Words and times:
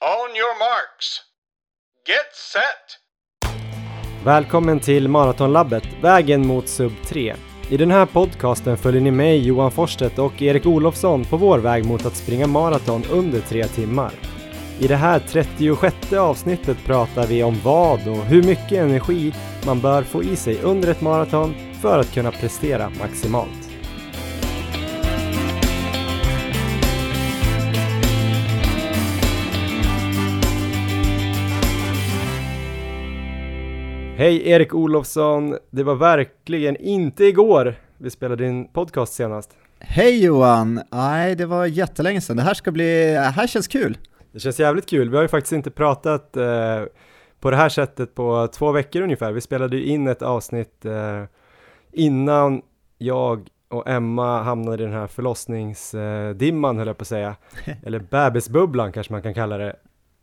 On 0.00 0.36
your 0.36 0.58
marks. 0.58 1.20
Get 2.06 2.34
set! 2.52 2.98
Välkommen 4.24 4.80
till 4.80 5.08
Maratonlabbet, 5.08 5.84
vägen 6.02 6.46
mot 6.46 6.68
sub 6.68 6.92
3. 7.04 7.34
I 7.70 7.76
den 7.76 7.90
här 7.90 8.06
podcasten 8.06 8.76
följer 8.76 9.00
ni 9.00 9.10
mig, 9.10 9.46
Johan 9.46 9.70
Forsstedt 9.70 10.18
och 10.18 10.42
Erik 10.42 10.66
Olofsson 10.66 11.24
på 11.24 11.36
vår 11.36 11.58
väg 11.58 11.84
mot 11.84 12.06
att 12.06 12.16
springa 12.16 12.46
maraton 12.46 13.04
under 13.10 13.40
tre 13.40 13.64
timmar. 13.64 14.12
I 14.78 14.86
det 14.86 14.96
här 14.96 15.18
36 15.18 16.12
avsnittet 16.12 16.84
pratar 16.84 17.26
vi 17.26 17.42
om 17.42 17.60
vad 17.64 18.08
och 18.08 18.24
hur 18.24 18.42
mycket 18.42 18.72
energi 18.72 19.34
man 19.66 19.80
bör 19.80 20.02
få 20.02 20.22
i 20.22 20.36
sig 20.36 20.62
under 20.62 20.88
ett 20.90 21.00
maraton 21.00 21.54
för 21.82 21.98
att 21.98 22.14
kunna 22.14 22.30
prestera 22.30 22.90
maximalt. 22.90 23.67
Hej 34.18 34.48
Erik 34.48 34.74
Olofsson! 34.74 35.58
Det 35.70 35.82
var 35.82 35.94
verkligen 35.94 36.76
inte 36.76 37.24
igår 37.24 37.74
vi 37.98 38.10
spelade 38.10 38.46
in 38.46 38.68
podcast 38.68 39.12
senast. 39.12 39.56
Hej 39.78 40.24
Johan! 40.24 40.80
Nej, 40.90 41.34
det 41.34 41.46
var 41.46 41.66
jättelänge 41.66 42.20
sedan. 42.20 42.36
Det 42.36 42.42
här 42.42 42.54
ska 42.54 42.70
bli, 42.70 43.12
det 43.12 43.20
här 43.20 43.46
känns 43.46 43.68
kul. 43.68 43.98
Det 44.32 44.40
känns 44.40 44.60
jävligt 44.60 44.88
kul. 44.88 45.10
Vi 45.10 45.16
har 45.16 45.22
ju 45.22 45.28
faktiskt 45.28 45.52
inte 45.52 45.70
pratat 45.70 46.36
eh, 46.36 46.82
på 47.40 47.50
det 47.50 47.56
här 47.56 47.68
sättet 47.68 48.14
på 48.14 48.48
två 48.52 48.72
veckor 48.72 49.02
ungefär. 49.02 49.32
Vi 49.32 49.40
spelade 49.40 49.76
ju 49.76 49.84
in 49.84 50.08
ett 50.08 50.22
avsnitt 50.22 50.84
eh, 50.84 51.24
innan 51.92 52.62
jag 52.98 53.48
och 53.68 53.88
Emma 53.88 54.42
hamnade 54.42 54.82
i 54.82 54.86
den 54.86 54.94
här 54.94 55.06
förlossningsdimman 55.06 56.78
höll 56.78 56.86
jag 56.86 56.98
på 56.98 57.02
att 57.02 57.08
säga. 57.08 57.36
Eller 57.82 57.98
bebisbubblan 57.98 58.92
kanske 58.92 59.12
man 59.12 59.22
kan 59.22 59.34
kalla 59.34 59.58
det. 59.58 59.76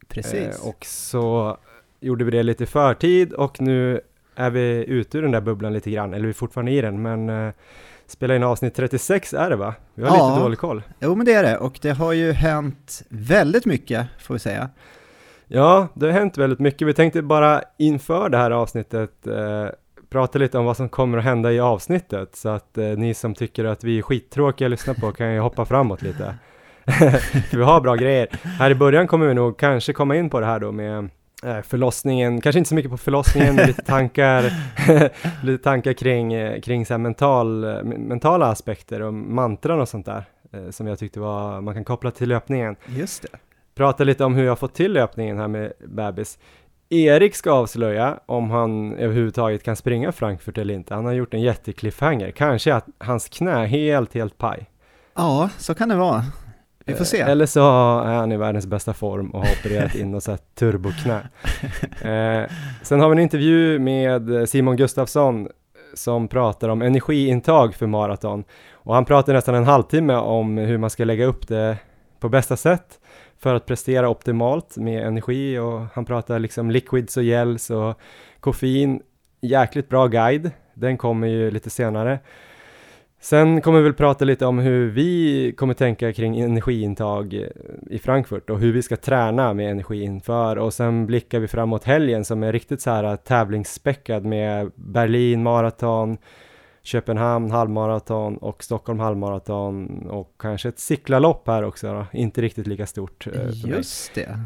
Precis. 0.07 0.63
Eh, 0.63 0.67
och 0.69 0.85
så 0.85 1.57
gjorde 2.05 2.25
vi 2.25 2.31
det 2.31 2.43
lite 2.43 2.63
i 2.63 2.67
förtid 2.67 3.33
och 3.33 3.61
nu 3.61 4.01
är 4.35 4.49
vi 4.49 4.85
ute 4.87 5.17
ur 5.17 5.21
den 5.21 5.31
där 5.31 5.41
bubblan 5.41 5.73
lite 5.73 5.91
grann, 5.91 6.13
eller 6.13 6.23
vi 6.23 6.29
är 6.29 6.33
fortfarande 6.33 6.71
i 6.71 6.81
den, 6.81 7.01
men 7.01 7.29
eh, 7.29 7.53
spela 8.07 8.35
in 8.35 8.43
avsnitt 8.43 8.75
36 8.75 9.33
är 9.33 9.49
det 9.49 9.55
va? 9.55 9.73
Vi 9.95 10.03
har 10.03 10.17
Ja. 10.17 10.29
lite 10.29 10.41
dålig 10.43 10.59
koll. 10.59 10.83
Jo 10.99 11.15
men 11.15 11.25
det 11.25 11.33
är 11.33 11.43
det, 11.43 11.57
och 11.57 11.79
det 11.81 11.91
har 11.91 12.13
ju 12.13 12.31
hänt 12.31 13.03
väldigt 13.09 13.65
mycket 13.65 14.07
får 14.19 14.33
vi 14.33 14.39
säga. 14.39 14.69
Ja, 15.47 15.87
det 15.93 16.05
har 16.05 16.13
hänt 16.13 16.37
väldigt 16.37 16.59
mycket. 16.59 16.87
Vi 16.87 16.93
tänkte 16.93 17.21
bara 17.21 17.61
inför 17.77 18.29
det 18.29 18.37
här 18.37 18.51
avsnittet 18.51 19.27
eh, 19.27 19.65
prata 20.09 20.39
lite 20.39 20.57
om 20.57 20.65
vad 20.65 20.77
som 20.77 20.89
kommer 20.89 21.17
att 21.17 21.23
hända 21.23 21.51
i 21.51 21.59
avsnittet, 21.59 22.35
så 22.35 22.49
att 22.49 22.77
eh, 22.77 22.85
ni 22.85 23.13
som 23.13 23.33
tycker 23.35 23.65
att 23.65 23.83
vi 23.83 23.97
är 23.97 24.01
skittråkiga 24.01 24.65
att 24.65 24.71
lyssna 24.71 24.93
på 24.93 25.11
kan 25.11 25.33
ju 25.33 25.39
hoppa 25.39 25.65
framåt 25.65 26.01
lite. 26.01 26.35
Vi 27.53 27.61
har 27.63 27.81
bra 27.81 27.95
grejer. 27.95 28.27
Här 28.59 28.71
i 28.71 28.75
början 28.75 29.07
kommer 29.07 29.27
vi 29.27 29.33
nog 29.33 29.57
kanske 29.59 29.93
komma 29.93 30.15
in 30.15 30.29
på 30.29 30.39
det 30.39 30.45
här 30.45 30.59
då 30.59 30.71
med 30.71 31.09
förlossningen, 31.43 32.41
kanske 32.41 32.59
inte 32.59 32.69
så 32.69 32.75
mycket 32.75 32.91
på 32.91 32.97
förlossningen, 32.97 33.55
men 33.55 33.67
lite 33.67 33.81
tankar, 33.81 34.43
lite 35.45 35.63
tankar 35.63 35.93
kring, 35.93 36.33
eh, 36.33 36.61
kring 36.61 36.85
så 36.85 36.97
mental, 36.97 37.63
eh, 37.63 37.83
mentala 37.83 38.45
aspekter 38.45 39.01
och 39.01 39.13
mantran 39.13 39.79
och 39.79 39.89
sånt 39.89 40.05
där, 40.05 40.23
eh, 40.51 40.69
som 40.69 40.87
jag 40.87 40.99
tyckte 40.99 41.19
var, 41.19 41.61
man 41.61 41.73
kan 41.73 41.83
koppla 41.83 42.11
till 42.11 42.29
löpningen 42.29 42.75
Just 42.87 43.21
det. 43.21 43.27
prata 43.75 44.03
lite 44.03 44.25
om 44.25 44.35
hur 44.35 44.45
jag 44.45 44.59
fått 44.59 44.73
till 44.73 44.93
löpningen 44.93 45.37
här 45.37 45.47
med 45.47 45.73
bebis. 45.87 46.39
Erik 46.89 47.35
ska 47.35 47.51
avslöja 47.51 48.19
om 48.25 48.49
han 48.49 48.95
överhuvudtaget 48.95 49.63
kan 49.63 49.75
springa 49.75 50.11
Frankfurt 50.11 50.57
eller 50.57 50.73
inte. 50.73 50.93
Han 50.95 51.05
har 51.05 51.13
gjort 51.13 51.33
en 51.33 51.41
jättekliffhanger. 51.41 52.31
Kanske 52.31 52.75
att 52.75 52.85
hans 52.97 53.29
knä 53.29 53.51
är 53.51 53.65
helt, 53.65 54.13
helt 54.13 54.37
paj. 54.37 54.69
Ja, 55.15 55.49
så 55.57 55.75
kan 55.75 55.89
det 55.89 55.95
vara. 55.95 56.23
Vi 56.85 56.93
får 56.93 57.05
se. 57.05 57.21
Eller 57.21 57.45
så 57.45 57.59
är 57.99 58.15
han 58.15 58.31
i 58.31 58.37
världens 58.37 58.67
bästa 58.67 58.93
form 58.93 59.29
och 59.29 59.39
har 59.39 59.51
opererat 59.59 59.95
in 59.95 60.13
och 60.13 60.23
här 60.27 60.39
turboknä. 60.55 61.21
Eh, 62.01 62.49
sen 62.81 62.99
har 62.99 63.09
vi 63.09 63.11
en 63.11 63.19
intervju 63.19 63.79
med 63.79 64.49
Simon 64.49 64.75
Gustafsson 64.75 65.47
som 65.93 66.27
pratar 66.27 66.69
om 66.69 66.81
energiintag 66.81 67.75
för 67.75 67.87
maraton. 67.87 68.43
Och 68.73 68.93
han 68.93 69.05
pratar 69.05 69.33
nästan 69.33 69.55
en 69.55 69.63
halvtimme 69.63 70.15
om 70.15 70.57
hur 70.57 70.77
man 70.77 70.89
ska 70.89 71.03
lägga 71.03 71.25
upp 71.25 71.47
det 71.47 71.77
på 72.19 72.29
bästa 72.29 72.57
sätt 72.57 72.99
för 73.39 73.55
att 73.55 73.65
prestera 73.65 74.09
optimalt 74.09 74.77
med 74.77 75.07
energi 75.07 75.57
och 75.57 75.81
han 75.93 76.05
pratar 76.05 76.39
liksom 76.39 76.71
liquids 76.71 77.17
och 77.17 77.23
gels 77.23 77.69
och 77.69 77.99
koffein. 78.39 79.01
Jäkligt 79.41 79.89
bra 79.89 80.07
guide. 80.07 80.51
Den 80.73 80.97
kommer 80.97 81.27
ju 81.27 81.51
lite 81.51 81.69
senare. 81.69 82.19
Sen 83.25 83.61
kommer 83.61 83.79
vi 83.79 83.83
väl 83.83 83.93
prata 83.93 84.25
lite 84.25 84.45
om 84.45 84.59
hur 84.59 84.89
vi 84.89 85.53
kommer 85.57 85.73
tänka 85.73 86.13
kring 86.13 86.39
energiintag 86.39 87.33
eh, 87.33 87.47
i 87.89 87.99
Frankfurt 87.99 88.49
och 88.49 88.59
hur 88.59 88.73
vi 88.73 88.81
ska 88.81 88.97
träna 88.97 89.53
med 89.53 89.71
energi 89.71 90.01
inför 90.01 90.55
och 90.55 90.73
sen 90.73 91.05
blickar 91.05 91.39
vi 91.39 91.47
framåt 91.47 91.83
helgen 91.83 92.25
som 92.25 92.43
är 92.43 92.51
riktigt 92.51 92.81
så 92.81 92.89
här 92.89 93.15
tävlingsspäckad 93.15 94.25
med 94.25 94.71
Berlin 94.75 95.43
maraton, 95.43 96.17
Köpenhamn 96.83 97.51
halvmaraton 97.51 98.37
och 98.37 98.63
Stockholm 98.63 98.99
halvmaraton 98.99 100.07
och 100.09 100.33
kanske 100.39 100.69
ett 100.69 100.79
cyklarlopp 100.79 101.47
här 101.47 101.63
också 101.63 101.93
då. 101.93 102.05
inte 102.13 102.41
riktigt 102.41 102.67
lika 102.67 102.85
stort. 102.85 103.27
eh. 103.27 103.69
Just 103.69 104.15
det. 104.15 104.39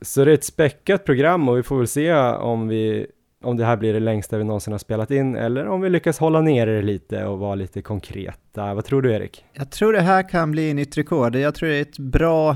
Så 0.00 0.24
det 0.24 0.30
är 0.30 0.34
ett 0.34 0.44
späckat 0.44 1.04
program 1.04 1.48
och 1.48 1.58
vi 1.58 1.62
får 1.62 1.78
väl 1.78 1.86
se 1.86 2.14
om 2.14 2.68
vi 2.68 3.06
om 3.44 3.56
det 3.56 3.64
här 3.64 3.76
blir 3.76 3.92
det 3.92 4.00
längsta 4.00 4.38
vi 4.38 4.44
någonsin 4.44 4.72
har 4.72 4.78
spelat 4.78 5.10
in 5.10 5.36
eller 5.36 5.68
om 5.68 5.80
vi 5.80 5.90
lyckas 5.90 6.18
hålla 6.18 6.40
nere 6.40 6.76
det 6.76 6.82
lite 6.82 7.24
och 7.24 7.38
vara 7.38 7.54
lite 7.54 7.82
konkreta. 7.82 8.74
Vad 8.74 8.84
tror 8.84 9.02
du 9.02 9.12
Erik? 9.12 9.44
Jag 9.52 9.70
tror 9.70 9.92
det 9.92 10.00
här 10.00 10.28
kan 10.28 10.50
bli 10.50 10.74
nytt 10.74 10.98
rekord. 10.98 11.36
Jag 11.36 11.54
tror 11.54 11.68
det 11.68 11.76
är 11.76 11.82
ett 11.82 11.98
bra, 11.98 12.50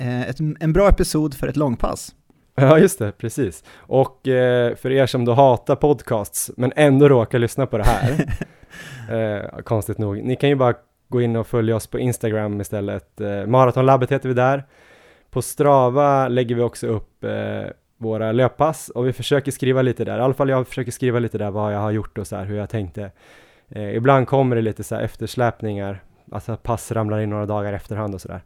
eh, 0.00 0.28
ett, 0.28 0.40
en 0.60 0.72
bra 0.72 0.88
episod 0.88 1.34
för 1.34 1.48
ett 1.48 1.56
långpass. 1.56 2.14
Ja, 2.54 2.78
just 2.78 2.98
det, 2.98 3.12
precis. 3.12 3.64
Och 3.76 4.28
eh, 4.28 4.76
för 4.76 4.90
er 4.90 5.06
som 5.06 5.24
då 5.24 5.32
hatar 5.32 5.76
podcasts 5.76 6.50
men 6.56 6.72
ändå 6.76 7.08
råkar 7.08 7.38
lyssna 7.38 7.66
på 7.66 7.78
det 7.78 7.84
här, 7.84 8.26
eh, 9.54 9.62
konstigt 9.62 9.98
nog, 9.98 10.22
ni 10.24 10.36
kan 10.36 10.48
ju 10.48 10.54
bara 10.54 10.74
gå 11.08 11.22
in 11.22 11.36
och 11.36 11.46
följa 11.46 11.76
oss 11.76 11.86
på 11.86 11.98
Instagram 11.98 12.60
istället. 12.60 13.20
Eh, 13.20 13.46
Maratonlabbet 13.46 14.12
heter 14.12 14.28
vi 14.28 14.34
där. 14.34 14.64
På 15.30 15.42
Strava 15.42 16.28
lägger 16.28 16.54
vi 16.54 16.62
också 16.62 16.86
upp 16.86 17.24
eh, 17.24 17.64
våra 18.02 18.32
löppass 18.32 18.88
och 18.88 19.06
vi 19.06 19.12
försöker 19.12 19.52
skriva 19.52 19.82
lite 19.82 20.04
där, 20.04 20.18
i 20.18 20.20
alla 20.20 20.34
fall 20.34 20.48
jag 20.48 20.68
försöker 20.68 20.92
skriva 20.92 21.18
lite 21.18 21.38
där 21.38 21.50
vad 21.50 21.74
jag 21.74 21.78
har 21.78 21.90
gjort 21.90 22.18
och 22.18 22.26
så 22.26 22.36
här 22.36 22.44
hur 22.44 22.56
jag 22.56 22.70
tänkte. 22.70 23.10
Eh, 23.68 23.96
ibland 23.96 24.28
kommer 24.28 24.56
det 24.56 24.62
lite 24.62 24.84
så 24.84 24.94
här 24.94 25.02
eftersläpningar, 25.02 26.02
alltså 26.32 26.56
pass 26.56 26.92
ramlar 26.92 27.20
in 27.20 27.30
några 27.30 27.46
dagar 27.46 27.72
efterhand 27.72 28.14
och 28.14 28.20
sådär. 28.20 28.40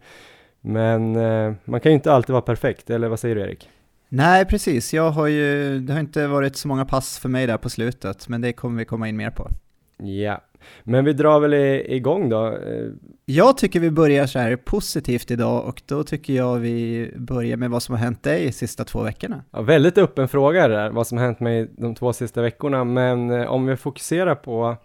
Men 0.60 1.16
eh, 1.16 1.54
man 1.64 1.80
kan 1.80 1.92
ju 1.92 1.96
inte 1.96 2.12
alltid 2.12 2.32
vara 2.32 2.42
perfekt, 2.42 2.90
eller 2.90 3.08
vad 3.08 3.20
säger 3.20 3.34
du 3.34 3.40
Erik? 3.40 3.70
Nej, 4.08 4.44
precis. 4.44 4.94
Jag 4.94 5.10
har 5.10 5.26
ju, 5.26 5.80
det 5.80 5.92
har 5.92 6.00
inte 6.00 6.26
varit 6.26 6.56
så 6.56 6.68
många 6.68 6.84
pass 6.84 7.18
för 7.18 7.28
mig 7.28 7.46
där 7.46 7.56
på 7.56 7.70
slutet, 7.70 8.28
men 8.28 8.40
det 8.40 8.52
kommer 8.52 8.78
vi 8.78 8.84
komma 8.84 9.08
in 9.08 9.16
mer 9.16 9.30
på. 9.30 9.50
Ja, 9.96 10.40
men 10.84 11.04
vi 11.04 11.12
drar 11.12 11.40
väl 11.40 11.54
igång 11.54 12.28
då. 12.28 12.46
Eh, 12.46 12.86
Jag 13.24 13.56
tycker 13.56 13.80
vi 13.80 13.90
börjar 13.90 14.26
så 14.26 14.38
här 14.38 14.56
positivt 14.56 15.30
idag 15.30 15.64
och 15.66 15.82
då 15.86 16.04
tycker 16.04 16.32
jag 16.32 16.56
vi 16.56 17.10
börjar 17.16 17.56
med 17.56 17.70
vad 17.70 17.82
som 17.82 17.94
har 17.94 18.02
hänt 18.02 18.22
dig 18.22 18.46
de 18.46 18.52
sista 18.52 18.84
två 18.84 19.02
veckorna. 19.02 19.44
Ja, 19.50 19.62
väldigt 19.62 19.98
öppen 19.98 20.28
fråga 20.28 20.68
det 20.68 20.74
där, 20.74 20.90
vad 20.90 21.06
som 21.06 21.18
hänt 21.18 21.40
mig 21.40 21.70
de 21.78 21.94
två 21.94 22.12
sista 22.12 22.42
veckorna, 22.42 22.84
men 22.84 23.30
eh, 23.30 23.46
om 23.46 23.66
vi 23.66 23.76
fokuserar 23.76 24.34
på 24.34 24.76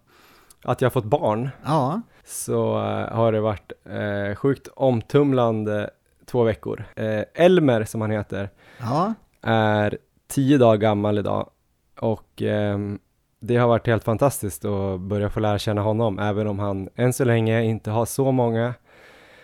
att 0.63 0.81
jag 0.81 0.85
har 0.85 0.91
fått 0.91 1.05
barn 1.05 1.49
Ja, 1.65 2.01
så 2.25 2.75
eh, 2.77 3.15
har 3.15 3.31
det 3.31 3.41
varit 3.41 3.71
eh, 3.89 4.35
sjukt 4.35 4.67
omtumlande 4.75 5.89
två 6.25 6.43
veckor. 6.43 6.83
Eh, 6.95 7.21
Elmer, 7.33 7.83
som 7.83 8.01
han 8.01 8.11
heter, 8.11 8.49
ja, 8.79 9.13
är 9.41 9.97
tio 10.27 10.57
dagar 10.57 10.77
gammal 10.77 11.17
idag 11.17 11.49
och 11.99 12.41
ehm, 12.41 12.99
det 13.43 13.57
har 13.57 13.67
varit 13.67 13.87
helt 13.87 14.03
fantastiskt 14.03 14.65
att 14.65 14.99
börja 14.99 15.29
få 15.29 15.39
lära 15.39 15.59
känna 15.59 15.81
honom, 15.81 16.19
även 16.19 16.47
om 16.47 16.59
han 16.59 16.89
än 16.95 17.13
så 17.13 17.23
länge 17.25 17.63
inte 17.63 17.91
har 17.91 18.05
så 18.05 18.31
många 18.31 18.73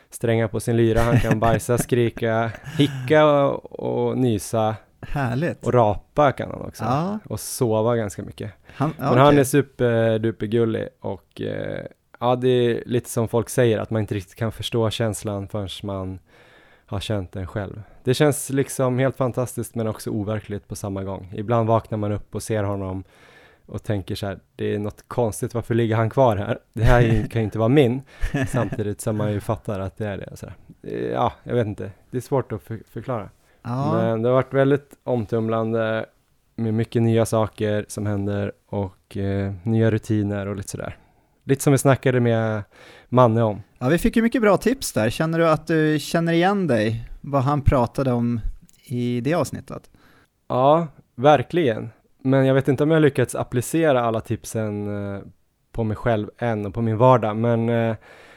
strängar 0.10 0.48
på 0.48 0.60
sin 0.60 0.78
lyra. 0.78 1.00
Han 1.02 1.20
kan 1.20 1.40
bajsa, 1.40 1.78
skrika, 1.78 2.52
hicka 2.78 3.26
och, 3.26 3.80
och 3.80 4.18
nysa 4.18 4.76
härligt. 5.02 5.66
och 5.66 5.74
rapa 5.74 6.32
kan 6.32 6.52
han 6.52 6.62
också. 6.62 6.84
Ja, 6.84 7.20
Och 7.26 7.40
sova 7.40 7.96
ganska 7.96 8.24
mycket. 8.24 8.52
han, 8.76 8.94
Men 8.98 9.18
han 9.18 9.38
är 9.38 9.44
superdupergullig 9.44 10.88
och 11.00 11.42
eh, 11.42 11.86
ja, 12.20 12.36
det 12.36 12.50
är 12.50 12.84
lite 12.86 13.10
som 13.10 13.28
folk 13.28 13.50
säger 13.50 13.80
att 13.80 13.90
man 13.90 14.02
inte 14.02 14.16
riktigt 14.16 14.36
kan 14.36 14.52
förstå 14.52 14.90
känslan 14.90 15.48
förrän 15.48 15.70
man 15.84 16.20
har 16.86 17.00
känt 17.00 17.32
den 17.32 17.48
själv. 17.48 17.82
Det 18.04 18.14
känns 18.14 18.50
liksom 18.50 19.00
helt 19.00 19.18
fantastiskt 19.18 19.76
men 19.76 19.88
också 19.88 20.10
overkligt 20.10 20.68
på 20.68 20.76
samma 20.76 21.04
gång. 21.04 21.34
Ibland 21.36 21.68
vaknar 21.68 21.98
man 21.98 22.12
upp 22.12 22.36
och 22.36 22.44
ser 22.44 22.64
honom 22.64 23.04
och 23.68 23.84
tänker 23.84 24.16
så 24.16 24.26
här, 24.26 24.40
det 24.56 24.76
är 24.76 24.80
något 24.80 25.04
konstigt, 25.08 25.54
varför 25.54 25.76
ligger 25.76 25.96
han 25.96 26.10
kvar 26.10 26.36
här? 26.38 26.60
Det 26.74 26.84
här 26.84 27.28
kan 27.30 27.42
ju 27.42 27.46
inte 27.46 27.60
vara 27.60 27.70
min, 27.70 28.02
samtidigt 28.48 29.02
som 29.02 29.18
man 29.18 29.32
ju 29.32 29.40
fattar 29.40 29.80
att 29.80 29.98
det 29.98 30.08
är 30.08 30.18
det. 30.18 30.38
Så 30.38 30.46
här. 30.46 30.56
Ja, 31.14 31.34
jag 31.44 31.56
vet 31.56 31.68
inte, 31.68 31.92
det 32.12 32.18
är 32.18 32.22
svårt 32.22 32.52
att 32.52 32.62
för, 32.64 32.80
förklara. 32.90 33.30
ja, 33.64 33.94
Men 33.94 34.22
det 34.22 34.30
har 34.30 34.34
varit 34.34 34.54
väldigt 34.54 34.94
omtumlande 35.04 36.06
med 36.56 36.74
mycket 36.74 37.02
nya 37.02 37.26
saker 37.26 37.86
som 37.88 38.06
händer 38.06 38.52
och 38.68 39.18
eh, 39.18 39.54
nya 39.64 39.92
rutiner 39.92 40.48
och 40.48 40.56
lite 40.56 40.70
sådär. 40.70 40.98
Lite 41.44 41.64
som 41.64 41.72
vi 41.72 41.78
snackade 41.78 42.20
med 42.20 42.64
Manne 43.10 43.44
om. 43.44 43.62
ja, 43.80 43.90
vi 43.90 43.98
fick 43.98 44.16
ju 44.16 44.22
mycket 44.22 44.42
bra 44.42 44.58
tips 44.58 44.94
där. 44.94 45.10
Känner 45.10 45.40
du 45.40 45.50
att 45.50 45.68
du 45.68 46.00
känner 46.00 46.34
igen 46.34 46.68
dig, 46.68 47.10
vad 47.22 47.42
han 47.42 47.62
pratade 47.62 48.12
om 48.12 48.40
i 48.86 49.22
det 49.22 49.34
avsnittet. 49.34 49.90
Ja, 50.48 50.88
verkligen. 51.16 51.90
Men 52.28 52.46
jag 52.46 52.54
vet 52.54 52.68
inte 52.68 52.84
om 52.84 52.92
jag 52.92 53.02
lyckats 53.02 53.36
applicera 53.36 54.02
alla 54.02 54.22
tipsen 54.22 54.88
eh, 55.16 55.22
på 55.72 55.84
mig 55.84 55.98
själv 55.98 56.30
än 56.38 56.66
och 56.66 56.74
på 56.74 56.82
min 56.82 56.98
vardag, 56.98 57.36
men 57.38 57.70
eh, 57.70 57.96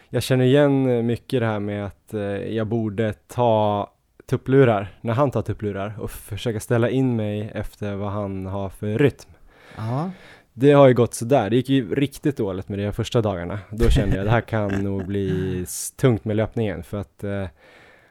jag 0.08 0.22
känner 0.22 0.44
igen 0.44 1.06
mycket 1.06 1.40
det 1.40 1.46
här 1.46 1.60
med 1.60 1.86
att 1.86 2.14
eh, 2.14 2.20
jag 2.54 2.66
borde 2.66 3.12
ta 3.12 3.90
tupplurar 4.26 4.98
när 5.00 5.14
han 5.14 5.30
tar 5.30 5.42
tupplurar 5.42 5.94
och 5.98 6.10
försöka 6.10 6.60
ställa 6.60 6.90
in 6.90 7.16
mig 7.16 7.50
efter 7.54 7.94
vad 7.94 8.10
han 8.10 8.46
har 8.46 8.68
för 8.68 8.98
rytm. 8.98 9.30
Ja, 9.76 10.10
Det 10.52 10.72
har 10.72 10.88
ju 10.88 10.94
gått 10.94 11.14
sådär, 11.14 11.50
det 11.50 11.56
gick 11.56 11.68
ju 11.68 11.94
riktigt 11.94 12.36
dåligt 12.36 12.68
med 12.68 12.78
det 12.78 12.84
de 12.84 12.92
första 12.92 13.20
dagarna. 13.20 13.58
Då 13.70 13.88
kände 13.88 14.16
jag 14.16 14.20
att 14.22 14.26
det 14.26 14.32
här 14.32 14.40
kan 14.40 14.68
nog 14.84 15.06
bli 15.06 15.64
tungt 15.96 16.24
med 16.24 16.36
löpningen 16.36 16.82
för 16.82 16.98
att 16.98 17.24
eh, 17.24 17.46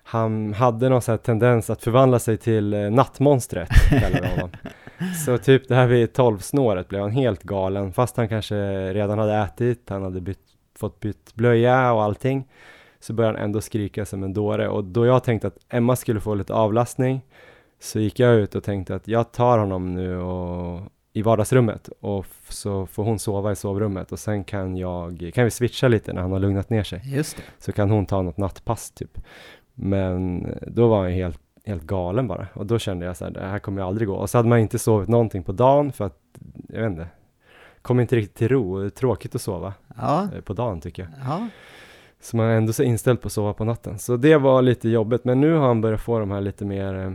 han 0.04 0.54
hade 0.54 0.90
någon 0.90 1.02
sån 1.02 1.12
här 1.14 1.18
tendens 1.18 1.70
att 1.70 1.84
förvandla 1.84 2.20
sig 2.20 2.38
till 2.38 2.74
eh, 2.74 2.80
nattmonstret, 2.92 3.70
kallar 3.90 4.22
vi 4.22 4.28
honom. 4.28 4.50
Så 5.26 5.38
typ 5.38 5.68
det 5.68 5.76
här 5.76 5.88
vid 5.88 6.14
tolvsnåret 6.14 6.88
blev 6.88 7.02
han 7.02 7.12
helt 7.12 7.44
galen, 7.44 7.94
fast 7.94 8.18
han 8.18 8.30
kanske 8.30 8.56
redan 8.94 9.20
hade 9.20 9.36
ätit, 9.36 9.90
han 9.90 10.04
hade 10.04 10.22
bytt, 10.22 10.40
fått 10.76 11.00
bytt 11.00 11.36
blöja 11.36 11.94
och 11.94 12.04
allting. 12.04 12.48
Så 13.00 13.14
började 13.14 13.38
han 13.38 13.46
ändå 13.46 13.62
skrika 13.62 14.06
som 14.06 14.24
en 14.24 14.34
dåre 14.34 14.70
och 14.70 14.84
då 14.84 15.06
jag 15.06 15.24
tänkte 15.24 15.48
att 15.48 15.58
Emma 15.70 15.96
skulle 15.96 16.20
få 16.20 16.36
lite 16.36 16.54
avlastning 16.54 17.22
så 17.80 18.00
gick 18.00 18.20
jag 18.20 18.36
ut 18.36 18.56
och 18.56 18.64
tänkte 18.64 18.96
att 18.96 19.08
jag 19.08 19.32
tar 19.32 19.58
honom 19.58 19.94
nu 19.94 20.18
och 20.18 20.82
i 21.14 21.22
vardagsrummet 21.22 21.90
och 22.00 22.26
så 22.50 22.86
får 22.86 23.04
hon 23.04 23.20
sova 23.20 23.52
i 23.52 23.56
sovrummet 23.56 24.12
och 24.12 24.20
sen 24.20 24.44
kan 24.44 24.78
jag, 24.78 25.32
kan 25.34 25.44
vi 25.44 25.52
switcha 25.52 25.88
lite 25.88 26.14
när 26.14 26.22
han 26.22 26.32
har 26.32 26.40
lugnat 26.40 26.70
ner 26.70 26.84
sig. 26.84 27.02
just 27.06 27.38
det. 27.38 27.44
Så 27.58 27.72
kan 27.72 27.90
hon 27.90 28.06
ta 28.06 28.22
något 28.22 28.38
nattpass 28.38 28.92
typ. 28.92 29.18
Men 29.74 30.48
då 30.68 30.88
var 30.88 31.04
han 31.04 31.12
helt, 31.12 31.40
helt 31.70 31.84
galen 31.84 32.28
bara 32.28 32.48
och 32.54 32.66
då 32.66 32.80
kände 32.80 33.06
jag 33.06 33.18
så 33.18 33.26
här, 33.26 33.32
det 33.32 33.40
här 33.42 33.60
kommer 33.60 33.82
jag 33.82 33.88
aldrig 33.88 34.08
gå. 34.08 34.16
Och 34.16 34.30
så 34.30 34.38
hade 34.38 34.50
man 34.50 34.60
inte 34.60 34.80
sovit 34.80 35.10
någonting 35.10 35.44
på 35.44 35.52
dagen 35.52 35.92
för 35.92 36.06
att, 36.06 36.18
jag 36.70 36.82
vet 36.82 36.90
inte, 36.92 37.08
kom 37.82 38.00
inte 38.00 38.16
riktigt 38.16 38.36
till 38.36 38.48
ro. 38.50 38.80
Det 38.80 38.86
är 38.86 38.90
tråkigt 38.90 39.36
att 39.36 39.42
sova 39.42 39.74
Ja, 39.98 40.28
eh, 40.36 40.42
på 40.42 40.54
dagen 40.54 40.82
tycker 40.82 41.04
jag. 41.04 41.12
ja, 41.26 41.48
Så 42.20 42.38
man 42.38 42.46
är 42.46 42.58
ändå 42.58 42.74
så 42.74 42.84
inställd 42.84 43.22
på 43.22 43.26
att 43.26 43.32
sova 43.32 43.54
på 43.54 43.64
natten. 43.66 44.00
Så 44.00 44.18
det 44.18 44.38
var 44.38 44.62
lite 44.62 44.90
jobbigt, 44.90 45.24
men 45.26 45.42
nu 45.42 45.54
har 45.54 45.68
han 45.68 45.82
börjat 45.82 46.02
få 46.02 46.20
de 46.20 46.32
här 46.32 46.42
lite 46.42 46.66
mer 46.66 46.94
eh, 47.06 47.12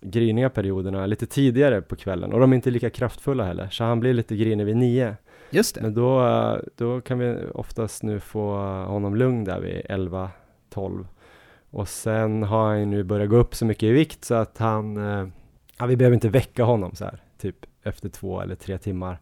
griniga 0.00 0.50
perioderna 0.50 1.06
lite 1.06 1.26
tidigare 1.26 1.82
på 1.82 1.96
kvällen 1.96 2.32
och 2.32 2.40
de 2.40 2.52
är 2.52 2.56
inte 2.56 2.70
lika 2.70 2.90
kraftfulla 2.90 3.44
heller, 3.44 3.68
så 3.70 3.84
han 3.84 4.00
blir 4.00 4.14
lite 4.14 4.36
grinig 4.36 4.64
vid 4.66 4.76
nio. 4.76 5.16
just 5.50 5.74
det. 5.74 5.82
Men 5.82 5.94
då, 5.94 6.26
eh, 6.26 6.56
då 6.76 7.00
kan 7.00 7.18
vi 7.18 7.36
oftast 7.54 8.02
nu 8.02 8.20
få 8.20 8.56
honom 8.88 9.16
lugn 9.16 9.44
där 9.44 9.60
vid 9.60 9.82
11, 9.88 10.30
12 10.70 11.06
och 11.70 11.88
sen 11.88 12.42
har 12.42 12.66
han 12.68 12.78
ju 12.80 12.86
nu 12.86 13.02
börjat 13.02 13.30
gå 13.30 13.36
upp 13.36 13.54
så 13.54 13.64
mycket 13.64 13.82
i 13.82 13.92
vikt 13.92 14.24
så 14.24 14.34
att 14.34 14.58
han, 14.58 14.96
eh, 14.96 15.28
ja, 15.78 15.86
vi 15.86 15.96
behöver 15.96 16.14
inte 16.14 16.28
väcka 16.28 16.64
honom 16.64 16.94
så 16.94 17.04
här, 17.04 17.22
typ 17.38 17.56
efter 17.82 18.08
två 18.08 18.40
eller 18.40 18.54
tre 18.54 18.78
timmar 18.78 19.18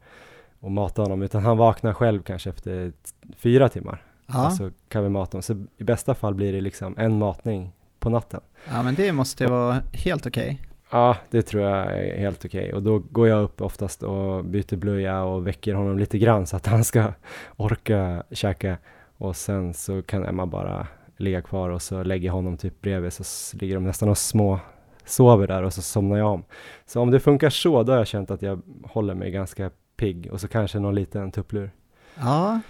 och 0.61 0.71
mata 0.71 1.03
honom, 1.03 1.23
utan 1.23 1.45
han 1.45 1.57
vaknar 1.57 1.93
själv 1.93 2.23
kanske 2.23 2.51
efter 2.51 2.93
fyra 3.37 3.69
timmar. 3.69 4.03
Ja, 4.27 4.47
Och 4.47 4.53
så 4.53 4.71
kan 4.89 5.03
vi 5.03 5.09
mata 5.09 5.31
dem. 5.33 5.43
Så 5.43 5.65
i 5.77 5.85
bästa 5.85 6.15
fall 6.15 6.35
blir 6.35 6.53
det 6.53 6.61
liksom 6.61 6.95
en 6.99 7.19
matning 7.19 7.73
på 7.99 8.11
natten. 8.11 8.41
ja 8.71 8.83
men 8.83 8.95
det 8.95 9.13
måste 9.13 9.47
vara 9.47 9.83
helt 9.93 10.27
okej. 10.27 10.61
Ja, 10.91 11.17
det 11.31 11.43
tror 11.43 11.63
jag 11.63 11.99
är 11.99 12.19
helt 12.19 12.45
okej. 12.45 12.73
Och 12.75 12.83
då 12.83 12.99
går 12.99 13.29
jag 13.29 13.43
upp 13.43 13.61
oftast 13.61 14.03
och 14.03 14.45
byter 14.45 14.77
blöja 14.77 15.23
och 15.23 15.47
väcker 15.47 15.75
honom 15.75 15.99
lite 15.99 16.19
grann 16.19 16.47
så 16.47 16.57
att 16.57 16.67
han 16.67 16.85
ska 16.85 17.13
orka 17.57 18.23
käka. 18.31 18.77
Och 19.17 19.37
sen 19.37 19.75
så 19.75 20.03
kan 20.03 20.25
Emma 20.25 20.47
bara 20.47 20.87
ligga 21.17 21.43
kvar 21.43 21.71
och 21.71 21.83
så 21.83 22.03
lägger 22.03 22.27
jag 22.27 22.33
honom 22.33 22.57
typ 22.57 22.81
bredvid 22.81 23.13
så 23.13 23.57
ligger 23.57 23.75
de 23.75 23.85
nästan 23.85 24.09
och 24.09 24.19
små 24.19 24.61
sover 25.05 25.47
där 25.47 25.63
och 25.63 25.73
så 25.73 25.83
somnar 25.83 26.17
jag 26.17 26.33
om. 26.33 26.45
Så 26.87 27.01
om 27.01 27.11
det 27.11 27.21
funkar 27.21 27.51
så, 27.51 27.83
då 27.83 27.93
har 27.93 27.99
jag 27.99 28.07
känt 28.07 28.31
att 28.31 28.43
jag 28.43 28.63
håller 28.85 29.15
mig 29.15 29.31
ganska 29.31 29.71
pigg 29.97 30.29
och 30.33 30.41
så 30.41 30.49
kanske 30.49 30.79
någon 30.79 30.95
liten 30.95 31.33
tupplur. 31.33 31.71
Ja, 32.17 32.61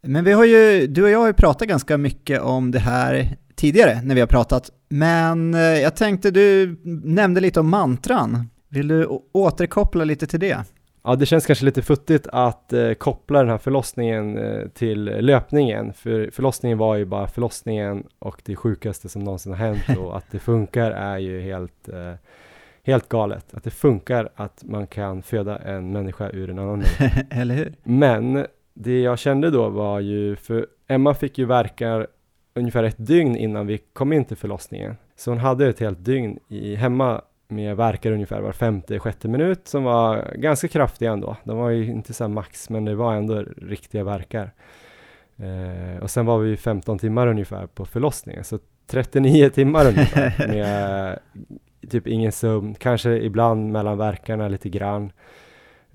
men 0.00 0.24
vi 0.24 0.32
har 0.32 0.44
ju, 0.44 0.86
du 0.86 1.02
och 1.02 1.10
jag 1.10 1.18
har 1.18 1.26
ju 1.26 1.32
pratat 1.32 1.68
ganska 1.68 1.98
mycket 1.98 2.40
om 2.40 2.70
det 2.70 2.78
här 2.78 3.36
tidigare 3.54 4.02
när 4.02 4.14
vi 4.14 4.20
har 4.20 4.28
pratat, 4.28 4.70
men 4.88 5.54
eh, 5.54 5.60
jag 5.60 5.96
tänkte 5.96 6.30
du 6.30 6.76
nämnde 7.04 7.40
lite 7.40 7.60
om 7.60 7.70
mantran. 7.70 8.48
Vill 8.68 8.88
du 8.88 9.20
återkoppla 9.32 10.04
lite 10.04 10.26
till 10.26 10.40
det? 10.40 10.64
Ja, 11.04 11.16
det 11.16 11.26
känns 11.26 11.46
kanske 11.46 11.64
lite 11.64 11.82
futtigt 11.82 12.26
att 12.32 12.72
eh, 12.72 12.92
koppla 12.92 13.38
den 13.38 13.48
här 13.48 13.58
förlossningen 13.58 14.38
eh, 14.38 14.68
till 14.68 15.04
löpningen, 15.04 15.92
för 15.92 16.30
förlossningen 16.32 16.78
var 16.78 16.96
ju 16.96 17.04
bara 17.04 17.26
förlossningen 17.26 18.06
och 18.18 18.42
det 18.44 18.56
sjukaste 18.56 19.08
som 19.08 19.24
någonsin 19.24 19.52
har 19.52 19.58
hänt 19.58 19.98
och 19.98 20.16
att 20.16 20.30
det 20.30 20.38
funkar 20.38 20.90
är 20.90 21.18
ju 21.18 21.40
helt, 21.40 21.88
eh, 21.88 22.14
helt 22.82 23.08
galet. 23.08 23.54
Att 23.54 23.64
det 23.64 23.70
funkar 23.70 24.28
att 24.34 24.64
man 24.64 24.86
kan 24.86 25.22
föda 25.22 25.58
en 25.58 25.92
människa 25.92 26.30
ur 26.30 26.50
en 26.50 26.58
annan 26.58 26.78
människa. 26.78 27.10
Eller 27.30 27.54
hur? 27.54 27.74
Men 27.82 28.46
det 28.74 29.00
jag 29.00 29.18
kände 29.18 29.50
då 29.50 29.68
var 29.68 30.00
ju, 30.00 30.36
för 30.36 30.66
Emma 30.88 31.14
fick 31.14 31.38
ju 31.38 31.44
verkar 31.44 32.06
ungefär 32.54 32.84
ett 32.84 33.06
dygn 33.06 33.36
innan 33.36 33.66
vi 33.66 33.78
kom 33.78 34.12
in 34.12 34.24
till 34.24 34.36
förlossningen. 34.36 34.96
Så 35.16 35.30
hon 35.30 35.38
hade 35.38 35.68
ett 35.68 35.80
helt 35.80 36.04
dygn 36.04 36.38
i, 36.48 36.74
hemma 36.74 37.22
med 37.54 37.76
verkar 37.76 38.12
ungefär 38.12 38.40
var 38.40 38.52
femte, 38.52 38.98
sjätte 38.98 39.28
minut 39.28 39.68
som 39.68 39.84
var 39.84 40.34
ganska 40.34 40.68
kraftiga 40.68 41.12
ändå. 41.12 41.36
De 41.44 41.58
var 41.58 41.70
ju 41.70 41.86
inte 41.86 42.14
så 42.14 42.28
max, 42.28 42.70
men 42.70 42.84
det 42.84 42.94
var 42.94 43.14
ändå 43.14 43.44
riktiga 43.56 44.04
verkar. 44.04 44.52
Eh, 45.36 46.02
och 46.02 46.10
sen 46.10 46.26
var 46.26 46.38
vi 46.38 46.56
15 46.56 46.98
timmar 46.98 47.26
ungefär 47.26 47.66
på 47.66 47.84
förlossningen, 47.86 48.44
så 48.44 48.58
39 48.86 49.48
timmar 49.54 49.86
ungefär 49.86 50.48
med 50.48 51.18
typ 51.90 52.06
ingen 52.06 52.32
sömn, 52.32 52.74
kanske 52.74 53.10
ibland 53.10 53.72
mellan 53.72 53.98
verkarna 53.98 54.48
lite 54.48 54.68
grann 54.68 55.12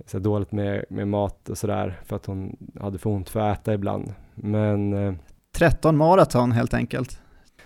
så 0.05 0.19
dåligt 0.19 0.51
med, 0.51 0.85
med 0.89 1.07
mat 1.07 1.49
och 1.49 1.57
sådär 1.57 1.99
för 2.05 2.15
att 2.15 2.25
hon 2.25 2.57
hade 2.79 2.97
för 2.97 3.09
ont 3.09 3.29
för 3.29 3.39
att 3.39 3.59
äta 3.59 3.73
ibland. 3.73 4.13
Men 4.35 4.93
eh, 4.93 5.13
13 5.55 5.97
maraton 5.97 6.51
helt 6.51 6.73
enkelt. 6.73 7.21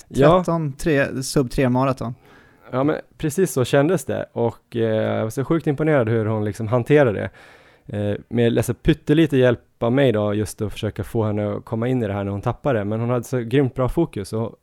ja, 0.07 0.37
13 0.37 0.73
tre, 0.73 1.23
sub 1.23 1.51
3 1.51 1.69
maraton 1.69 2.15
ja, 2.71 2.83
men 2.83 2.95
precis 3.17 3.51
så 3.51 3.65
kändes 3.65 4.05
det 4.05 4.25
och 4.33 4.75
eh, 4.75 4.81
jag 4.81 5.23
var 5.23 5.29
så 5.29 5.45
sjukt 5.45 5.67
imponerad 5.67 6.09
hur 6.09 6.25
hon 6.25 6.45
liksom 6.45 6.67
hanterade 6.67 7.11
det. 7.11 7.29
Eh, 7.97 8.17
med 8.27 8.57
alltså, 8.57 8.73
pyttelite 8.73 9.37
hjälp 9.37 9.83
av 9.83 9.91
mig 9.91 10.11
då, 10.11 10.33
just 10.33 10.61
att 10.61 10.71
försöka 10.71 11.03
få 11.03 11.23
henne 11.23 11.53
att 11.55 11.65
komma 11.65 11.87
in 11.87 12.03
i 12.03 12.07
det 12.07 12.13
här 12.13 12.23
när 12.23 12.31
hon 12.31 12.41
tappade, 12.41 12.85
men 12.85 12.99
hon 12.99 13.09
hade 13.09 13.23
så 13.23 13.39
grymt 13.39 13.75
bra 13.75 13.89
fokus 13.89 14.33
och 14.33 14.55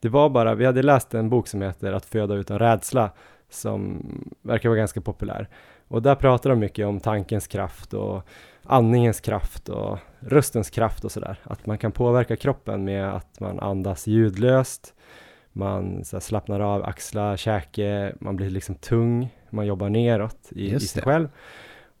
det 0.00 0.08
var 0.08 0.28
bara, 0.28 0.54
vi 0.54 0.66
hade 0.66 0.82
läst 0.82 1.14
en 1.14 1.30
bok 1.30 1.48
som 1.48 1.62
heter 1.62 1.92
Att 1.92 2.04
föda 2.04 2.34
utan 2.34 2.58
rädsla 2.58 3.10
som 3.50 4.06
verkar 4.42 4.68
vara 4.68 4.78
ganska 4.78 5.00
populär. 5.00 5.48
Och 5.88 6.02
där 6.02 6.14
pratar 6.14 6.50
de 6.50 6.58
mycket 6.58 6.86
om 6.86 7.00
tankens 7.00 7.46
kraft 7.46 7.94
och 7.94 8.22
andningens 8.62 9.20
kraft 9.20 9.68
och 9.68 9.98
röstens 10.20 10.70
kraft 10.70 11.04
och 11.04 11.12
sådär. 11.12 11.40
Att 11.42 11.66
man 11.66 11.78
kan 11.78 11.92
påverka 11.92 12.36
kroppen 12.36 12.84
med 12.84 13.14
att 13.14 13.40
man 13.40 13.60
andas 13.60 14.06
ljudlöst, 14.06 14.93
man 15.54 16.04
så 16.04 16.20
slappnar 16.20 16.60
av 16.60 16.84
axlar, 16.84 17.36
käke, 17.36 18.14
man 18.20 18.36
blir 18.36 18.50
liksom 18.50 18.74
tung, 18.74 19.34
man 19.50 19.66
jobbar 19.66 19.88
neråt 19.88 20.48
i, 20.50 20.74
i 20.74 20.80
sig 20.80 21.00
det. 21.00 21.10
själv. 21.10 21.28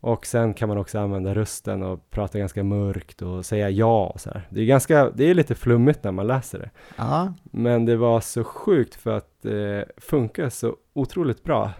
Och 0.00 0.26
sen 0.26 0.54
kan 0.54 0.68
man 0.68 0.78
också 0.78 0.98
använda 0.98 1.34
rösten 1.34 1.82
och 1.82 2.10
prata 2.10 2.38
ganska 2.38 2.64
mörkt 2.64 3.22
och 3.22 3.46
säga 3.46 3.70
ja 3.70 4.06
och 4.06 4.20
så 4.20 4.30
här. 4.30 4.48
Det 4.50 4.60
är 4.60 4.64
ganska, 4.64 5.10
det 5.10 5.24
är 5.24 5.34
lite 5.34 5.54
flummigt 5.54 6.04
när 6.04 6.12
man 6.12 6.26
läser 6.26 6.58
det. 6.58 6.70
Ja, 6.96 7.32
Men 7.44 7.84
det 7.84 7.96
var 7.96 8.20
så 8.20 8.44
sjukt 8.44 8.94
för 8.94 9.16
att 9.16 9.42
det 9.42 9.78
eh, 9.78 9.84
funkar 9.96 10.48
så 10.48 10.76
otroligt 10.92 11.44
bra 11.44 11.72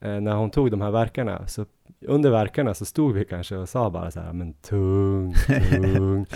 eh, 0.00 0.20
när 0.20 0.34
hon 0.34 0.50
tog 0.50 0.70
de 0.70 0.80
här 0.80 0.90
verkarna. 0.90 1.46
Så 1.46 1.66
under 2.00 2.30
verkarna 2.30 2.74
så 2.74 2.84
stod 2.84 3.14
vi 3.14 3.24
kanske 3.24 3.56
och 3.56 3.68
sa 3.68 3.90
bara 3.90 4.10
så 4.10 4.20
här, 4.20 4.32
men 4.32 4.52
tung, 4.52 5.32
tung, 5.70 6.26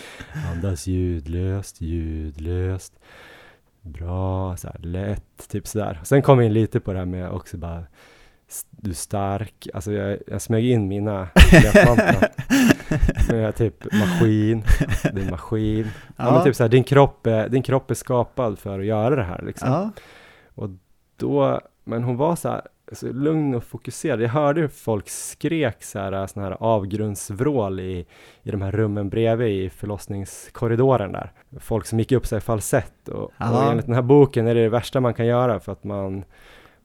andas 0.53 0.87
ljudlöst, 0.87 1.81
ljudlöst, 1.81 3.01
bra, 3.91 4.57
så 4.57 4.69
här 4.69 4.79
lätt, 4.79 5.49
typ 5.49 5.67
sådär. 5.67 6.01
Sen 6.05 6.23
kom 6.23 6.39
vi 6.39 6.47
in 6.47 6.53
lite 6.53 6.81
på 6.81 6.93
det 6.93 6.99
här 6.99 7.07
med 7.07 7.31
också 7.31 7.57
bara, 7.57 7.85
du 8.71 8.91
är 8.91 8.95
stark, 8.95 9.69
alltså 9.75 9.93
jag, 9.93 10.19
jag 10.27 10.43
smög 10.43 10.65
in 10.65 10.89
mina 10.89 11.29
löpmantran 11.53 12.31
med 13.29 13.57
typ 13.57 13.85
maskin, 13.93 14.65
det 15.13 15.23
är 15.23 15.31
maskin, 15.31 15.87
Ja, 16.17 16.33
men 16.33 16.45
typ 16.45 16.57
så 16.57 16.63
här, 16.63 16.69
din 16.69 16.85
kropp, 16.85 17.27
är, 17.27 17.49
din 17.49 17.63
kropp 17.63 17.91
är 17.91 17.95
skapad 17.95 18.59
för 18.59 18.79
att 18.79 18.87
göra 18.87 19.17
det 19.17 19.25
här 19.25 19.43
liksom. 19.43 19.69
ja, 20.55 20.69
Då, 21.17 21.61
men 21.85 22.03
hon 22.03 22.17
var 22.17 22.37
så 22.37 22.49
här, 22.49 22.63
så 22.93 23.13
lugn 23.13 23.55
och 23.55 23.65
fokuserad. 23.65 24.21
Jag 24.21 24.29
hörde 24.29 24.61
hur 24.61 24.69
folk 24.69 25.09
skrek 25.09 25.83
så 25.83 25.99
här, 25.99 26.27
såna 26.27 26.47
här 26.47 26.57
avgrundsvrål 26.61 27.81
i, 27.81 28.07
i 28.43 28.51
de 28.51 28.63
här 28.63 28.73
rummen 28.73 29.09
bredvid 29.09 29.65
i 29.65 29.71
förlossningskorridoren 29.71 31.13
där. 31.13 31.33
Folk 31.61 31.87
som 31.87 31.99
gick 31.99 32.13
upp 32.13 32.27
sig 32.27 32.39
i 32.39 32.41
falsett 32.41 33.09
och, 33.09 33.23
och 33.23 33.63
enligt 33.71 33.87
den 33.87 33.95
här 33.95 34.03
boken 34.03 34.47
är 34.47 34.55
det 34.55 34.63
det 34.63 34.69
värsta 34.69 35.01
man 35.01 35.15
kan 35.15 35.27
göra 35.27 35.61
för 35.61 35.73
att 35.73 35.85
man 35.85 36.25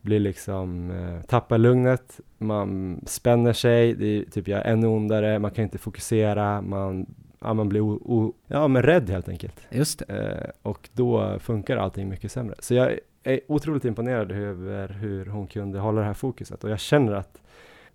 blir 0.01 0.19
liksom, 0.19 0.91
eh, 0.91 1.21
tappar 1.21 1.57
lugnet, 1.57 2.19
man 2.37 3.01
spänner 3.05 3.53
sig, 3.53 3.93
det 3.93 4.25
typ 4.25 4.47
gör 4.47 4.61
ännu 4.61 4.87
ondare, 4.87 5.39
man 5.39 5.51
kan 5.51 5.63
inte 5.63 5.77
fokusera, 5.77 6.61
man, 6.61 7.05
ja, 7.39 7.53
man 7.53 7.69
blir 7.69 7.81
o, 7.81 8.01
o, 8.05 8.33
ja, 8.47 8.67
men 8.67 8.83
rädd 8.83 9.09
helt 9.09 9.29
enkelt. 9.29 9.67
just 9.71 9.99
det. 10.07 10.13
Eh, 10.13 10.49
och 10.61 10.89
då 10.93 11.39
funkar 11.39 11.77
allting 11.77 12.09
mycket 12.09 12.31
sämre. 12.31 12.55
Så 12.59 12.73
jag 12.73 12.99
är 13.25 13.39
otroligt 13.47 13.85
imponerad 13.85 14.31
över 14.31 14.87
hur 14.89 15.25
hon 15.25 15.47
kunde 15.47 15.79
hålla 15.79 15.99
det 16.01 16.07
här 16.07 16.13
fokuset 16.13 16.63
och 16.63 16.69
jag 16.69 16.79
känner 16.79 17.13
att 17.13 17.41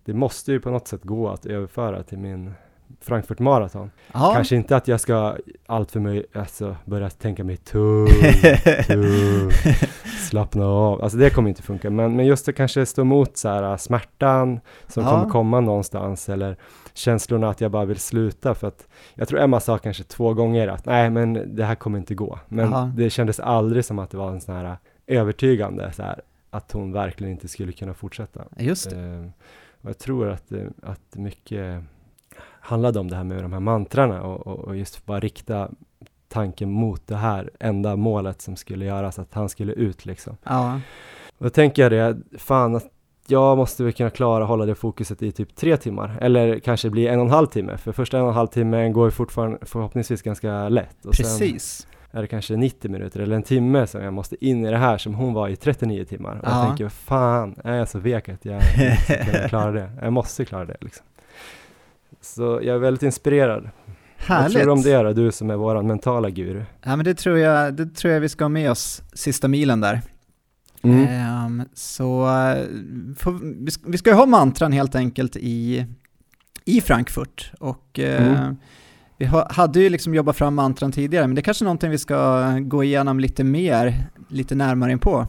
det 0.04 0.14
måste 0.14 0.52
ju 0.52 0.60
på 0.60 0.70
något 0.70 0.88
sätt 0.88 1.04
gå 1.04 1.28
att 1.28 1.46
överföra 1.46 2.02
till 2.02 2.18
min 2.18 2.52
Frankfurt 3.00 3.38
Marathon. 3.38 3.90
Ja. 4.12 4.32
Kanske 4.34 4.56
inte 4.56 4.76
att 4.76 4.88
jag 4.88 5.00
ska 5.00 5.36
allt 5.66 5.90
för 5.90 6.00
mycket, 6.00 6.36
alltså 6.36 6.76
börja 6.84 7.10
tänka 7.10 7.44
mig 7.44 7.56
tuff, 7.56 8.10
tuff, 8.86 9.64
slappna 10.30 10.66
av. 10.66 11.02
Alltså 11.02 11.18
det 11.18 11.30
kommer 11.30 11.48
inte 11.48 11.62
funka, 11.62 11.90
men, 11.90 12.16
men 12.16 12.26
just 12.26 12.48
att 12.48 12.54
kanske 12.54 12.86
stå 12.86 13.02
emot 13.02 13.36
så 13.36 13.48
här 13.48 13.76
smärtan 13.76 14.60
som 14.86 15.04
Ja. 15.04 15.10
kommer 15.10 15.28
komma 15.28 15.60
någonstans 15.60 16.28
eller 16.28 16.56
känslorna 16.94 17.48
att 17.50 17.60
jag 17.60 17.70
bara 17.70 17.84
vill 17.84 17.98
sluta 17.98 18.54
för 18.54 18.66
att 18.68 18.88
jag 19.14 19.28
tror 19.28 19.40
Emma 19.40 19.60
sa 19.60 19.78
kanske 19.78 20.04
två 20.04 20.34
gånger 20.34 20.68
att 20.68 20.86
nej 20.86 21.10
men 21.10 21.56
det 21.56 21.64
här 21.64 21.74
kommer 21.74 21.98
inte 21.98 22.14
gå. 22.14 22.38
Men 22.48 22.70
Ja. 22.72 22.90
det 22.96 23.10
kändes 23.10 23.40
aldrig 23.40 23.84
som 23.84 23.98
att 23.98 24.10
det 24.10 24.16
var 24.16 24.30
en 24.30 24.40
sån 24.40 24.54
här 24.56 24.76
övertygande 25.10 25.92
så 25.92 26.02
här 26.02 26.20
att 26.50 26.72
hon 26.72 26.92
verkligen 26.92 27.32
inte 27.32 27.48
skulle 27.48 27.72
kunna 27.72 27.94
fortsätta. 27.94 28.44
Just 28.58 28.90
det. 28.90 28.96
Eh, 29.00 29.24
och 29.82 29.88
jag 29.88 29.98
tror 29.98 30.28
att, 30.28 30.48
det- 30.48 30.70
att 30.82 31.16
mycket 31.16 31.82
handlade 32.60 33.00
om 33.00 33.08
det 33.10 33.16
här 33.16 33.24
med 33.24 33.42
de 33.42 33.52
här 33.52 33.60
mantrarna 33.60 34.22
och, 34.22 34.46
och, 34.46 34.58
och 34.58 34.76
just 34.76 35.06
bara 35.06 35.20
rikta 35.20 35.70
tanken 36.28 36.70
mot 36.70 37.06
det 37.06 37.16
här 37.16 37.50
enda 37.60 37.96
målet 37.96 38.40
som 38.42 38.56
skulle 38.56 38.84
göras, 38.84 39.18
att 39.18 39.34
han 39.34 39.48
skulle 39.48 39.72
ut 39.72 40.06
liksom. 40.06 40.36
Ja. 40.44 40.80
Och 41.38 41.44
då 41.44 41.50
tänker 41.50 41.82
jag 41.82 41.92
det, 41.92 42.38
fan 42.38 42.74
att 42.76 42.86
jag 43.26 43.56
måste 43.56 43.84
väl 43.84 43.92
kunna 43.92 44.10
klara 44.10 44.42
att 44.44 44.48
hålla 44.48 44.66
det 44.66 44.74
fokuset 44.74 45.22
i 45.22 45.32
typ 45.32 45.56
tre 45.56 45.76
timmar, 45.76 46.18
eller 46.20 46.58
kanske 46.58 46.90
bli 46.90 47.06
en 47.06 47.18
och 47.18 47.24
en 47.24 47.30
halv 47.30 47.46
timme, 47.46 47.76
för 47.76 47.92
första 47.92 48.16
en 48.18 48.22
och 48.22 48.28
en 48.28 48.34
halv 48.34 48.46
timme 48.48 48.90
går 48.90 49.06
ju 49.06 49.10
fortfarande 49.10 49.58
förhoppningsvis 49.62 50.22
ganska 50.22 50.68
lätt. 50.68 51.06
Och 51.06 51.14
sen 51.14 51.24
Precis. 51.24 51.86
Är 52.10 52.22
det 52.22 52.26
kanske 52.28 52.56
90 52.56 52.90
minuter 52.90 53.20
eller 53.20 53.36
en 53.36 53.42
timme 53.42 53.86
som 53.86 54.02
jag 54.02 54.12
måste 54.12 54.44
in 54.46 54.64
i 54.64 54.70
det 54.70 54.76
här 54.78 54.98
som 54.98 55.14
hon 55.14 55.32
var 55.34 55.48
i 55.48 55.56
39 55.56 56.04
timmar. 56.04 56.32
Och 56.38 56.44
Ja. 56.48 56.58
jag 56.58 56.66
tänker, 56.68 56.88
fan, 56.88 57.54
är 57.64 57.74
jag 57.76 57.88
så 57.88 57.98
vek 57.98 58.28
att 58.28 58.44
jag 58.44 58.54
inte 58.56 58.96
ska 59.04 59.24
kunna 59.24 59.48
klara 59.48 59.72
det? 59.72 59.90
Jag 60.02 60.12
måste 60.12 60.44
klara 60.44 60.64
det 60.64 60.76
liksom. 60.80 61.06
Så 62.20 62.42
jag 62.42 62.74
är 62.74 62.78
väldigt 62.78 63.02
inspirerad. 63.02 63.70
Härligt. 64.16 64.44
Vad 64.44 64.52
tror 64.52 64.64
du 64.66 64.70
om 64.72 64.82
det 64.82 65.02
då, 65.02 65.12
du 65.12 65.32
som 65.32 65.50
är 65.50 65.56
våran 65.56 65.86
mentala 65.86 66.30
guru? 66.30 66.64
Ja, 66.82 66.96
men 66.96 67.04
det 67.04 67.14
tror, 67.14 67.38
jag, 67.38 67.74
det 67.74 67.86
tror 67.94 68.14
jag 68.14 68.20
vi 68.20 68.28
ska 68.28 68.44
ha 68.44 68.48
med 68.48 68.70
oss 68.70 69.02
sista 69.12 69.48
milen 69.48 69.80
där. 69.80 70.00
Mm. 70.82 71.06
Ehm, 71.08 71.62
så 71.74 72.22
eh, 72.26 72.64
får, 73.18 73.38
vi, 73.90 73.98
ska, 73.98 74.10
ju 74.10 74.16
ha 74.16 74.26
mantran 74.26 74.72
helt 74.72 74.94
enkelt 74.94 75.36
i, 75.36 75.86
i 76.64 76.80
Frankfurt. 76.80 77.52
Och 77.60 77.98
eh, 77.98 78.36
Mm. 78.36 78.56
Vi 79.20 79.26
ha, 79.26 79.46
hade 79.50 79.80
ju 79.80 79.88
liksom 79.88 80.14
jobbat 80.14 80.36
fram 80.36 80.54
mantran 80.54 80.92
tidigare, 80.92 81.26
men 81.26 81.34
det 81.34 81.40
är 81.40 81.42
kanske 81.42 81.64
är 81.64 81.66
någonting 81.66 81.90
vi 81.90 81.98
ska 81.98 82.50
gå 82.60 82.84
igenom 82.84 83.20
lite 83.20 83.44
mer, 83.44 83.94
lite 84.28 84.54
närmare 84.54 84.92
in 84.92 84.98
på. 84.98 85.26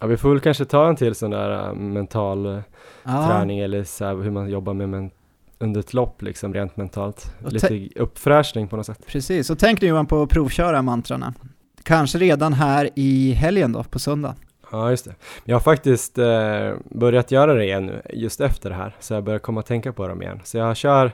Ja, 0.00 0.06
vi 0.06 0.16
får 0.16 0.30
väl 0.30 0.40
kanske 0.40 0.64
ta 0.64 0.88
en 0.88 0.96
till 0.96 1.14
sån 1.14 1.30
där 1.30 1.68
äh, 1.68 1.74
mental 1.74 2.46
äh, 2.46 2.58
Ja, 3.04 3.26
träning 3.28 3.58
eller 3.58 3.84
så 3.84 4.14
hur 4.14 4.30
man 4.30 4.50
jobbar 4.50 4.74
med 4.74 4.88
men 4.88 5.10
under 5.58 5.80
ett 5.80 5.94
lopp 5.94 6.22
liksom 6.22 6.54
rent 6.54 6.76
mentalt. 6.76 7.34
Och 7.44 7.52
Lite 7.52 7.88
uppfräschning 7.96 8.68
på 8.68 8.76
något 8.76 8.86
sätt. 8.86 9.06
precis. 9.06 9.50
Och 9.50 9.58
tänk 9.58 9.80
nu 9.80 9.88
Johan 9.88 10.06
på 10.06 10.22
att 10.22 10.28
provköra 10.28 10.82
mantrarna. 10.82 11.34
Kanske 11.82 12.18
redan 12.18 12.52
här 12.52 12.90
i 12.94 13.32
helgen 13.32 13.72
då, 13.72 13.82
på 13.84 13.98
söndag. 13.98 14.34
Ja, 14.72 14.90
just 14.90 15.04
det. 15.04 15.14
Jag 15.44 15.54
har 15.56 15.60
faktiskt 15.60 16.18
eh, 16.18 16.72
börjat 16.90 17.30
göra 17.30 17.54
det 17.54 17.64
igen 17.64 17.86
nu, 17.86 18.02
just 18.12 18.40
efter 18.40 18.70
det 18.70 18.76
här. 18.76 18.96
Så 19.00 19.14
jag 19.14 19.24
börjar 19.24 19.38
komma 19.38 19.60
att 19.60 19.66
tänka 19.66 19.92
på 19.92 20.08
dem 20.08 20.22
igen. 20.22 20.40
Så 20.44 20.58
jag 20.58 20.76
kör 20.76 21.12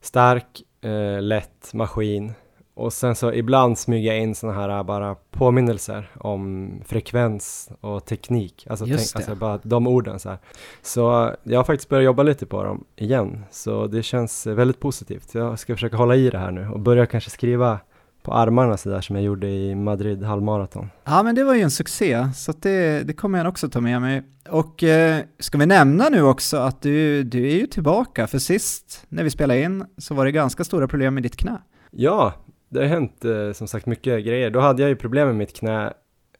stark, 0.00 0.46
eh, 0.82 1.22
lätt 1.22 1.74
maskin 1.74 2.32
och 2.74 2.92
sen 2.92 3.14
så 3.14 3.32
ibland 3.32 3.78
smyger 3.78 4.12
jag 4.12 4.22
in 4.22 4.34
såna 4.34 4.52
här 4.52 4.68
eh, 4.68 4.82
bara 4.82 5.16
påminnelser 5.30 6.10
om 6.18 6.70
frekvens 6.86 7.70
och 7.80 8.04
teknik. 8.04 8.66
Alltså, 8.70 8.84
det. 8.84 8.92
alltså 8.92 9.34
bara 9.34 9.58
de 9.62 9.86
orden 9.86 10.18
så 10.18 10.28
här. 10.28 10.38
Så 10.82 11.34
jag 11.42 11.58
har 11.58 11.64
faktiskt 11.64 11.88
börjat 11.88 12.04
jobba 12.04 12.22
lite 12.22 12.46
på 12.46 12.64
dem 12.64 12.84
igen. 12.96 13.44
Så 13.50 13.86
det 13.86 14.02
känns 14.02 14.46
väldigt 14.46 14.80
positivt. 14.80 15.34
Jag 15.34 15.58
ska 15.58 15.74
försöka 15.74 15.96
hålla 15.96 16.16
i 16.16 16.30
det 16.30 16.38
här 16.38 16.50
nu 16.50 16.68
och 16.68 16.80
börja 16.80 17.06
kanske 17.06 17.30
skriva 17.30 17.80
på 18.22 18.32
armarna 18.32 18.76
så 18.76 18.88
där 18.88 19.00
som 19.00 19.16
jag 19.16 19.24
gjorde 19.24 19.48
i 19.48 19.74
Madrid 19.74 20.22
halvmaraton. 20.22 20.90
Ja, 21.04 21.22
men 21.22 21.34
det 21.34 21.44
var 21.44 21.54
ju 21.54 21.60
en 21.60 21.70
succé, 21.70 22.28
så 22.34 22.52
det, 22.52 23.06
det 23.06 23.12
kommer 23.12 23.38
jag 23.38 23.48
också 23.48 23.68
ta 23.68 23.80
med 23.80 24.00
mig. 24.00 24.22
Och 24.48 24.82
eh, 24.82 25.20
ska 25.38 25.58
vi 25.58 25.66
nämna 25.66 26.08
nu 26.08 26.22
också 26.22 26.56
att 26.56 26.82
du, 26.82 27.22
du 27.22 27.50
är 27.50 27.56
ju 27.56 27.66
tillbaka, 27.66 28.26
för 28.26 28.38
sist 28.38 29.04
när 29.08 29.24
vi 29.24 29.30
spelade 29.30 29.60
in 29.60 29.84
så 29.98 30.14
var 30.14 30.24
det 30.24 30.32
ganska 30.32 30.64
stora 30.64 30.88
problem 30.88 31.14
med 31.14 31.22
ditt 31.22 31.36
knä. 31.36 31.58
Ja, 31.90 32.32
det 32.68 32.80
har 32.80 32.86
hänt 32.86 33.24
eh, 33.24 33.52
som 33.52 33.68
sagt 33.68 33.86
mycket 33.86 34.24
grejer. 34.24 34.50
Då 34.50 34.60
hade 34.60 34.82
jag 34.82 34.88
ju 34.88 34.96
problem 34.96 35.26
med 35.26 35.36
mitt 35.36 35.56
knä. 35.56 35.92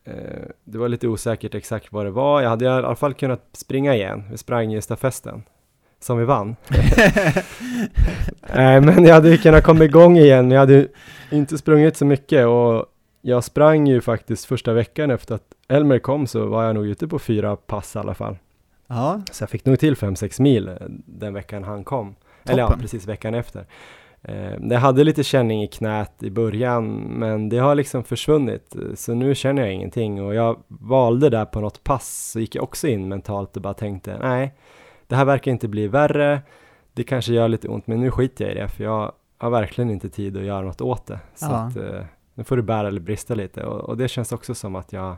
Eh, 0.05 0.15
det 0.65 0.79
var 0.79 0.89
lite 0.89 1.09
osäkert 1.09 1.55
exakt 1.55 1.93
vad 1.93 2.07
det 2.07 2.11
var. 2.11 2.43
Jag 2.43 2.51
hade 2.51 2.65
i 2.65 2.69
alla 2.69 2.97
fall 2.97 3.15
kunnat 3.15 3.49
springa 3.53 3.95
igen. 3.95 4.25
Vi 4.31 4.39
sprang 4.39 4.73
ju 4.73 4.81
stafetten 4.81 5.43
som 6.03 6.19
vi 6.19 6.25
vann. 6.25 6.57
Nej, 8.55 8.81
men 8.81 9.05
jag 9.05 9.15
hade 9.15 9.31
ju 9.31 9.37
kunnat 9.39 9.65
komma 9.65 9.85
igång 9.85 10.17
igen. 10.19 10.45
Men 10.49 10.51
jag 10.55 10.61
hade 10.61 10.87
inte 11.31 11.59
sprungit 11.59 11.97
så 11.97 12.05
mycket 12.05 12.47
och 12.47 12.87
jag 13.23 13.45
sprang 13.45 13.87
ju 13.87 14.01
faktiskt 14.01 14.45
första 14.45 14.73
veckan 14.73 15.11
efter 15.11 15.35
att 15.35 15.43
Elmer 15.69 15.99
kom 15.99 16.27
så 16.27 16.47
var 16.47 16.65
jag 16.65 16.75
nog 16.75 16.87
ute 16.87 17.09
på 17.09 17.19
fyra 17.19 17.57
pass 17.57 17.97
i 17.97 17.99
alla 17.99 18.15
fall. 18.15 18.37
Ja, 18.87 19.21
Så 19.31 19.43
jag 19.43 19.51
fick 19.51 19.65
nog 19.67 19.79
till 19.79 19.95
5-6 19.95 20.43
mil 20.43 20.69
eh, 20.69 20.75
den 21.07 21.35
veckan 21.35 21.65
han 21.65 21.85
kom. 21.85 22.15
Eller 22.45 22.59
ja, 22.59 22.67
Toppen. 22.67 22.81
precis 22.83 23.07
veckan 23.09 23.35
efter. 23.35 23.65
Eh, 24.23 24.53
jag 24.71 24.81
hade 24.81 25.05
lite 25.05 25.23
känning 25.25 25.63
i 25.63 25.67
knät 25.69 26.13
i 26.23 26.31
början, 26.31 26.95
men 26.95 27.49
det 27.49 27.59
har 27.59 27.75
liksom 27.75 28.05
försvunnit. 28.05 28.75
eh, 28.75 28.95
Så 28.95 29.15
nu 29.15 29.35
känner 29.35 29.63
jag 29.63 29.73
ingenting 29.73 30.23
och 30.23 30.35
jag 30.35 30.57
valde 30.69 31.31
där 31.31 31.45
på 31.45 31.61
något 31.61 31.85
pass, 31.85 32.31
så 32.33 32.41
gick 32.41 32.55
jag 32.55 32.65
också 32.65 32.89
in 32.89 33.09
mentalt 33.09 33.57
och 33.57 33.63
bara 33.63 33.75
tänkte, 33.75 34.19
nej, 34.23 34.55
det 35.13 35.17
här 35.17 35.25
verkar 35.25 35.51
inte 35.51 35.69
bli 35.69 35.89
värre. 35.89 36.43
Det 36.93 37.05
kanske 37.05 37.33
gör 37.33 37.49
lite 37.49 37.69
ont, 37.69 37.87
men 37.87 38.01
nu 38.01 38.11
skiter 38.11 38.45
jag 38.45 38.55
i 38.57 38.59
det, 38.59 38.69
för 38.69 38.85
jag 38.85 39.13
har 39.39 39.51
verkligen 39.51 39.91
inte 39.91 40.09
tid 40.09 40.37
att 40.37 40.43
göra 40.45 40.61
något 40.63 40.81
åt 40.81 41.07
det. 41.07 41.21
Så 41.35 41.47
Ja. 41.47 41.51
att, 41.57 41.77
eh, 41.77 42.03
nu 42.35 42.45
får 42.45 42.57
det 42.57 42.63
bära 42.63 42.89
eller 42.89 43.01
brista 43.01 43.35
lite 43.35 43.65
och, 43.65 43.81
och 43.81 43.97
det 43.97 44.09
känns 44.09 44.33
också 44.33 44.55
som 44.55 44.77
att 44.77 44.93
jag 44.93 45.17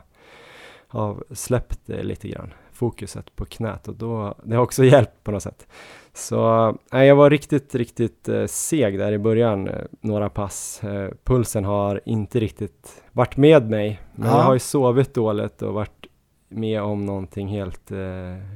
har 0.87 1.23
släppt 1.31 1.79
det 1.85 2.03
lite 2.03 2.27
grann, 2.27 2.53
fokuset 2.71 3.35
på 3.35 3.45
knät 3.45 3.87
och 3.87 3.95
då, 3.95 4.35
det 4.43 4.55
har 4.55 4.63
också 4.63 4.83
hjälpt 4.85 5.23
på 5.23 5.31
något 5.31 5.43
sätt. 5.43 5.67
Så 6.13 6.77
nej, 6.91 7.07
jag 7.07 7.15
var 7.15 7.29
riktigt, 7.29 7.75
riktigt 7.75 8.29
eh, 8.29 8.45
seg 8.45 8.99
där 8.99 9.11
i 9.11 9.17
början, 9.17 9.67
eh, 9.67 9.83
några 10.01 10.29
pass. 10.29 10.83
Eh, 10.83 11.09
pulsen 11.23 11.65
har 11.65 12.01
inte 12.05 12.39
riktigt 12.39 13.03
varit 13.11 13.37
med 13.37 13.69
mig, 13.69 14.01
men 14.15 14.29
Ja. 14.29 14.37
jag 14.37 14.43
har 14.43 14.53
ju 14.53 14.59
sovit 14.59 15.13
dåligt 15.13 15.61
och 15.61 15.73
varit 15.73 16.04
med 16.49 16.81
om 16.81 17.05
någonting 17.05 17.47
helt 17.47 17.91
eh, 17.91 17.97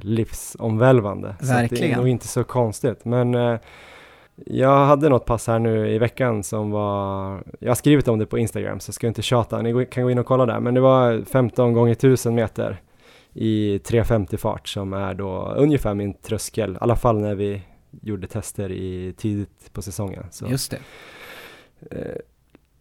livsomvälvande. 0.02 1.36
Så 1.40 1.44
att 1.44 1.48
det 1.50 1.54
är 1.56 1.62
Verkligen. 1.62 1.98
nog 2.00 2.08
inte 2.08 2.28
så 2.28 2.44
konstigt, 2.44 3.06
men 3.06 3.36
eh, 3.36 3.60
jag 4.46 4.86
hade 4.86 5.10
något 5.10 5.26
pass 5.26 5.48
här 5.48 5.60
nu 5.60 5.90
i 5.90 5.98
veckan 5.98 6.44
som 6.44 6.72
var, 6.72 7.44
jag 7.60 7.70
har 7.70 7.76
skrivit 7.76 8.08
om 8.08 8.20
det 8.20 8.26
på 8.26 8.38
Instagram 8.38 8.80
så 8.80 8.92
ska 8.92 9.08
jag 9.08 9.10
inte 9.10 9.22
tjata, 9.22 9.62
ni 9.62 9.86
kan 9.86 10.04
gå 10.04 10.12
in 10.12 10.20
och 10.20 10.26
kolla 10.26 10.46
där, 10.46 10.60
men 10.60 10.74
det 10.74 10.82
var 10.82 11.22
15 11.26 11.74
gånger 11.74 11.92
1000 11.92 12.36
meter 12.36 12.82
i 13.34 13.80
350 13.80 14.38
fart 14.38 14.68
som 14.68 14.94
är 14.94 15.14
då 15.14 15.54
ungefär 15.58 15.94
min 15.94 16.14
tröskel, 16.14 16.74
i 16.74 16.78
alla 16.82 16.96
fall 16.96 17.22
när 17.22 17.36
vi 17.36 17.62
gjorde 18.02 18.28
tester 18.28 18.72
i 18.72 19.14
tidigt 19.18 19.74
på 19.74 19.82
säsongen. 19.82 20.24
Så, 20.32 20.48
just 20.48 20.72
det. 20.72 20.78
eh, 21.98 22.16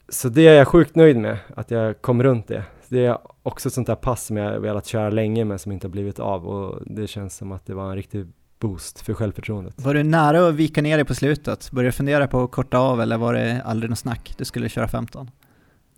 så 0.08 0.28
det 0.28 0.48
är 0.48 0.54
jag 0.54 0.68
sjukt 0.68 0.94
nöjd 0.96 1.16
med, 1.16 1.38
att 1.56 1.70
jag 1.70 2.02
kom 2.02 2.22
runt 2.22 2.48
det. 2.48 2.64
Det 2.88 3.06
är 3.06 3.18
också 3.42 3.68
ett 3.68 3.72
sånt 3.74 3.86
där 3.86 3.94
pass 3.94 4.26
som 4.26 4.36
jag 4.36 4.60
velat 4.60 4.86
köra 4.86 5.10
länge 5.10 5.44
men 5.44 5.58
som 5.58 5.72
inte 5.72 5.86
har 5.86 5.92
blivit 5.92 6.18
av 6.18 6.46
och 6.48 6.82
det 6.86 7.06
känns 7.06 7.36
som 7.36 7.52
att 7.52 7.66
det 7.66 7.74
var 7.74 7.90
en 7.90 7.96
riktig 7.96 8.26
boost 8.58 9.00
för 9.00 9.14
självförtroendet. 9.14 9.74
Var 9.80 9.94
du 9.94 10.02
nära 10.02 10.48
att 10.48 10.54
vika 10.54 10.82
ner 10.82 10.96
dig 10.96 11.04
på 11.04 11.14
slutet? 11.14 11.70
Började 11.72 11.88
du 11.88 11.92
fundera 11.92 12.26
på 12.28 12.42
att 12.42 12.50
korta 12.50 12.78
av 12.78 13.00
eller 13.00 13.16
var 13.18 13.34
det 13.34 13.62
aldrig 13.64 13.90
något 13.90 13.98
snack? 13.98 14.34
Du 14.38 14.44
skulle 14.44 14.68
köra 14.68 14.88
15? 14.88 15.30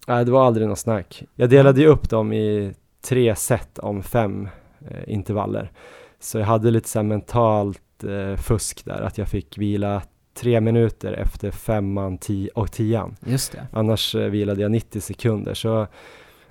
Nej, 0.06 0.24
det 0.24 0.30
var 0.30 0.46
aldrig 0.46 0.68
något 0.68 0.78
snack. 0.78 1.22
Jag 1.34 1.50
delade 1.50 1.80
ju 1.80 1.86
upp 1.86 2.10
dem 2.10 2.32
i 2.32 2.74
tre 3.02 3.36
set 3.36 3.78
om 3.78 4.02
fem 4.02 4.48
eh, 4.88 5.12
intervaller. 5.14 5.72
Så 6.20 6.38
jag 6.38 6.46
hade 6.46 6.70
lite 6.70 6.88
så 6.88 6.98
här 6.98 7.04
mentalt 7.04 8.04
eh, 8.04 8.36
fusk 8.36 8.84
där, 8.84 9.00
att 9.02 9.18
jag 9.18 9.28
fick 9.28 9.58
vila 9.58 10.02
tre 10.34 10.60
minuter 10.60 11.12
efter 11.12 11.50
femman 11.50 12.18
ti- 12.18 12.48
och 12.54 12.72
tian. 12.72 13.16
Just 13.26 13.52
det. 13.52 13.66
Annars 13.72 14.14
eh, 14.14 14.28
vilade 14.30 14.62
jag 14.62 14.70
90 14.70 15.00
sekunder. 15.00 15.54
Så 15.54 15.86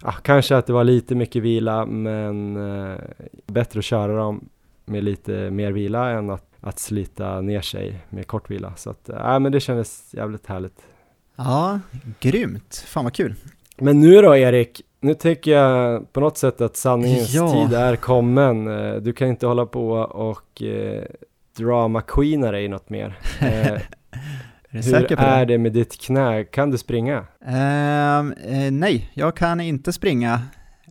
ja, 0.02 0.12
kanske 0.12 0.56
att 0.58 0.66
det 0.66 0.74
var 0.74 0.84
lite 0.84 1.16
mycket 1.16 1.44
vila, 1.44 1.86
men 1.86 2.58
eh, 2.92 2.98
bättre 3.48 3.80
att 3.80 3.86
köra 3.86 4.16
dem 4.16 4.50
med 4.86 5.04
lite 5.04 5.52
mer 5.52 5.72
vila 5.72 6.10
än 6.10 6.30
att, 6.30 6.46
att 6.62 6.80
slita 6.80 7.42
ner 7.42 7.62
sig 7.62 8.00
med 8.10 8.28
kort 8.28 8.50
vila. 8.52 8.74
Så 8.76 8.90
att, 8.90 9.10
äh, 9.10 9.40
men 9.40 9.52
det 9.52 9.60
kändes 9.60 10.14
jävligt 10.14 10.48
härligt. 10.48 10.82
Ja, 11.36 11.80
grymt. 12.20 12.84
Fan 12.88 13.04
vad 13.04 13.14
kul. 13.14 13.36
Men 13.78 14.00
nu 14.00 14.22
då 14.22 14.36
Erik, 14.36 14.82
nu 15.02 15.14
tycker 15.14 15.52
jag 15.52 16.14
på 16.14 16.20
något 16.20 16.38
sätt 16.38 16.62
att 16.62 16.78
sanningens 16.78 17.34
Ja. 17.34 17.52
tid 17.54 17.74
är 17.78 17.96
kommen. 17.96 18.68
Eh, 18.68 18.96
Du 18.96 19.14
kan 19.14 19.28
inte 19.28 19.48
hålla 19.48 19.66
på 19.66 19.90
och 20.00 20.62
eh, 20.62 21.04
drama 21.58 22.02
queena 22.02 22.52
dig 22.52 22.68
något 22.68 22.90
mer. 22.90 23.20
Eh, 23.42 23.82
Är 24.72 24.78
du 24.78 24.84
hur 24.84 24.92
säker 24.92 25.16
på 25.16 25.22
är 25.22 25.46
det? 25.46 25.54
det 25.54 25.58
med 25.58 25.74
ditt 25.74 26.02
knä? 26.02 26.44
Kan 26.44 26.72
du 26.72 26.78
springa? 26.78 27.26
Ehm, 27.46 28.34
eh, 28.34 28.72
nej, 28.72 29.12
jag 29.14 29.36
kan 29.36 29.62
inte 29.62 29.94
springa. 29.94 30.42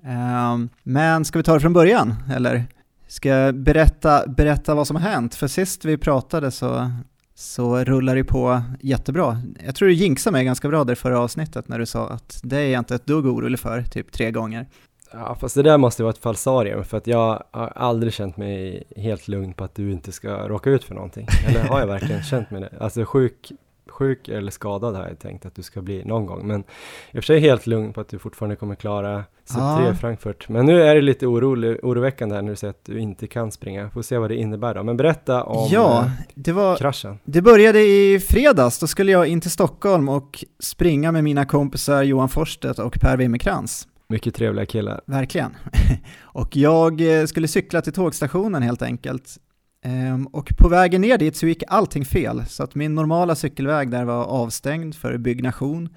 Ehm, 0.05 0.69
men 0.83 1.25
ska 1.25 1.39
vi 1.39 1.43
ta 1.43 1.55
det 1.55 1.61
från 1.61 1.73
början, 1.73 2.15
eller? 2.35 2.65
Ska 3.09 3.29
jag 3.29 3.55
berätta, 3.55 4.27
berätta 4.27 4.75
vad 4.75 4.87
som 4.87 4.97
har 4.97 5.03
hänt? 5.03 5.35
För 5.35 5.47
sist 5.47 5.85
vi 5.85 5.99
pratade 5.99 6.51
så, 6.51 6.91
så 7.35 7.85
rullar 7.85 8.17
det 8.17 8.25
på 8.25 8.63
jättebra. 8.81 9.41
Jag 9.65 9.75
tror 9.75 9.89
du 9.89 9.95
jinxade 9.95 10.33
mig 10.33 10.45
ganska 10.45 10.69
bra 10.69 10.85
där 10.85 10.95
förra 10.95 11.21
avsnittet 11.21 11.69
när 11.69 11.79
du 11.79 11.87
sa 11.87 12.09
att 12.09 12.41
det 12.43 12.57
är 12.59 12.69
jag 12.69 12.81
inte 12.81 12.95
ett 12.95 13.07
dugg 13.07 13.27
orolig 13.27 13.59
för, 13.59 13.83
typ 13.83 14.13
tre 14.13 14.31
gånger. 14.31 14.67
Ja, 15.13 15.37
fast 15.41 15.55
det 15.55 15.63
där 15.63 15.79
måste 15.79 16.03
vara 16.03 16.11
ett 16.11 16.19
falsarium 16.19 16.85
för 16.85 16.97
att 16.97 17.07
jag 17.07 17.43
har 17.51 17.73
aldrig 17.77 18.13
känt 18.13 18.37
mig 18.37 18.85
helt 18.97 19.29
lugn 19.29 19.53
på 19.53 19.65
att 19.65 19.75
du 19.75 19.93
inte 19.93 20.13
ska 20.13 20.49
råka 20.49 20.71
ut 20.71 20.85
för 20.85 20.95
någonting. 20.95 21.27
Eller 21.47 21.61
har 21.61 21.81
jag 21.81 21.87
verkligen 21.87 22.23
känt 22.23 22.51
mig 22.51 22.61
det? 22.61 22.73
Alltså 22.81 23.05
sjuk, 23.05 23.53
sjuk 23.99 24.29
eller 24.29 24.51
skadad 24.51 24.97
har 24.97 25.09
jag 25.09 25.19
tänkt 25.19 25.47
att 25.47 25.55
du 25.55 25.63
ska 25.63 25.83
bli 25.83 26.05
någon 26.05 26.27
gång. 26.27 26.47
Men 26.47 26.61
i 26.61 26.65
och 27.11 27.13
för 27.13 27.21
sig 27.23 27.41
helt 27.41 27.67
lugn 27.67 27.93
på 27.93 28.01
att 28.01 28.09
du 28.09 28.19
fortfarande 28.19 28.57
kommer 28.57 28.75
klara 28.75 29.25
sub 29.45 29.57
3 29.57 29.65
Ja. 29.65 29.93
i 29.93 29.95
Frankfurt. 29.95 30.49
Men 30.49 30.67
nu 30.67 30.83
är 30.83 30.95
det 30.95 31.01
lite 31.01 31.27
orolig, 31.27 31.79
oroväckande 31.83 32.35
här 32.35 32.43
när 32.43 32.51
du 32.51 32.57
säger 32.57 32.71
att 32.71 32.85
du 32.85 32.99
inte 32.99 33.27
kan 33.27 33.53
springa. 33.53 33.91
Får 33.91 34.03
se 34.03 34.19
vad 34.19 34.31
det 34.31 34.37
innebär 34.37 34.75
då. 34.75 34.83
Men 34.83 34.97
berätta 34.97 35.45
om 35.45 35.69
ja, 35.71 36.01
eh, 36.05 36.11
det 36.35 36.53
var, 36.53 36.77
kraschen. 36.77 37.19
Det 37.25 37.43
började 37.43 37.81
i 37.81 38.21
fredags, 38.21 38.79
då 38.79 38.87
skulle 38.87 39.13
jag 39.13 39.27
in 39.27 39.41
till 39.41 39.51
Stockholm 39.51 40.09
och 40.09 40.45
springa 40.59 41.13
med 41.13 41.25
mina 41.25 41.45
kompisar 41.45 42.03
Johan 42.03 42.29
Forsstedt 42.29 42.79
och 42.79 43.01
Per 43.01 43.17
Wimmerkrans. 43.17 43.89
Mycket 44.09 44.35
trevliga 44.35 44.67
killar. 44.67 45.01
Verkligen. 45.07 45.57
och 46.21 46.57
jag 46.57 47.21
eh, 47.21 47.25
skulle 47.27 47.49
cykla 47.49 47.81
till 47.81 47.93
tågstationen 47.93 48.63
helt 48.63 48.83
enkelt. 48.83 49.39
Ehm, 49.83 50.27
och 50.27 50.51
på 50.59 50.69
vägen 50.69 51.01
ner 51.01 51.19
dit 51.19 51.37
så 51.37 51.47
gick 51.47 51.63
allting 51.69 52.05
fel, 52.05 52.47
så 52.47 52.63
att 52.63 52.75
min 52.75 52.95
normala 52.95 53.35
cykelväg 53.35 53.91
där 53.91 54.05
var 54.05 54.25
avstängd 54.25 54.95
för 54.95 55.19
byggnation. 55.19 55.89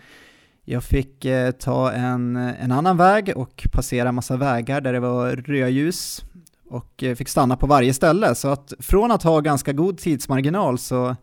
Jag 0.66 0.84
fick 0.84 1.26
eh, 1.26 1.52
ta 1.52 1.92
en, 1.92 2.36
en 2.36 2.72
annan 2.72 2.98
väg 2.98 3.34
och 3.36 3.68
passera 3.72 4.12
massa 4.12 4.38
vägar 4.38 4.82
där 4.82 4.94
det 4.94 5.00
var 5.00 5.30
rödljus 5.30 6.26
och 6.70 7.04
eh, 7.04 7.16
fick 7.16 7.30
stanna 7.30 7.58
på 7.58 7.68
varje 7.68 7.94
ställe. 7.94 8.36
Så 8.36 8.48
att 8.48 8.74
från 8.80 9.12
att 9.12 9.24
ha 9.24 9.40
ganska 9.40 9.74
god 9.74 9.98
tidsmarginal 9.98 10.78
så 10.78 11.16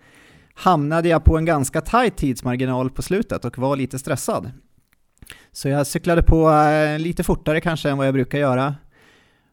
hamnade 0.55 1.09
jag 1.09 1.25
på 1.25 1.39
en 1.39 1.45
ganska 1.45 1.81
tajt 1.81 2.17
tidsmarginal 2.17 2.91
på 2.91 3.03
slutet 3.03 3.45
och 3.45 3.59
var 3.59 3.77
lite 3.77 3.99
stressad. 3.99 4.51
Så 5.53 5.69
jag 5.69 5.87
cyklade 5.87 6.23
på 6.23 6.51
eh, 6.51 6.99
lite 6.99 7.25
fortare 7.25 7.61
kanske 7.61 7.91
än 7.91 7.99
vad 7.99 8.07
jag 8.07 8.15
brukar 8.15 8.39
göra. 8.39 8.75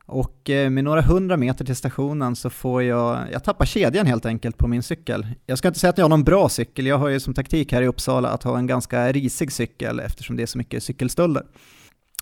Och 0.06 0.50
eh, 0.50 0.70
med 0.70 0.84
några 0.84 1.02
hundra 1.02 1.38
meter 1.38 1.66
till 1.66 1.76
stationen 1.76 2.36
så 2.36 2.50
får 2.50 2.84
jag, 2.84 3.20
jag 3.32 3.44
tappar 3.44 3.66
kedjan 3.66 4.06
helt 4.06 4.26
enkelt 4.26 4.58
på 4.58 4.68
min 4.68 4.84
cykel. 4.84 5.28
Jag 5.46 5.58
ska 5.58 5.68
inte 5.68 5.80
säga 5.80 5.90
att 5.90 5.98
jag 5.98 6.06
har 6.06 6.10
någon 6.10 6.24
bra 6.24 6.50
cykel, 6.50 6.86
jag 6.86 6.98
har 6.98 7.08
ju 7.08 7.20
som 7.20 7.34
taktik 7.34 7.74
här 7.74 7.82
i 7.82 7.88
Uppsala 7.88 8.30
att 8.30 8.44
ha 8.44 8.58
en 8.58 8.68
ganska 8.68 9.12
risig 9.12 9.52
cykel 9.52 10.00
eftersom 10.00 10.36
det 10.36 10.44
är 10.44 10.48
så 10.48 10.58
mycket 10.58 10.84
cykelstölder. 10.84 11.44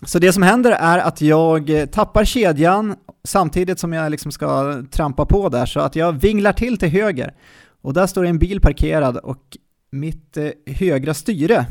Så 0.06 0.18
det 0.18 0.32
som 0.32 0.42
händer 0.42 0.72
är 0.72 0.98
att 0.98 1.20
jag 1.20 1.70
eh, 1.70 1.86
tappar 1.86 2.24
kedjan 2.24 2.96
samtidigt 3.24 3.78
som 3.78 3.92
jag 3.92 4.10
liksom 4.10 4.32
ska 4.32 4.82
trampa 4.90 5.26
på 5.26 5.48
där 5.48 5.66
så 5.66 5.80
att 5.80 5.96
jag 5.96 6.12
vinglar 6.12 6.52
till 6.52 6.78
till 6.78 6.88
höger. 6.88 7.34
Och 7.82 7.94
där 7.94 8.06
står 8.06 8.24
en 8.24 8.38
bil 8.38 8.60
parkerad 8.60 9.16
och 9.16 9.56
mitt 9.90 10.36
eh, 10.36 10.48
högra 10.66 11.14
styre, 11.14 11.66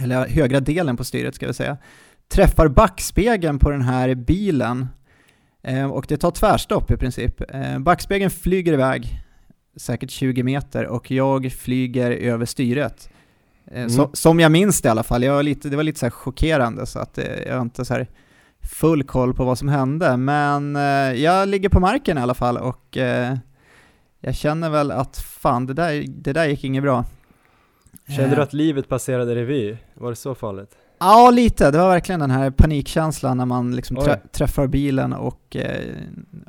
eller 0.00 0.28
högra 0.28 0.60
delen 0.60 0.96
på 0.96 1.04
styret 1.04 1.34
ska 1.34 1.46
vi 1.46 1.54
säga, 1.54 1.76
träffar 2.28 2.68
backspegeln 2.68 3.58
på 3.58 3.70
den 3.70 3.82
här 3.82 4.14
bilen 4.14 4.86
och 5.92 6.04
det 6.08 6.16
tar 6.16 6.30
tvärstopp 6.30 6.90
i 6.90 6.96
princip. 6.96 7.40
Eh, 7.54 7.78
backspegeln 7.78 8.30
flyger 8.30 8.72
iväg 8.72 9.20
säkert 9.76 10.10
20 10.10 10.42
meter 10.42 10.86
och 10.86 11.10
jag 11.10 11.52
flyger 11.52 12.10
över 12.10 12.44
styret. 12.46 13.08
Eh, 13.70 13.76
Mm. 13.76 13.90
så, 13.90 14.10
som 14.12 14.40
jag 14.40 14.52
minns 14.52 14.82
det 14.82 14.86
i 14.86 14.90
alla 14.90 15.02
fall. 15.02 15.22
Jag 15.22 15.34
var 15.34 15.42
lite, 15.42 15.68
det 15.68 15.76
var 15.76 15.82
lite 15.82 15.98
så 15.98 16.10
chockerande 16.10 16.86
så 16.86 16.98
att 16.98 17.18
eh, 17.18 17.24
jag 17.46 17.54
har 17.54 17.62
inte 17.62 17.84
så 17.84 17.94
här 17.94 18.06
full 18.62 19.04
koll 19.04 19.34
på 19.34 19.44
vad 19.44 19.58
som 19.58 19.68
hände. 19.68 20.16
Men 20.16 20.76
eh, 20.76 20.82
jag 21.22 21.48
ligger 21.48 21.68
på 21.68 21.80
marken 21.80 22.18
i 22.18 22.20
alla 22.20 22.34
fall 22.34 22.56
och 22.56 22.96
eh, 22.96 23.36
jag 24.20 24.34
känner 24.34 24.70
väl 24.70 24.90
att 24.90 25.18
fan, 25.18 25.66
det 25.66 25.74
där, 25.74 26.04
det 26.08 26.32
där 26.32 26.46
gick 26.46 26.64
inget 26.64 26.82
bra. 26.82 27.04
Kände 28.08 28.24
Eh, 28.30 28.36
du 28.36 28.42
att 28.42 28.52
livet 28.52 28.88
passerade 28.88 29.34
revy? 29.34 29.76
Var 29.94 30.10
det 30.10 30.16
så 30.16 30.34
farligt? 30.34 30.70
Ja, 30.98 31.30
lite. 31.30 31.70
Det 31.70 31.78
var 31.78 31.88
verkligen 31.88 32.20
den 32.20 32.30
här 32.30 32.50
panikkänslan 32.50 33.36
när 33.36 33.46
man 33.46 33.76
liksom 33.76 33.96
trä 33.96 34.20
träffar 34.32 34.66
bilen 34.66 35.12
och, 35.12 35.56
eh, 35.56 35.80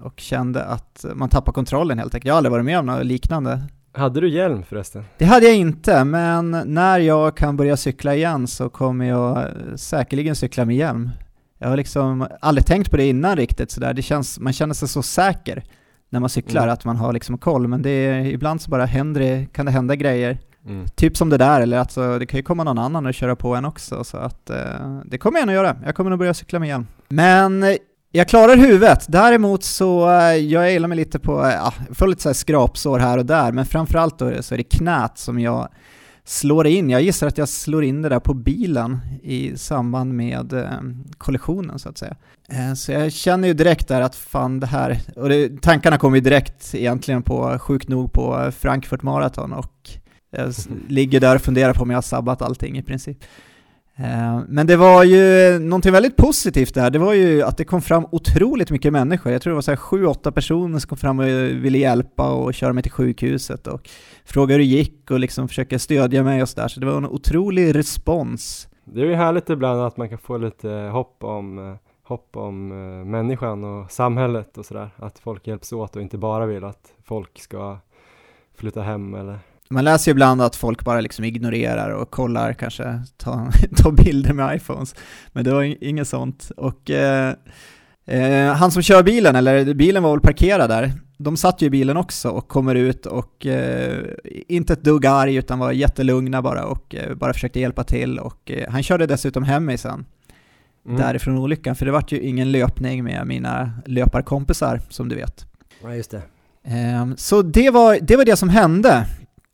och 0.01 0.19
kände 0.19 0.63
att 0.63 1.05
man 1.15 1.29
tappar 1.29 1.53
kontrollen 1.53 1.99
helt 1.99 2.15
enkelt. 2.15 2.27
Jag 2.27 2.33
har 2.33 2.37
aldrig 2.37 2.51
varit 2.51 2.65
med 2.65 2.79
om 2.79 2.85
något 2.85 3.05
liknande. 3.05 3.61
Hade 3.93 4.21
du 4.21 4.29
hjälm 4.29 4.63
förresten? 4.63 5.03
Det 5.17 5.25
hade 5.25 5.45
jag 5.45 5.55
inte, 5.55 6.03
men 6.03 6.51
när 6.65 6.99
jag 6.99 7.37
kan 7.37 7.57
börja 7.57 7.77
cykla 7.77 8.15
igen 8.15 8.47
så 8.47 8.69
kommer 8.69 9.05
jag 9.05 9.37
eh, 9.37 9.45
säkerligen 9.75 10.35
cykla 10.35 10.65
med 10.65 10.75
hjälm. 10.75 11.09
Jag 11.59 11.69
har 11.69 11.77
liksom 11.77 12.27
aldrig 12.41 12.65
tänkt 12.65 12.91
på 12.91 12.97
det 12.97 13.05
innan 13.09 13.35
riktigt 13.35 13.71
sådär. 13.71 13.93
Det 13.93 14.01
känns, 14.01 14.39
man 14.39 14.53
känner 14.53 14.73
sig 14.73 14.87
så 14.87 15.03
säker 15.03 15.63
när 16.09 16.19
man 16.19 16.29
cyklar 16.29 16.61
Mm. 16.63 16.73
att 16.73 16.85
man 16.85 16.95
har 16.95 17.13
liksom 17.13 17.37
koll, 17.37 17.67
men 17.67 17.81
det 17.81 17.89
är, 17.89 18.25
ibland 18.25 18.61
så 18.61 18.69
bara 18.69 18.85
händer 18.85 19.21
det, 19.21 19.45
kan 19.53 19.65
det 19.65 19.71
hända 19.71 19.95
grejer. 19.95 20.37
Mm. 20.67 20.85
Typ 20.95 21.17
som 21.17 21.29
det 21.29 21.37
där, 21.37 21.61
eller 21.61 21.77
alltså, 21.77 22.19
det 22.19 22.25
kan 22.25 22.37
ju 22.37 22.43
komma 22.43 22.63
någon 22.63 22.77
annan 22.77 23.05
och 23.05 23.13
köra 23.13 23.35
på 23.35 23.55
en 23.55 23.65
också, 23.65 24.03
så 24.03 24.17
att 24.17 24.49
eh, 24.49 25.01
det 25.05 25.17
kommer 25.17 25.39
jag 25.39 25.45
nog 25.45 25.55
göra. 25.55 25.77
Jag 25.85 25.95
kommer 25.95 26.09
nog 26.09 26.19
börja 26.19 26.33
cykla 26.33 26.59
med 26.59 26.67
igen. 26.67 26.87
Men 27.07 27.63
eh, 27.63 27.75
jag 28.11 28.27
klarar 28.27 28.57
huvudet. 28.57 29.05
Däremot 29.07 29.63
så, 29.63 30.09
eh, 30.09 30.35
jag 30.35 30.71
gillar 30.71 30.87
mig 30.87 30.97
lite 30.97 31.19
på, 31.19 31.31
ja, 31.31 31.73
jag 31.87 31.97
får 31.97 32.07
lite 32.07 32.21
så 32.21 32.29
här 32.29 32.33
skrapsår 32.33 32.99
här 32.99 33.17
och 33.17 33.25
där, 33.25 33.51
men 33.51 33.65
framförallt 33.65 34.19
då 34.19 34.43
så 34.43 34.53
är 34.53 34.57
det 34.57 34.63
knät 34.63 35.17
som 35.17 35.39
jag 35.39 35.69
slår 36.27 36.67
in. 36.67 36.89
Jag 36.89 37.01
gissar 37.01 37.27
att 37.27 37.37
jag 37.37 37.49
slår 37.49 37.83
in 37.83 38.01
det 38.01 38.09
där 38.09 38.19
på 38.19 38.33
bilen 38.33 38.99
i 39.23 39.57
samband 39.57 40.13
med 40.13 40.53
eh, 40.53 40.71
kollisionen 41.17 41.79
så 41.79 41.89
att 41.89 41.97
säga. 41.97 42.15
Eh, 42.49 42.73
så 42.73 42.91
jag 42.91 43.11
känner 43.11 43.47
ju 43.47 43.53
direkt 43.53 43.87
där 43.87 44.01
att 44.01 44.15
fan 44.15 44.59
det 44.59 44.67
här, 44.67 44.99
och 45.15 45.29
det, 45.29 45.61
tankarna 45.61 45.97
kommer 45.97 46.17
ju 46.17 46.21
direkt 46.21 46.75
egentligen 46.75 47.23
på, 47.23 47.59
sjukt 47.59 47.89
nog, 47.89 48.13
på 48.13 48.51
Frankfurt 48.51 49.03
Marathon 49.03 49.53
och 49.53 49.89
jag 50.31 50.53
ligger 50.87 51.19
där 51.19 51.35
och 51.35 51.41
funderar 51.41 51.73
på 51.73 51.81
om 51.81 51.89
jag 51.89 51.97
har 51.97 52.01
sabbat 52.01 52.41
allting 52.41 52.77
i 52.77 52.83
princip. 52.83 53.17
Eh, 53.99 54.39
men 54.47 54.67
det 54.67 54.75
var 54.75 55.03
ju 55.03 55.59
någonting 55.59 55.91
väldigt 55.91 56.15
positivt 56.15 56.73
där, 56.73 56.89
det 56.89 56.99
var 56.99 57.13
ju 57.13 57.41
att 57.41 57.57
det 57.57 57.65
kom 57.65 57.81
fram 57.81 58.05
otroligt 58.11 58.71
mycket 58.71 58.93
människor. 58.93 59.31
Jag 59.31 59.41
tror 59.41 59.51
det 59.51 59.55
var 59.55 59.61
så 59.61 59.71
här 59.71 59.75
sju, 59.75 60.05
åtta 60.05 60.31
personer 60.31 60.79
som 60.79 60.89
kom 60.89 60.97
fram 60.97 61.19
och 61.19 61.25
ville 61.25 61.77
hjälpa 61.77 62.33
och 62.33 62.53
köra 62.53 62.73
mig 62.73 62.83
till 62.83 62.91
sjukhuset 62.91 63.67
och 63.67 63.89
fråga 64.25 64.53
hur 64.53 64.59
det 64.59 64.65
gick 64.65 65.11
och 65.11 65.19
liksom 65.19 65.47
försöka 65.47 65.79
stödja 65.79 66.23
mig 66.23 66.41
och 66.41 66.49
sådär. 66.49 66.67
Så 66.67 66.79
det 66.79 66.85
var 66.85 66.97
en 66.97 67.05
otrolig 67.05 67.75
respons. 67.75 68.67
Det 68.85 69.01
är 69.01 69.05
ju 69.05 69.15
härligt 69.15 69.49
ibland 69.49 69.81
att 69.81 69.97
man 69.97 70.09
kan 70.09 70.17
få 70.17 70.37
lite 70.37 70.69
hopp 70.69 71.23
om, 71.23 71.77
hopp 72.03 72.37
om 72.37 72.71
eh, 72.71 73.05
människan 73.05 73.63
och 73.63 73.91
samhället 73.91 74.57
och 74.57 74.65
sådär. 74.65 74.89
Att 74.97 75.19
folk 75.19 75.47
hjälps 75.47 75.73
åt 75.73 75.95
och 75.95 76.01
inte 76.01 76.17
bara 76.17 76.45
vill 76.45 76.63
att 76.63 76.93
folk 77.03 77.39
ska 77.39 77.77
flytta 78.55 78.81
hem 78.81 79.13
eller 79.13 79.39
man 79.69 79.83
läser 79.83 80.11
ju 80.11 80.13
ibland 80.13 80.41
att 80.41 80.55
folk 80.55 80.83
bara 80.85 81.01
liksom 81.01 81.25
ignorerar 81.25 81.89
och 81.89 82.11
kollar, 82.11 82.53
kanske 82.53 83.01
tar 83.17 83.49
ta 83.83 83.91
bilder 83.91 84.33
med 84.33 84.55
iPhones. 84.55 84.95
Men 85.31 85.43
det 85.43 85.51
var 85.53 85.63
ing- 85.63 85.77
inget 85.81 86.07
sånt. 86.07 86.51
Och 86.57 86.89
eh, 86.89 87.33
eh, 88.05 88.53
han 88.53 88.71
som 88.71 88.81
kör 88.81 89.03
bilen, 89.03 89.35
eller 89.35 89.73
bilen 89.73 90.03
var 90.03 90.11
väl 90.11 90.19
parkerad 90.21 90.69
där, 90.69 90.91
de 91.17 91.37
satt 91.37 91.61
ju 91.61 91.65
i 91.65 91.69
bilen 91.69 91.97
också 91.97 92.29
och 92.29 92.47
kommer 92.47 92.75
ut 92.75 93.05
och 93.05 93.45
eh, 93.45 94.03
inte 94.47 94.73
ett 94.73 94.83
dugg 94.83 95.05
arg 95.05 95.35
utan 95.35 95.59
var 95.59 95.71
jättelugna 95.71 96.41
bara 96.41 96.65
och 96.65 96.95
eh, 96.95 97.15
bara 97.15 97.33
försökte 97.33 97.59
hjälpa 97.59 97.83
till 97.83 98.19
och 98.19 98.51
eh, 98.51 98.71
han 98.71 98.83
körde 98.83 99.05
dessutom 99.05 99.43
hem 99.43 99.65
mig 99.65 99.77
sen 99.77 100.05
Mm. 100.87 100.99
därifrån 101.01 101.37
olyckan 101.37 101.75
för 101.75 101.85
det 101.85 101.91
vart 101.91 102.11
ju 102.11 102.19
ingen 102.21 102.51
löpning 102.51 103.03
med 103.03 103.27
mina 103.27 103.71
löparkompisar 103.85 104.81
som 104.89 105.09
du 105.09 105.15
vet. 105.15 105.45
Ja, 105.83 105.95
just 105.95 106.11
det. 106.11 106.21
Ehm, 106.67 107.17
Så 107.17 107.41
det 107.41 107.69
var, 107.69 107.97
det 108.01 108.15
var 108.15 108.25
det 108.25 108.35
som 108.35 108.49
hände. 108.49 109.05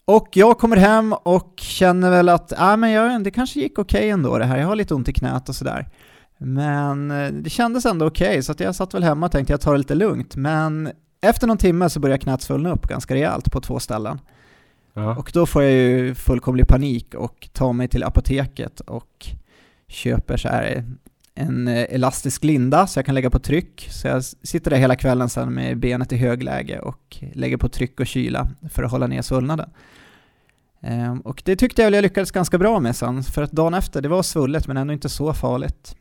Och 0.05 0.29
jag 0.31 0.57
kommer 0.57 0.77
hem 0.77 1.13
och 1.13 1.53
känner 1.57 2.09
väl 2.09 2.29
att 2.29 2.51
äh, 2.51 2.77
men 2.77 2.91
jag, 2.91 3.23
det 3.23 3.31
kanske 3.31 3.59
gick 3.59 3.79
okej 3.79 4.09
ändå 4.09 4.37
det 4.37 4.45
här, 4.45 4.57
jag 4.57 4.67
har 4.67 4.75
lite 4.75 4.93
ont 4.93 5.09
i 5.09 5.13
knät 5.13 5.49
och 5.49 5.55
sådär. 5.55 5.89
Men 6.37 7.11
eh, 7.11 7.31
det 7.31 7.49
kändes 7.49 7.85
ändå 7.85 8.05
okej, 8.05 8.43
så 8.43 8.51
att 8.51 8.59
jag 8.59 8.75
satt 8.75 8.93
väl 8.93 9.03
hemma 9.03 9.25
och 9.25 9.31
tänkte 9.31 9.53
jag 9.53 9.61
tar 9.61 9.71
det 9.71 9.77
lite 9.77 9.95
lugnt. 9.95 10.35
Men 10.35 10.91
efter 11.21 11.47
någon 11.47 11.57
timme 11.57 11.89
så 11.89 11.99
började 11.99 12.23
knät 12.23 12.41
svullna 12.41 12.71
upp 12.71 12.87
ganska 12.87 13.13
rejält 13.15 13.51
på 13.51 13.61
två 13.61 13.79
ställen. 13.79 14.19
Ja. 14.93 15.15
Och 15.15 15.31
då 15.33 15.45
får 15.45 15.63
jag 15.63 15.71
ju 15.71 16.15
fullkomlig 16.15 16.67
panik 16.67 17.15
och 17.15 17.49
tar 17.53 17.73
mig 17.73 17.87
till 17.87 18.03
apoteket 18.03 18.79
och 18.79 19.27
köper 19.87 20.37
så 20.37 20.47
här 20.47 20.85
en 21.35 21.67
eh, 21.67 21.85
elastisk 21.89 22.43
linda 22.43 22.87
så 22.87 22.97
jag 22.99 23.05
kan 23.05 23.15
lägga 23.15 23.29
på 23.29 23.39
tryck. 23.39 23.87
Så 23.91 24.07
jag 24.07 24.23
sitter 24.23 24.71
där 24.71 24.77
hela 24.77 24.95
kvällen 24.95 25.29
sen 25.29 25.53
med 25.53 25.77
benet 25.77 26.11
i 26.13 26.17
högläge 26.17 26.79
och 26.79 27.17
lägger 27.33 27.57
på 27.57 27.69
tryck 27.69 27.99
och 27.99 28.07
kyla 28.07 28.47
för 28.69 28.83
att 28.83 28.91
hålla 28.91 29.07
ner 29.07 29.21
svullnaden. 29.21 29.69
Ehm, 30.81 31.19
Och 31.19 31.41
det 31.45 31.55
tyckte 31.55 31.81
jag 31.81 31.87
väl 31.87 31.93
jag 31.93 32.01
lyckades 32.01 32.31
ganska 32.31 32.57
bra 32.57 32.79
med 32.79 32.95
sen, 32.95 33.23
för 33.23 33.41
att 33.43 33.51
dagen 33.51 33.73
efter, 33.73 34.01
det 34.01 34.09
var 34.09 34.23
svullet 34.23 34.67
men 34.67 34.77
ändå 34.77 34.93
inte 34.93 35.09
så 35.09 35.33
farligt. 35.33 35.95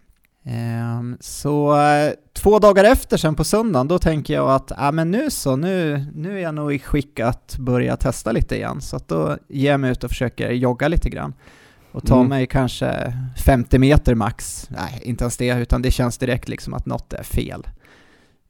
Ehm, 0.45 1.17
Så 1.21 1.81
eh, 1.81 2.13
två 2.33 2.59
dagar 2.59 2.85
efter 2.85 3.17
sen 3.17 3.35
på 3.35 3.45
söndagen, 3.45 3.89
då 3.89 3.99
tänker 3.99 4.35
jag 4.35 4.51
att 4.51 4.73
ah, 4.77 4.93
men 4.93 5.11
nu 5.11 5.31
så, 5.31 5.57
nu, 5.57 6.07
nu 6.15 6.39
är 6.39 6.43
jag 6.43 6.55
nog 6.55 6.75
i 6.75 6.79
skick 6.79 7.21
att 7.21 7.57
börja 7.59 7.97
testa 7.97 8.33
lite 8.33 8.57
igen. 8.57 8.81
Så 8.81 8.97
att 8.97 9.09
då 9.09 9.37
ger 9.49 9.71
jag 9.71 9.81
mig 9.81 9.91
ut 9.91 10.05
och 10.05 10.11
försöker 10.11 10.51
jogga 10.51 10.89
lite 10.89 11.11
grann 11.11 11.35
och 11.93 12.07
ta 12.07 12.17
Mm. 12.17 12.29
mig 12.29 12.47
kanske 12.47 13.15
50 13.45 13.79
meter 13.79 14.15
max. 14.15 14.67
Nej, 14.71 15.03
inte 15.05 15.25
ens 15.25 15.37
det, 15.37 15.49
utan 15.61 15.83
det 15.83 15.91
känns 15.91 16.19
direkt 16.19 16.49
liksom 16.49 16.75
att 16.75 16.87
något 16.87 17.13
är 17.13 17.23
fel. 17.23 17.67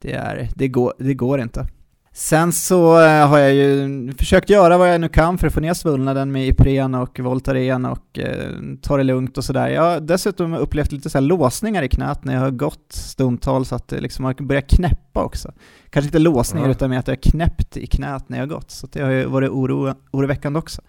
Det, 0.03 0.13
är, 0.13 0.49
det, 0.55 0.69
går, 0.69 0.93
det 0.99 1.15
går 1.15 1.41
inte. 1.41 1.67
Sen 2.15 2.53
så 2.53 3.01
eh, 3.05 3.29
har 3.29 3.39
jag 3.39 3.55
ju 3.55 4.13
försökt 4.19 4.51
göra 4.51 4.79
vad 4.79 4.93
jag 4.95 5.01
nu 5.01 5.09
kan 5.09 5.39
för 5.39 5.47
att 5.47 5.53
få 5.55 5.61
ner 5.61 5.75
svullnaden 5.75 6.33
med 6.33 6.47
Ipren 6.49 6.95
och 6.95 7.21
Voltaren 7.21 7.85
och 7.85 8.19
eh, 8.19 8.51
ta 8.83 8.97
det 8.97 9.03
lugnt 9.03 9.39
och 9.39 9.45
sådär. 9.45 9.69
Jag 9.69 9.83
har 9.83 10.01
dessutom 10.01 10.55
upplevt 10.55 10.93
lite 10.93 11.11
så 11.11 11.21
låsningar 11.21 11.83
i 11.83 11.89
knät 11.89 12.25
när 12.25 12.35
jag 12.35 12.41
har 12.41 12.51
gått 12.51 12.87
stundtals 12.93 13.69
så 13.69 13.75
att 13.75 13.89
det 13.89 14.01
liksom 14.01 14.25
har 14.25 14.35
börjat 14.35 14.69
knäppa 14.69 15.25
också. 15.25 15.53
Kanske 15.91 16.07
inte 16.09 16.19
låsningar 16.19 16.67
Ja. 16.67 16.73
utan 16.73 16.91
mer 16.91 16.99
att 16.99 17.09
jag 17.09 17.17
har 17.17 17.31
knäppt 17.31 17.77
i 17.77 17.87
knät 17.87 18.29
när 18.29 18.39
jag 18.39 18.47
har 18.47 18.55
gått. 18.55 18.71
Så 18.71 18.87
det 18.93 19.03
har 19.03 19.11
ju 19.11 19.25
varit 19.25 19.51
oro, 19.51 19.95
oroväckande 20.11 20.59
också. 20.59 20.83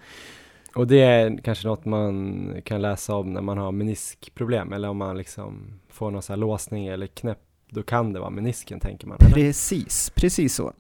Och 0.76 0.88
det 0.88 1.02
är 1.02 1.38
kanske 1.44 1.68
något 1.68 1.86
man 1.86 2.56
kan 2.66 2.82
läsa 2.82 3.16
om 3.16 3.34
när 3.34 3.42
man 3.42 3.58
har 3.58 3.72
meniskproblem 3.72 4.74
eller 4.74 4.90
om 4.90 4.98
man 4.98 5.18
liksom 5.18 5.80
får 5.90 6.12
någon 6.12 6.22
så 6.22 6.34
här 6.34 6.38
låsning 6.38 6.88
eller 6.88 7.08
knäpp, 7.08 7.40
då 7.70 7.84
kan 7.84 8.14
det 8.14 8.20
vara 8.20 8.30
menisken 8.30 8.80
tänker 8.80 9.08
man. 9.08 9.18
Eller? 9.20 9.34
Precis, 9.34 10.12
precis 10.16 10.56
så. 10.56 10.74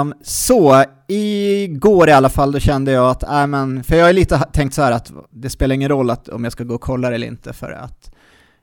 Um, 0.00 0.14
så, 0.22 0.84
igår 1.08 2.08
i 2.08 2.12
alla 2.12 2.28
fall 2.28 2.52
då 2.52 2.58
kände 2.58 2.92
jag 2.92 3.10
att, 3.10 3.22
äh, 3.22 3.46
men, 3.46 3.84
för 3.84 3.96
jag 3.96 4.06
har 4.06 4.12
lite 4.12 4.38
tänkt 4.38 4.74
så 4.74 4.82
här 4.82 4.92
att 4.92 5.12
det 5.30 5.50
spelar 5.50 5.74
ingen 5.74 5.88
roll 5.88 6.10
att, 6.10 6.28
om 6.28 6.44
jag 6.44 6.52
ska 6.52 6.64
gå 6.64 6.74
och 6.74 6.80
kolla 6.80 7.08
det 7.08 7.14
eller 7.14 7.26
inte 7.26 7.52
för 7.52 7.70
att 7.72 8.12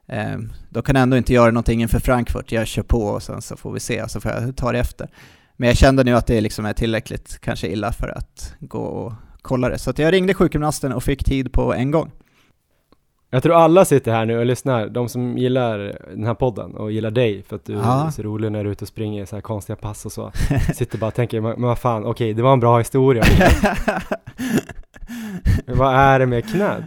ehm, 0.08 0.36
um, 0.36 0.54
då 0.70 0.82
kan 0.82 0.96
jag 0.96 1.04
ändå 1.04 1.18
inte 1.18 1.34
göra 1.34 1.52
någonting 1.52 1.82
inför 1.82 2.00
Frankfurt, 2.00 2.52
jag 2.52 2.68
kör 2.68 2.84
på 2.84 3.02
och 3.02 3.24
sen 3.24 3.42
så 3.42 3.56
får 3.58 3.72
vi 3.72 3.80
se, 3.80 4.10
så 4.10 4.22
får 4.22 4.32
jag 4.32 4.56
ta 4.56 4.72
det 4.72 4.80
efter. 4.80 5.10
Men 5.58 5.68
jag 5.68 5.78
kände 5.78 6.04
nu 6.04 6.16
att 6.16 6.28
det 6.28 6.42
liksom 6.42 6.66
är 6.66 6.74
tillräckligt 6.74 7.40
kanske 7.42 7.68
illa 7.68 7.92
för 7.92 8.18
att 8.18 8.54
gå 8.60 8.80
och 8.80 9.14
kolla 9.42 9.70
det, 9.70 9.78
så 9.78 9.94
jag 9.98 10.14
ringde 10.14 10.34
sjukgymnasten 10.34 10.94
och 10.94 11.04
fick 11.04 11.24
tid 11.24 11.54
på 11.54 11.74
en 11.74 11.92
gång. 11.92 12.12
Jag 13.32 13.44
tror 13.44 13.56
alla 13.56 13.86
sitter 13.86 14.12
här 14.12 14.26
nu 14.26 14.40
och 14.40 14.46
lyssnar, 14.46 14.88
de 14.88 15.10
som 15.10 15.38
gillar 15.38 15.78
den 16.16 16.24
här 16.26 16.34
podden 16.34 16.76
och 16.76 16.92
gillar 16.92 17.12
dig 17.12 17.44
för 17.44 17.56
att 17.56 17.66
du 17.66 17.74
Ja. 17.74 18.08
är 18.08 18.12
så 18.12 18.22
rolig 18.22 18.52
när 18.52 18.64
du 18.64 18.70
är 18.70 18.72
ute 18.74 18.84
och 18.84 18.88
springer 18.88 19.26
så 19.26 19.36
här 19.36 19.42
konstiga 19.42 19.76
pass 19.76 20.06
och 20.06 20.12
så. 20.12 20.32
Sitter 20.76 20.98
bara 20.98 21.08
och 21.08 21.14
tänker, 21.14 21.42
men 21.42 21.62
vad 21.62 21.80
fan, 21.80 22.06
okej, 22.06 22.34
det 22.34 22.42
var 22.42 22.54
en 22.54 22.60
bra 22.60 22.78
historia. 22.78 23.24
Men 25.66 25.78
vad 25.78 25.96
är 25.96 26.20
det 26.20 26.26
med 26.26 26.50
knät? 26.50 26.84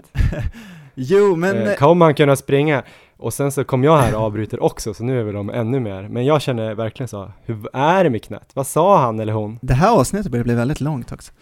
jo, 0.95 1.37
men... 1.37 1.57
eh, 1.69 1.75
kommer 1.75 1.95
man 1.95 2.15
kunna 2.15 2.37
springa? 2.37 2.83
Och 3.17 3.35
sen 3.35 3.53
så 3.53 3.65
kom 3.65 3.85
jag 3.85 3.97
här 3.99 4.15
och 4.15 4.21
avbryter 4.23 4.63
också, 4.63 4.95
så 4.95 5.05
nu 5.05 5.21
är 5.21 5.25
väl 5.25 5.35
de 5.35 5.51
ännu 5.51 5.81
mer. 5.81 6.03
Men 6.09 6.25
jag 6.25 6.43
känner 6.43 6.75
verkligen 6.75 7.09
så, 7.09 7.33
hur 7.45 7.69
är 7.77 8.05
det 8.05 8.11
med 8.11 8.23
knät? 8.23 8.51
Vad 8.55 8.67
sa 8.67 8.99
han 9.01 9.21
eller 9.21 9.33
hon? 9.33 9.59
Det 9.63 9.75
här 9.75 9.91
avsnittet 9.99 10.33
börjar 10.33 10.45
bli 10.45 10.55
väldigt 10.55 10.81
långt 10.81 11.13
också. 11.13 11.33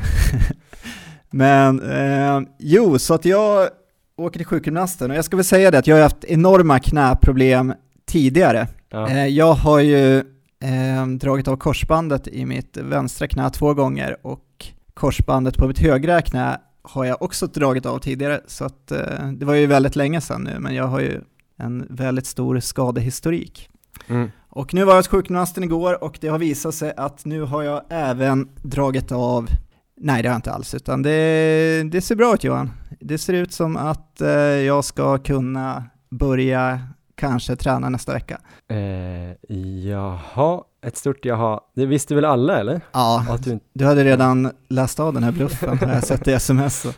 Men 1.30 1.82
eh, 1.82 2.48
jo, 2.58 2.98
så 2.98 3.14
att 3.14 3.24
jag 3.24 3.68
åker 4.16 4.38
till 4.38 4.46
sjukgymnasten 4.46 5.10
och 5.10 5.16
jag 5.16 5.24
ska 5.24 5.36
väl 5.36 5.44
säga 5.44 5.70
det 5.70 5.78
att 5.78 5.86
jag 5.86 5.96
har 5.96 6.02
haft 6.02 6.24
enorma 6.24 6.78
knäproblem 6.78 7.74
tidigare. 8.06 8.68
Ja. 8.88 9.08
Eh, 9.08 9.26
jag 9.26 9.52
har 9.52 9.80
ju 9.80 10.18
eh, 10.60 11.06
dragit 11.20 11.48
av 11.48 11.56
korsbandet 11.56 12.28
i 12.28 12.46
mitt 12.46 12.76
vänstra 12.76 13.28
knä 13.28 13.50
två 13.50 13.74
gånger 13.74 14.16
och 14.22 14.66
korsbandet 14.94 15.56
på 15.56 15.68
mitt 15.68 15.78
högra 15.78 16.22
knä 16.22 16.60
har 16.82 17.04
jag 17.04 17.22
också 17.22 17.46
dragit 17.46 17.86
av 17.86 17.98
tidigare 17.98 18.40
så 18.46 18.64
att 18.64 18.92
eh, 18.92 19.28
det 19.32 19.46
var 19.46 19.54
ju 19.54 19.66
väldigt 19.66 19.96
länge 19.96 20.20
sedan 20.20 20.42
nu 20.42 20.58
men 20.58 20.74
jag 20.74 20.86
har 20.86 21.00
ju 21.00 21.20
en 21.56 21.86
väldigt 21.90 22.26
stor 22.26 22.60
skadehistorik. 22.60 23.68
Mm. 24.08 24.30
Och 24.48 24.74
nu 24.74 24.84
var 24.84 24.92
jag 24.92 24.98
hos 24.98 25.08
sjukgymnasten 25.08 25.64
igår 25.64 26.04
och 26.04 26.18
det 26.20 26.28
har 26.28 26.38
visat 26.38 26.74
sig 26.74 26.92
att 26.96 27.24
nu 27.24 27.42
har 27.42 27.62
jag 27.62 27.82
även 27.90 28.48
dragit 28.62 29.12
av, 29.12 29.48
nej 29.96 30.22
det 30.22 30.28
har 30.28 30.32
jag 30.34 30.38
inte 30.38 30.52
alls, 30.52 30.74
utan 30.74 31.02
det, 31.02 31.82
det 31.90 32.00
ser 32.00 32.14
bra 32.16 32.34
ut 32.34 32.44
Johan. 32.44 32.70
Det 33.00 33.18
ser 33.18 33.32
ut 33.32 33.52
som 33.52 33.76
att 33.76 34.20
eh, 34.20 34.28
jag 34.38 34.84
ska 34.84 35.18
kunna 35.18 35.84
börja 36.10 36.80
kanske 37.14 37.56
träna 37.56 37.88
nästa 37.88 38.12
vecka. 38.12 38.40
Eh, 38.68 39.50
jaha, 39.88 40.60
ett 40.86 40.96
stort 40.96 41.24
jaha. 41.24 41.60
Det 41.76 41.86
visste 41.86 42.14
väl 42.14 42.24
alla 42.24 42.58
eller? 42.60 42.80
Ja, 42.92 43.24
Att 43.28 43.44
du 43.44 43.58
du 43.74 43.84
hade 43.86 44.04
redan 44.04 44.52
läst 44.68 45.00
av 45.00 45.14
den 45.14 45.24
här 45.24 45.32
bluffen, 45.32 45.78
har 45.78 45.88
jag 45.88 46.04
sett 46.04 46.28
i 46.28 46.32
sms. 46.32 46.86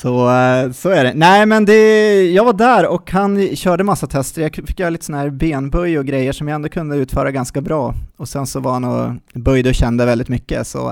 Så. 0.00 0.30
Eh, 0.30 0.70
Så, 0.72 0.90
eh, 0.90 0.98
är 0.98 1.04
det. 1.04 1.12
Nej 1.14 1.46
men 1.46 1.64
det, 1.64 2.22
jag 2.30 2.44
var 2.44 2.52
där 2.52 2.86
och 2.86 3.10
han 3.10 3.56
körde 3.56 3.84
massa 3.84 4.06
tester, 4.06 4.42
jag 4.42 4.54
fick 4.54 4.80
göra 4.80 4.90
lite 4.90 5.04
sådana 5.04 5.22
här 5.22 5.30
benböj 5.30 5.98
och 5.98 6.06
grejer 6.06 6.32
som 6.32 6.48
jag 6.48 6.54
ändå 6.54 6.68
kunde 6.68 6.96
utföra 6.96 7.30
ganska 7.30 7.60
bra. 7.60 7.94
Och 8.16 8.28
sen 8.28 8.46
så 8.46 8.60
var 8.60 8.72
han 8.72 8.84
och 8.84 9.12
böjde 9.34 9.68
och 9.68 9.74
kände 9.74 10.06
väldigt 10.06 10.28
mycket 10.28 10.66
så 10.66 10.90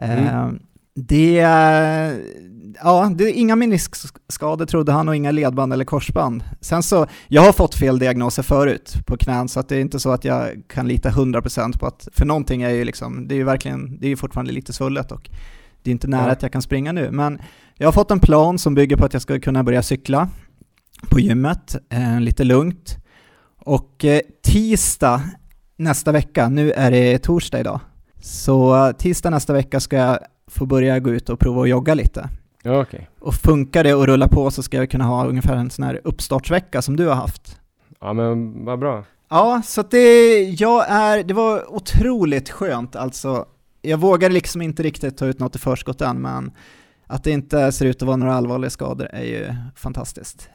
eh, 0.00 0.28
Mm. 0.28 0.58
det, 0.94 1.32
ja, 2.82 3.12
det 3.14 3.24
är 3.24 3.32
inga 3.32 3.56
meniskskador 3.56 4.66
trodde 4.66 4.92
han 4.92 5.08
och 5.08 5.16
inga 5.16 5.30
ledband 5.30 5.72
eller 5.72 5.84
korsband. 5.84 6.44
Sen 6.60 6.82
så, 6.82 7.06
jag 7.28 7.42
har 7.42 7.52
fått 7.52 7.74
fel 7.74 7.98
diagnoser 7.98 8.42
förut 8.42 8.94
på 9.06 9.16
knän 9.16 9.48
så 9.48 9.60
att 9.60 9.68
det 9.68 9.76
är 9.76 9.80
inte 9.80 10.00
så 10.00 10.10
att 10.10 10.24
jag 10.24 10.48
kan 10.68 10.88
lita 10.88 11.08
100% 11.10 11.78
på 11.78 11.86
att, 11.86 12.08
för 12.12 12.26
någonting 12.26 12.62
är 12.62 12.70
ju 12.70 12.84
liksom, 12.84 13.28
det 13.28 13.34
är 13.34 13.36
ju 13.36 13.44
verkligen, 13.44 13.98
det 14.00 14.06
är 14.06 14.08
ju 14.08 14.16
fortfarande 14.16 14.52
lite 14.52 14.72
svullet 14.72 15.12
och 15.12 15.30
det 15.82 15.90
är 15.90 15.92
inte 15.92 16.08
nära 16.08 16.26
Ja. 16.26 16.32
att 16.32 16.42
jag 16.42 16.52
kan 16.52 16.62
springa 16.62 16.92
nu. 16.92 17.10
Men 17.10 17.40
jag 17.76 17.86
har 17.86 17.92
fått 17.92 18.10
en 18.10 18.20
plan 18.20 18.58
som 18.58 18.74
bygger 18.74 18.96
på 18.96 19.04
att 19.04 19.12
jag 19.12 19.22
ska 19.22 19.40
kunna 19.40 19.64
börja 19.64 19.82
cykla 19.82 20.28
på 21.10 21.20
gymmet, 21.20 21.76
eh, 21.88 22.20
lite 22.20 22.44
lugnt. 22.44 22.96
Och 23.58 24.04
eh, 24.04 24.20
tisdag 24.42 25.22
nästa 25.76 26.12
vecka, 26.12 26.48
nu 26.48 26.72
är 26.72 26.90
det 26.90 27.18
torsdag 27.18 27.60
idag, 27.60 27.80
så 28.22 28.92
tisdag 28.98 29.30
nästa 29.30 29.52
vecka 29.52 29.80
ska 29.80 29.96
jag 29.96 30.18
få 30.46 30.66
börja 30.66 30.98
gå 30.98 31.10
ut 31.10 31.28
och 31.30 31.38
prova 31.40 31.62
att 31.62 31.68
jogga 31.68 31.94
lite. 31.94 32.28
Ja, 32.62 32.80
okej. 32.80 33.08
Och 33.20 33.34
funkar 33.34 33.84
det 33.84 33.94
och 33.94 34.06
rulla 34.06 34.28
på 34.28 34.50
så 34.50 34.62
ska 34.62 34.76
jag 34.76 34.90
kunna 34.90 35.04
ha 35.04 35.26
ungefär 35.26 35.56
en 35.56 35.70
sån 35.70 35.84
här 35.84 36.00
uppstartsvecka 36.04 36.82
som 36.82 36.96
du 36.96 37.06
har 37.06 37.14
haft. 37.14 37.58
Ja 38.00 38.12
men 38.12 38.64
vad 38.64 38.78
bra. 38.78 39.04
Ja, 39.30 39.62
så 39.64 39.82
det, 39.82 40.40
jag 40.42 40.84
är, 40.90 41.22
det 41.24 41.34
var 41.34 41.74
otroligt 41.74 42.50
skönt 42.50 42.96
alltså. 42.96 43.44
Jag 43.82 43.98
vågar 43.98 44.30
liksom 44.30 44.62
inte 44.62 44.82
riktigt 44.82 45.18
ta 45.18 45.26
ut 45.26 45.38
något 45.38 45.56
i 45.56 45.58
förskott 45.58 46.00
än, 46.00 46.20
men 46.20 46.52
att 47.06 47.24
det 47.24 47.30
inte 47.30 47.72
ser 47.72 47.86
ut 47.86 48.02
att 48.02 48.06
vara 48.06 48.16
några 48.16 48.34
allvarliga 48.34 48.70
skador 48.70 49.08
är 49.12 49.24
ju 49.24 49.54
fantastiskt. 49.76 50.48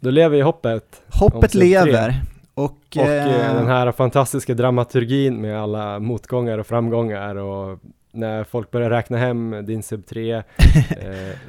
Då 0.00 0.10
lever 0.10 0.36
ju 0.36 0.42
hoppet. 0.42 1.02
Hoppet 1.08 1.54
lever. 1.54 2.22
Och, 2.54 2.62
Och 2.64 2.96
eh, 2.96 3.48
eh, 3.48 3.54
den 3.54 3.66
här 3.66 3.92
fantastiska 3.92 4.54
dramaturgin 4.54 5.40
med 5.40 5.60
alla 5.60 5.98
motgångar 5.98 6.58
och 6.58 6.66
framgångar 6.66 7.34
och 7.36 7.78
när 8.12 8.44
folk 8.44 8.70
börjar 8.70 8.90
räkna 8.90 9.16
hem 9.16 9.64
din 9.66 9.82
sub 9.82 10.06
3 10.06 10.34
eh, 10.34 10.42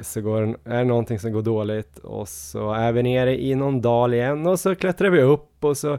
så 0.00 0.20
går, 0.20 0.42
är 0.64 0.78
det 0.78 0.84
någonting 0.84 1.18
som 1.18 1.32
går 1.32 1.42
dåligt 1.42 1.98
och 1.98 2.28
så 2.28 2.72
är 2.72 2.92
vi 2.92 3.02
nere 3.02 3.42
i 3.42 3.54
någon 3.54 3.80
dal 3.80 4.14
igen 4.14 4.46
och 4.46 4.60
så 4.60 4.74
klättrar 4.74 5.10
vi 5.10 5.22
upp 5.22 5.64
och 5.64 5.76
så 5.76 5.98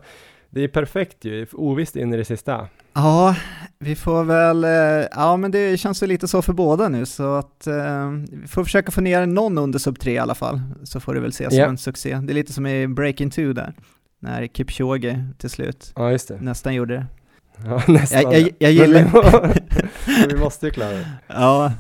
det 0.50 0.62
är 0.62 0.68
perfekt 0.68 1.26
ju, 1.26 1.48
ovisst 1.54 1.96
in 1.96 2.14
i 2.14 2.18
det 2.18 2.26
sista. 2.26 2.68
Ja, 2.94 3.36
vi 3.80 3.96
får 3.96 4.24
väl, 4.24 4.64
eh, 4.64 5.08
ja 5.12 5.38
men 5.38 5.52
det 5.52 5.78
känns 5.80 6.04
ju 6.04 6.08
lite 6.08 6.28
så 6.28 6.42
för 6.42 6.54
båda 6.54 6.90
nu 6.90 7.06
så 7.06 7.36
att 7.36 7.68
eh, 7.68 8.10
vi 8.32 8.48
får 8.48 8.64
försöka 8.64 8.92
få 8.92 9.02
ner 9.02 9.26
någon 9.26 9.58
under 9.58 9.80
sub 9.80 10.00
3 10.00 10.14
i 10.14 10.18
alla 10.18 10.36
fall, 10.36 10.62
så 10.84 11.00
får 11.00 11.14
det 11.14 11.20
väl 11.20 11.30
ses 11.30 11.54
Ja. 11.54 11.64
som 11.66 11.70
en 11.72 11.78
succé. 11.78 12.20
Det 12.24 12.34
är 12.34 12.36
lite 12.36 12.54
som 12.54 12.68
i 12.68 12.88
Breaking 12.88 13.30
2 13.30 13.42
där, 13.54 13.74
när 14.22 14.48
Kipchoge 14.48 15.26
till 15.38 15.50
slut 15.50 15.94
Ja 15.96 16.12
just 16.12 16.28
det. 16.28 16.38
nästan 16.42 16.74
gjorde 16.74 16.94
det. 16.96 17.06
Ja, 17.66 17.82
nästan. 17.88 18.22
Jag, 18.22 18.34
jag, 18.42 18.50
jag 18.60 18.72
gillar, 18.72 19.04
vi, 20.08 20.26
vi 20.28 20.36
måste 20.40 20.66
ju 20.66 20.72
klara 20.72 20.90
det. 20.92 21.08
ja. 21.28 21.72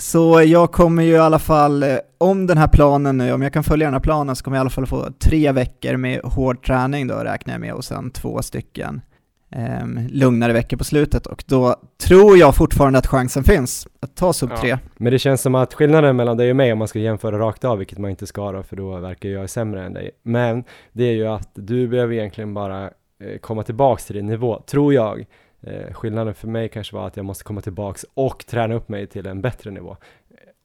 Så 0.00 0.42
jag 0.42 0.72
kommer 0.72 1.02
ju 1.02 1.12
i 1.12 1.18
alla 1.18 1.38
fall, 1.38 1.82
eh, 1.82 1.96
om 2.18 2.46
den 2.46 2.58
här 2.58 2.68
planen 2.68 3.18
nu, 3.18 3.32
om 3.32 3.42
jag 3.42 3.52
kan 3.52 3.64
följa 3.64 3.86
den 3.86 3.94
här 3.94 4.00
planen 4.00 4.36
så 4.36 4.44
kommer 4.44 4.56
jag 4.56 4.60
i 4.60 4.62
alla 4.62 4.70
fall 4.70 4.86
få 4.86 5.08
tre 5.18 5.52
veckor 5.52 5.96
med 5.96 6.20
hård 6.24 6.64
träning 6.66 7.06
då 7.06 7.14
räknar 7.14 7.54
jag 7.54 7.60
med 7.60 7.72
och 7.74 7.84
sen 7.84 8.10
två 8.10 8.42
stycken 8.42 9.00
ehm, 9.50 10.00
lugnare 10.10 10.52
veckor 10.52 10.76
på 10.76 10.84
slutet 10.84 11.26
och 11.26 11.44
då 11.46 11.76
tror 12.06 12.38
jag 12.38 12.56
fortfarande 12.56 12.98
att 12.98 13.06
chansen 13.06 13.44
finns 13.44 13.88
att 14.00 14.16
ta 14.16 14.32
sub 14.32 14.50
Ja. 14.52 14.60
3. 14.60 14.78
Men 14.96 15.12
det 15.12 15.18
känns 15.18 15.42
som 15.42 15.54
att 15.54 15.74
skillnaden 15.74 16.16
mellan 16.16 16.36
dig 16.36 16.50
och 16.50 16.56
mig 16.56 16.72
om 16.72 16.78
man 16.78 16.88
ska 16.88 16.98
jämföra 16.98 17.38
rakt 17.38 17.64
av, 17.64 17.78
vilket 17.78 17.98
man 17.98 18.10
inte 18.10 18.26
ska 18.26 18.52
då, 18.52 18.62
för 18.62 18.76
då 18.76 18.96
verkar 18.96 19.28
jag 19.28 19.50
sämre 19.50 19.84
än 19.84 19.92
dig. 19.92 20.10
Men 20.22 20.64
det 20.92 21.04
är 21.04 21.12
ju 21.12 21.26
att 21.26 21.50
du 21.54 21.88
behöver 21.88 22.14
egentligen 22.14 22.54
bara 22.54 22.84
eh, 22.84 23.38
komma 23.40 23.62
tillbaks 23.62 24.06
till 24.06 24.16
din 24.16 24.26
nivå, 24.26 24.62
tror 24.66 24.94
jag. 24.94 25.26
Eh, 25.60 25.92
skillnaden 25.92 26.34
för 26.34 26.48
mig 26.48 26.68
kanske 26.68 26.96
var 26.96 27.06
att 27.06 27.16
jag 27.16 27.26
måste 27.26 27.44
komma 27.44 27.60
tillbaks 27.60 28.06
och 28.14 28.46
träna 28.46 28.74
upp 28.74 28.88
mig 28.88 29.06
till 29.06 29.26
en 29.26 29.40
bättre 29.40 29.70
nivå. 29.70 29.96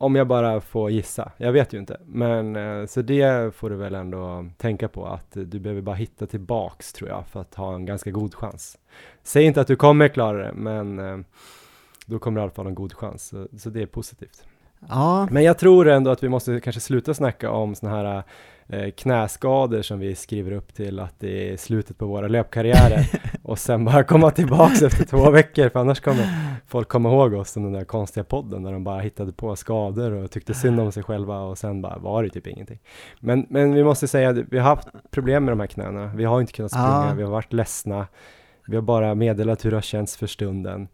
Om 0.03 0.15
jag 0.15 0.27
bara 0.27 0.61
får 0.61 0.91
gissa, 0.91 1.31
jag 1.37 1.51
vet 1.51 1.73
ju 1.73 1.77
inte. 1.77 1.97
Men 2.05 2.55
eh, 2.55 2.85
så 2.85 3.01
det 3.01 3.55
får 3.55 3.69
du 3.69 3.75
väl 3.75 3.95
ändå 3.95 4.45
tänka 4.57 4.87
på 4.87 5.05
att 5.05 5.31
du 5.31 5.59
behöver 5.59 5.81
bara 5.81 5.95
hitta 5.95 6.25
tillbaks 6.25 6.93
tror 6.93 7.09
jag 7.09 7.27
för 7.27 7.41
att 7.41 7.55
ha 7.55 7.75
en 7.75 7.85
ganska 7.85 8.11
god 8.11 8.35
chans. 8.35 8.77
Säg 9.23 9.43
inte 9.43 9.61
att 9.61 9.67
du 9.67 9.75
kommer 9.75 10.07
klara 10.07 10.37
det, 10.37 10.53
men 10.53 10.99
eh, 10.99 11.17
då 12.05 12.19
kommer 12.19 12.35
du 12.35 12.41
i 12.41 12.43
alla 12.43 12.51
fall 12.51 12.65
ha 12.65 12.69
en 12.69 12.75
god 12.75 12.93
chans. 12.93 13.27
Så, 13.27 13.47
så 13.57 13.69
det 13.69 13.81
är 13.81 13.85
positivt. 13.85 14.45
Ja. 14.89 15.27
Men 15.31 15.43
jag 15.43 15.57
tror 15.57 15.87
ändå 15.87 16.11
att 16.11 16.23
vi 16.23 16.29
måste 16.29 16.59
kanske 16.59 16.81
sluta 16.81 17.13
snacka 17.13 17.51
om 17.51 17.75
sådana 17.75 17.97
här 17.97 18.17
eh, 18.17 18.23
knäskador 18.97 19.81
som 19.81 19.99
vi 19.99 20.15
skriver 20.15 20.51
upp 20.51 20.73
till 20.73 20.99
att 20.99 21.19
det 21.19 21.53
är 21.53 21.57
slutet 21.57 21.97
på 21.97 22.05
våra 22.05 22.27
löpkarriärer 22.27 23.05
och 23.43 23.59
sen 23.59 23.86
bara 23.86 24.03
komma 24.03 24.31
tillbaks 24.31 24.81
efter 24.81 25.05
två 25.09 25.29
veckor 25.31 25.69
för 25.69 25.79
annars 25.79 25.99
kommer 25.99 26.27
folk 26.67 26.88
komma 26.88 27.09
ihåg 27.09 27.33
oss 27.33 27.49
som 27.49 27.63
den 27.63 27.73
där 27.73 27.83
konstiga 27.86 28.23
podden 28.23 28.63
där 28.63 28.71
de 28.71 28.83
bara 28.83 28.99
hittade 28.99 29.33
på 29.33 29.55
skador 29.55 30.12
och 30.12 30.31
tyckte 30.31 30.53
synd 30.53 30.79
om 30.79 30.91
sig 30.91 31.03
själva 31.03 31.39
och 31.39 31.57
sen 31.57 31.81
bara 31.81 31.97
var 31.97 32.23
det 32.23 32.29
typ 32.29 32.47
ingenting. 32.47 32.79
Men, 33.19 33.45
men 33.49 33.73
vi 33.73 33.83
måste 33.83 34.07
säga 34.07 34.29
att 34.29 34.38
vi 34.51 34.57
har 34.57 34.65
haft 34.75 34.88
problem 35.12 35.45
med 35.45 35.51
de 35.51 35.59
här 35.59 35.67
knäna. 35.67 36.12
Vi 36.15 36.23
har 36.23 36.41
inte 36.41 36.53
kunnat 36.53 36.71
springa, 36.71 37.05
Ja. 37.09 37.13
vi 37.17 37.23
har 37.23 37.31
varit 37.31 37.53
ledsna. 37.53 38.07
Vi 38.67 38.75
har 38.75 38.83
bara 38.83 39.15
meddelat 39.15 39.65
hur 39.65 39.69
det 39.69 39.77
har 39.77 39.81
känts 39.81 40.17
för 40.17 40.27
stunden. 40.27 40.88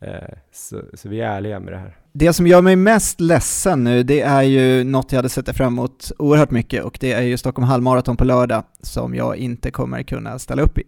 Eh, 0.00 0.12
så, 0.52 0.80
så 0.94 1.08
vi 1.08 1.20
är 1.20 1.26
ärliga 1.30 1.60
med 1.60 1.72
det 1.72 1.78
här. 1.78 1.96
Det 2.16 2.32
som 2.32 2.46
gör 2.46 2.62
mig 2.62 2.76
mest 2.76 3.20
ledsen 3.20 3.84
nu, 3.84 4.02
det 4.02 4.20
är 4.20 4.42
ju 4.42 4.84
något 4.84 5.12
jag 5.12 5.18
hade 5.18 5.28
sett 5.28 5.56
fram 5.56 5.72
emot 5.72 6.12
oerhört 6.18 6.50
mycket 6.50 6.84
och 6.84 6.98
det 7.00 7.12
är 7.12 7.22
ju 7.22 7.36
Stockholm 7.36 7.68
halvmaraton 7.68 8.16
på 8.16 8.24
lördag 8.24 8.64
som 8.80 9.14
jag 9.14 9.36
inte 9.36 9.70
kommer 9.70 10.02
kunna 10.02 10.38
ställa 10.38 10.62
upp 10.62 10.78
i. 10.78 10.82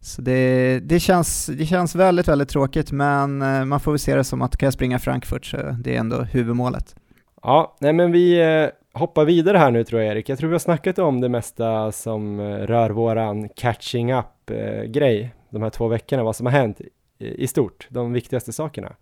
Så 0.00 0.22
det, 0.22 0.80
det, 0.80 1.00
känns, 1.00 1.46
det 1.46 1.66
känns 1.66 1.94
väldigt, 1.94 2.28
väldigt 2.28 2.48
tråkigt 2.48 2.92
men 2.92 3.42
eh, 3.42 3.64
man 3.64 3.80
får 3.80 3.92
väl 3.92 3.98
se 3.98 4.16
det 4.16 4.24
som 4.24 4.42
att 4.42 4.56
kan 4.56 4.66
jag 4.66 4.74
springa 4.74 4.98
Frankfurt 4.98 5.46
så 5.46 5.56
det 5.56 5.94
är 5.94 6.00
ändå 6.00 6.22
huvudmålet. 6.22 6.96
Ja, 7.42 7.76
nej 7.80 7.92
men 7.92 8.12
vi 8.12 8.40
eh, 8.40 8.98
hoppar 9.00 9.24
vidare 9.24 9.58
här 9.58 9.70
nu 9.70 9.84
tror 9.84 10.02
jag 10.02 10.12
Erik. 10.12 10.28
Jag 10.28 10.38
tror 10.38 10.48
vi 10.48 10.54
har 10.54 10.58
snackat 10.58 10.98
om 10.98 11.20
det 11.20 11.28
mesta 11.28 11.92
som 11.92 12.40
eh, 12.40 12.44
rör 12.44 12.90
våran 12.90 13.48
catching 13.48 14.12
up-grej 14.14 15.34
de 15.50 15.62
här 15.62 15.70
två 15.70 15.88
veckorna, 15.88 16.22
vad 16.24 16.36
som 16.36 16.46
har 16.46 16.52
hänt 16.52 16.80
i 17.18 17.46
stort, 17.46 17.86
de 17.90 18.12
viktigaste 18.12 18.52
sakerna. 18.52 18.92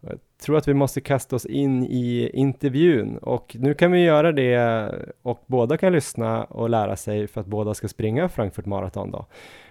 Jag 0.00 0.18
tror 0.42 0.56
att 0.56 0.68
vi 0.68 0.74
måste 0.74 1.00
kasta 1.00 1.36
oss 1.36 1.46
in 1.46 1.84
i 1.84 2.30
intervjun 2.32 3.18
och 3.18 3.56
nu 3.58 3.74
kan 3.74 3.92
vi 3.92 4.04
göra 4.04 4.32
det 4.32 4.88
och 5.22 5.42
båda 5.46 5.76
kan 5.76 5.92
lyssna 5.92 6.44
och 6.44 6.70
lära 6.70 6.96
sig 6.96 7.26
för 7.26 7.40
att 7.40 7.46
båda 7.46 7.74
ska 7.74 7.88
springa 7.88 8.28
Frankfurt 8.28 8.66
Marathon 8.66 9.10
då. 9.10 9.26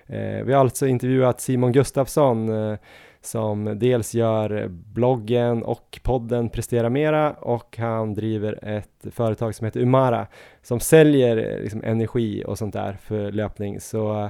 Eh, 0.05 0.43
vi 0.43 0.53
har 0.53 0.59
alltså 0.59 0.87
intervjuat 0.87 1.41
Simon 1.41 1.71
Gustafsson 1.71 2.49
eh, 2.49 2.77
som 3.21 3.79
dels 3.79 4.13
gör 4.13 4.67
bloggen 4.69 5.63
och 5.63 5.99
podden 6.03 6.49
Prestera 6.49 6.89
Mera 6.89 7.33
och 7.33 7.77
han 7.77 8.13
driver 8.13 8.59
ett 8.67 9.13
företag 9.15 9.55
som 9.55 9.65
heter 9.65 9.79
Umara 9.79 10.27
som 10.61 10.79
säljer 10.79 11.37
eh, 11.37 11.61
liksom, 11.61 11.83
energi 11.83 12.43
och 12.47 12.57
sånt 12.57 12.73
där 12.73 12.93
för 12.93 13.31
löpning. 13.31 13.79
Så 13.79 14.29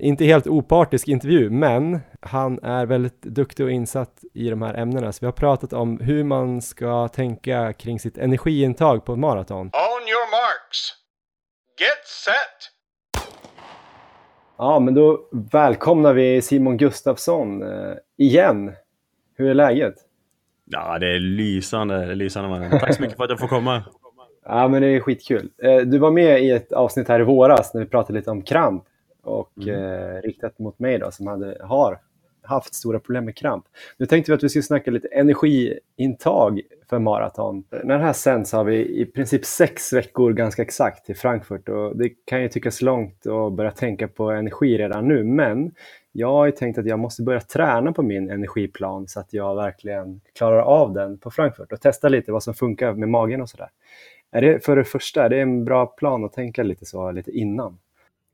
inte 0.00 0.24
helt 0.24 0.46
opartisk 0.46 1.08
intervju, 1.08 1.50
men 1.50 2.00
han 2.20 2.58
är 2.62 2.86
väldigt 2.86 3.22
duktig 3.22 3.66
och 3.66 3.72
insatt 3.72 4.24
i 4.34 4.50
de 4.50 4.62
här 4.62 4.74
ämnena. 4.74 5.12
Så 5.12 5.18
vi 5.20 5.26
har 5.26 5.32
pratat 5.32 5.72
om 5.72 6.00
hur 6.00 6.24
man 6.24 6.62
ska 6.62 7.08
tänka 7.08 7.72
kring 7.72 8.00
sitt 8.00 8.18
energiintag 8.18 9.04
på 9.04 9.16
maraton. 9.16 9.66
On 9.66 10.02
your 10.08 10.30
marks. 10.30 10.94
Get 11.80 12.06
set. 12.06 12.70
Ja, 14.58 14.78
men 14.80 14.94
då 14.94 15.28
välkomnar 15.52 16.12
vi 16.14 16.42
Simon 16.42 16.76
Gustafsson 16.76 17.62
eh, 17.62 17.94
igen. 18.18 18.72
Hur 19.36 19.50
är 19.50 19.54
läget? 19.54 19.94
Ja, 20.64 20.98
det 20.98 21.06
är 21.14 21.18
lysande, 21.18 22.06
det 22.06 22.12
är 22.12 22.16
lysande 22.16 22.48
mannen. 22.50 22.70
Tack 22.80 22.94
så 22.94 23.02
mycket 23.02 23.16
för 23.16 23.24
att 23.24 23.30
jag 23.30 23.38
får 23.38 23.48
komma. 23.48 23.82
Ja, 24.44 24.68
men 24.68 24.82
det 24.82 24.88
är 24.88 25.00
skitkul. 25.00 25.50
Eh, 25.62 25.76
Du 25.76 25.98
var 25.98 26.10
med 26.10 26.42
i 26.42 26.50
ett 26.50 26.72
avsnitt 26.72 27.08
här 27.08 27.20
i 27.20 27.24
våras 27.24 27.74
när 27.74 27.80
vi 27.80 27.86
pratade 27.86 28.18
lite 28.18 28.30
om 28.30 28.42
kramp 28.42 28.84
och 29.30 29.68
eh, 29.68 30.22
riktat 30.22 30.58
mot 30.58 30.78
mig 30.78 30.98
då 30.98 31.10
som 31.10 31.26
hade, 31.26 31.56
har 31.60 31.98
haft 32.42 32.74
stora 32.74 32.98
problem 33.00 33.24
med 33.24 33.36
kramp. 33.36 33.64
Nu 33.98 34.06
tänkte 34.06 34.32
vi 34.32 34.36
att 34.36 34.44
vi 34.44 34.48
skulle 34.48 34.62
snacka 34.62 34.90
lite 34.90 35.08
energiintag 35.08 36.60
för 36.88 36.98
maraton. 36.98 37.64
När 37.84 37.98
det 37.98 38.04
här 38.04 38.12
sänds 38.12 38.52
har 38.52 38.64
vi 38.64 39.00
i 39.00 39.06
princip 39.06 39.44
sex 39.44 39.92
veckor 39.92 40.32
ganska 40.32 40.62
exakt 40.62 41.06
till 41.06 41.16
Frankfurt 41.16 41.68
och 41.68 41.96
det 41.96 42.08
kan 42.24 42.42
ju 42.42 42.48
tyckas 42.48 42.82
långt 42.82 43.26
att 43.26 43.52
börja 43.52 43.70
tänka 43.70 44.08
på 44.08 44.30
energi 44.30 44.78
redan 44.78 45.08
nu, 45.08 45.24
men 45.24 45.72
jag 46.12 46.32
har 46.32 46.46
ju 46.46 46.52
tänkt 46.52 46.78
att 46.78 46.86
jag 46.86 46.98
måste 46.98 47.22
börja 47.22 47.40
träna 47.40 47.92
på 47.92 48.02
min 48.02 48.30
energiplan 48.30 49.08
så 49.08 49.20
att 49.20 49.32
jag 49.32 49.56
verkligen 49.56 50.20
klarar 50.34 50.60
av 50.60 50.92
den 50.92 51.18
på 51.18 51.30
Frankfurt 51.30 51.72
och 51.72 51.80
testa 51.80 52.08
lite 52.08 52.32
vad 52.32 52.42
som 52.42 52.54
funkar 52.54 52.94
med 52.94 53.08
magen 53.08 53.42
och 53.42 53.48
sådär. 53.48 53.68
Är 54.32 54.42
det 54.42 54.64
för 54.64 54.76
det 54.76 54.84
första, 54.84 55.24
är 55.24 55.28
det 55.28 55.40
en 55.40 55.64
bra 55.64 55.86
plan 55.86 56.24
att 56.24 56.32
tänka 56.32 56.62
lite 56.62 56.84
så 56.84 57.10
lite 57.10 57.30
innan? 57.30 57.78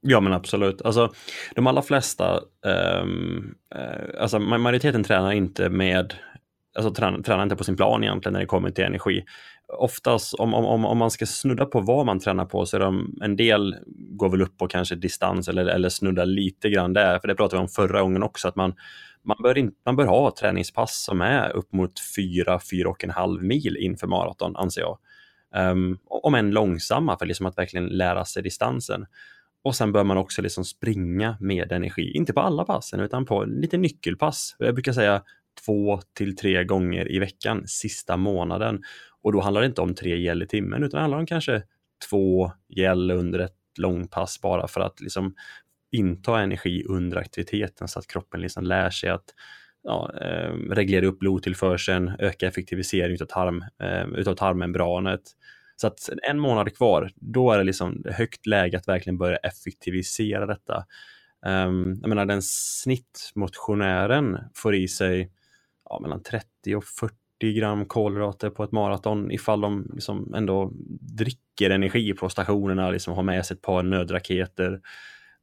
Ja, 0.01 0.21
men 0.21 0.33
absolut. 0.33 0.83
Alltså, 0.83 1.13
de 1.55 1.67
allra 1.67 1.83
flesta, 1.83 2.41
um, 3.03 3.55
alltså 4.21 4.39
majoriteten 4.39 5.05
tränar 5.05 5.33
inte 5.33 5.69
med, 5.69 6.15
alltså 6.77 6.95
tränar, 6.95 7.23
tränar 7.23 7.43
inte 7.43 7.57
på 7.57 7.65
sin 7.65 7.77
plan 7.77 8.05
egentligen 8.05 8.33
när 8.33 8.41
det 8.41 8.47
kommer 8.47 8.71
till 8.71 8.85
energi. 8.85 9.25
Oftast 9.79 10.35
om, 10.35 10.55
om, 10.55 10.85
om, 10.85 10.99
man 10.99 11.11
ska 11.11 11.27
snudda 11.27 11.65
på 11.65 11.81
vad 11.81 12.07
man 12.07 12.21
tränar 12.21 12.45
på 12.45 12.67
så 12.67 12.77
är 12.77 12.81
de, 12.81 13.19
en 13.23 13.37
del 13.37 13.77
går 13.97 14.29
väl 14.29 14.43
upp 14.43 14.59
på 14.59 14.69
kanske 14.69 14.95
distans 14.95 15.49
eller, 15.49 15.67
eller 15.67 15.89
snuddar 15.89 16.27
lite 16.27 16.71
grann 16.71 16.93
där, 16.93 17.19
för 17.19 17.29
det 17.29 17.35
pratade 17.35 17.61
vi 17.61 17.63
om 17.63 17.69
förra 17.69 18.03
gången 18.03 18.23
också, 18.23 18.49
att 18.49 18.57
man, 18.57 18.75
man, 19.25 19.37
bör, 19.43 19.59
in, 19.59 19.73
man 19.85 19.97
bör 19.97 20.07
ha 20.07 20.35
träningspass 20.41 21.05
som 21.05 21.21
är 21.21 21.51
upp 21.51 21.73
mot 21.73 21.93
4-4,5 22.19 23.41
mil 23.41 23.77
inför 23.77 24.07
maraton, 24.07 24.57
anser 24.57 24.81
jag. 24.81 24.99
Um, 25.57 25.99
om 26.05 26.35
än 26.35 26.51
långsamma 26.51 27.19
för 27.19 27.27
liksom 27.27 27.47
att 27.47 27.59
verkligen 27.59 27.87
lära 27.87 28.25
sig 28.25 28.43
distansen. 28.43 29.07
Och 29.67 29.77
sen 29.77 29.93
bör 29.93 30.05
man 30.05 30.17
också 30.17 30.43
liksom 30.43 30.65
springa 30.65 31.37
med 31.41 31.73
energi, 31.73 32.13
inte 32.17 32.33
på 32.33 32.41
alla 32.41 32.65
passen 32.65 33.01
utan 33.01 33.25
på 33.25 33.45
lite 33.45 33.79
nyckelpass. 33.79 34.57
Jag 34.59 34.75
brukar 34.75 34.93
säga 34.93 35.23
två 35.65 36.01
till 36.17 36.37
tre 36.37 36.65
gånger 36.65 37.13
i 37.13 37.19
veckan 37.19 37.63
sista 37.67 38.17
månaden. 38.17 38.83
Och 39.23 39.33
då 39.33 39.41
handlar 39.41 39.61
det 39.61 39.67
inte 39.67 39.81
om 39.81 39.95
tre 39.95 40.17
gäll 40.17 40.43
i 40.43 40.47
timmen 40.47 40.83
utan 40.83 40.99
det 40.99 41.03
handlar 41.03 41.19
om 41.19 41.27
kanske 41.27 41.63
två 42.11 42.53
gäll 42.69 43.11
under 43.11 43.39
ett 43.39 43.57
långpass 43.79 44.41
bara 44.41 44.69
för 44.69 44.81
att 44.81 45.01
liksom 45.01 45.35
inta 45.93 46.41
energi 46.41 46.85
under 46.89 47.17
aktiviteten 47.17 47.89
så 47.89 47.99
att 47.99 48.07
kroppen 48.07 48.41
liksom 48.41 48.65
lär 48.65 48.91
sig 48.91 49.11
att 49.11 49.35
ja, 49.83 50.13
eh, 50.21 50.53
reglera 50.71 51.07
upp 51.07 51.19
blodtillförseln, 51.19 52.13
öka 52.19 52.49
effektivisering 52.49 53.15
utav, 53.15 53.27
tarm, 53.27 53.65
eh, 53.83 54.19
utav 54.19 54.35
tarmmembranet. 54.35 55.23
Så 55.77 55.87
att 55.87 56.09
en 56.23 56.39
månad 56.39 56.77
kvar, 56.77 57.11
då 57.15 57.53
är 57.53 57.59
det 57.59 57.65
liksom 57.65 58.05
högt 58.11 58.47
läge 58.47 58.77
att 58.77 58.89
verkligen 58.89 59.19
börja 59.19 59.37
effektivisera 59.37 60.47
detta. 60.47 60.85
Um, 61.47 61.99
jag 62.01 62.09
menar 62.09 62.27
den 62.27 62.43
snittmotionären 62.43 64.39
får 64.55 64.75
i 64.75 64.89
sig 64.89 65.31
ja, 65.91 65.99
mellan 66.01 66.23
30 66.23 66.47
och 66.77 66.85
40 66.85 67.15
gram 67.41 67.85
kolhydrater 67.85 68.51
på 68.51 68.65
ett 68.65 68.73
maraton 68.73 69.31
ifall 69.31 69.61
de 69.61 69.91
liksom 69.95 70.35
ändå 70.35 70.73
dricker 71.01 71.71
energi 71.71 72.13
på 72.13 72.29
stationerna, 72.29 72.91
liksom 72.91 73.15
har 73.15 73.23
med 73.23 73.47
sig 73.47 73.55
ett 73.55 73.63
par 73.63 73.83
nödraketer. 73.83 74.81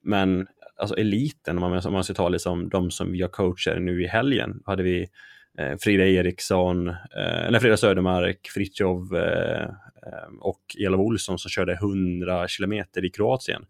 Men 0.03 0.47
alltså 0.75 0.95
eliten, 0.95 1.57
om 1.57 1.71
man, 1.71 1.85
om 1.85 1.93
man 1.93 2.03
ska 2.03 2.13
ta 2.13 2.29
liksom 2.29 2.69
de 2.69 2.91
som 2.91 3.15
jag 3.15 3.31
coachar 3.31 3.79
nu 3.79 4.03
i 4.03 4.07
helgen, 4.07 4.61
hade 4.65 4.83
vi 4.83 5.09
eh, 5.57 5.77
Frida 5.79 6.05
Eriksson, 6.05 6.87
eh, 6.87 7.45
eller 7.47 7.59
Frida 7.59 7.77
Södermark, 7.77 8.47
Fritjof 8.53 9.11
eh, 9.13 9.69
och 10.39 10.61
Elof 10.79 10.99
Olsson 10.99 11.39
som 11.39 11.49
körde 11.49 11.73
100 11.73 12.47
kilometer 12.47 13.05
i 13.05 13.09
Kroatien. 13.09 13.65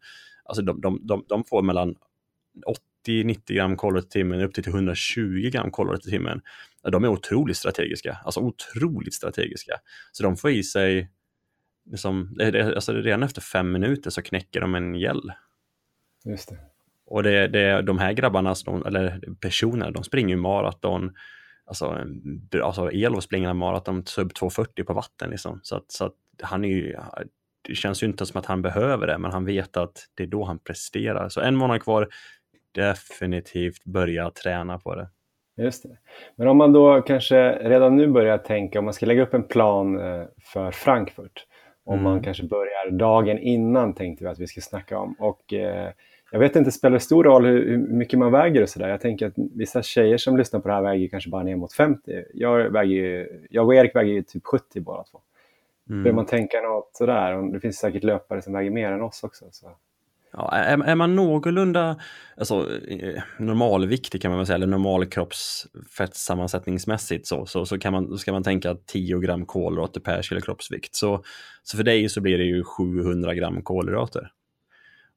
Alltså 0.45 0.61
de, 0.63 0.81
de, 0.81 1.07
de, 1.07 1.25
de 1.29 1.43
får 1.43 1.61
mellan 1.61 1.95
80-90 3.07 3.53
gram 3.53 3.77
kolhydrater 3.77 4.07
i 4.07 4.11
timmen 4.11 4.41
upp 4.41 4.53
till 4.53 4.67
120 4.67 5.49
gram 5.53 5.71
kolhydrater 5.71 6.07
i 6.07 6.11
timmen. 6.11 6.41
De 6.91 7.03
är 7.03 7.07
otroligt 7.07 7.57
strategiska, 7.57 8.17
alltså 8.25 8.39
otroligt 8.39 9.13
strategiska. 9.13 9.79
Så 10.11 10.23
de 10.23 10.37
får 10.37 10.51
i 10.51 10.63
sig, 10.63 11.11
liksom, 11.91 12.37
alltså 12.75 12.93
redan 12.93 13.23
efter 13.23 13.41
fem 13.41 13.71
minuter 13.71 14.09
så 14.09 14.21
knäcker 14.21 14.61
de 14.61 14.75
en 14.75 14.95
gäll. 14.95 15.31
Just 16.25 16.49
det. 16.49 16.57
Och 17.05 17.23
det, 17.23 17.47
det, 17.47 17.81
de 17.81 17.97
här 17.97 18.13
grabbarna, 18.13 18.55
eller 18.85 19.19
personerna, 19.39 19.91
de 19.91 20.03
springer 20.03 20.35
ju 20.35 20.41
maraton, 20.41 21.13
alltså, 21.65 21.97
alltså 22.63 22.91
Elof 22.91 23.23
springer 23.23 23.54
maraton 23.54 24.06
sub 24.06 24.34
240 24.34 24.84
på 24.84 24.93
vatten 24.93 25.30
liksom. 25.30 25.60
Så 25.63 25.76
att, 25.76 25.91
så 25.91 26.06
att 26.06 26.15
han 26.41 26.65
är 26.65 26.69
ju, 26.69 26.95
det 27.67 27.76
känns 27.76 28.04
ju 28.04 28.08
inte 28.08 28.26
som 28.26 28.39
att 28.39 28.45
han 28.45 28.62
behöver 28.62 29.08
det, 29.08 29.17
men 29.17 29.32
han 29.32 29.45
vet 29.45 29.78
att 29.78 30.08
det 30.15 30.23
är 30.23 30.28
då 30.28 30.43
han 30.43 30.60
presterar. 30.60 31.30
Så 31.30 31.41
en 31.41 31.56
månad 31.56 31.84
kvar, 31.84 32.08
definitivt 32.71 33.84
börja 33.84 34.30
träna 34.30 34.80
på 34.80 34.95
det. 34.95 35.10
Just 35.58 35.84
det. 35.84 35.97
Men 36.36 36.47
om 36.47 36.58
man 36.58 36.73
då 36.73 37.02
kanske 37.02 37.69
redan 37.69 37.95
nu 37.95 38.08
börjar 38.08 38.38
tänka, 38.38 38.80
om 38.80 38.86
man 38.86 38.93
ska 38.93 39.06
lägga 39.06 39.23
upp 39.23 39.34
en 39.34 39.47
plan 39.47 39.99
för 40.54 40.71
Frankfurt, 40.71 41.45
om 41.86 41.93
mm. 41.93 42.04
man 42.04 42.23
kanske 42.23 42.43
börjar 42.43 42.91
dagen 42.91 43.39
innan 43.39 43.93
tänkte 43.93 44.23
vi 44.23 44.30
att 44.30 44.39
vi 44.39 44.47
ska 44.47 44.62
snacka 44.62 44.97
om. 44.97 45.15
Och 45.19 45.54
eh, 45.54 45.91
jag 46.33 46.39
vet 46.39 46.55
inte, 46.55 46.71
spelar 46.71 46.93
det 46.93 46.99
stor 46.99 47.23
roll 47.23 47.45
hur, 47.45 47.69
hur 47.69 47.77
mycket 47.77 48.19
man 48.19 48.31
väger 48.31 48.61
och 48.61 48.69
sådär? 48.69 48.89
Jag 48.89 49.01
tänker 49.01 49.27
att 49.27 49.33
vissa 49.35 49.83
tjejer 49.83 50.17
som 50.17 50.37
lyssnar 50.37 50.59
på 50.59 50.67
det 50.67 50.73
här 50.73 50.81
väger 50.81 51.07
kanske 51.07 51.29
bara 51.29 51.43
ner 51.43 51.55
mot 51.55 51.73
50. 51.73 52.23
Jag, 52.33 52.69
väger, 52.69 53.27
jag 53.49 53.65
och 53.65 53.75
Erik 53.75 53.95
väger 53.95 54.13
ju 54.13 54.23
typ 54.23 54.45
70 54.45 54.81
båda 54.81 55.03
två. 55.03 55.19
Mm. 55.89 56.03
Bör 56.03 56.11
man 56.11 56.25
tänka 56.25 56.61
något 56.61 56.89
sådär? 56.93 57.51
Det 57.53 57.59
finns 57.59 57.77
säkert 57.77 58.03
löpare 58.03 58.41
som 58.41 58.53
väger 58.53 58.71
mer 58.71 58.91
än 58.91 59.01
oss 59.01 59.23
också. 59.23 59.45
Så. 59.51 59.71
Ja, 60.31 60.51
är, 60.51 60.83
är 60.83 60.95
man 60.95 61.15
någorlunda 61.15 61.99
alltså, 62.37 62.69
normalviktig 63.39 64.21
kan 64.21 64.31
man 64.31 64.37
väl 64.37 64.47
säga, 64.47 64.55
eller 64.55 64.67
normal 64.67 65.05
kroppsfettsammansättningsmässigt 65.05 67.27
så, 67.27 67.45
så, 67.45 67.65
så 67.65 67.79
kan 67.79 67.93
man, 67.93 68.17
ska 68.17 68.31
man 68.31 68.43
tänka 68.43 68.75
10 68.85 69.19
gram 69.19 69.45
kolhydrater 69.45 69.99
per 69.99 70.21
kilo 70.21 70.41
kroppsvikt. 70.41 70.95
Så, 70.95 71.23
så 71.63 71.77
för 71.77 71.83
dig 71.83 72.09
så 72.09 72.21
blir 72.21 72.37
det 72.37 72.43
ju 72.43 72.63
700 72.63 73.33
gram 73.33 73.61
kolhydrater. 73.61 74.31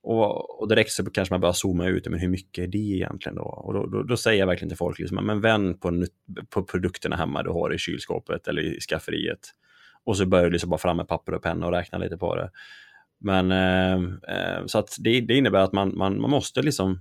Och, 0.07 0.61
och 0.61 0.69
direkt 0.69 0.91
så 0.91 1.05
kanske 1.11 1.35
man 1.35 1.41
börjar 1.41 1.53
zooma 1.53 1.87
ut, 1.87 2.09
men 2.09 2.21
hur 2.21 2.29
mycket 2.29 2.65
är 2.65 2.69
det 2.69 2.79
egentligen 2.79 3.37
då? 3.37 3.43
Och 3.43 3.75
då, 3.75 3.87
då, 3.87 4.03
då 4.03 4.17
säger 4.17 4.39
jag 4.39 4.47
verkligen 4.47 4.69
till 4.69 4.79
folk, 4.79 4.99
liksom, 4.99 5.27
men 5.27 5.41
vänd 5.41 5.81
på, 5.81 6.07
på 6.51 6.63
produkterna 6.63 7.17
hemma 7.17 7.43
du 7.43 7.51
har 7.51 7.75
i 7.75 7.79
kylskåpet 7.79 8.49
eller 8.49 8.63
i 8.63 8.81
skafferiet. 8.81 9.39
Och 10.05 10.17
så 10.17 10.27
börjar 10.27 10.45
du 10.45 10.51
liksom 10.51 10.71
bara 10.71 10.79
fram 10.79 10.97
med 10.97 11.09
papper 11.09 11.35
och 11.35 11.43
penna 11.43 11.67
och 11.67 11.73
räkna 11.73 11.99
lite 11.99 12.17
på 12.17 12.37
det. 12.37 12.51
Men 13.21 13.53
eh, 13.53 13.95
eh 13.95 14.67
så 14.67 14.79
att 14.79 14.97
det, 14.99 15.21
det, 15.21 15.35
innebär 15.35 15.61
att 15.61 15.73
man, 15.73 15.97
man, 15.97 16.21
man 16.21 16.31
måste 16.31 16.63
liksom 16.63 17.01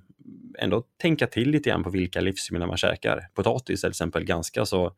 ändå 0.60 0.84
tänka 1.02 1.28
till 1.28 1.50
lite 1.50 1.70
grann 1.70 1.84
på 1.84 1.89
vilka 1.89 2.22
livsmedel 2.22 2.68
man 2.68 2.78
käkar. 2.78 3.28
Potatis 3.34 3.84
är 3.84 3.88
till 3.88 3.91
exempel 3.91 4.24
ganska 4.24 4.65
så 4.65 4.91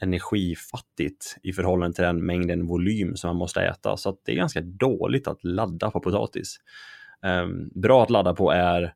energifattigt 0.00 1.36
i 1.42 1.52
förhållande 1.52 1.94
till 1.94 2.04
den 2.04 2.26
mängden 2.26 2.66
volym 2.66 3.16
som 3.16 3.28
man 3.28 3.36
måste 3.36 3.60
äta. 3.60 3.96
Så 3.96 4.08
att 4.08 4.20
det 4.24 4.32
är 4.32 4.36
ganska 4.36 4.60
dåligt 4.60 5.28
att 5.28 5.44
ladda 5.44 5.90
på 5.90 6.00
potatis. 6.00 6.58
Um, 7.24 7.70
bra 7.74 8.02
att 8.02 8.10
ladda 8.10 8.34
på 8.34 8.50
är 8.50 8.94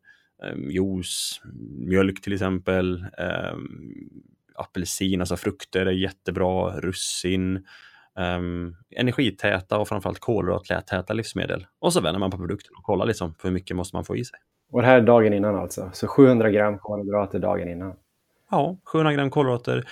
um, 0.53 0.71
juice, 0.71 1.41
mjölk 1.79 2.23
till 2.23 2.33
exempel, 2.33 3.07
um, 3.53 4.11
apelsin, 4.55 5.21
alltså 5.21 5.37
frukter 5.37 5.87
är 5.87 5.91
jättebra, 5.91 6.81
russin, 6.81 7.67
um, 8.17 8.77
energitäta 8.97 9.79
och 9.79 9.88
framförallt 9.88 10.19
kolhydratlättäta 10.19 11.12
livsmedel. 11.12 11.67
Och 11.79 11.93
så 11.93 12.01
vänder 12.01 12.21
man 12.21 12.31
på 12.31 12.37
produkten 12.37 12.73
och 12.79 12.85
kollar 12.85 13.07
liksom 13.07 13.35
hur 13.43 13.51
mycket 13.51 13.77
måste 13.77 13.97
man 13.97 14.05
få 14.05 14.17
i 14.17 14.25
sig. 14.25 14.38
Och 14.73 14.81
det 14.81 14.87
här 14.87 14.97
är 14.97 15.03
dagen 15.03 15.33
innan 15.33 15.57
alltså? 15.57 15.91
Så 15.93 16.07
700 16.07 16.51
gram 16.51 16.79
kolhydrater 16.79 17.38
dagen 17.38 17.69
innan? 17.69 17.95
Ja, 18.51 18.77
700 18.85 19.12
gram 19.12 19.31
kolhydrater. 19.31 19.88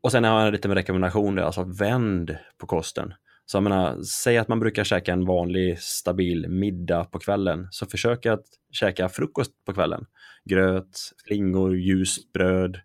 Och 0.00 0.12
sen 0.12 0.24
har 0.24 0.44
jag 0.44 0.52
lite 0.52 0.68
med 0.68 0.76
rekommendation, 0.76 1.38
alltså 1.38 1.64
vänd 1.64 2.36
på 2.58 2.66
kosten. 2.66 3.14
Så 3.50 3.56
jag 3.56 3.62
menar, 3.62 4.02
säg 4.02 4.38
att 4.38 4.48
man 4.48 4.60
brukar 4.60 4.84
käka 4.84 5.12
en 5.12 5.26
vanlig 5.26 5.78
stabil 5.78 6.48
middag 6.48 7.04
på 7.04 7.18
kvällen, 7.18 7.68
så 7.70 7.86
försök 7.86 8.26
att 8.26 8.44
käka 8.72 9.08
frukost 9.08 9.64
på 9.64 9.74
kvällen. 9.74 10.06
Gröt, 10.44 10.98
flingor, 11.26 11.76
ljust 11.76 12.32
bröd 12.32 12.80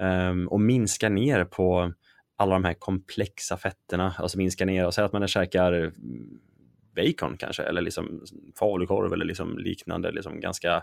um, 0.00 0.48
och 0.48 0.60
minska 0.60 1.08
ner 1.08 1.44
på 1.44 1.92
alla 2.36 2.54
de 2.54 2.64
här 2.64 2.74
komplexa 2.74 3.56
fetterna, 3.56 4.14
alltså 4.18 4.38
minska 4.38 4.64
ner 4.64 4.86
och 4.86 4.94
säg 4.94 5.04
att 5.04 5.12
man 5.12 5.28
käkar 5.28 5.92
bacon 6.96 7.36
kanske, 7.36 7.62
eller 7.62 7.82
liksom 7.82 8.24
falukorv 8.58 9.12
eller 9.12 9.24
liksom 9.24 9.58
liknande, 9.58 10.12
liksom 10.12 10.40
ganska 10.40 10.74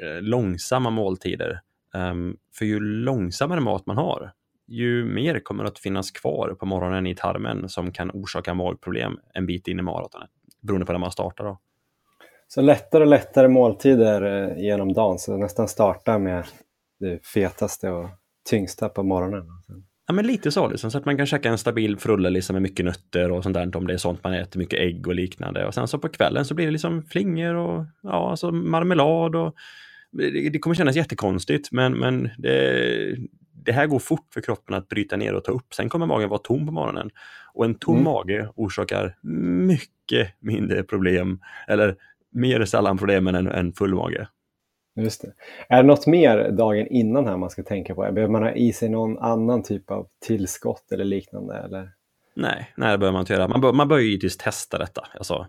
eh, 0.00 0.22
långsamma 0.22 0.90
måltider. 0.90 1.60
Um, 1.94 2.36
för 2.54 2.64
ju 2.64 2.80
långsammare 2.80 3.60
mat 3.60 3.86
man 3.86 3.96
har, 3.96 4.32
ju 4.68 5.04
mer 5.04 5.40
kommer 5.40 5.64
att 5.64 5.78
finnas 5.78 6.10
kvar 6.10 6.56
på 6.60 6.66
morgonen 6.66 7.06
i 7.06 7.14
tarmen 7.14 7.68
som 7.68 7.92
kan 7.92 8.10
orsaka 8.10 8.54
magproblem 8.54 9.18
en 9.34 9.46
bit 9.46 9.68
in 9.68 9.78
i 9.78 9.82
maratonet, 9.82 10.30
beroende 10.62 10.86
på 10.86 10.92
när 10.92 10.98
man 10.98 11.12
startar. 11.12 11.44
Då. 11.44 11.58
Så 12.48 12.62
lättare 12.62 13.02
och 13.02 13.08
lättare 13.08 13.48
måltider 13.48 14.22
eh, 14.22 14.64
genom 14.64 14.92
dagen, 14.92 15.18
så 15.18 15.36
nästan 15.36 15.68
starta 15.68 16.18
med 16.18 16.44
det 17.00 17.26
fetaste 17.26 17.90
och 17.90 18.08
tyngsta 18.50 18.88
på 18.88 19.02
morgonen. 19.02 19.44
Ja, 20.06 20.14
men 20.14 20.26
lite 20.26 20.50
så, 20.52 20.68
liksom, 20.68 20.90
så 20.90 20.98
att 20.98 21.04
man 21.04 21.16
kan 21.16 21.26
käka 21.26 21.48
en 21.48 21.58
stabil 21.58 21.96
frulle 21.96 22.30
liksom, 22.30 22.54
med 22.54 22.62
mycket 22.62 22.84
nötter 22.84 23.30
och 23.30 23.42
sånt 23.42 23.54
där, 23.54 23.76
om 23.76 23.86
det 23.86 23.92
är 23.92 23.98
sånt 23.98 24.24
man 24.24 24.32
äter, 24.32 24.58
mycket 24.58 24.78
ägg 24.78 25.06
och 25.06 25.14
liknande. 25.14 25.66
Och 25.66 25.74
sen 25.74 25.88
så 25.88 25.98
på 25.98 26.08
kvällen 26.08 26.44
så 26.44 26.54
blir 26.54 26.66
det 26.66 26.72
liksom 26.72 27.02
flingor 27.02 27.54
och 27.54 27.86
ja, 28.02 28.30
alltså 28.30 28.50
marmelad 28.50 29.36
och 29.36 29.54
det, 30.12 30.50
det 30.50 30.58
kommer 30.58 30.76
kännas 30.76 30.96
jättekonstigt, 30.96 31.72
men, 31.72 31.92
men 31.92 32.30
det, 32.38 33.16
det 33.66 33.72
här 33.72 33.86
går 33.86 33.98
fort 33.98 34.26
för 34.34 34.40
kroppen 34.40 34.74
att 34.74 34.88
bryta 34.88 35.16
ner 35.16 35.34
och 35.34 35.44
ta 35.44 35.52
upp. 35.52 35.74
Sen 35.74 35.88
kommer 35.88 36.06
magen 36.06 36.28
vara 36.28 36.40
tom 36.40 36.66
på 36.66 36.72
morgonen. 36.72 37.10
Och 37.54 37.64
en 37.64 37.74
tom 37.74 37.94
mm. 37.94 38.04
mage 38.04 38.48
orsakar 38.54 39.18
mycket 39.66 40.28
mindre 40.40 40.82
problem, 40.82 41.40
eller 41.68 41.96
mer 42.30 42.64
sällan 42.64 42.98
problem 42.98 43.26
än 43.26 43.46
en 43.46 43.72
full 43.72 43.94
mage. 43.94 44.28
Just 44.96 45.22
det. 45.22 45.32
Är 45.68 45.82
det 45.82 45.88
något 45.88 46.06
mer 46.06 46.50
dagen 46.50 46.86
innan 46.86 47.26
här 47.26 47.36
man 47.36 47.50
ska 47.50 47.62
tänka 47.62 47.94
på? 47.94 48.00
Behöver 48.00 48.28
man 48.28 48.42
ha 48.42 48.52
i 48.52 48.72
sig 48.72 48.88
någon 48.88 49.18
annan 49.18 49.62
typ 49.62 49.90
av 49.90 50.06
tillskott 50.26 50.92
eller 50.92 51.04
liknande? 51.04 51.56
Eller? 51.56 51.90
Nej, 52.36 52.72
nej, 52.76 52.90
det 52.92 52.98
behöver 52.98 53.12
man 53.12 53.20
inte 53.20 53.32
göra. 53.32 53.48
Man 53.48 53.60
bör, 53.60 53.72
man 53.72 53.88
bör 53.88 53.98
givetvis 53.98 54.36
testa 54.36 54.78
detta. 54.78 55.06
Alltså, 55.14 55.46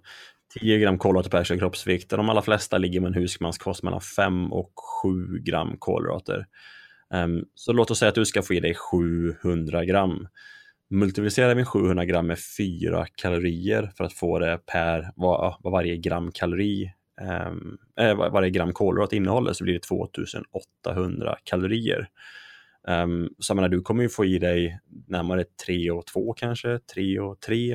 10 0.60 0.80
gram 0.80 0.98
kolhydrater 0.98 1.30
per 1.30 1.44
kilo 1.44 1.60
kroppsvikt. 1.60 2.10
De 2.10 2.30
allra 2.30 2.42
flesta 2.42 2.78
ligger 2.78 3.02
med 3.02 3.08
en 3.08 3.14
husmanskost 3.14 3.84
mellan 3.84 4.02
5 4.02 4.54
och 4.54 4.72
7 5.04 5.40
gram 5.40 5.76
kolhydrater. 5.80 6.46
Ehm, 7.14 7.46
så 7.56 7.74
låt 7.74 7.92
oss 7.92 8.00
säga 8.00 8.10
att 8.10 8.16
du 8.16 8.26
ska 8.26 8.42
få 8.42 8.54
i 8.54 8.60
dig 8.60 8.76
700 8.76 9.86
gram. 9.86 10.28
Multiplicera 10.90 11.54
vi 11.54 11.66
700 11.66 12.06
gram 12.06 12.28
med 12.28 12.40
4 12.58 13.06
kalorier 13.16 13.92
för 13.98 14.04
att 14.04 14.14
få 14.14 14.40
det 14.40 14.60
per 14.66 15.12
vad, 15.16 15.56
vad 15.60 15.74
varje 15.74 15.98
gram 15.98 16.32
kalori 16.32 16.92
äh, 18.00 18.16
varje 18.16 18.50
gram 18.50 18.74
kolhydrat 18.74 19.14
innehåller 19.14 19.54
så 19.54 19.64
blir 19.64 19.74
det 19.74 19.80
2800 19.80 21.38
kalorier. 21.44 22.10
Um, 22.88 23.30
så 23.40 23.52
jag 23.52 23.56
menar, 23.56 23.70
du 23.70 23.82
kommer 23.82 24.04
ju 24.04 24.10
få 24.10 24.26
i 24.26 24.40
dig 24.40 24.80
närmare 25.08 25.44
3 25.66 25.92
och 25.92 26.06
2 26.06 26.34
kanske, 26.34 26.80
3 26.80 27.20
och 27.20 27.40
3, 27.40 27.74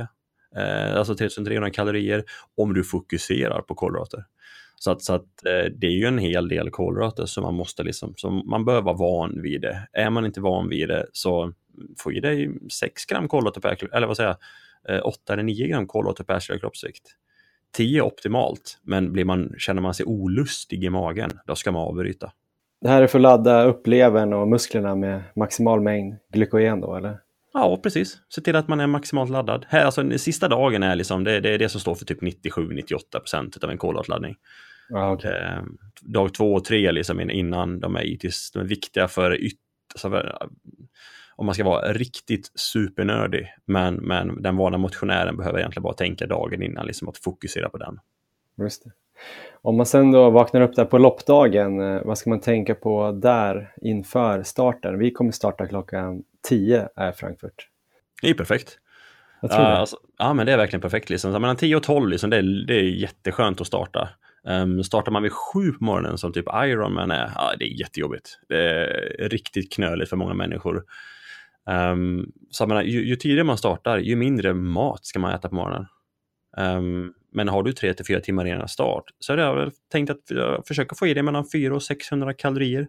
eh, 0.57 0.97
alltså 0.97 1.15
3300 1.15 1.71
kalorier 1.71 2.25
om 2.57 2.75
du 2.75 2.85
fokuserar 2.85 3.63
på 3.63 3.75
kolhydrater. 3.75 4.25
Så 4.83 4.91
att, 4.91 5.03
så 5.03 5.15
att 5.15 5.47
eh, 5.47 5.73
det 5.77 5.87
är 5.87 5.91
ju 5.91 6.07
en 6.07 6.19
hel 6.19 6.49
del 6.49 6.71
kolhydrater 6.71 7.27
som 7.27 7.43
man 7.43 7.55
måste 7.55 7.83
liksom, 7.83 8.15
så 8.17 8.31
man 8.31 8.65
bör 8.65 8.83
vara 8.83 8.97
van 8.97 9.43
vid 9.43 9.61
det. 9.61 9.89
Är 9.93 10.11
man 10.11 10.27
inte 10.27 10.41
van 10.41 10.69
vid 10.69 10.89
det 10.89 11.07
så 11.13 11.53
få 11.99 12.13
i 12.13 12.21
dig 12.21 12.51
6 12.73 13.05
gram 13.05 13.29
kolhydrater 13.29 13.61
per, 13.61 13.95
eller 13.95 14.07
vad 14.07 14.17
säger 14.17 14.37
jag, 14.89 15.07
8 15.07 15.19
eh, 15.29 15.33
eller 15.33 15.43
9 15.43 15.67
gram 15.67 15.87
kolhydrater 15.87 16.25
per 16.25 16.41
kilo 16.41 16.59
kroppsvikt. 16.59 17.03
10 17.77 17.99
är 17.99 18.07
optimalt, 18.07 18.79
men 18.83 19.13
blir 19.13 19.25
man, 19.25 19.55
känner 19.59 19.83
man 19.83 19.95
sig 19.95 20.07
olustig 20.07 20.85
i 20.85 20.91
magen, 20.91 21.31
då 21.47 21.55
ska 21.55 21.73
man 21.73 21.83
avbryta. 21.83 22.33
Det 22.81 22.89
här 22.89 23.03
är 23.03 23.07
för 23.07 23.19
att 23.19 23.23
ladda 23.23 23.65
upp 23.65 23.87
levern 23.87 24.33
och 24.33 24.49
musklerna 24.49 24.95
med 24.95 25.23
maximal 25.37 25.81
mängd 25.81 26.17
glykogen 26.33 26.81
då, 26.81 26.97
eller? 26.97 27.19
Ja, 27.53 27.81
precis. 27.83 28.19
Se 28.29 28.41
till 28.41 28.57
att 28.57 28.69
man 28.69 28.81
är 28.81 28.87
maximalt 28.87 29.31
laddad. 29.31 29.67
Här, 29.69 29.85
alltså, 29.85 30.03
den 30.03 30.19
sista 30.19 30.49
dagen 30.49 30.83
är 30.83 30.97
liksom, 30.97 31.25
det, 31.25 31.41
det 31.41 31.51
är 31.51 31.59
det 31.59 31.69
som 31.69 31.81
står 31.81 31.95
för 31.95 32.05
typ 32.05 32.23
97-98 32.23 33.19
procent 33.19 33.65
av 33.65 33.71
en 33.71 33.79
kolhydratladdning. 33.79 34.37
Ah, 34.95 35.13
okay. 35.13 35.33
eh, 35.33 35.63
dag 36.01 36.35
två 36.35 36.55
och 36.55 36.65
tre 36.65 36.93
liksom 36.93 37.21
innan 37.21 37.81
de 37.81 37.97
är, 37.97 38.03
de 38.53 38.61
är 38.61 38.65
viktiga 38.65 39.09
för, 39.09 39.45
yt, 39.45 39.59
alltså, 39.95 40.23
om 41.37 41.47
man 41.47 41.55
ska 41.55 41.65
vara 41.65 41.93
riktigt 41.93 42.53
supernördig. 42.55 43.55
Men, 43.65 43.95
men 43.95 44.43
den 44.43 44.57
vana 44.57 44.79
motionären 44.79 45.37
behöver 45.37 45.59
egentligen 45.59 45.83
bara 45.83 45.95
tänka 45.95 46.27
dagen 46.27 46.63
innan, 46.63 46.87
liksom 46.87 47.09
att 47.09 47.19
fokusera 47.19 47.69
på 47.69 47.79
den. 47.79 47.99
Just 48.59 48.85
det. 48.85 48.91
Om 49.63 49.77
man 49.77 49.87
sen 49.87 50.13
då 50.13 50.31
vaknar 50.31 50.61
upp 50.61 50.77
där 50.77 50.85
på 50.85 50.99
loppdagen, 50.99 51.81
eh, 51.81 52.03
vad 52.05 52.19
ska 52.19 52.31
man 52.31 52.41
tänka 52.41 52.75
på 52.75 53.13
där 53.13 53.75
inför 53.83 54.43
starten? 54.43 54.99
Vi 54.99 55.11
kommer 55.11 55.33
starta 55.33 55.67
klockan 55.67 56.23
10 56.49 56.89
är 56.97 57.13
Frankfurt. 57.13 57.69
Det 58.23 58.31
är 58.31 58.35
perfekt. 58.35 58.79
Jag 59.41 59.51
tror 59.51 59.61
det. 59.61 59.77
alltså, 59.77 59.97
ja, 60.19 60.35
men 60.35 60.47
det 60.47 60.53
är 60.53 60.57
verkligen 60.57 60.81
perfekt. 60.81 61.11
Liksom. 61.11 61.33
Så 61.33 61.39
mellan 61.39 61.57
10 61.57 61.77
och 61.77 61.83
12, 61.83 62.09
liksom, 62.09 62.31
det, 62.31 62.37
är, 62.37 62.67
det 62.67 62.75
är 62.75 62.83
jätteskönt 62.83 63.61
att 63.61 63.67
starta. 63.67 64.09
Um, 64.45 64.85
startar 64.85 65.13
man 65.13 65.23
vid 65.23 65.33
sju 65.33 65.73
på 65.73 65.85
morgonen 65.85 66.19
som 66.19 66.33
typ 66.33 66.47
Ironman 66.65 67.11
är, 67.11 67.33
ja, 67.35 67.55
det 67.59 67.65
är 67.65 67.81
jättejobbigt. 67.81 68.39
Det 68.49 68.57
är 68.57 69.29
riktigt 69.29 69.73
knöligt 69.73 70.11
för 70.11 70.17
många 70.17 70.35
människor. 70.35 70.85
Um, 71.71 72.33
så 72.51 72.67
menar, 72.67 72.83
ju, 72.83 73.05
ju, 73.05 73.17
tidigare 73.17 73.45
man 73.45 73.59
startar, 73.59 73.99
ju 73.99 74.17
mindre 74.17 74.55
mat 74.55 75.07
ska 75.07 75.19
man 75.19 75.35
äta 75.35 75.49
på 75.49 75.55
morgonen. 75.55 75.87
Um, 76.57 77.15
men 77.33 77.49
har 77.49 77.63
du 77.63 77.73
3 77.73 77.95
till 77.95 78.07
4 78.07 78.21
timmar 78.21 78.45
innan 78.47 78.69
start 78.69 79.05
så 79.19 79.33
har 79.33 79.39
jag 79.39 79.73
tänkt 79.93 80.11
att 80.11 80.67
försöka 80.69 80.95
få 80.95 81.07
i 81.07 81.15
dig 81.15 81.23
mellan 81.23 81.45
400 81.53 81.77
och 81.77 81.83
600 81.83 82.35
kalorier. 82.35 82.89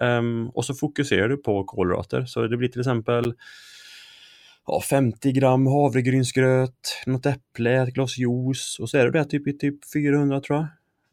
Um, 0.00 0.48
och 0.48 0.64
så 0.64 0.74
fokuserar 0.74 1.28
du 1.28 1.36
på 1.36 1.64
kolhydrater. 1.64 2.24
Så 2.24 2.46
det 2.46 2.56
blir 2.56 2.68
till 2.68 2.80
exempel 2.80 3.34
ja, 4.66 4.80
50 4.90 5.32
gram 5.32 5.66
havregrynsgröt, 5.66 7.02
något 7.06 7.26
äpple, 7.26 7.82
ett 7.82 7.94
glas 7.94 8.18
juice 8.18 8.78
och 8.80 8.90
så 8.90 8.98
är 8.98 9.04
det 9.04 9.10
det 9.10 9.24
typ, 9.24 9.60
typ 9.60 9.92
400 9.92 10.40
tror 10.40 10.58
jag. 10.58 10.66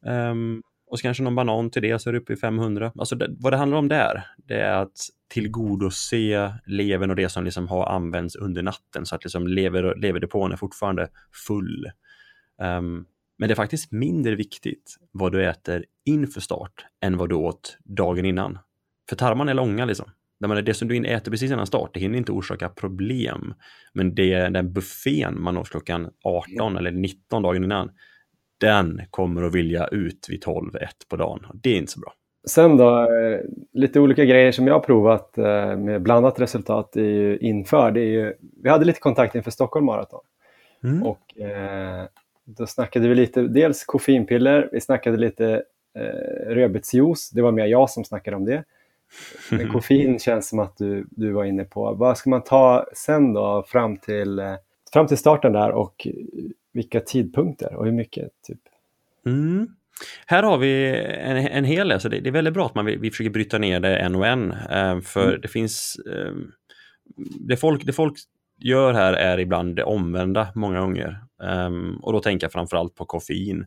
Um, 0.05 0.63
och 0.89 0.99
så 0.99 1.03
kanske 1.03 1.23
någon 1.23 1.35
banan 1.35 1.69
till 1.69 1.81
det 1.81 1.99
så 1.99 2.09
är 2.09 2.13
det 2.13 2.19
uppe 2.19 2.33
i 2.33 2.35
500. 2.35 2.91
Alltså 2.95 3.15
det, 3.15 3.35
vad 3.39 3.53
det 3.53 3.57
handlar 3.57 3.77
om 3.77 3.87
där, 3.87 4.23
det 4.37 4.61
är 4.61 4.81
att 4.81 4.97
tillgodose 5.27 6.53
levern 6.65 7.09
och 7.09 7.15
det 7.15 7.29
som 7.29 7.43
liksom 7.43 7.67
har 7.67 7.85
använts 7.85 8.35
under 8.35 8.63
natten 8.63 9.05
så 9.05 9.15
att 9.15 9.23
liksom 9.23 9.47
lever, 9.47 9.95
leverdepån 9.95 10.51
är 10.51 10.55
fortfarande 10.55 11.09
full. 11.47 11.91
Um, 12.61 13.05
men 13.37 13.49
det 13.49 13.53
är 13.53 13.55
faktiskt 13.55 13.91
mindre 13.91 14.35
viktigt 14.35 14.97
vad 15.11 15.31
du 15.31 15.45
äter 15.45 15.85
inför 16.05 16.41
start 16.41 16.85
än 17.01 17.17
vad 17.17 17.29
du 17.29 17.35
åt 17.35 17.77
dagen 17.83 18.25
innan. 18.25 18.59
För 19.09 19.15
tarmarna 19.15 19.51
är 19.51 19.55
långa 19.55 19.85
liksom. 19.85 20.09
Det 20.65 20.73
som 20.73 20.87
du 20.87 21.05
äter 21.05 21.31
precis 21.31 21.51
innan 21.51 21.67
start, 21.67 21.93
det 21.93 21.99
hinner 21.99 22.17
inte 22.17 22.31
orsaka 22.31 22.69
problem. 22.69 23.53
Men 23.93 24.15
det 24.15 24.33
är 24.33 24.49
den 24.49 24.73
buffén 24.73 25.41
man 25.41 25.57
åt 25.57 25.69
klockan 25.69 26.09
18 26.23 26.77
eller 26.77 26.91
19 26.91 27.43
dagen 27.43 27.63
innan, 27.63 27.91
den 28.57 29.01
kommer 29.09 29.43
att 29.43 29.55
vilja 29.55 29.87
ut 29.87 30.27
vid 30.29 30.43
12-1 30.43 30.71
på 31.09 31.15
dagen. 31.15 31.45
Det 31.53 31.69
är 31.69 31.77
inte 31.77 31.91
så 31.91 31.99
bra. 31.99 32.13
Sen 32.47 32.77
då, 32.77 32.99
eh, 32.99 33.39
lite 33.73 33.99
olika 33.99 34.25
grejer 34.25 34.51
som 34.51 34.67
jag 34.67 34.73
har 34.73 34.79
provat 34.79 35.37
eh, 35.37 35.77
med 35.77 36.01
blandat 36.01 36.39
resultat 36.39 36.95
är 36.95 37.01
ju 37.01 37.37
inför. 37.37 37.91
Det 37.91 38.01
är 38.01 38.11
ju, 38.11 38.33
vi 38.63 38.69
hade 38.69 38.85
lite 38.85 38.99
kontakt 38.99 39.35
inför 39.35 39.51
Stockholm 39.51 39.85
Marathon 39.85 40.21
Mm. 40.83 41.03
och 41.03 41.39
eh, 41.39 42.05
då 42.45 42.67
snackade 42.67 43.07
vi 43.07 43.15
lite, 43.15 43.41
dels 43.41 43.85
koffeinpiller, 43.85 44.69
vi 44.71 44.81
snackade 44.81 45.17
lite 45.17 45.63
eh, 45.95 46.49
rödbetsjuice, 46.49 47.29
det 47.29 47.41
var 47.41 47.51
mer 47.51 47.65
jag 47.65 47.89
som 47.89 48.03
snackade 48.03 48.37
om 48.37 48.45
det. 48.45 48.63
Men 49.51 49.69
koffein 49.73 50.19
känns 50.19 50.49
som 50.49 50.59
att 50.59 50.77
du, 50.77 51.07
du 51.11 51.31
var 51.31 51.45
inne 51.45 51.63
på. 51.63 51.93
Vad 51.93 52.17
ska 52.17 52.29
man 52.29 52.43
ta 52.43 52.85
sen 52.93 53.33
då 53.33 53.63
fram 53.67 53.97
till, 53.97 54.39
eh, 54.39 54.55
fram 54.97 55.07
till 55.07 55.17
starten 55.17 55.53
där 55.53 55.71
och 55.71 56.07
vilka 56.73 56.99
tidpunkter 56.99 57.75
och 57.75 57.85
hur 57.85 57.91
mycket? 57.91 58.29
Typ? 58.47 58.59
Mm. 59.25 59.67
Här 60.25 60.43
har 60.43 60.57
vi 60.57 60.95
en, 61.19 61.37
en 61.37 61.63
hel 61.63 61.87
del, 61.87 61.99
så 61.99 62.09
det, 62.09 62.19
det 62.19 62.29
är 62.29 62.31
väldigt 62.31 62.53
bra 62.53 62.65
att 62.65 62.75
man, 62.75 62.85
vi, 62.85 62.95
vi 62.95 63.11
försöker 63.11 63.29
bryta 63.29 63.57
ner 63.57 63.79
det 63.79 63.97
en 63.97 64.15
och 64.15 64.27
en. 64.27 64.51
Eh, 64.51 64.99
för 65.01 65.27
Mm. 65.27 65.41
det 65.41 65.47
finns, 65.47 65.97
eh, 66.11 66.33
det, 67.39 67.57
folk, 67.57 67.85
det 67.85 67.93
folk 67.93 68.13
gör 68.59 68.93
här 68.93 69.13
är 69.13 69.39
ibland 69.39 69.75
det 69.75 69.83
omvända 69.83 70.47
många 70.55 70.79
gånger. 70.79 71.19
Eh, 71.43 71.71
och 72.01 72.13
då 72.13 72.19
tänker 72.19 72.45
jag 72.45 72.51
framförallt 72.51 72.95
på 72.95 73.05
koffein. 73.05 73.65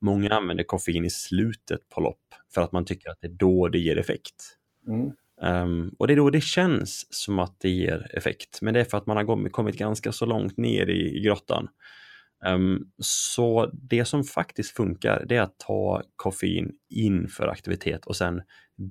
Många 0.00 0.30
använder 0.30 0.64
koffein 0.64 1.04
i 1.04 1.10
slutet 1.10 1.88
på 1.88 2.00
lopp 2.00 2.18
för 2.54 2.62
att 2.62 2.72
man 2.72 2.84
tycker 2.84 3.10
att 3.10 3.20
det 3.20 3.26
är 3.26 3.32
då 3.32 3.68
det 3.68 3.78
ger 3.78 3.98
effekt. 3.98 4.56
Mm. 4.88 5.12
Um, 5.42 5.94
och 5.98 6.06
det 6.06 6.14
är 6.14 6.16
då 6.16 6.30
det 6.30 6.40
känns 6.40 7.06
som 7.10 7.38
att 7.38 7.56
det 7.60 7.70
ger 7.70 8.16
effekt, 8.16 8.62
men 8.62 8.74
det 8.74 8.80
är 8.80 8.84
för 8.84 8.98
att 8.98 9.06
man 9.06 9.16
har 9.16 9.48
kommit- 9.50 9.78
ganska 9.78 10.12
så 10.12 10.26
långt 10.26 10.56
ner 10.56 10.90
i, 10.90 11.16
i 11.16 11.20
grottan. 11.20 11.68
Um, 12.46 12.90
så 12.98 13.70
det 13.72 14.04
som 14.04 14.24
faktiskt 14.24 14.76
funkar, 14.76 15.24
det 15.28 15.36
är 15.36 15.42
att 15.42 15.58
ta 15.58 16.02
koffein 16.16 16.72
inför 16.90 17.48
aktivitet 17.48 18.06
och 18.06 18.16
sen 18.16 18.42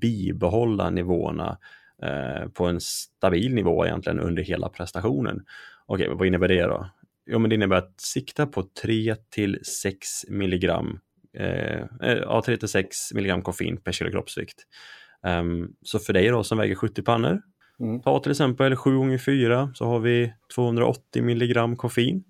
bibehålla 0.02 0.90
nivåerna 0.90 1.58
uh, 2.04 2.50
på 2.50 2.66
en 2.66 2.82
stabil 2.82 3.54
nivå 3.54 3.86
egentligen 3.86 4.20
under 4.20 4.44
hela 4.44 4.70
prestationen. 4.70 5.46
Okej, 5.86 6.10
vad 6.10 6.28
innebär 6.28 6.48
det 6.48 6.64
då? 6.64 6.90
Jo, 7.26 7.40
men 7.40 7.50
det 7.50 7.56
innebär 7.56 7.76
att 7.76 8.02
sikta 8.02 8.48
på 8.48 8.64
3 8.82 9.16
till 9.30 9.60
6 9.66 10.10
milligram, 10.30 11.00
eh, 11.38 11.82
eh, 12.02 12.18
ja, 12.22 12.42
3 12.46 12.58
till 12.58 12.68
6 12.68 13.14
milligram 13.14 13.42
koffein 13.42 13.78
per 13.78 13.92
kilo 13.92 14.12
kroppsvikt. 14.12 14.64
Ehm, 15.24 15.68
så 15.82 16.00
för 16.00 16.14
dig 16.14 16.28
då 16.28 16.44
som 16.44 16.58
väger 16.58 16.76
70 16.76 17.02
pannor, 17.02 17.42
Mm. 17.80 18.02
ta 18.02 18.20
till 18.20 18.32
exempel 18.32 18.76
7 18.76 18.96
gånger 18.98 19.18
4 19.18 19.72
så 19.74 19.86
har 19.86 20.00
vi 20.00 20.34
280 20.56 21.24
milligram 21.24 21.76
koffein. 21.76 22.24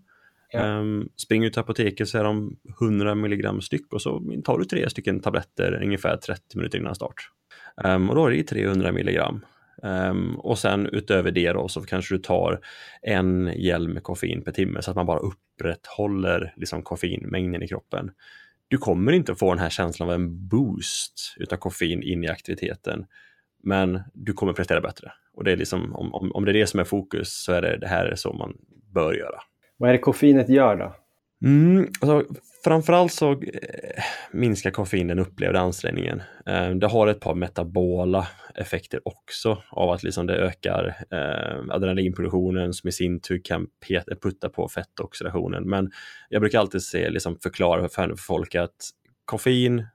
Ja. 0.51 0.77
Um, 0.79 1.09
springer 1.17 1.45
du 1.45 1.49
till 1.51 1.59
apoteket 1.59 2.09
så 2.09 2.17
är 2.17 2.23
de 2.23 2.57
100 2.81 3.15
milligram 3.15 3.61
styck 3.61 3.93
och 3.93 4.01
så 4.01 4.21
tar 4.43 4.57
du 4.59 4.65
tre 4.65 4.89
stycken 4.89 5.19
tabletter 5.19 5.83
ungefär 5.83 6.17
30 6.17 6.57
minuter 6.57 6.77
innan 6.77 6.95
start. 6.95 7.15
Ehm, 7.83 8.09
och 8.09 8.15
då 8.15 8.25
är 8.25 8.31
det 8.31 8.43
300 8.43 8.91
milligram. 8.91 9.45
Ehm, 9.83 10.35
och 10.35 10.59
sen 10.59 10.87
utöver 10.87 11.31
det 11.31 11.51
då 11.51 11.67
så 11.67 11.81
kanske 11.81 12.15
du 12.15 12.19
tar 12.19 12.59
en 13.01 13.53
hjälm 13.55 13.91
med 13.91 14.03
koffein 14.03 14.41
per 14.43 14.51
timme 14.51 14.81
så 14.81 14.91
att 14.91 14.97
man 14.97 15.05
bara 15.05 15.19
upprätthåller 15.19 16.53
liksom 16.55 16.81
koffeinmängden 16.83 17.63
i 17.63 17.67
kroppen. 17.67 18.11
Du 18.71 18.77
kommer 18.77 19.11
inte 19.11 19.31
att 19.31 19.39
få 19.39 19.49
den 19.49 19.59
här 19.63 19.69
känslan 19.69 20.09
av 20.09 20.15
en 20.15 20.47
boost 20.47 21.35
utav 21.37 21.57
koffein 21.57 22.03
in 22.03 22.23
i 22.23 22.27
aktiviteten. 22.27 23.05
Men 23.63 23.99
du 24.13 24.33
kommer 24.33 24.53
prestera 24.53 24.81
bättre. 24.81 25.11
Och 25.33 25.43
det 25.43 25.51
är 25.51 25.57
liksom, 25.57 25.95
om, 25.95 26.13
om, 26.13 26.31
om 26.31 26.45
det 26.45 26.51
är 26.51 26.53
det 26.53 26.67
som 26.67 26.79
är 26.79 26.83
fokus 26.83 27.43
så 27.43 27.51
är 27.51 27.61
det, 27.61 27.77
det 27.77 27.87
här 27.87 28.05
är 28.05 28.15
så 28.15 28.33
man 28.33 28.53
bör 28.93 29.13
göra. 29.13 29.41
Vad 29.77 29.89
är 29.89 29.93
det 29.93 29.99
koffeinet 29.99 30.49
gör 30.49 30.75
då? 30.75 30.95
Mm, 31.41 31.87
alltså, 31.99 32.33
framförallt 32.63 33.13
så 33.13 33.31
eh, 33.31 34.03
minskar 34.31 34.71
koffein 34.71 35.07
den 35.07 35.19
upplevda 35.19 35.59
ansträngningen. 35.59 36.21
Eh, 36.45 36.69
det 36.69 36.87
har 36.87 37.07
ett 37.07 37.19
par 37.19 37.35
metabola 37.35 38.27
effekter 38.55 38.99
också 39.05 39.63
av 39.69 39.89
att 39.89 40.03
liksom 40.03 40.27
det 40.27 40.35
ökar 40.35 40.95
eh, 41.11 41.75
adrenalinproduktionen 41.75 42.73
som 42.73 42.87
i 42.87 42.91
sin 42.91 43.19
tur 43.19 43.41
kan 43.43 43.67
putta 44.21 44.49
på 44.49 44.67
fettoxidationen. 44.67 45.69
Men 45.69 45.91
jag 46.29 46.41
brukar 46.41 46.59
alltid 46.59 46.83
se, 46.83 47.09
liksom 47.09 47.37
förklara 47.43 47.89
för, 47.89 48.15
folk 48.17 48.55
att 48.55 48.89
koffein 49.25 49.85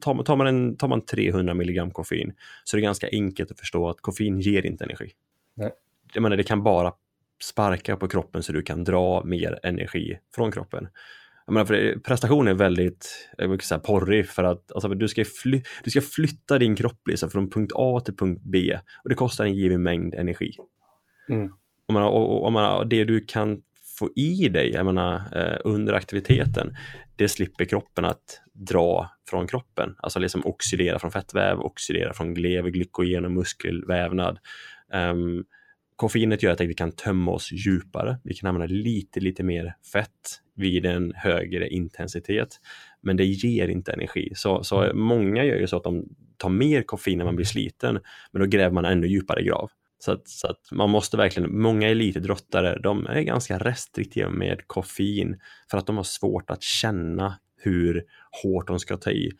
Tar 0.00 0.14
man, 0.14 0.24
tar, 0.24 0.36
man 0.36 0.46
en, 0.46 0.76
tar 0.76 0.88
man 0.88 1.04
300 1.04 1.54
milligram 1.54 1.90
koffein 1.90 2.32
så 2.64 2.76
är 2.76 2.80
det 2.80 2.84
ganska 2.84 3.08
enkelt 3.12 3.50
att 3.50 3.58
förstå 3.58 3.88
att 3.88 4.00
koffein 4.00 4.40
ger 4.40 4.66
inte 4.66 4.84
energi. 4.84 5.10
Nej. 5.54 5.70
Jag 6.14 6.22
menar, 6.22 6.36
det 6.36 6.42
kan 6.42 6.62
bara 6.62 6.92
sparka 7.42 7.96
på 7.96 8.08
kroppen 8.08 8.42
så 8.42 8.52
du 8.52 8.62
kan 8.62 8.84
dra 8.84 9.24
mer 9.24 9.60
energi 9.62 10.18
från 10.34 10.52
kroppen. 10.52 10.88
Jag 11.46 11.52
menar, 11.52 11.66
för 11.66 11.98
prestation 11.98 12.48
är 12.48 12.54
väldigt 12.54 13.30
jag 13.38 13.48
brukar 13.48 13.64
säga, 13.64 13.78
porrig 13.78 14.28
för 14.28 14.44
att 14.44 14.72
alltså, 14.72 14.88
du, 14.88 15.08
ska 15.08 15.24
fly, 15.24 15.62
du 15.84 15.90
ska 15.90 16.00
flytta 16.00 16.58
din 16.58 16.76
kropp 16.76 17.08
liksom, 17.08 17.30
från 17.30 17.50
punkt 17.50 17.72
A 17.74 18.00
till 18.04 18.16
punkt 18.16 18.42
B 18.44 18.78
och 19.02 19.08
det 19.08 19.14
kostar 19.14 19.44
en 19.44 19.54
given 19.54 19.82
mängd 19.82 20.14
energi. 20.14 20.56
Mm. 21.28 21.52
Om 21.86 21.94
man, 21.94 22.02
och, 22.02 22.44
och, 22.44 22.52
man, 22.52 22.88
det 22.88 23.04
du 23.04 23.20
kan 23.20 23.62
få 23.98 24.10
i 24.16 24.48
dig 24.48 24.70
jag 24.70 24.86
menar, 24.86 25.14
eh, 25.32 25.58
under 25.64 25.92
aktiviteten, 25.92 26.76
det 27.16 27.28
slipper 27.28 27.64
kroppen 27.64 28.04
att 28.04 28.40
dra 28.52 29.10
från 29.30 29.46
kroppen. 29.46 29.94
Alltså 29.98 30.18
liksom 30.18 30.46
oxidera 30.46 30.98
från 30.98 31.10
fettväv, 31.10 31.60
oxidera 31.60 32.12
från 32.12 32.34
lever, 32.34 32.70
glykogen 32.70 33.24
och 33.24 33.30
muskelvävnad. 33.30 34.38
Um, 34.92 35.44
koffeinet 36.00 36.42
gör 36.42 36.52
att 36.52 36.60
vi 36.60 36.74
kan 36.74 36.92
tömma 36.92 37.30
oss 37.30 37.52
djupare. 37.52 38.18
Vi 38.24 38.34
kan 38.34 38.48
använda 38.48 38.74
lite, 38.74 39.20
lite 39.20 39.42
mer 39.42 39.74
fett 39.92 40.40
vid 40.56 40.86
en 40.86 41.12
högre 41.16 41.68
intensitet. 41.68 42.60
Men 43.02 43.16
det 43.16 43.24
ger 43.24 43.68
inte 43.68 43.92
energi. 43.92 44.32
Så, 44.34 44.64
så 44.64 44.90
många 44.94 45.44
gör 45.44 45.56
ju 45.56 45.66
så 45.66 45.76
att 45.76 45.84
de 45.84 46.08
tar 46.36 46.48
mer 46.48 46.82
koffein 46.82 47.18
när 47.18 47.24
man 47.24 47.36
blir 47.36 47.46
sliten, 47.46 48.00
men 48.32 48.42
då 48.42 48.46
gräver 48.48 48.74
man 48.74 48.84
ännu 48.84 49.06
djupare 49.06 49.42
grav. 49.42 49.70
Så 49.98 50.12
att, 50.12 50.28
så 50.28 50.46
att 50.46 50.68
man 50.72 50.90
måste 50.90 51.16
verkligen, 51.16 51.60
många 51.60 51.88
elitidrottare, 51.88 52.78
de 52.82 53.06
är 53.06 53.20
ganska 53.20 53.58
restriktiva 53.58 54.30
med 54.30 54.66
koffein 54.66 55.40
för 55.70 55.78
att 55.78 55.86
de 55.86 55.96
har 55.96 56.04
svårt 56.04 56.50
att 56.50 56.62
känna 56.62 57.38
hur 57.62 58.04
hårt 58.42 58.66
de 58.66 58.78
ska 58.78 58.96
ta 58.96 59.10
i. 59.10 59.30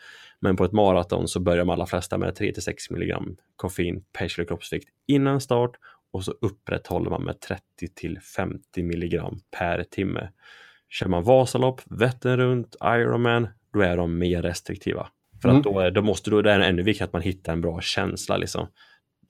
Men 0.41 0.57
på 0.57 0.65
ett 0.65 0.73
maraton 0.73 1.29
så 1.29 1.41
börjar 1.41 1.59
de 1.59 1.71
allra 1.71 1.87
flesta 1.87 2.19
med 2.19 2.35
3-6 2.39 2.75
milligram 2.91 3.37
koffein 3.57 4.05
per 4.19 4.29
kilo 4.29 4.47
kroppsvikt 4.47 4.89
innan 5.07 5.41
start 5.41 5.71
och 6.13 6.25
så 6.25 6.35
upprätthåller 6.41 7.11
man 7.11 7.23
med 7.25 7.37
30-50 7.81 8.83
milligram 8.83 9.41
per 9.59 9.85
timme. 9.91 10.29
Kör 10.89 11.09
man 11.09 11.23
Vasalopp, 11.23 11.81
Vättern 11.85 12.37
runt, 12.37 12.77
Ironman, 12.85 13.49
då 13.73 13.81
är 13.81 13.97
de 13.97 14.19
mer 14.19 14.43
restriktiva. 14.43 15.07
För 15.43 15.49
Mm. 15.49 15.59
att 15.59 15.65
då, 15.65 15.79
är, 15.79 15.91
då 15.91 16.03
måste 16.03 16.31
då, 16.31 16.43
det 16.43 16.53
är 16.53 16.61
ännu 16.61 16.83
viktigare 16.83 17.07
att 17.09 17.13
man 17.13 17.23
hittar 17.23 17.53
en 17.53 17.61
bra 17.61 17.81
känsla. 17.81 18.37
Liksom. 18.37 18.67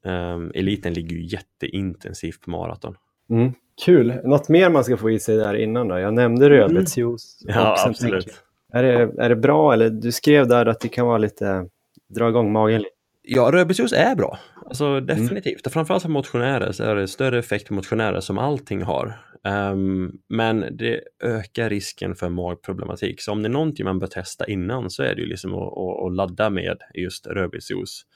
Um, 0.05 0.53
eliten 0.55 0.93
ligger 0.95 1.17
ju 1.17 1.27
jätteintensivt 1.27 2.41
på 2.41 2.51
maraton. 2.51 2.95
Mm. 3.31 3.53
Kul. 3.85 4.15
Något 4.25 4.49
mer 4.49 4.71
man 4.71 4.85
ska 4.85 4.97
få 4.97 5.11
i 5.11 5.19
sig 5.21 5.37
där 5.37 5.55
innan 5.55 5.89
då? 5.89 5.99
Jag 5.99 6.15
nämnde 6.15 6.51
rödbetsjuice. 6.51 7.43
Mm. 7.45 7.57
Ja, 7.59 7.77
absolut. 7.89 8.25
tänker 8.25 8.41
Är 8.73 8.83
det, 8.83 9.23
är 9.25 9.29
det 9.29 9.37
bra 9.37 9.73
eller 9.73 9.91
du 9.91 10.13
skrev 10.13 10.49
där 10.49 10.67
att 10.67 10.81
det 10.81 10.89
kan 10.89 11.07
vara 11.07 11.19
lite, 11.19 11.69
dra 12.09 12.29
igång 12.29 12.53
magen 12.53 12.79
lite. 12.79 12.95
Ja, 13.33 13.51
rödbetsjuice 13.53 13.93
är 13.93 14.15
bra. 14.15 14.39
Alltså 14.67 15.01
definitivt. 15.01 15.67
Och 15.67 15.73
Framförallt 15.73 16.03
för 16.03 16.11
motionärer 16.11 16.73
så 16.73 16.85
är 16.85 16.95
det 16.95 17.09
större 17.09 17.39
effekt 17.39 17.69
på 17.69 17.75
motionärer 17.75 18.21
som 18.21 18.39
allting 18.39 18.83
har. 18.83 19.21
Ehm, 19.45 20.13
men 20.29 20.77
det 20.77 21.01
ökar 21.23 21.71
risken 21.71 22.15
för 22.15 22.29
magproblematik. 22.29 23.21
Så 23.21 23.33
om 23.33 23.43
det 23.43 23.47
är 23.47 23.51
någonting 23.51 23.85
man 23.85 23.99
bör 23.99 24.07
testa 24.07 24.47
innan 24.47 24.91
så 24.91 25.03
är 25.03 25.15
det 25.15 25.21
ju 25.21 25.27
liksom 25.27 25.55
att, 25.55 26.07
att, 26.07 26.13
ladda 26.13 26.51
med 26.51 26.79
just 26.95 27.27
rödbetsjuice. 27.27 28.07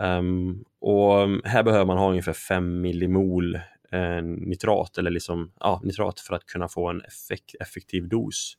Ehm, 0.00 0.64
och 0.80 1.28
här 1.44 1.62
behöver 1.62 1.84
man 1.84 1.98
ha 1.98 2.10
ungefär 2.10 2.32
5 2.32 2.80
millimol 2.80 3.54
eh, 3.92 4.22
nitrat 4.22 4.98
eller 4.98 5.10
liksom, 5.10 5.52
ja, 5.60 5.80
nitrat 5.84 6.20
för 6.20 6.34
att 6.34 6.46
kunna 6.46 6.68
få 6.68 6.88
en 6.88 7.00
effekt, 7.00 7.54
effektiv 7.60 8.08
dos. 8.08 8.54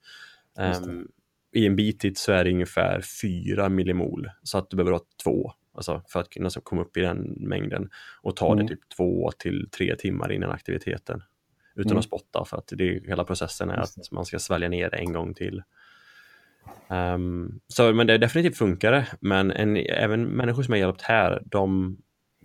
Ehm, 0.59 1.07
I 1.53 1.65
en 1.65 1.75
bitit 1.75 2.17
så 2.17 2.31
är 2.31 2.43
det 2.43 2.51
ungefär 2.51 3.01
4 3.21 3.69
millimol 3.69 4.29
så 4.43 4.57
att 4.57 4.69
du 4.69 4.77
behöver 4.77 4.91
ha 4.91 5.01
två 5.23 5.53
alltså 5.79 6.01
för 6.07 6.19
att 6.19 6.29
kunna 6.29 6.49
komma 6.63 6.81
upp 6.81 6.97
i 6.97 7.01
den 7.01 7.35
mängden 7.39 7.89
och 8.21 8.35
ta 8.35 8.53
Mm. 8.53 8.65
det 8.65 8.73
typ 8.73 8.89
två 8.97 9.31
till 9.37 9.69
tre 9.71 9.95
timmar 9.95 10.31
innan 10.31 10.51
aktiviteten 10.51 11.23
utan 11.75 11.91
Mm. 11.91 11.97
att 11.99 12.05
spotta 12.05 12.45
för 12.45 12.57
att 12.57 12.67
det, 12.75 13.07
hela 13.07 13.23
processen 13.23 13.69
är 13.69 13.77
att 13.77 14.11
man 14.11 14.25
ska 14.25 14.39
svälja 14.39 14.69
ner 14.69 14.95
en 14.95 15.13
gång 15.13 15.33
till. 15.33 15.63
Ehm, 16.89 17.59
så, 17.67 17.93
men 17.93 18.07
det 18.07 18.17
definitivt 18.17 18.57
funkar 18.57 18.91
det, 18.91 19.07
men 19.19 19.51
en, 19.51 19.77
även 19.77 20.23
människor 20.23 20.63
som 20.63 20.71
har 20.71 20.79
hjälpt 20.79 21.01
här, 21.01 21.41
de 21.45 21.97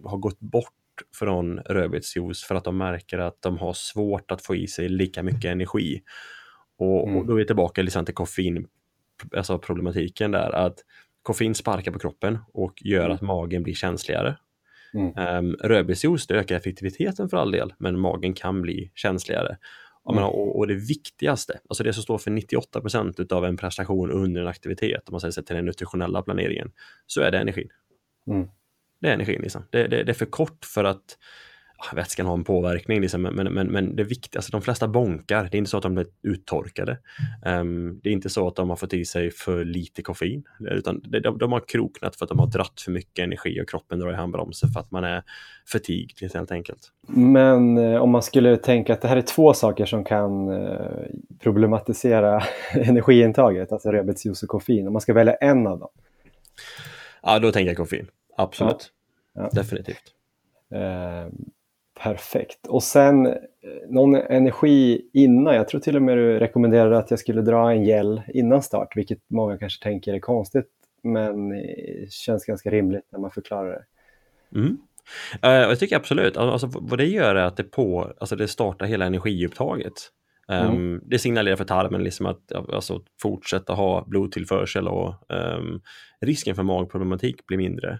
har 0.05 0.16
gått 0.18 0.41
bort 0.41 0.72
från 1.18 1.59
rödbetsjuice 1.59 2.45
för 2.45 2.55
att 2.55 2.64
de 2.64 2.76
märker 2.76 3.18
att 3.18 3.43
de 3.43 3.59
har 3.59 3.72
svårt 3.72 4.30
att 4.30 4.43
få 4.47 4.55
i 4.57 4.66
sig 4.66 4.89
lika 4.89 5.22
mycket 5.22 5.45
energi. 5.45 6.03
Och, 6.78 7.09
Mm. 7.09 7.16
och 7.20 7.26
då 7.26 7.32
är 7.32 7.37
vi 7.37 7.47
tillbaka 7.47 7.82
liksom 7.82 8.05
till 8.05 8.14
koffein, 8.14 8.66
alltså 9.37 9.59
problematiken 9.59 10.30
där, 10.30 10.51
att 10.55 10.78
koffein 11.25 11.55
sparkar 11.55 11.93
på 11.93 11.99
kroppen 11.99 12.39
och 12.53 12.83
gör 12.85 13.05
Mm. 13.05 13.14
att 13.14 13.20
magen 13.20 13.62
blir 13.62 13.75
känsligare. 13.75 14.37
Mm. 14.95 15.39
Um, 15.39 15.57
rödbetsjuice 15.57 16.27
det 16.27 16.35
ökar 16.35 16.57
effektiviteten 16.57 17.29
för 17.29 17.37
all 17.37 17.51
del, 17.51 17.75
men 17.79 17.99
magen 17.99 18.35
kan 18.35 18.62
bli 18.62 18.91
känsligare. 18.95 19.59
Jag 20.05 20.14
menar, 20.14 20.29
och, 20.29 20.59
och, 20.59 20.66
det 20.66 20.75
viktigaste, 20.75 21.61
alltså 21.68 21.85
det 21.85 21.93
som 21.93 22.03
står 22.03 22.18
för 22.18 22.31
98 22.31 22.81
procent 22.81 23.33
av 23.33 23.45
en 23.45 23.57
prestation 23.57 24.11
under 24.11 24.41
en 24.41 24.47
aktivitet, 24.47 25.09
om 25.09 25.12
man 25.12 25.20
säger 25.20 25.33
sig 25.33 25.45
till 25.45 25.57
den 25.57 25.64
nutritionella 25.64 26.22
planeringen, 26.22 26.72
så 27.07 27.20
är 27.20 27.31
det 27.31 27.39
energin. 27.39 27.68
Mm. 28.27 28.49
Det 29.01 29.09
är 29.09 29.12
energin. 29.12 29.43
Liksom. 29.43 29.62
Det, 29.70 29.87
det, 29.87 30.05
det, 30.05 30.12
är 30.12 30.14
för 30.14 30.27
kort 30.27 30.64
för 30.64 30.85
att 30.85 31.18
vätskan 31.93 32.26
har 32.26 32.35
en 32.35 32.45
påverkning, 32.45 33.01
liksom, 33.01 33.22
men, 33.22 33.55
men, 33.55 33.66
men 33.66 33.97
det 33.97 34.05
viktigaste, 34.05 34.39
alltså 34.39 34.53
de 34.53 34.62
flesta 34.62 34.89
bonkar, 34.89 35.49
det 35.51 35.57
är 35.57 35.59
inte 35.59 35.70
så 35.70 35.76
att 35.76 35.82
de 35.82 35.95
blir 35.95 36.07
uttorkade. 36.22 36.99
Um, 37.47 38.01
det 38.03 38.09
är 38.09 38.12
inte 38.12 38.28
så 38.28 38.49
att 38.49 38.57
de 38.57 38.70
har 38.70 38.76
fått 38.76 38.95
i 38.95 39.05
sig 39.05 39.30
för 39.30 39.64
lite 39.64 40.03
koffein, 40.03 40.45
utan 40.61 41.01
de, 41.05 41.20
de, 41.20 41.39
de 41.39 41.53
har 41.53 41.61
kroknat 41.68 42.16
för 42.16 42.24
att 42.24 42.28
de 42.28 42.39
har 42.39 42.47
dratt 42.47 42.80
för 42.80 42.93
mycket 42.93 43.22
energi 43.22 43.61
och 43.62 43.68
kroppen 43.68 43.99
drar 43.99 44.12
i 44.12 44.14
handbromsen 44.14 44.68
för 44.68 44.80
att 44.80 44.91
man 44.91 45.05
är 45.05 45.22
fatig 45.72 46.14
helt 46.20 46.53
enkelt. 46.53 46.93
Men 47.09 47.78
eh, 47.78 48.03
om 48.03 48.11
man 48.11 48.22
skulle 48.22 48.57
tänka 48.57 48.93
att 48.93 49.01
det 49.01 49.09
här 49.09 49.16
är 49.16 49.22
två 49.22 49.55
saker 49.55 49.87
som 49.87 50.05
kan 50.05 50.49
eh, 50.49 51.07
problematisera 51.41 52.43
energiintaget, 52.74 53.72
alltså 53.72 53.91
rödbetsjuice 53.93 54.43
och 54.43 54.49
koffein, 54.49 54.87
om 54.87 54.93
man 54.93 55.03
ska 55.03 55.12
välja 55.12 55.35
en 55.35 55.66
av 55.66 55.78
dem? 55.78 55.91
Ja, 57.22 57.39
då 57.39 57.53
tänker 57.53 57.70
jag 57.70 57.76
koffein. 57.76 58.07
Absolut. 58.37 58.91
Ja. 59.35 59.43
Ja. 59.43 59.49
Definitivt. 59.53 60.14
Eh, 60.74 61.28
Perfekt. 62.01 62.66
Och 62.66 62.82
sen 62.82 63.26
eh, 63.26 63.34
någon 63.88 64.14
energi 64.14 65.11
innan. 65.12 65.55
Jag 65.55 65.68
tror 65.68 65.80
till 65.80 65.97
och 65.97 66.03
med 66.03 66.16
du 66.16 66.38
rekommenderade 66.38 66.99
att 66.99 67.11
jag 67.11 67.20
skulle 67.20 67.42
dra 67.42 67.70
en 67.70 67.84
gel 67.84 68.22
innan 68.28 68.62
start, 68.62 68.97
vilket 68.97 69.18
många 69.30 69.59
kanske 69.59 69.82
tänker 69.82 70.14
är 70.14 70.20
konstigt, 70.20 70.68
men 71.03 71.53
eh, 71.53 72.09
känns 72.11 72.45
ganska 72.45 72.70
rimligt 72.70 73.09
när 73.12 73.18
man 73.18 73.30
förklarar 73.30 73.70
det. 73.70 73.84
Mm. 74.59 74.78
Uh, 75.45 75.51
jag 75.51 75.78
tycker 75.78 75.97
absolut, 75.97 76.36
alltså, 76.36 76.66
vad 76.72 76.99
det 76.99 77.07
gör 77.07 77.34
är 77.34 77.45
att 77.45 77.57
det, 77.57 77.64
på, 77.64 78.12
alltså, 78.18 78.36
det 78.36 78.49
startar 78.49 78.86
hela 78.86 79.05
energiupptaget. 79.05 80.11
Um, 80.49 80.57
mm. 80.57 81.01
Det 81.05 81.18
signalerar 81.18 81.57
för 81.57 81.64
tarmen 81.64 82.05
liksom 82.05 82.26
att 82.26 82.53
alltså, 82.53 83.03
fortsätta 83.22 83.72
ha 83.72 84.05
blodtillförsel 84.07 84.88
och 84.88 85.14
um, 85.28 85.82
risken 86.20 86.55
för 86.55 86.62
magproblematik 86.62 87.47
blir 87.47 87.59
mindre. 87.59 87.99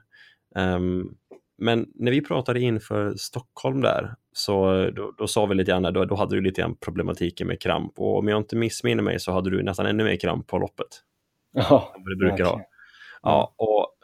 Um, 0.55 1.16
men 1.59 1.87
när 1.95 2.11
vi 2.11 2.21
pratade 2.21 2.61
inför 2.61 3.15
Stockholm 3.17 3.81
där, 3.81 4.15
så 4.33 4.91
då, 4.91 5.15
då 5.19 5.27
sa 5.27 5.47
vi 5.47 5.55
lite 5.55 5.71
grann, 5.71 5.83
då, 5.83 6.05
då 6.05 6.15
hade 6.15 6.35
du 6.35 6.41
lite 6.41 6.61
grann 6.61 6.77
problematiken 6.77 7.47
med 7.47 7.61
kramp 7.61 7.99
och 7.99 8.19
om 8.19 8.29
jag 8.29 8.41
inte 8.41 8.57
missminner 8.57 9.03
mig 9.03 9.21
så 9.21 9.33
hade 9.33 9.51
du 9.51 9.63
nästan 9.63 9.87
ännu 9.87 10.05
mer 10.05 10.17
kramp 10.17 10.47
på 10.47 10.59
loppet. 10.59 10.87
Ja, 11.53 11.95
än 11.97 12.05
du 12.05 12.17
brukar 12.17 12.45
ha. 12.45 12.61
Ja, 13.23 13.55
och 13.57 13.95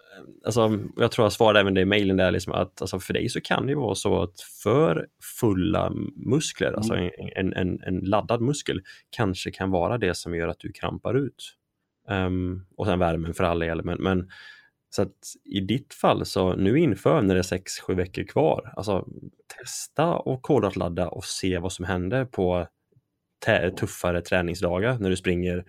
alltså, 0.44 0.78
jag 0.96 1.12
tror 1.12 1.24
jag 1.24 1.32
svarade 1.32 1.60
även 1.60 1.74
det 1.74 1.80
i 1.80 1.84
mejlen 1.84 2.16
där, 2.16 2.30
liksom 2.30 2.52
att 2.52 2.80
alltså, 2.80 3.00
för 3.00 3.12
dig 3.12 3.28
så 3.28 3.40
kan 3.40 3.66
det 3.66 3.74
vara 3.74 3.94
så 3.94 4.22
att 4.22 4.40
för 4.62 5.06
fulla 5.40 5.92
muskler, 6.16 6.68
mm. 6.68 6.78
alltså 6.78 6.94
en, 7.36 7.52
en, 7.52 7.82
en, 7.82 7.98
laddad 7.98 8.40
muskel, 8.40 8.80
kanske 9.10 9.50
kan 9.50 9.70
vara 9.70 9.98
det 9.98 10.14
som 10.14 10.34
gör 10.34 10.48
att 10.48 10.58
du 10.58 10.72
krampar 10.72 11.14
ut. 11.14 11.56
Um, 12.08 12.66
och 12.76 12.86
sen 12.86 12.98
värmen 12.98 13.34
för 13.34 13.44
all 13.44 13.58
del, 13.58 13.84
men, 13.84 14.02
men 14.02 14.28
så 14.90 15.02
att 15.02 15.34
i 15.44 15.60
ditt 15.60 15.94
fall, 15.94 16.26
så 16.26 16.56
nu 16.56 16.78
inför 16.78 17.22
när 17.22 17.34
det 17.34 17.40
är 17.40 17.58
6-7 17.58 17.94
veckor 17.94 18.22
kvar, 18.22 18.72
alltså 18.76 19.08
testa 19.58 20.14
och 20.14 20.42
kolhydratladda 20.42 21.08
och 21.08 21.24
se 21.24 21.58
vad 21.58 21.72
som 21.72 21.84
händer 21.84 22.24
på 22.24 22.66
tuffare 23.76 24.20
träningsdagar 24.20 24.98
när 24.98 25.10
du 25.10 25.16
springer 25.16 25.64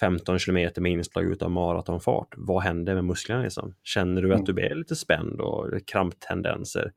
15 0.00 0.38
kilometer 0.38 0.82
med 0.82 0.92
inslag 0.92 1.42
av 1.42 1.50
maratonfart. 1.50 2.34
Vad 2.36 2.62
händer 2.62 2.94
med 2.94 3.04
musklerna? 3.04 3.42
Liksom? 3.42 3.74
Känner 3.82 4.22
du 4.22 4.34
att 4.34 4.48
mm. 4.48 4.54
du 4.54 4.62
är 4.62 4.74
lite 4.74 4.96
spänd 4.96 5.40
och 5.40 5.86
kramptendenser? 5.86 6.92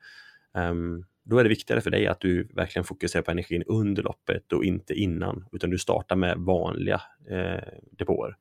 Um, 0.54 1.06
då 1.24 1.38
är 1.38 1.44
det 1.44 1.50
viktigare 1.50 1.82
för 1.82 1.92
dig 1.92 2.08
att 2.08 2.20
du 2.20 2.44
verkligen 2.44 2.84
fokuserar 2.84 3.24
på 3.24 3.32
energin 3.32 3.64
under 3.68 4.04
loppet 4.04 4.54
och 4.54 4.66
inte 4.66 4.94
innan, 4.94 5.46
utan 5.52 5.70
du 5.70 5.78
startar 5.78 6.16
med 6.16 6.38
vanliga 6.38 7.02
eh, 7.30 7.64
depåer. 7.92 8.38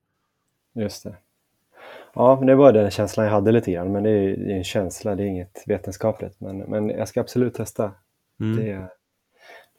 Just 0.74 1.04
det. 1.04 1.16
Ja, 2.14 2.42
det 2.46 2.54
var 2.54 2.72
den 2.72 2.90
känslan 2.90 3.26
jag 3.26 3.32
hade 3.32 3.52
lite 3.52 3.72
grann, 3.72 3.92
men 3.92 4.02
det 4.02 4.10
är, 4.10 4.50
är 4.50 4.56
en 4.56 4.64
känsla, 4.64 5.14
det 5.14 5.22
är 5.22 5.26
inget 5.26 5.64
vetenskapligt. 5.66 6.40
Men, 6.40 6.58
men 6.58 6.88
jag 6.88 7.08
ska 7.08 7.20
absolut 7.20 7.54
testa. 7.54 7.92
Mm. 8.40 8.56
Det 8.56 8.88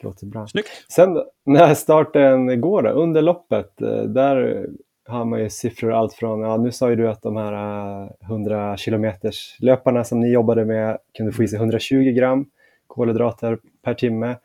låter 0.00 0.26
bra. 0.26 0.46
Snyggt. 0.46 0.68
Sen 0.88 1.22
när 1.44 1.74
starten 1.74 2.60
går 2.60 2.82
då, 2.82 2.90
under 2.90 3.22
loppet, 3.22 3.82
eh, 3.82 4.02
där 4.02 4.66
har 5.06 5.24
man 5.24 5.40
ju 5.40 5.50
siffror 5.50 5.92
allt 5.92 6.14
från, 6.14 6.40
ja 6.40 6.56
nu 6.56 6.72
sa 6.72 6.90
ju 6.90 6.96
du 6.96 7.08
att 7.08 7.22
de 7.22 7.36
här 7.36 8.12
100 8.22 8.70
eh, 8.70 8.76
kilometers 8.76 9.56
löparna 9.60 10.04
som 10.04 10.20
ni 10.20 10.32
jobbade 10.32 10.64
med 10.64 10.98
kunde 11.16 11.32
få 11.32 11.42
i 11.42 11.48
sig 11.48 11.58
120 11.58 12.12
gram 12.12 12.46
kolhydrater 12.86 13.58
per 13.82 13.94
timme. 13.94 14.36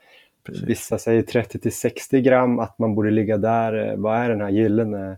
Precis. 0.44 0.64
Vissa 0.64 0.98
säger 0.98 1.22
30 1.22 1.60
till 1.60 1.76
60 1.76 2.22
gram, 2.22 2.60
att 2.60 2.80
man 2.80 2.96
borde 2.96 3.12
ligga 3.12 3.38
där. 3.38 3.96
Vad 3.98 4.18
är 4.18 4.30
den 4.30 4.42
här 4.42 4.50
gyllene, 4.50 5.18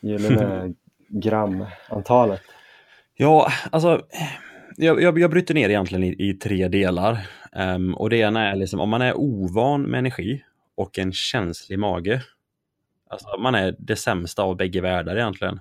gyllene 0.00 0.74
gramantalet? 1.10 2.42
Ja, 3.14 3.52
alltså 3.70 4.06
jag, 4.76 5.02
jag, 5.02 5.18
jag 5.18 5.30
bryter 5.30 5.54
ner 5.54 5.68
egentligen 5.68 6.04
i, 6.04 6.28
i 6.28 6.34
tre 6.34 6.68
delar. 6.68 7.26
Um, 7.52 7.94
och 7.94 8.10
det 8.10 8.16
ena 8.16 8.50
är 8.50 8.56
liksom 8.56 8.80
om 8.80 8.88
man 8.88 9.02
är 9.02 9.14
ovan 9.16 9.82
med 9.82 9.98
energi 9.98 10.44
och 10.74 10.98
en 10.98 11.12
känslig 11.12 11.78
mage. 11.78 12.22
Alltså 13.10 13.38
man 13.38 13.54
är 13.54 13.76
det 13.78 13.96
sämsta 13.96 14.42
av 14.42 14.56
bägge 14.56 14.80
världar 14.80 15.16
egentligen. 15.16 15.60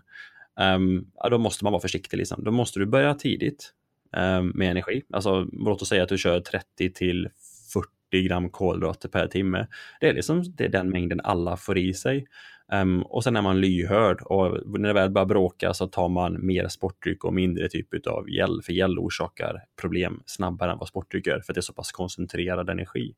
Um, 0.60 1.12
ja, 1.16 1.30
då 1.30 1.38
måste 1.38 1.64
man 1.64 1.74
vara 1.74 1.82
försiktig. 1.82 2.18
Liksom. 2.18 2.44
Då 2.44 2.52
måste 2.52 2.80
du 2.80 2.86
börja 2.86 3.14
tidigt 3.14 3.74
um, 4.18 4.50
med 4.50 4.72
energi. 4.72 5.04
Alltså 5.14 5.48
låt 5.52 5.82
oss 5.82 5.90
säga 5.90 6.04
att 6.04 6.10
du 6.10 6.18
kör 6.18 6.40
30 6.40 6.94
till 6.94 7.30
40 7.74 8.28
gram 8.28 8.50
kolhydrater 8.50 9.10
per 9.10 9.28
timme. 9.28 9.68
Det 10.00 10.10
är, 10.10 10.14
liksom, 10.14 10.44
det 10.56 10.66
är 10.66 10.70
den 10.70 10.90
mängden 10.90 11.22
alla 11.24 11.58
får 11.58 11.78
i 11.78 11.94
sig. 11.94 12.28
Um, 12.72 13.02
och 13.02 13.24
sen 13.24 13.36
är 13.36 13.42
man 13.42 13.62
lyhörd 13.62 14.22
och 14.22 14.80
när 14.80 14.88
det 14.88 14.94
väl 14.94 15.10
börjar 15.10 15.26
bråka 15.26 15.74
så 15.74 15.88
tar 15.88 16.10
man 16.10 16.46
mer 16.46 16.68
sportdryck 16.68 17.24
och 17.24 17.34
mindre 17.34 17.70
typ 17.70 18.08
av 18.08 18.30
gel, 18.30 18.62
för 18.62 18.74
gel 18.74 19.00
orsakar 19.00 19.64
problem 19.82 20.24
snabbare 20.26 20.72
än 20.72 20.78
vad 20.78 20.88
sportdryck 20.88 21.28
gör, 21.28 21.40
för 21.40 21.54
det 21.54 21.60
är 21.60 21.62
så 21.62 21.74
pass 21.74 21.92
koncentrerad 21.92 22.70
energi. 22.70 23.16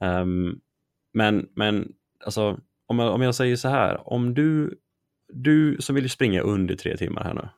Um, 0.00 0.60
men, 1.12 1.48
men 1.54 1.92
alltså, 2.24 2.58
om 2.86 2.98
jag, 2.98 3.14
om 3.14 3.22
jag 3.22 3.34
säger 3.34 3.56
så 3.56 3.68
här, 3.68 4.08
om 4.12 4.34
du, 4.34 4.78
du 5.32 5.76
som 5.80 5.94
vill 5.94 6.10
springa 6.10 6.40
under 6.40 6.74
tre 6.74 6.96
timmar 6.96 7.24
här 7.24 7.34
nu, 7.34 7.48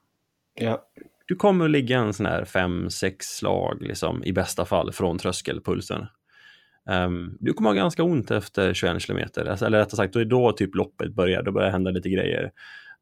ja. 0.54 0.88
du 1.26 1.36
kommer 1.36 1.64
att 1.64 1.70
ligga 1.70 1.98
en 1.98 2.12
sån 2.12 2.26
här 2.26 2.44
fem, 2.44 2.90
sex 2.90 3.26
slag 3.26 3.82
liksom, 3.82 4.24
i 4.24 4.32
bästa 4.32 4.64
fall 4.64 4.92
från 4.92 5.18
tröskelpulsen. 5.18 6.06
Um, 6.90 7.36
du 7.40 7.52
kommer 7.52 7.70
ha 7.70 7.74
ganska 7.74 8.02
ont 8.02 8.30
efter 8.30 8.74
21 8.74 9.02
kilometer, 9.02 9.46
alltså, 9.46 9.66
eller 9.66 9.78
rättare 9.78 9.96
sagt, 9.96 10.14
då 10.14 10.20
är 10.20 10.24
då 10.24 10.52
typ 10.52 10.74
loppet 10.74 11.14
börjar, 11.14 11.42
då 11.42 11.52
börjar 11.52 11.66
det 11.66 11.72
hända 11.72 11.90
lite 11.90 12.08
grejer. 12.08 12.52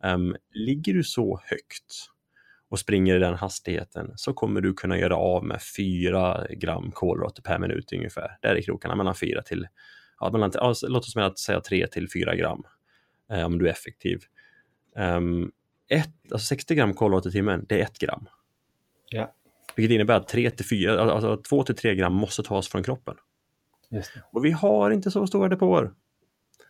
Um, 0.05 0.37
ligger 0.55 0.95
du 0.95 1.05
så 1.05 1.41
högt 1.45 2.11
och 2.71 2.79
springer 2.79 3.17
i 3.17 3.19
den 3.19 3.35
hastigheten 3.35 4.13
så 4.17 4.33
kommer 4.33 4.61
du 4.61 4.75
kunna 4.75 4.99
göra 4.99 5.17
av 5.17 5.45
med 5.45 5.63
4 5.63 6.47
gram 6.51 6.91
kolhydrater 6.93 7.43
per 7.43 7.59
minut 7.59 7.93
ungefär. 7.93 8.39
Där 8.41 8.57
är 8.57 8.63
krokarna 8.63 8.97
mellan 8.97 9.15
4 9.15 9.43
till, 9.43 9.69
ja, 10.21 10.31
mellan, 10.31 10.53
alltså, 10.59 10.89
låt 10.89 11.05
oss 11.05 11.17
med 11.17 11.39
säga 11.39 11.61
3 11.61 11.87
till 11.87 12.09
4 12.11 12.35
gram 12.35 12.63
eh, 13.33 13.47
om 13.47 13.59
du 13.59 13.67
är 13.67 13.71
effektiv. 13.71 14.21
Um, 14.97 15.53
ett, 15.89 16.33
alltså 16.33 16.47
60 16.47 16.75
gram 16.75 16.95
kolhydrater 16.95 17.29
i 17.29 17.33
timmen, 17.33 17.67
det 17.69 17.81
är 17.81 17.83
1 17.83 17.99
gram. 17.99 18.27
Ja. 19.11 19.35
Vilket 19.77 19.95
innebär 19.95 20.15
att 20.15 20.29
3 20.29 20.51
till 20.51 20.67
4, 20.67 21.01
alltså 21.01 21.37
2 21.37 21.63
till 21.63 21.77
3 21.77 21.95
gram 21.95 22.13
måste 22.13 22.43
tas 22.43 22.69
från 22.69 22.83
kroppen. 22.83 23.15
Och 24.33 24.45
vi 24.45 24.51
har 24.51 24.91
inte 24.91 25.11
så 25.11 25.27
stora 25.27 25.49
depåer. 25.49 25.91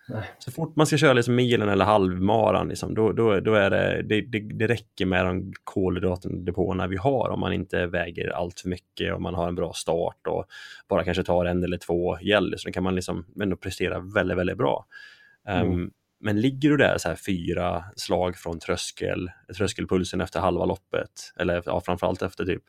Nej. 0.09 0.31
Så 0.39 0.51
fort 0.51 0.77
man 0.77 0.87
ska 0.87 0.97
köra 0.97 1.13
liksom 1.13 1.35
milen 1.35 1.69
eller 1.69 1.85
halvmaran, 1.85 2.69
liksom, 2.69 2.95
då, 2.95 3.13
då, 3.13 3.41
då 3.41 3.55
är 3.55 3.71
det, 3.71 4.03
det, 4.03 4.21
det, 4.21 4.39
det 4.39 4.67
räcker 4.67 5.07
med 5.07 5.27
de 5.27 5.53
kolhydratdepåerna 5.65 6.87
vi 6.87 6.97
har 6.97 7.31
om 7.31 7.41
man 7.41 7.53
inte 7.53 7.87
väger 7.87 8.29
allt 8.29 8.61
för 8.61 8.69
mycket 8.69 9.15
och 9.15 9.23
man 9.23 9.35
har 9.35 9.49
en 9.49 9.55
bra 9.55 9.73
start 9.73 10.27
och 10.27 10.45
bara 10.89 11.05
kanske 11.05 11.23
tar 11.23 11.45
en 11.45 11.65
eller 11.65 11.79
två 11.79 12.19
gäll 12.21 12.55
så 12.59 12.69
då 12.69 12.73
kan 12.73 12.83
man 12.83 12.95
liksom 12.95 13.27
ändå 13.43 13.57
prestera 13.57 14.01
väldigt, 14.01 14.39
väldigt 14.39 14.59
bra. 14.59 14.87
Mm. 15.49 15.73
Um, 15.73 15.91
men 16.21 16.41
ligger 16.41 16.71
du 16.71 16.77
där 16.77 16.99
så 16.99 17.09
här 17.09 17.17
fyra 17.17 17.85
slag 17.97 18.37
från 18.37 18.59
tröskel, 18.59 19.31
tröskelpulsen 19.57 20.21
efter 20.21 20.41
halva 20.41 20.65
loppet, 20.65 21.33
eller 21.39 21.63
ja, 21.67 21.81
framförallt 21.81 22.23
efter 22.23 22.45
typ 22.45 22.63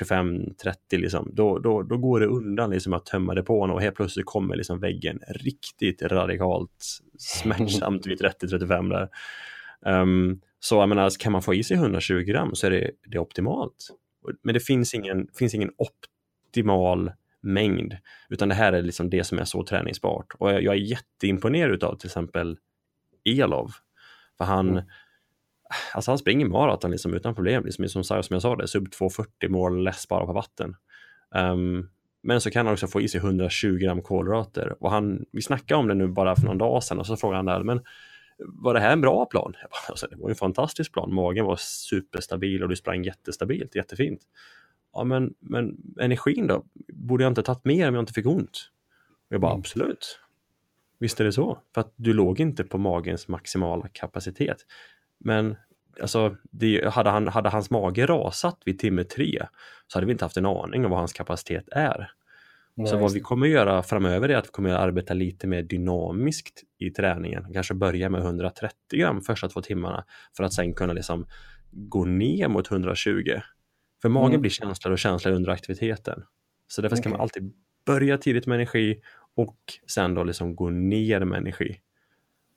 25-30 0.00 0.74
liksom, 0.90 1.30
då, 1.32 1.58
då, 1.58 1.82
då 1.82 1.96
går 1.96 2.20
det 2.20 2.26
undan 2.26 2.70
liksom 2.70 2.92
att 2.92 3.06
tömma 3.06 3.34
depån 3.34 3.70
och 3.70 3.80
helt 3.80 3.96
plötsligt 3.96 4.26
kommer 4.26 4.56
liksom 4.56 4.80
väggen 4.80 5.20
riktigt 5.28 6.02
radikalt 6.02 7.00
smärtsamt 7.18 8.06
vid 8.06 8.20
30-35 8.20 8.90
där. 8.90 9.08
Um, 10.00 10.40
så 10.60 10.74
jag 10.74 10.88
menar, 10.88 11.10
kan 11.18 11.32
man 11.32 11.42
få 11.42 11.54
i 11.54 11.64
sig 11.64 11.76
120 11.76 12.14
gram 12.14 12.54
så 12.54 12.66
är 12.66 12.70
det, 12.70 12.90
det 13.06 13.16
är 13.16 13.20
optimalt. 13.20 13.88
Men 14.42 14.54
det 14.54 14.60
finns 14.60 14.94
ingen, 14.94 15.28
finns 15.38 15.54
ingen 15.54 15.70
optimal 15.76 17.12
mängd, 17.40 17.96
utan 18.28 18.48
det 18.48 18.54
här 18.54 18.72
är 18.72 18.82
liksom 18.82 19.10
det 19.10 19.24
som 19.24 19.38
är 19.38 19.44
så 19.44 19.64
träningsbart. 19.64 20.26
Och 20.38 20.50
jag, 20.52 20.62
jag 20.62 20.74
är 20.74 20.78
jätteimponerad 20.78 21.84
av 21.84 21.96
till 21.96 22.06
exempel 22.06 22.58
Elov, 23.24 23.70
för 24.38 24.44
han, 24.44 24.68
mm 24.68 24.84
alltså 25.94 26.10
han 26.10 26.18
springer 26.18 26.46
maraton 26.46 26.90
liksom 26.90 27.14
utan 27.14 27.34
problem, 27.34 27.64
liksom, 27.64 27.88
som, 27.88 28.04
som 28.04 28.34
jag 28.34 28.42
sa 28.42 28.56
det, 28.56 28.68
sub 28.68 28.92
240 28.92 29.50
mål 29.50 29.92
bara 30.08 30.26
på 30.26 30.32
vatten. 30.32 30.76
Um, 31.34 31.90
Men 32.22 32.40
så 32.40 32.50
kan 32.50 32.66
han 32.66 32.72
också 32.72 32.86
få 32.86 33.00
i 33.00 33.08
sig 33.08 33.20
120 33.20 33.76
gram 33.76 34.02
kolhydrater. 34.02 34.76
Och 34.80 34.90
han, 34.90 35.24
vi 35.32 35.42
snackade 35.42 35.80
om 35.80 35.88
det 35.88 35.94
nu 35.94 36.08
bara 36.08 36.36
för 36.36 36.42
någon 36.42 36.58
dag 36.58 36.84
sedan 36.84 36.98
och 36.98 37.06
så 37.06 37.16
frågade 37.16 37.36
han 37.36 37.46
där, 37.46 37.62
men 37.62 37.80
var 38.38 38.74
det 38.74 38.80
här 38.80 38.92
en 38.92 39.00
bra 39.00 39.26
plan? 39.26 39.52
Bara, 39.52 39.88
alltså, 39.88 40.06
det 40.06 40.16
var 40.16 40.28
en 40.28 40.34
fantastisk 40.34 40.92
plan. 40.92 41.14
Magen 41.14 41.44
var 41.44 41.56
superstabil 41.56 42.62
och 42.62 42.68
du 42.68 42.76
sprang 42.76 43.04
jättestabilt, 43.04 43.74
jättefint. 43.74 44.20
Ja, 44.92 45.04
men, 45.04 45.34
men 45.38 45.76
energin 46.00 46.46
då? 46.46 46.64
Borde 46.92 47.24
jag 47.24 47.30
inte 47.30 47.42
tagit 47.42 47.64
mer 47.64 47.88
om 47.88 47.94
jag 47.94 48.02
inte 48.02 48.12
fick 48.12 48.26
ont? 48.26 48.70
Och 49.28 49.34
jag 49.34 49.40
bara, 49.40 49.52
mm. 49.52 49.60
absolut. 49.60 50.20
Visst 50.98 51.20
är 51.20 51.24
det 51.24 51.32
så. 51.32 51.58
För 51.74 51.80
att 51.80 51.92
du 51.96 52.12
låg 52.12 52.40
inte 52.40 52.64
på 52.64 52.78
magens 52.78 53.28
maximala 53.28 53.88
kapacitet. 53.88 54.66
Men 55.20 55.56
alltså, 56.00 56.36
det, 56.50 56.88
hade, 56.88 57.10
han, 57.10 57.28
hade 57.28 57.48
hans 57.48 57.70
mage 57.70 58.06
rasat 58.06 58.62
vid 58.64 58.78
timme 58.78 59.04
tre 59.04 59.46
så 59.86 59.96
hade 59.96 60.06
vi 60.06 60.12
inte 60.12 60.24
haft 60.24 60.36
en 60.36 60.46
aning 60.46 60.84
om 60.84 60.90
vad 60.90 61.00
hans 61.00 61.12
kapacitet 61.12 61.68
är. 61.72 62.10
Nej, 62.74 62.86
så 62.86 62.96
vad 62.96 63.12
vi 63.12 63.20
kommer 63.20 63.46
att 63.46 63.52
göra 63.52 63.82
framöver 63.82 64.28
är 64.28 64.36
att 64.36 64.44
vi 64.44 64.50
kommer 64.50 64.70
att 64.70 64.80
arbeta 64.80 65.14
lite 65.14 65.46
mer 65.46 65.62
dynamiskt 65.62 66.62
i 66.78 66.90
träningen. 66.90 67.52
Kanske 67.52 67.74
börja 67.74 68.10
med 68.10 68.20
130 68.20 68.76
gram 68.90 69.20
första 69.20 69.48
två 69.48 69.62
timmarna 69.62 70.04
för 70.36 70.44
att 70.44 70.52
sen 70.52 70.74
kunna 70.74 70.92
liksom 70.92 71.26
gå 71.70 72.04
ner 72.04 72.48
mot 72.48 72.70
120. 72.70 73.40
För 74.02 74.08
magen 74.08 74.28
mm. 74.28 74.40
blir 74.40 74.50
känsligare 74.50 74.92
och 74.92 74.98
känsligare 74.98 75.36
under 75.36 75.50
aktiviteten. 75.50 76.22
Så 76.68 76.82
därför 76.82 76.96
ska 76.96 77.02
okay. 77.02 77.12
man 77.12 77.20
alltid 77.20 77.52
börja 77.86 78.18
tidigt 78.18 78.46
med 78.46 78.54
energi 78.54 79.00
och 79.34 79.58
sen 79.86 80.14
då 80.14 80.24
liksom 80.24 80.56
gå 80.56 80.70
ner 80.70 81.24
med 81.24 81.38
energi. 81.38 81.80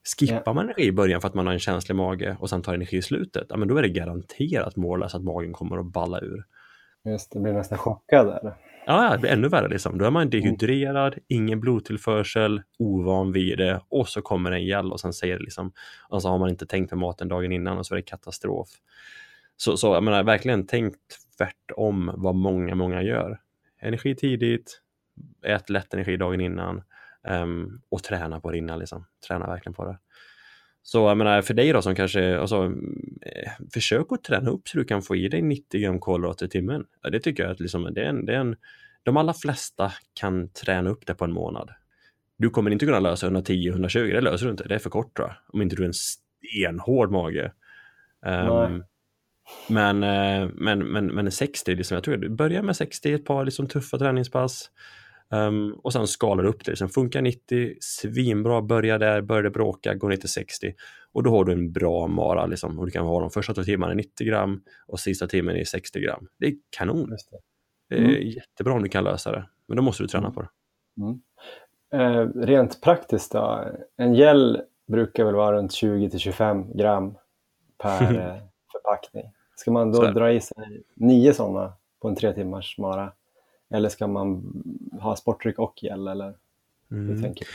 Skippar 0.03 0.43
ja. 0.45 0.53
man 0.53 0.63
energi 0.63 0.83
i 0.83 0.91
början 0.91 1.21
för 1.21 1.27
att 1.27 1.33
man 1.33 1.45
har 1.45 1.53
en 1.53 1.59
känslig 1.59 1.95
mage 1.95 2.37
och 2.39 2.49
sen 2.49 2.61
tar 2.61 2.73
energi 2.73 2.97
i 2.97 3.01
slutet, 3.01 3.47
ja, 3.49 3.57
men 3.57 3.67
då 3.67 3.77
är 3.77 3.81
det 3.81 3.89
garanterat 3.89 4.75
mållöst 4.75 5.15
att 5.15 5.23
magen 5.23 5.53
kommer 5.53 5.77
att 5.77 5.85
balla 5.85 6.19
ur. 6.19 6.45
Just 7.05 7.31
det, 7.31 7.39
blir 7.39 7.53
nästan 7.53 7.77
chockad 7.77 8.27
där. 8.27 8.55
Ja, 8.85 9.11
det 9.11 9.17
blir 9.17 9.31
ännu 9.31 9.47
värre 9.47 9.67
liksom. 9.67 9.97
Då 9.97 10.05
är 10.05 10.11
man 10.11 10.29
dehydrerad, 10.29 11.13
mm. 11.13 11.23
ingen 11.27 11.59
blodtillförsel, 11.59 12.61
ovan 12.79 13.31
vid 13.31 13.57
det 13.57 13.81
och 13.89 14.07
så 14.07 14.21
kommer 14.21 14.51
en 14.51 14.65
gäll 14.65 14.91
och 14.91 14.99
sen 14.99 15.13
säger 15.13 15.37
det 15.37 15.43
liksom, 15.43 15.71
och 16.09 16.21
så 16.21 16.29
har 16.29 16.39
man 16.39 16.49
inte 16.49 16.65
tänkt 16.65 16.89
på 16.89 16.95
maten 16.95 17.27
dagen 17.27 17.51
innan 17.51 17.77
och 17.77 17.85
så 17.85 17.93
är 17.93 17.95
det 17.95 18.01
katastrof. 18.01 18.69
Så, 19.57 19.77
så 19.77 19.93
jag 19.93 20.03
menar, 20.03 20.23
verkligen 20.23 20.67
tänkt 20.67 20.99
tvärtom 21.37 22.11
vad 22.15 22.35
många, 22.35 22.75
många 22.75 23.01
gör. 23.01 23.39
Energi 23.81 24.15
tidigt, 24.15 24.81
ät 25.45 25.69
lätt 25.69 25.93
energi 25.93 26.17
dagen 26.17 26.41
innan 26.41 26.83
um, 27.28 27.82
och 27.89 28.03
träna 28.03 28.39
på 28.39 28.51
det 28.51 28.57
innan. 28.57 28.80
Liksom. 28.80 29.05
Träna 29.28 29.47
verkligen 29.47 29.74
på 29.74 29.86
det. 29.86 29.97
Så 30.84 30.97
jag 30.97 31.17
menar, 31.17 31.41
för 31.41 31.53
dig 31.53 31.74
då 31.74 31.82
som 31.82 31.95
kanske, 31.95 32.39
alltså, 32.39 32.63
eh, 33.22 33.51
försök 33.74 34.11
att 34.11 34.24
träna 34.24 34.49
upp 34.49 34.67
så 34.67 34.78
du 34.78 34.84
kan 34.84 35.01
få 35.01 35.15
i 35.15 35.28
dig 35.28 35.41
90 35.41 35.82
gram 35.82 35.99
kolhydrater 35.99 36.45
i 36.45 36.49
timmen. 36.49 36.86
Ja, 37.01 37.09
det 37.09 37.19
tycker 37.19 37.43
jag 37.43 37.51
att 37.51 37.59
liksom, 37.59 37.93
det 37.93 38.01
är 38.01 38.09
en, 38.09 38.26
det 38.26 38.34
är 38.34 38.39
en, 38.39 38.55
de 39.03 39.17
allra 39.17 39.34
flesta 39.34 39.91
kan 40.13 40.49
träna 40.49 40.89
upp 40.89 41.05
det 41.05 41.13
på 41.13 41.26
en 41.26 41.34
månad. 41.34 41.69
Du 42.38 42.49
kommer 42.49 42.72
inte 42.72 42.86
kunna 42.86 42.99
lösa 42.99 43.30
110-120, 43.30 44.13
det 44.13 44.22
löser 44.22 44.45
du 44.45 44.51
inte, 44.51 44.67
det 44.67 44.76
är 44.76 44.80
för 44.80 44.89
kort 44.89 45.15
tror 45.15 45.28
jag. 45.28 45.38
Om 45.53 45.61
inte 45.61 45.76
du 45.76 45.84
är 45.84 45.88
en 45.88 45.93
stenhård 45.93 47.11
mage. 47.11 47.51
Um, 48.26 48.84
men, 49.67 49.99
men, 50.55 50.80
men, 50.80 51.07
men 51.07 51.32
60, 51.32 51.76
liksom, 51.76 51.95
jag 51.95 52.03
tror 52.03 52.17
du 52.17 52.30
börjar 52.30 52.61
med 52.61 52.76
60, 52.76 53.13
ett 53.13 53.26
par 53.26 53.45
liksom, 53.45 53.67
tuffa 53.67 53.97
träningspass. 53.97 54.72
Um, 55.32 55.73
och 55.73 55.93
sen 55.93 56.07
skalar 56.07 56.43
du 56.43 56.49
upp 56.49 56.65
det. 56.65 56.75
Sen 56.75 56.89
funkar 56.89 57.21
90, 57.21 57.73
svinbra, 57.79 58.61
börja 58.61 58.97
där, 58.97 59.21
börjar 59.21 59.43
det 59.43 59.49
bråka, 59.49 59.93
går 59.93 60.09
ner 60.09 60.17
till 60.17 60.29
60 60.29 60.73
och 61.13 61.23
då 61.23 61.29
har 61.29 61.45
du 61.45 61.51
en 61.51 61.71
bra 61.71 62.07
mara. 62.07 62.45
Liksom. 62.45 62.79
Och 62.79 62.86
du 62.86 62.91
kan 62.91 63.05
ha 63.05 63.19
de 63.19 63.29
första 63.29 63.53
två 63.53 63.63
timmarna 63.63 63.93
i 63.93 63.95
90 63.95 64.27
gram 64.27 64.61
och 64.88 64.99
sista 64.99 65.27
timmen 65.27 65.55
i 65.55 65.65
60 65.65 65.99
gram. 65.99 66.27
Det 66.39 66.45
är 66.45 66.53
kanon. 66.69 67.09
Det. 67.09 67.17
det. 67.89 67.95
är 67.95 68.05
mm. 68.05 68.27
jättebra 68.27 68.73
om 68.73 68.84
du 68.84 68.89
kan 68.89 69.03
lösa 69.03 69.32
det, 69.32 69.45
men 69.67 69.77
då 69.77 69.84
måste 69.84 70.03
du 70.03 70.07
träna 70.07 70.25
mm. 70.25 70.34
på 70.34 70.41
det. 70.41 70.49
Mm. 71.01 71.21
Eh, 71.93 72.27
rent 72.45 72.82
praktiskt 72.82 73.32
då, 73.32 73.65
en 73.97 74.13
gel 74.13 74.61
brukar 74.88 75.25
väl 75.25 75.36
vara 75.36 75.57
runt 75.57 75.71
20 75.71 76.19
25 76.19 76.77
gram 76.77 77.17
per 77.77 78.01
eh, 78.19 78.43
förpackning. 78.71 79.23
Ska 79.55 79.71
man 79.71 79.91
då 79.91 80.11
dra 80.11 80.32
i 80.32 80.41
sig 80.41 80.84
nio 80.95 81.34
sådana 81.34 81.73
på 82.01 82.07
en 82.07 82.15
tre 82.15 82.34
timmars 82.34 82.77
mara? 82.77 83.13
Eller 83.74 83.89
ska 83.89 84.07
man 84.07 84.43
ha 85.01 85.15
sportdryck 85.15 85.59
och 85.59 85.84
gel 85.84 86.07
eller 86.07 86.34
mm. 86.91 87.07
hur 87.07 87.22
tänker 87.22 87.45
du? 87.45 87.51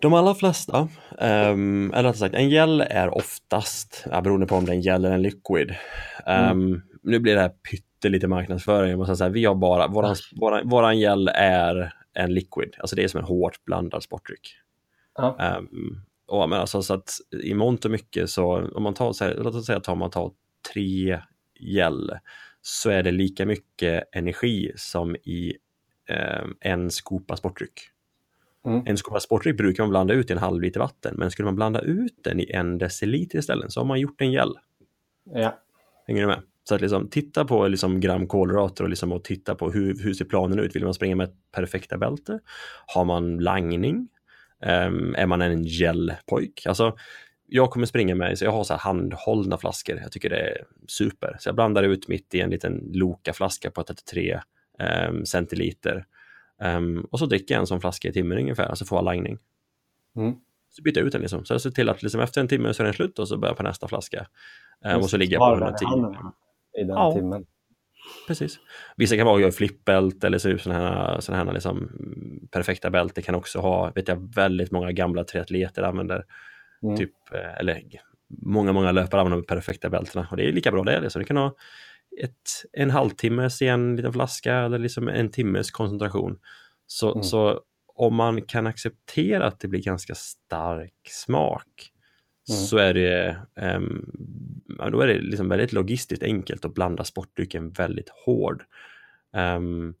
De 0.00 0.14
allra 0.14 0.34
flesta, 0.34 0.88
um, 1.18 1.92
eller 1.92 2.02
rättare 2.02 2.18
sagt 2.18 2.34
en 2.34 2.50
gel 2.50 2.80
är 2.80 3.14
oftast, 3.14 4.06
ja, 4.10 4.20
beroende 4.20 4.46
på 4.46 4.54
om 4.54 4.64
det 4.64 4.72
är 4.72 4.76
en 4.76 4.80
gel 4.80 5.04
eller 5.04 5.14
en 5.14 5.22
liquid. 5.22 5.70
Um, 6.26 6.34
mm. 6.34 6.82
Nu 7.02 7.18
blir 7.18 7.34
det 7.34 7.40
här 7.40 7.48
pyttelite 7.48 8.28
marknadsföring, 8.28 8.90
jag 8.90 8.98
måste 8.98 9.16
säga, 9.16 9.30
vi 9.30 9.44
har 9.44 9.54
bara, 9.54 9.88
våran, 9.88 10.16
våran, 10.40 10.68
våran 10.68 10.98
gel 10.98 11.28
är 11.28 11.94
en 12.14 12.34
liquid, 12.34 12.76
alltså 12.78 12.96
det 12.96 13.04
är 13.04 13.08
som 13.08 13.20
en 13.20 13.26
hårt 13.26 13.64
blandad 13.64 14.02
sportdryck. 14.02 14.48
Ja. 15.16 15.56
Um, 15.58 16.02
och, 16.26 16.48
men 16.48 16.60
alltså, 16.60 16.82
så 16.82 16.94
att 16.94 17.10
i 17.42 17.54
mångt 17.54 17.84
och 17.84 17.90
mycket 17.90 18.30
så, 18.30 18.68
om 18.74 18.82
man 18.82 18.94
tar, 18.94 19.12
så 19.12 19.24
här, 19.24 19.34
låt 19.38 19.54
oss 19.54 19.66
säga 19.66 19.78
att 19.78 19.98
man 19.98 20.10
tar 20.10 20.32
tre 20.72 21.20
gel 21.60 22.10
så 22.62 22.90
är 22.90 23.02
det 23.02 23.10
lika 23.10 23.46
mycket 23.46 24.04
energi 24.12 24.72
som 24.76 25.16
i 25.16 25.56
eh, 26.08 26.44
en 26.60 26.90
skopa 26.90 27.36
sportdryck. 27.36 27.80
Mm. 28.66 28.82
En 28.86 28.96
skopa 28.96 29.20
sportdryck 29.20 29.56
brukar 29.56 29.82
man 29.82 29.90
blanda 29.90 30.14
ut 30.14 30.30
i 30.30 30.32
en 30.32 30.38
halv 30.38 30.62
liter 30.62 30.80
vatten, 30.80 31.14
men 31.18 31.30
skulle 31.30 31.46
man 31.46 31.56
blanda 31.56 31.80
ut 31.80 32.18
den 32.24 32.40
i 32.40 32.50
en 32.50 32.78
deciliter 32.78 33.38
istället 33.38 33.72
så 33.72 33.80
har 33.80 33.84
man 33.84 34.00
gjort 34.00 34.20
en 34.20 34.32
gel. 34.32 34.54
Ja. 35.34 35.58
Hänger 36.06 36.20
du 36.20 36.26
med? 36.26 36.42
Så 36.64 36.74
att 36.74 36.80
liksom, 36.80 37.08
titta 37.08 37.44
på 37.44 37.68
liksom 37.68 38.00
gram 38.00 38.26
kolhydrater 38.26 38.84
och, 38.84 38.90
liksom, 38.90 39.12
och 39.12 39.24
titta 39.24 39.54
på 39.54 39.70
hur, 39.70 40.02
hur 40.02 40.14
ser 40.14 40.24
planen 40.24 40.58
ut. 40.58 40.76
Vill 40.76 40.84
man 40.84 40.94
springa 40.94 41.16
med 41.16 41.30
perfekta 41.52 41.98
bälte? 41.98 42.40
Har 42.86 43.04
man 43.04 43.38
langning? 43.38 44.08
Um, 44.66 45.14
är 45.14 45.26
man 45.26 45.42
en 45.42 45.64
gelpojk? 45.64 46.66
Alltså, 46.66 46.96
jag 47.52 47.70
kommer 47.70 47.86
springa 47.86 48.14
med, 48.14 48.38
så 48.38 48.44
jag 48.44 48.52
har 48.52 48.64
så 48.64 48.74
här 48.74 48.80
handhållna 48.80 49.58
flaskor. 49.58 49.98
Jag 50.02 50.12
tycker 50.12 50.30
det 50.30 50.36
är 50.36 50.64
super. 50.86 51.36
Så 51.40 51.48
jag 51.48 51.54
blandar 51.54 51.82
ut 51.82 52.08
mitt 52.08 52.34
i 52.34 52.40
en 52.40 52.50
liten 52.50 52.90
Loka-flaska 52.92 53.70
på 53.70 53.82
33 53.82 54.34
um, 54.34 54.40
ehm, 54.86 55.26
centiliter. 55.26 56.06
Um, 56.62 57.06
och 57.10 57.18
så 57.18 57.26
dricker 57.26 57.54
jag 57.54 57.60
en 57.60 57.66
sån 57.66 57.80
flaska 57.80 58.08
i 58.08 58.12
timmen 58.12 58.38
ungefär, 58.38 58.64
alltså 58.64 58.84
får 58.84 59.02
lagning. 59.02 59.38
Mm. 60.16 60.34
Så 60.70 60.82
byter 60.82 60.98
jag 60.98 61.06
ut 61.06 61.12
den 61.12 61.20
liksom. 61.20 61.44
Så 61.44 61.54
jag 61.54 61.60
ser 61.60 61.70
till 61.70 61.88
att 61.88 62.02
liksom 62.02 62.20
efter 62.20 62.40
en 62.40 62.48
timme 62.48 62.74
så 62.74 62.82
är 62.82 62.84
den 62.84 62.94
slut 62.94 63.18
och 63.18 63.28
så 63.28 63.36
börjar 63.36 63.50
jag 63.50 63.56
på 63.56 63.62
nästa 63.62 63.88
flaska. 63.88 64.26
Um, 64.84 64.96
och 64.96 65.10
så 65.10 65.16
ligger 65.16 65.32
jag 65.32 65.58
på 65.58 65.64
110. 65.64 65.84
I 66.78 66.84
den 66.84 66.88
ja. 66.88 67.12
timmen. 67.12 67.46
Precis. 68.26 68.58
Vissa 68.96 69.16
kan 69.16 69.26
vara 69.26 69.52
flippbält 69.52 70.24
eller 70.24 70.38
sådana 70.38 70.78
här, 70.78 71.20
såna 71.20 71.38
här 71.38 71.52
liksom 71.52 71.90
perfekta 72.50 72.90
bälte 72.90 73.22
kan 73.22 73.34
också 73.34 73.58
ha, 73.60 73.92
vet 73.94 74.08
jag, 74.08 74.34
väldigt 74.34 74.70
många 74.70 74.92
gamla 74.92 75.24
triatleter 75.24 75.82
använder 75.82 76.24
Mm. 76.82 76.96
Typ, 76.96 77.14
eh, 77.32 77.58
eller 77.58 77.82
många, 78.42 78.72
många 78.72 78.92
löpare 78.92 79.20
använder 79.20 79.46
de 79.46 79.46
perfekta 79.46 79.90
bältena 79.90 80.28
och 80.30 80.36
det 80.36 80.48
är 80.48 80.52
lika 80.52 80.70
bra 80.70 80.84
det. 80.84 81.10
Så 81.10 81.18
du 81.18 81.24
kan 81.24 81.36
ha 81.36 81.54
ett, 82.22 82.64
en 82.72 82.90
halvtimmes 82.90 83.62
i 83.62 83.66
en 83.66 83.96
liten 83.96 84.12
flaska 84.12 84.54
eller 84.54 84.78
liksom 84.78 85.08
en 85.08 85.30
timmes 85.30 85.70
koncentration. 85.70 86.38
Så, 86.86 87.12
mm. 87.12 87.22
så 87.22 87.60
om 87.94 88.14
man 88.14 88.42
kan 88.42 88.66
acceptera 88.66 89.46
att 89.46 89.60
det 89.60 89.68
blir 89.68 89.82
ganska 89.82 90.14
stark 90.14 91.08
smak 91.08 91.92
mm. 92.48 92.60
så 92.60 92.78
är 92.78 92.94
det, 92.94 93.36
um, 93.76 94.10
då 94.92 95.00
är 95.00 95.06
det 95.06 95.20
liksom 95.20 95.48
väldigt 95.48 95.72
logistiskt 95.72 96.22
enkelt 96.22 96.64
att 96.64 96.74
blanda 96.74 97.04
sportdrycken 97.04 97.70
väldigt 97.70 98.08
hård. 98.08 98.64
Um, 99.32 99.94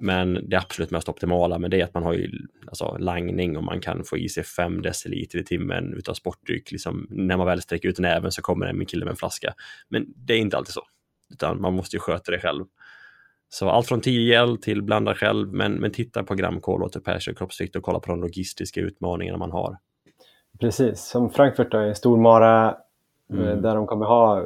men 0.00 0.48
det 0.48 0.56
absolut 0.56 0.90
mest 0.90 1.08
optimala 1.08 1.58
med 1.58 1.70
det 1.70 1.80
är 1.80 1.84
att 1.84 1.94
man 1.94 2.02
har 2.02 2.12
ju 2.12 2.30
alltså, 2.66 2.96
langning 2.98 3.56
och 3.56 3.64
man 3.64 3.80
kan 3.80 4.04
få 4.04 4.18
i 4.18 4.28
sig 4.28 4.44
5 4.44 4.82
deciliter 4.82 5.38
i 5.38 5.44
timmen 5.44 5.94
utav 5.94 6.14
sportdryck. 6.14 6.72
Liksom, 6.72 7.06
när 7.10 7.36
man 7.36 7.46
väl 7.46 7.62
sträcker 7.62 7.88
ut 7.88 7.98
näven 7.98 8.32
så 8.32 8.42
kommer 8.42 8.66
en 8.66 8.86
kille 8.86 9.04
med 9.04 9.10
en 9.10 9.16
flaska. 9.16 9.54
Men 9.88 10.06
det 10.16 10.34
är 10.34 10.38
inte 10.38 10.56
alltid 10.56 10.74
så, 10.74 10.82
utan 11.32 11.60
man 11.60 11.74
måste 11.74 11.96
ju 11.96 12.00
sköta 12.00 12.32
det 12.32 12.38
själv. 12.38 12.64
Så 13.48 13.68
allt 13.68 13.86
från 13.86 14.00
10 14.00 14.20
gel 14.20 14.56
till 14.56 14.82
blanda 14.82 15.14
själv, 15.14 15.52
men, 15.52 15.72
men 15.72 15.90
titta 15.90 16.24
på 16.24 16.34
gramkolhydrater 16.34 17.00
per 17.00 17.34
kroppsvikt 17.34 17.76
och 17.76 17.82
kolla 17.82 18.00
på 18.00 18.10
de 18.10 18.20
logistiska 18.20 18.80
utmaningarna 18.80 19.38
man 19.38 19.50
har. 19.50 19.78
Precis, 20.60 21.00
som 21.00 21.30
Frankfurt 21.30 21.74
är 21.74 21.78
en 21.78 21.94
stor 21.94 22.16
mara 22.16 22.76
mm. 23.32 23.62
Där 23.62 23.74
de 23.74 23.86
kommer 23.86 24.06
ha 24.06 24.44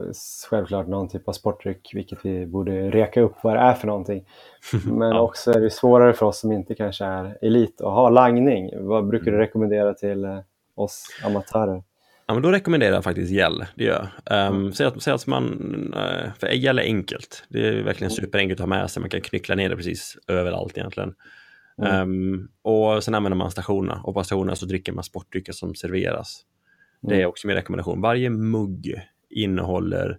självklart 0.50 0.86
någon 0.86 1.08
typ 1.08 1.28
av 1.28 1.32
sportdryck, 1.32 1.90
vilket 1.94 2.18
vi 2.24 2.46
borde 2.46 2.90
reka 2.90 3.20
upp 3.20 3.34
vad 3.42 3.56
det 3.56 3.60
är 3.60 3.74
för 3.74 3.86
någonting. 3.86 4.24
Men 4.84 5.10
ja. 5.10 5.20
också 5.20 5.52
är 5.52 5.60
det 5.60 5.70
svårare 5.70 6.12
för 6.12 6.26
oss 6.26 6.38
som 6.40 6.52
inte 6.52 6.74
kanske 6.74 7.04
är 7.04 7.38
elit 7.42 7.80
att 7.80 7.92
ha 7.92 8.08
langning. 8.08 8.70
Vad 8.86 9.08
brukar 9.08 9.24
du 9.24 9.30
mm. 9.30 9.40
rekommendera 9.40 9.94
till 9.94 10.24
eh, 10.24 10.38
oss 10.74 11.06
amatörer? 11.24 11.82
Ja, 12.26 12.34
men 12.34 12.42
då 12.42 12.50
rekommenderar 12.50 12.94
jag 12.94 13.04
faktiskt 13.04 13.32
gel, 13.32 13.64
det 13.74 13.84
gör 13.84 14.08
jag. 14.24 14.48
Um, 14.48 14.56
mm. 14.56 14.72
säg, 14.72 14.86
att, 14.86 15.02
säg 15.02 15.12
att 15.12 15.26
man, 15.26 15.44
uh, 15.96 16.32
för 16.38 16.48
gel 16.48 16.78
är 16.78 16.82
enkelt. 16.82 17.44
Det 17.48 17.68
är 17.68 17.82
verkligen 17.82 18.10
mm. 18.10 18.24
superenkelt 18.24 18.60
att 18.60 18.68
ha 18.68 18.76
med 18.76 18.90
sig, 18.90 19.00
man 19.00 19.10
kan 19.10 19.20
knyckla 19.20 19.54
ner 19.54 19.68
det 19.68 19.76
precis 19.76 20.16
överallt 20.28 20.78
egentligen. 20.78 21.14
Mm. 21.82 22.00
Um, 22.02 22.48
och 22.62 23.04
sen 23.04 23.14
använder 23.14 23.36
man 23.36 23.50
stationerna 23.50 24.00
och 24.04 24.14
på 24.14 24.24
stationerna 24.24 24.56
så 24.56 24.66
dricker 24.66 24.92
man 24.92 25.04
sportdrycker 25.04 25.52
som 25.52 25.74
serveras. 25.74 26.44
Det 27.02 27.14
är 27.14 27.18
mm. 27.18 27.28
också 27.28 27.46
min 27.46 27.56
rekommendation. 27.56 28.00
Varje 28.00 28.30
mugg 28.30 28.94
innehåller 29.30 30.18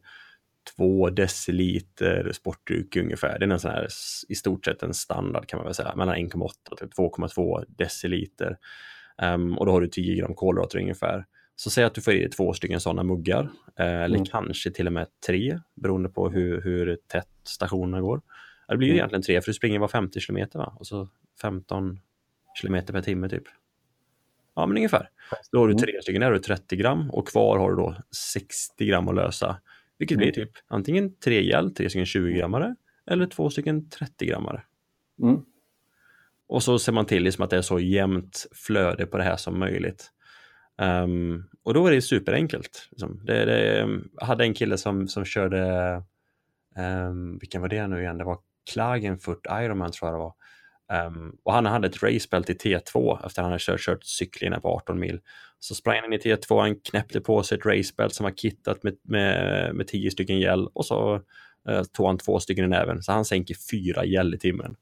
två 0.76 1.10
deciliter 1.10 2.32
sportdryck 2.34 2.96
ungefär. 2.96 3.40
Det 3.40 3.46
är 3.46 3.50
en 3.50 3.60
sån 3.60 3.72
här, 3.72 3.88
i 4.30 4.36
stort 4.36 4.66
sett 4.66 4.84
en 4.84 4.94
standard 4.94 5.48
kan 5.48 5.58
man 5.58 5.66
väl 5.66 5.74
säga, 5.74 5.96
mellan 5.96 6.16
1,8 6.16 6.78
till 6.78 6.88
2,2 6.88 7.66
deciliter. 7.68 8.58
Um, 9.22 9.58
och 9.58 9.66
då 9.66 9.72
har 9.72 9.82
du 9.82 9.88
10 9.88 10.16
gram 10.16 10.36
kolhydrater 10.36 10.80
ungefär. 10.80 11.26
Så 11.56 11.70
säg 11.70 11.84
att 11.84 11.96
du 11.96 12.02
får 12.02 12.14
i 12.14 12.20
dig 12.20 12.30
två 12.30 12.54
stycken 12.54 12.80
sådana 12.80 13.04
muggar, 13.04 13.50
eh, 13.80 13.86
eller 13.86 14.16
mm. 14.16 14.26
kanske 14.26 14.72
till 14.72 14.88
och 14.88 14.94
med 14.94 15.08
tre, 15.28 15.60
beroende 15.76 16.10
på 16.10 16.30
hur, 16.30 16.62
hur 16.62 16.98
tätt 17.08 17.28
stationerna 17.44 18.02
går. 18.02 18.22
Det 18.68 18.78
blir 18.78 18.88
mm. 18.88 18.98
egentligen 18.98 19.22
tre, 19.22 19.42
för 19.42 19.48
du 19.48 19.54
springer 19.54 19.80
var 19.80 19.88
50 19.88 20.20
kilometer 20.20 20.60
va? 20.60 20.74
Och 20.80 20.88
så 20.88 21.08
15 21.42 22.00
kilometer 22.62 22.94
per 22.94 23.02
timme 23.02 23.30
typ. 23.30 23.44
Ja, 24.62 24.66
men 24.66 24.78
ungefär. 24.78 25.10
Då 25.52 25.60
har 25.60 25.68
du 25.68 25.74
mm. 25.74 25.82
tre 25.82 26.02
stycken, 26.02 26.22
där 26.22 26.28
har 26.28 26.34
du 26.34 26.40
30 26.40 26.76
gram 26.76 27.10
och 27.12 27.28
kvar 27.28 27.58
har 27.58 27.70
du 27.70 27.76
då 27.76 27.96
60 28.40 28.86
gram 28.86 29.08
att 29.08 29.16
lösa. 29.16 29.58
Vilket 29.98 30.18
blir 30.18 30.28
mm. 30.28 30.34
typ 30.36 30.52
antingen 30.68 31.16
tre 31.16 31.44
gel, 31.44 31.74
tre 31.74 31.90
stycken 31.90 32.06
20 32.06 32.34
grammare 32.34 32.76
eller 33.12 33.26
två 33.26 33.50
stycken 33.50 33.90
30 33.90 34.26
grammare. 34.26 34.64
Mm. 35.22 35.42
Och 36.48 36.64
så 36.64 36.80
ser 36.80 36.92
man 36.92 37.06
till 37.06 37.24
liksom 37.24 37.44
att 37.44 37.50
det 37.50 37.58
är 37.58 37.62
så 37.62 37.80
jämnt 37.80 38.46
flöde 38.52 39.06
på 39.06 39.18
det 39.18 39.24
här 39.24 39.38
som 39.38 39.60
möjligt. 39.60 40.12
Um, 40.78 41.50
och 41.64 41.74
då 41.74 41.88
är 41.88 41.92
det 41.92 42.02
superenkelt. 42.02 42.88
Liksom. 42.92 43.22
Det, 43.26 43.46
det, 43.46 43.78
jag 44.18 44.26
hade 44.26 44.44
en 44.44 44.54
kille 44.54 44.78
som, 44.78 45.08
som 45.08 45.26
körde, 45.26 46.04
um, 47.10 47.38
vilken 47.38 47.62
var 47.62 47.70
det 47.70 47.88
nu 47.88 48.02
igen, 48.02 48.18
det 48.18 48.24
var 48.24 48.40
Klagenfurt 48.74 49.48
Ironman 49.50 49.92
tror 49.92 50.10
jag 50.10 50.16
det 50.16 50.24
var. 50.24 50.34
Um, 50.92 51.38
och 51.44 51.54
han 51.54 51.66
hade 51.66 51.88
ett 51.88 52.04
racebält 52.04 52.50
i 52.50 52.54
T2 52.54 53.16
efter 53.16 53.26
att 53.26 53.38
han 53.38 53.46
hade 53.46 53.60
kört, 53.60 53.80
kört 53.80 54.04
cyklingar 54.04 54.60
på 54.60 54.68
18 54.68 55.00
mil. 55.00 55.20
Så 55.60 55.76
sprang 55.76 55.96
han 55.96 56.14
in 56.14 56.20
i 56.20 56.24
T2, 56.24 56.62
han 56.62 56.76
knäppte 56.76 57.22
på 57.22 57.44
sig 57.44 57.58
ett 57.58 57.66
racebält 57.66 58.14
som 58.14 58.24
var 58.24 58.32
kittat 58.32 58.84
med, 58.84 58.98
med, 59.04 59.76
med 59.76 59.88
10 59.88 60.12
stycken 60.12 60.40
gel 60.40 60.68
och 60.68 60.86
så 60.86 61.16
uh, 61.70 61.84
tog 61.84 62.08
han 62.08 62.18
två 62.18 62.40
stycken 62.40 62.66
i 62.66 62.68
näven. 62.68 63.04
Så 63.04 63.12
han 63.12 63.26
sänker 63.26 63.56
fyra 63.72 64.06
gel 64.06 64.34
i 64.34 64.38
timmen. 64.38 64.76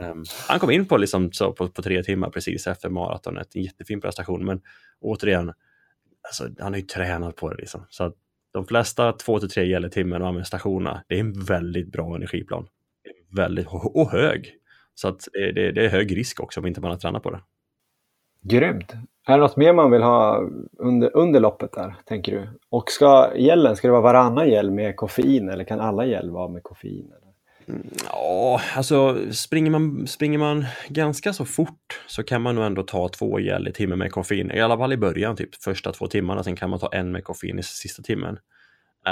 um, 0.00 0.24
han 0.48 0.58
kom 0.58 0.70
in 0.70 0.86
på, 0.86 0.96
liksom, 0.96 1.32
så 1.32 1.52
på, 1.52 1.68
på 1.68 1.82
tre 1.82 2.02
timmar 2.02 2.30
precis 2.30 2.66
efter 2.66 2.88
maratonet, 2.88 3.54
en 3.54 3.62
jättefin 3.62 4.00
prestation. 4.00 4.44
Men 4.44 4.60
återigen, 5.00 5.52
alltså, 6.28 6.48
han 6.62 6.72
har 6.72 6.80
ju 6.80 6.86
tränat 6.86 7.36
på 7.36 7.50
det. 7.50 7.56
Liksom. 7.56 7.86
Så 7.90 8.12
de 8.52 8.66
flesta 8.66 9.12
två 9.12 9.40
till 9.40 9.50
tre 9.50 9.86
i 9.86 9.90
timmen 9.90 10.22
och 10.22 10.28
använder 10.28 10.46
stationerna, 10.46 11.04
det 11.08 11.14
är 11.14 11.20
en 11.20 11.44
väldigt 11.44 11.92
bra 11.92 12.16
energiplan. 12.16 12.66
Väldigt, 13.30 13.66
och 13.66 14.10
hög. 14.10 14.60
Så 14.94 15.08
att 15.08 15.28
det, 15.32 15.52
det, 15.52 15.72
det, 15.72 15.84
är 15.84 15.88
hög 15.88 16.16
risk 16.16 16.40
också 16.40 16.60
om 16.60 16.66
inte 16.66 16.80
man 16.80 16.90
har 16.90 16.98
tränat 16.98 17.22
på 17.22 17.30
det. 17.30 17.40
Grymt! 18.42 18.92
Är 19.26 19.32
det 19.32 19.36
något 19.36 19.56
mer 19.56 19.72
man 19.72 19.90
vill 19.90 20.02
ha 20.02 20.50
under, 20.78 21.16
under 21.16 21.40
loppet 21.40 21.72
där, 21.72 21.94
tänker 22.04 22.32
du? 22.32 22.48
Och 22.70 22.90
ska 22.90 23.36
gällen, 23.36 23.76
ska 23.76 23.88
det 23.88 23.92
vara 23.92 24.02
varannan 24.02 24.48
gäll 24.48 24.70
med 24.70 24.96
koffein 24.96 25.48
eller 25.48 25.64
kan 25.64 25.80
alla 25.80 26.06
gäll 26.06 26.30
vara 26.30 26.48
med 26.48 26.62
koffein? 26.62 27.06
Eller? 27.06 27.24
Mm, 27.68 27.90
ja, 28.10 28.60
alltså 28.76 29.18
springer 29.32 29.70
man, 29.70 30.06
springer 30.06 30.38
man 30.38 30.64
ganska 30.88 31.32
så 31.32 31.44
fort 31.44 32.02
så 32.06 32.22
kan 32.22 32.42
man 32.42 32.54
nog 32.54 32.64
ändå 32.64 32.82
ta 32.82 33.08
två 33.08 33.40
gel 33.40 33.68
i 33.68 33.72
timmen 33.72 33.98
med 33.98 34.12
koffein. 34.12 34.50
I 34.50 34.60
alla 34.60 34.78
fall 34.78 34.92
i 34.92 34.96
början, 34.96 35.36
typ 35.36 35.54
första 35.54 35.92
två 35.92 36.06
timmarna. 36.06 36.42
Sen 36.42 36.56
kan 36.56 36.70
man 36.70 36.78
ta 36.78 36.88
en 36.92 37.12
med 37.12 37.24
koffein 37.24 37.58
i 37.58 37.62
sista 37.62 38.02
timmen. 38.02 38.38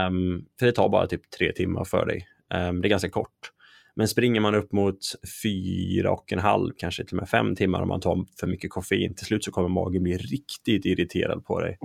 Um, 0.08 0.46
för 0.58 0.66
det 0.66 0.72
tar 0.72 0.88
bara 0.88 1.06
typ 1.06 1.30
tre 1.30 1.52
timmar 1.52 1.84
för 1.84 2.06
dig. 2.06 2.26
Um, 2.54 2.82
det 2.82 2.88
är 2.88 2.90
ganska 2.90 3.10
kort. 3.10 3.52
Men 3.96 4.08
springer 4.08 4.40
man 4.40 4.54
upp 4.54 4.72
mot 4.72 4.98
fyra 5.42 6.10
och 6.10 6.32
en 6.32 6.38
halv, 6.38 6.72
kanske 6.76 7.04
till 7.04 7.16
och 7.16 7.22
med 7.22 7.28
fem 7.28 7.56
timmar 7.56 7.82
om 7.82 7.88
man 7.88 8.00
tar 8.00 8.24
för 8.40 8.46
mycket 8.46 8.70
koffein, 8.70 9.14
till 9.14 9.26
slut 9.26 9.44
så 9.44 9.50
kommer 9.50 9.68
magen 9.68 10.02
bli 10.02 10.16
riktigt 10.16 10.84
irriterad 10.84 11.44
på 11.44 11.60
dig. 11.60 11.78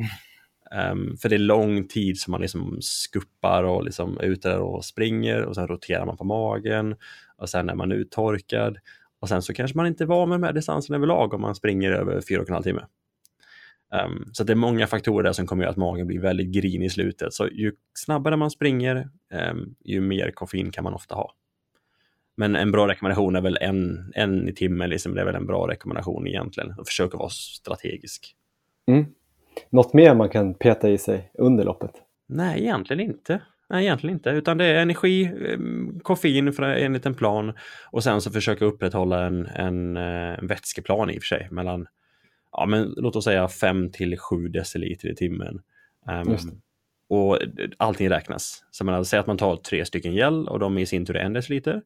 Um, 0.91 1.17
för 1.17 1.29
det 1.29 1.35
är 1.35 1.39
lång 1.39 1.87
tid 1.87 2.19
som 2.19 2.31
man 2.31 2.41
liksom 2.41 2.77
skuppar 2.81 3.63
och 3.63 3.83
liksom 3.83 4.17
är 4.17 4.23
ute 4.23 4.57
och 4.57 4.85
springer 4.85 5.41
och 5.41 5.55
sen 5.55 5.67
roterar 5.67 6.05
man 6.05 6.17
på 6.17 6.23
magen 6.23 6.95
och 7.37 7.49
sen 7.49 7.69
är 7.69 7.75
man 7.75 7.91
uttorkad 7.91 8.77
och 9.19 9.29
sen 9.29 9.41
så 9.41 9.53
kanske 9.53 9.77
man 9.77 9.87
inte 9.87 10.05
var 10.05 10.25
med 10.25 10.39
de 10.39 10.43
här 10.43 10.53
distansen 10.53 10.95
överlag 10.95 11.33
om 11.33 11.41
man 11.41 11.55
springer 11.55 11.91
över 11.91 12.21
fyra 12.21 12.41
och 12.41 12.49
en 12.49 12.53
halv 12.53 12.63
timme. 12.63 12.81
Um, 14.05 14.29
så 14.33 14.43
det 14.43 14.53
är 14.53 14.55
många 14.55 14.87
faktorer 14.87 15.23
där 15.23 15.33
som 15.33 15.47
kommer 15.47 15.63
att 15.63 15.65
göra 15.65 15.71
att 15.71 15.77
magen 15.77 16.07
blir 16.07 16.19
väldigt 16.19 16.47
grinig 16.47 16.85
i 16.85 16.89
slutet. 16.89 17.33
Så 17.33 17.47
ju 17.47 17.73
snabbare 17.93 18.35
man 18.35 18.51
springer, 18.51 19.09
um, 19.51 19.75
ju 19.83 20.01
mer 20.01 20.31
koffein 20.31 20.71
kan 20.71 20.83
man 20.83 20.93
ofta 20.93 21.15
ha. 21.15 21.33
Men 22.37 22.55
en 22.55 22.71
bra 22.71 22.87
rekommendation 22.87 23.35
är 23.35 23.41
väl 23.41 23.57
en, 23.61 24.11
en 24.15 24.49
i 24.49 24.53
timmen, 24.53 24.89
liksom. 24.89 25.15
det 25.15 25.21
är 25.21 25.25
väl 25.25 25.35
en 25.35 25.45
bra 25.45 25.67
rekommendation 25.67 26.27
egentligen. 26.27 26.71
Att 26.71 26.87
försöka 26.87 27.17
vara 27.17 27.29
strategisk. 27.29 28.35
Mm. 28.87 29.05
Något 29.69 29.93
mer 29.93 30.15
man 30.15 30.29
kan 30.29 30.53
peta 30.53 30.89
i 30.89 30.97
sig 30.97 31.31
under 31.33 31.63
loppet? 31.63 31.91
Nej, 32.27 32.61
egentligen 32.61 32.99
inte. 32.99 33.41
Nej, 33.69 33.83
egentligen 33.85 34.15
inte, 34.15 34.29
utan 34.29 34.57
det 34.57 34.65
är 34.65 34.81
energi, 34.81 35.31
ehm, 35.53 35.99
koffein 36.03 36.53
för 36.53 36.63
en 36.63 37.13
plan 37.13 37.53
och 37.91 38.03
sen 38.03 38.21
så 38.21 38.31
försöka 38.31 38.65
upprätthålla 38.65 39.25
en, 39.25 39.45
en, 39.45 39.97
en 39.97 40.33
eh, 40.33 40.41
vätskeplan 40.41 41.09
i 41.09 41.17
och 41.17 41.21
för 41.21 41.27
sig 41.27 41.47
mellan, 41.51 41.87
ja 42.51 42.65
men 42.65 42.93
låt 42.97 43.15
oss 43.15 43.23
säga 43.23 43.47
5 43.47 43.91
till 43.91 44.17
7 44.17 44.47
deciliter 44.47 45.11
i 45.11 45.15
timmen. 45.15 45.61
Um, 46.27 46.37
och 47.09 47.39
allting 47.77 48.09
räknas. 48.09 48.63
Så 48.71 48.85
man 48.85 49.05
säger 49.05 49.21
att 49.21 49.27
man 49.27 49.37
tar 49.37 49.55
tre 49.55 49.85
stycken 49.85 50.13
gel 50.13 50.47
och 50.47 50.59
de 50.59 50.77
i 50.77 50.85
sin 50.85 51.05
tur 51.05 51.15
är 51.15 51.25
en 51.25 51.33
deciliter. 51.33 51.81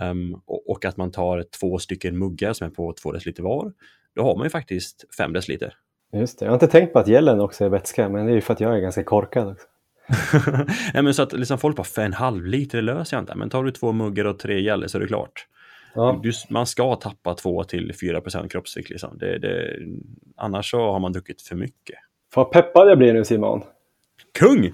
Um, 0.00 0.40
och, 0.46 0.84
att 0.84 0.96
man 0.96 1.10
tar 1.10 1.44
två 1.60 1.78
stycken 1.78 2.18
muggar 2.18 2.52
som 2.52 2.66
är 2.66 2.70
på 2.70 2.92
två 2.92 3.12
deciliter 3.12 3.42
var, 3.42 3.72
då 4.14 4.22
har 4.22 4.36
man 4.36 4.44
ju 4.44 4.50
faktiskt 4.50 5.14
fem 5.16 5.32
deciliter. 5.32 5.74
Just 6.12 6.38
det, 6.38 6.44
jag 6.44 6.50
har 6.50 6.56
inte 6.56 6.66
tänkt 6.66 6.92
på 6.92 6.98
att 6.98 7.08
gällen 7.08 7.40
också 7.40 7.64
är 7.64 7.68
vätska, 7.68 8.08
men 8.08 8.26
det 8.26 8.32
är 8.32 8.34
ju 8.34 8.40
för 8.40 8.52
att 8.52 8.60
jag 8.60 8.76
är 8.76 8.80
ganska 8.80 9.04
korkad 9.04 9.48
också. 9.48 9.66
Nej, 10.94 11.02
men 11.02 11.14
så 11.14 11.22
att 11.22 11.32
liksom 11.32 11.58
folk 11.58 11.76
bara, 11.76 11.84
för 11.84 12.02
en 12.02 12.12
halv 12.12 12.46
liter 12.46 12.82
löser 12.82 13.16
jag 13.16 13.22
inte, 13.22 13.34
men 13.34 13.50
tar 13.50 13.64
du 13.64 13.70
två 13.70 13.92
muggar 13.92 14.24
och 14.24 14.38
tre 14.38 14.60
gäller 14.60 14.88
så 14.88 14.98
är 14.98 15.02
det 15.02 15.08
klart. 15.08 15.46
Ja. 15.96 16.20
Du, 16.22 16.32
man 16.50 16.66
ska 16.66 16.96
tappa 16.96 17.34
2 17.34 17.64
till 17.64 17.92
4 18.00 18.20
procent 18.20 18.52
kroppsvikt. 18.52 18.90
Liksom. 18.90 19.18
Det, 19.18 19.38
det, 19.38 19.78
annars 20.36 20.70
så 20.70 20.92
har 20.92 20.98
man 20.98 21.12
druckit 21.12 21.42
för 21.42 21.56
mycket. 21.56 21.96
Vad 22.34 22.50
peppad 22.50 22.90
jag 22.90 22.98
blir 22.98 23.12
nu 23.12 23.24
Simon. 23.24 23.62
Kung! 24.38 24.72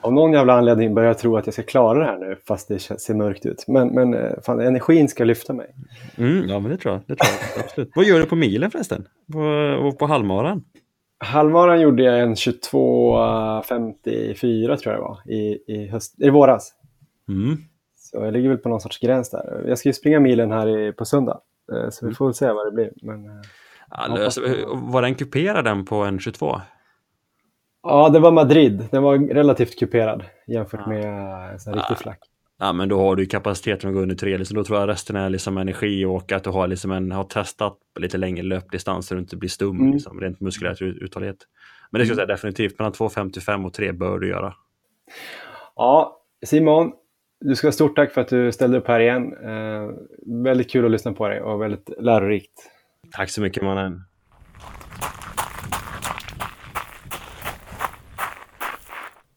Av 0.00 0.12
någon 0.12 0.32
jävla 0.32 0.52
anledning 0.52 0.94
börjar 0.94 1.08
jag 1.08 1.18
tro 1.18 1.36
att 1.36 1.46
jag 1.46 1.52
ska 1.52 1.62
klara 1.62 1.98
det 1.98 2.04
här 2.04 2.18
nu 2.18 2.36
fast 2.48 2.68
det 2.68 2.78
ser 2.78 3.14
mörkt 3.14 3.46
ut. 3.46 3.64
Men, 3.68 3.88
men 3.88 4.14
eh, 4.14 4.32
fan, 4.42 4.60
energin 4.60 5.08
ska 5.08 5.24
lyfta 5.24 5.52
mig. 5.52 5.74
Mm, 6.16 6.48
ja, 6.48 6.60
men 6.60 6.70
det 6.70 6.76
tror 6.76 6.94
jag. 6.94 7.02
Det 7.06 7.16
tror 7.16 7.30
jag 7.56 7.64
absolut. 7.64 7.90
Vad 7.94 8.04
gör 8.04 8.20
du 8.20 8.26
på 8.26 8.36
milen 8.36 8.70
förresten? 8.70 9.08
På, 9.32 9.40
och 9.86 9.98
på 9.98 10.06
halvmaran? 10.06 10.64
Halvmaran 11.18 11.80
gjorde 11.80 12.02
jag 12.02 12.20
en 12.20 12.34
22.54 12.34 14.76
tror 14.76 14.94
jag 14.94 14.94
det 14.94 15.00
var 15.00 15.20
i, 15.26 15.58
i, 15.66 15.88
höst, 15.88 16.14
i 16.18 16.30
våras. 16.30 16.72
Mm. 17.28 17.56
Så 17.96 18.16
jag 18.16 18.32
ligger 18.32 18.48
väl 18.48 18.58
på 18.58 18.68
någon 18.68 18.80
sorts 18.80 18.98
gräns 18.98 19.30
där. 19.30 19.64
Jag 19.68 19.78
ska 19.78 19.88
ju 19.88 19.92
springa 19.92 20.20
milen 20.20 20.52
här 20.52 20.78
i, 20.78 20.92
på 20.92 21.04
söndag. 21.04 21.40
Eh, 21.72 21.90
så 21.90 22.06
vi 22.06 22.14
får 22.14 22.24
väl 22.24 22.34
se 22.34 22.52
vad 22.52 22.66
det 22.66 22.72
blir. 22.72 22.92
Men, 23.02 23.24
ja, 23.90 24.06
lös, 24.16 24.38
var 24.72 25.02
den 25.02 25.14
kuperad 25.14 25.64
den 25.64 25.84
på 25.84 25.96
en 25.96 26.18
22? 26.18 26.60
Ja, 27.82 28.08
det 28.08 28.18
var 28.18 28.30
Madrid. 28.30 28.88
Den 28.90 29.02
var 29.02 29.18
relativt 29.34 29.78
kuperad 29.78 30.24
jämfört 30.46 30.86
med 30.86 31.04
en 31.52 31.60
sån 31.60 31.74
riktig 31.74 31.98
flack. 31.98 32.18
Ja, 32.58 32.72
men 32.72 32.88
då 32.88 32.98
har 32.98 33.16
du 33.16 33.26
kapaciteten 33.26 33.90
att 33.90 33.94
gå 33.94 34.02
under 34.02 34.16
tre. 34.16 34.38
Liksom, 34.38 34.56
då 34.56 34.64
tror 34.64 34.78
jag 34.78 34.88
resten 34.88 35.16
är 35.16 35.30
liksom 35.30 35.58
energi 35.58 36.04
och 36.04 36.32
att 36.32 36.44
du 36.44 36.50
har, 36.50 36.66
liksom 36.66 36.90
en, 36.90 37.12
har 37.12 37.24
testat 37.24 37.78
lite 38.00 38.18
längre 38.18 38.42
löpdistans 38.42 39.06
så 39.06 39.14
du 39.14 39.20
inte 39.20 39.36
blir 39.36 39.50
stum, 39.50 39.80
mm. 39.80 39.92
liksom, 39.92 40.20
rent 40.20 40.40
muskulärt 40.40 40.82
uthållighet. 40.82 41.36
Men 41.90 41.98
det 41.98 42.04
ska 42.04 42.10
jag 42.10 42.16
säga 42.16 42.26
definitivt, 42.26 42.78
mellan 42.78 42.92
2,55 42.92 43.66
och 43.66 43.72
3 43.72 43.92
bör 43.92 44.18
du 44.18 44.28
göra. 44.28 44.54
Ja, 45.76 46.22
Simon, 46.46 46.92
du 47.40 47.56
ska 47.56 47.66
ha 47.66 47.72
stort 47.72 47.96
tack 47.96 48.12
för 48.12 48.20
att 48.20 48.28
du 48.28 48.52
ställde 48.52 48.78
upp 48.78 48.88
här 48.88 49.00
igen. 49.00 49.32
Eh, 49.44 49.90
väldigt 50.44 50.70
kul 50.70 50.84
att 50.84 50.90
lyssna 50.90 51.12
på 51.12 51.28
dig 51.28 51.40
och 51.40 51.62
väldigt 51.62 51.90
lärorikt. 51.98 52.70
Tack 53.12 53.30
så 53.30 53.40
mycket 53.40 53.62
mannen. 53.62 54.04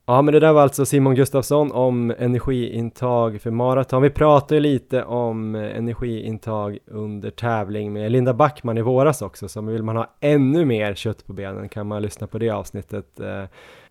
Ja, 0.06 0.22
men 0.22 0.34
det 0.34 0.40
där 0.40 0.52
var 0.52 0.62
alltså 0.62 0.86
Simon 0.86 1.14
Gustafsson 1.14 1.72
om 1.72 2.14
energiintag 2.18 3.40
för 3.40 3.50
maraton. 3.50 4.02
Vi 4.02 4.10
pratade 4.10 4.60
lite 4.60 5.04
om 5.04 5.54
energiintag 5.54 6.78
under 6.86 7.30
tävling 7.30 7.92
med 7.92 8.12
Linda 8.12 8.34
Backman 8.34 8.78
i 8.78 8.82
våras 8.82 9.22
också, 9.22 9.48
så 9.48 9.60
vill 9.60 9.82
man 9.82 9.96
ha 9.96 10.16
ännu 10.20 10.64
mer 10.64 10.94
kött 10.94 11.26
på 11.26 11.32
benen 11.32 11.68
kan 11.68 11.86
man 11.86 12.02
lyssna 12.02 12.26
på 12.26 12.38
det 12.38 12.50
avsnittet. 12.50 13.20
Eh, 13.20 13.44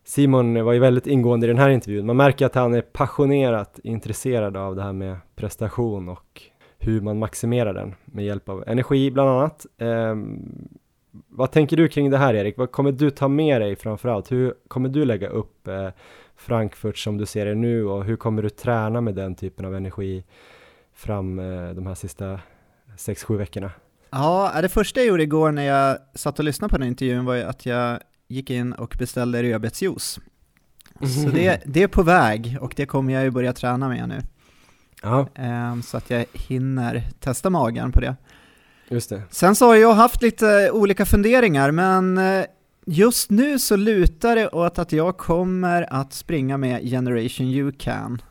Simon 0.03 0.63
var 0.63 0.73
ju 0.73 0.79
väldigt 0.79 1.07
ingående 1.07 1.45
i 1.45 1.47
den 1.47 1.57
här 1.57 1.69
intervjun. 1.69 2.05
Man 2.05 2.17
märker 2.17 2.45
att 2.45 2.55
han 2.55 2.73
är 2.73 2.81
passionerat 2.81 3.79
intresserad 3.83 4.57
av 4.57 4.75
det 4.75 4.83
här 4.83 4.93
med 4.93 5.17
prestation 5.35 6.09
och 6.09 6.41
hur 6.79 7.01
man 7.01 7.19
maximerar 7.19 7.73
den 7.73 7.95
med 8.05 8.25
hjälp 8.25 8.49
av 8.49 8.63
energi 8.67 9.11
bland 9.11 9.29
annat. 9.29 9.65
Ehm, 9.77 10.39
vad 11.11 11.51
tänker 11.51 11.77
du 11.77 11.87
kring 11.87 12.09
det 12.09 12.17
här 12.17 12.33
Erik? 12.33 12.57
Vad 12.57 12.71
kommer 12.71 12.91
du 12.91 13.09
ta 13.09 13.27
med 13.27 13.61
dig 13.61 13.75
framförallt? 13.75 14.31
Hur 14.31 14.53
kommer 14.67 14.89
du 14.89 15.05
lägga 15.05 15.27
upp 15.27 15.67
eh, 15.67 15.89
Frankfurt 16.35 16.97
som 16.97 17.17
du 17.17 17.25
ser 17.25 17.45
det 17.45 17.55
nu 17.55 17.85
och 17.85 18.05
hur 18.05 18.15
kommer 18.15 18.43
du 18.43 18.49
träna 18.49 19.01
med 19.01 19.15
den 19.15 19.35
typen 19.35 19.65
av 19.65 19.75
energi 19.75 20.23
fram 20.93 21.39
eh, 21.39 21.69
de 21.69 21.87
här 21.87 21.95
sista 21.95 22.39
6-7 22.97 23.37
veckorna? 23.37 23.71
Ja, 24.09 24.59
det 24.61 24.69
första 24.69 24.99
jag 24.99 25.07
gjorde 25.07 25.23
igår 25.23 25.51
när 25.51 25.63
jag 25.63 25.97
satt 26.15 26.39
och 26.39 26.45
lyssnade 26.45 26.71
på 26.71 26.77
den 26.77 26.87
intervjun 26.87 27.25
var 27.25 27.37
att 27.37 27.65
jag 27.65 27.99
gick 28.27 28.49
in 28.49 28.73
och 28.73 28.95
beställde 28.99 29.43
rödbetsjuice. 29.43 30.19
Så 31.23 31.29
det, 31.29 31.61
det 31.65 31.83
är 31.83 31.87
på 31.87 32.03
väg 32.03 32.57
och 32.61 32.73
det 32.75 32.85
kommer 32.85 33.13
jag 33.13 33.23
ju 33.23 33.31
börja 33.31 33.53
träna 33.53 33.89
med 33.89 34.09
nu. 34.09 34.21
Ja, 35.01 35.27
Ehm, 35.35 35.81
så 35.81 35.97
att 35.97 36.09
jag 36.09 36.25
hinner 36.33 37.03
testa 37.19 37.49
magen 37.49 37.91
på 37.91 37.99
det. 37.99 38.15
Just 38.91 39.09
det. 39.09 39.21
Sen 39.29 39.55
så 39.55 39.65
har 39.65 39.75
jag 39.75 39.93
haft 39.93 40.21
lite 40.21 40.71
olika 40.71 41.05
funderingar, 41.05 41.71
men 41.71 42.17
eh, 42.17 42.45
just 42.85 43.31
nu 43.31 43.59
så 43.59 43.75
lutar 43.75 44.35
det 44.35 44.49
åt 44.49 44.79
att 44.79 44.91
jag 44.91 45.17
kommer 45.17 45.93
att 45.93 46.13
springa 46.13 46.57
med 46.57 46.89
Generation 46.89 47.47
You 47.47 47.71
Can. 47.77 48.21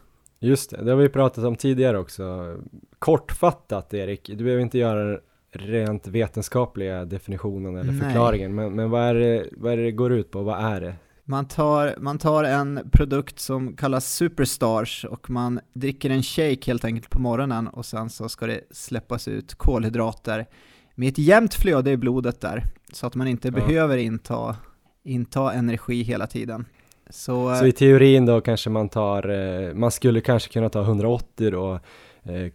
Just 0.40 0.70
det, 0.70 0.84
det 0.84 0.90
har 0.90 0.98
vi 0.98 1.08
pratat 1.08 1.44
om 1.44 1.56
tidigare 1.56 1.98
också. 1.98 2.56
Kortfattat 2.98 3.94
Erik, 3.94 4.30
du 4.34 4.44
behöver 4.44 4.62
inte 4.62 4.78
göra 4.78 5.18
rent 5.52 6.06
vetenskapliga 6.06 7.04
definitionen 7.04 7.76
eller 7.76 7.92
förklaringen, 7.92 8.54
men, 8.54 8.74
men 8.74 8.90
vad, 8.90 9.02
är 9.02 9.14
det, 9.14 9.46
vad 9.52 9.72
är 9.72 9.76
det 9.76 9.92
går 9.92 10.12
ut 10.12 10.30
på? 10.30 10.42
Vad 10.42 10.64
är 10.64 10.80
det? 10.80 10.94
Man 11.30 11.44
tar, 11.48 11.94
man 11.98 12.18
tar 12.18 12.44
en 12.44 12.80
produkt 12.92 13.40
som 13.40 13.76
kallas 13.76 14.12
Superstars 14.14 15.04
och 15.04 15.30
man 15.30 15.60
dricker 15.72 16.10
en 16.10 16.22
shake 16.22 16.58
helt 16.66 16.84
enkelt 16.84 17.10
på 17.10 17.20
morgonen 17.20 17.68
och 17.68 17.86
sen 17.86 18.10
så 18.10 18.28
ska 18.28 18.46
det 18.46 18.60
släppas 18.70 19.28
ut 19.28 19.54
kolhydrater 19.54 20.46
med 20.94 21.08
ett 21.08 21.18
jämnt 21.18 21.54
flöde 21.54 21.90
i 21.90 21.96
blodet 21.96 22.40
där 22.40 22.64
så 22.92 23.06
att 23.06 23.14
man 23.14 23.28
inte 23.28 23.48
Ja. 23.48 23.52
behöver 23.54 23.96
inta, 23.96 24.56
inta 25.04 25.52
energi 25.52 26.02
hela 26.02 26.26
tiden. 26.26 26.64
Så, 27.10 27.54
Så 27.56 27.66
i 27.66 27.72
teorin 27.72 28.26
då 28.26 28.40
kanske 28.40 28.70
man 28.70 28.88
tar, 28.88 29.28
eh, 29.28 29.74
man 29.74 29.90
skulle 29.90 30.20
kanske 30.20 30.52
kunna 30.52 30.68
ta 30.68 30.80
180 30.82 31.50
då 31.50 31.74
eh, 32.22 32.48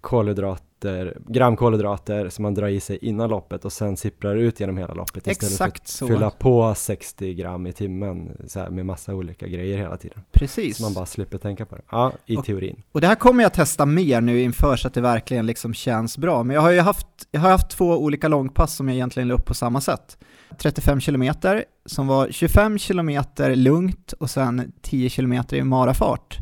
kolhydrater, 0.86 1.18
gram 1.28 1.56
kolhydrater 1.56 2.30
som 2.30 2.44
man 2.44 2.54
drar 2.54 2.68
i 2.68 2.80
sig 2.80 2.98
innan 3.02 3.30
loppet 3.30 3.66
och 3.66 3.74
sen 3.74 3.98
sipprar 3.98 4.36
ut 4.36 4.60
genom 4.60 4.78
hela 4.78 4.94
loppet 4.94 5.28
istället 5.28 5.52
exakt 5.54 5.90
för 5.92 5.98
så, 5.98 6.06
att 6.06 6.12
fylla 6.12 6.30
på 6.30 6.74
60 6.76 7.34
gram 7.34 7.68
i 7.68 7.74
timmen 7.74 8.32
så 8.48 8.60
här, 8.60 8.70
med 8.70 8.86
massa 8.86 9.14
olika 9.16 9.48
grejer 9.48 9.78
hela 9.78 9.98
tiden. 9.98 10.20
precis. 10.32 10.78
Så 10.78 10.84
man 10.84 10.94
bara 10.94 11.06
slipper 11.06 11.38
tänka 11.38 11.66
på 11.66 11.76
det. 11.76 11.82
Ja, 11.92 12.12
i 12.26 12.38
Och- 12.38 12.46
teorin. 12.46 12.82
Och 12.92 13.02
det 13.02 13.08
här 13.08 13.16
kommer 13.16 13.44
jag 13.44 13.54
testa 13.54 13.86
mer 13.86 14.22
nu 14.22 14.42
inför 14.42 14.76
så 14.76 14.88
att 14.88 14.94
det 14.94 15.02
verkligen 15.02 15.46
liksom 15.46 15.74
känns 15.74 16.18
bra. 16.18 16.44
Men 16.44 16.54
jag 16.56 16.62
har 16.62 16.72
ju 16.72 16.80
haft, 16.80 17.08
jag 17.32 17.42
har 17.42 17.50
haft 17.52 17.70
två 17.70 17.98
olika 17.98 18.28
långpass 18.28 18.76
som 18.76 18.88
jag 18.88 18.96
egentligen 18.96 19.28
la 19.28 19.34
upp 19.36 19.46
på 19.46 19.54
samma 19.54 19.82
sätt. 19.82 20.18
35 20.58 21.00
kilometer 21.00 21.66
som 21.86 22.08
var 22.08 22.28
25 22.32 22.78
kilometer 22.78 23.56
lugnt 23.56 24.14
och 24.14 24.30
sen 24.30 24.72
10 24.82 25.10
kilometer 25.10 25.58
i 25.58 25.64
marafart. 25.64 26.38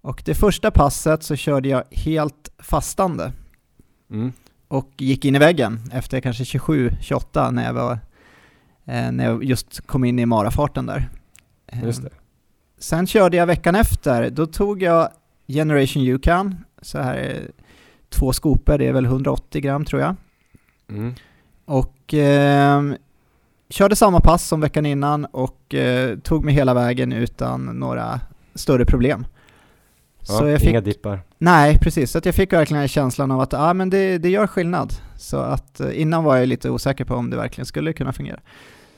Och 0.00 0.22
det 0.24 0.34
första 0.34 0.70
passet 0.70 1.22
så 1.22 1.36
körde 1.36 1.68
jag 1.68 1.82
helt 1.90 2.52
fastande 2.58 3.32
Mm. 4.12 4.32
och 4.68 4.90
gick 4.96 5.24
in 5.24 5.34
i 5.34 5.38
väggen 5.38 5.80
efter 5.92 6.20
kanske 6.20 6.44
27-28 6.44 7.50
när 7.50 7.64
jag 7.64 7.72
var 7.72 7.92
eh, 8.84 9.12
när 9.12 9.24
jag 9.24 9.44
just 9.44 9.86
kom 9.86 10.04
in 10.04 10.18
i 10.18 10.26
marafarten 10.26 10.86
där. 10.86 11.08
Just 11.82 12.02
det. 12.02 12.10
Sen 12.78 13.06
körde 13.06 13.36
jag 13.36 13.46
veckan 13.46 13.74
efter, 13.74 14.30
då 14.30 14.46
tog 14.46 14.82
jag 14.82 15.08
Generation 15.46 16.02
Yukon, 16.02 16.64
så 16.82 16.98
här 16.98 17.50
två 18.08 18.32
skopor, 18.32 18.78
det 18.78 18.88
är 18.88 18.92
väl 18.92 19.04
180 19.04 19.60
gram 19.60 19.84
tror 19.84 20.02
jag. 20.02 20.16
Mm. 20.88 21.14
Och 21.64 22.14
eh, 22.14 22.82
körde 23.68 23.96
samma 23.96 24.20
pass 24.20 24.48
som 24.48 24.60
veckan 24.60 24.86
innan 24.86 25.24
och 25.24 25.74
eh, 25.74 26.18
tog 26.18 26.44
mig 26.44 26.54
hela 26.54 26.74
vägen 26.74 27.12
utan 27.12 27.64
några 27.64 28.20
större 28.54 28.84
problem. 28.84 29.26
Ja, 30.28 30.34
så 30.38 30.46
jag 30.48 30.60
fick, 30.60 30.68
Inga 30.70 30.80
dippar. 30.80 31.20
nej 31.38 31.78
precis, 31.78 32.10
så 32.10 32.18
att 32.18 32.26
jag 32.26 32.34
fick 32.34 32.52
verkligen 32.52 32.88
känslan 32.88 33.30
av 33.30 33.40
att 33.40 33.54
ah, 33.54 33.74
men 33.74 33.90
det, 33.90 34.18
det 34.18 34.28
gör 34.28 34.46
skillnad. 34.46 34.92
Så 35.16 35.36
att 35.36 35.80
eh, 35.80 36.00
innan 36.00 36.24
var 36.24 36.36
jag 36.36 36.48
lite 36.48 36.70
osäker 36.70 37.04
på 37.04 37.14
om 37.14 37.30
det 37.30 37.36
verkligen 37.36 37.66
skulle 37.66 37.92
kunna 37.92 38.12
fungera. 38.12 38.40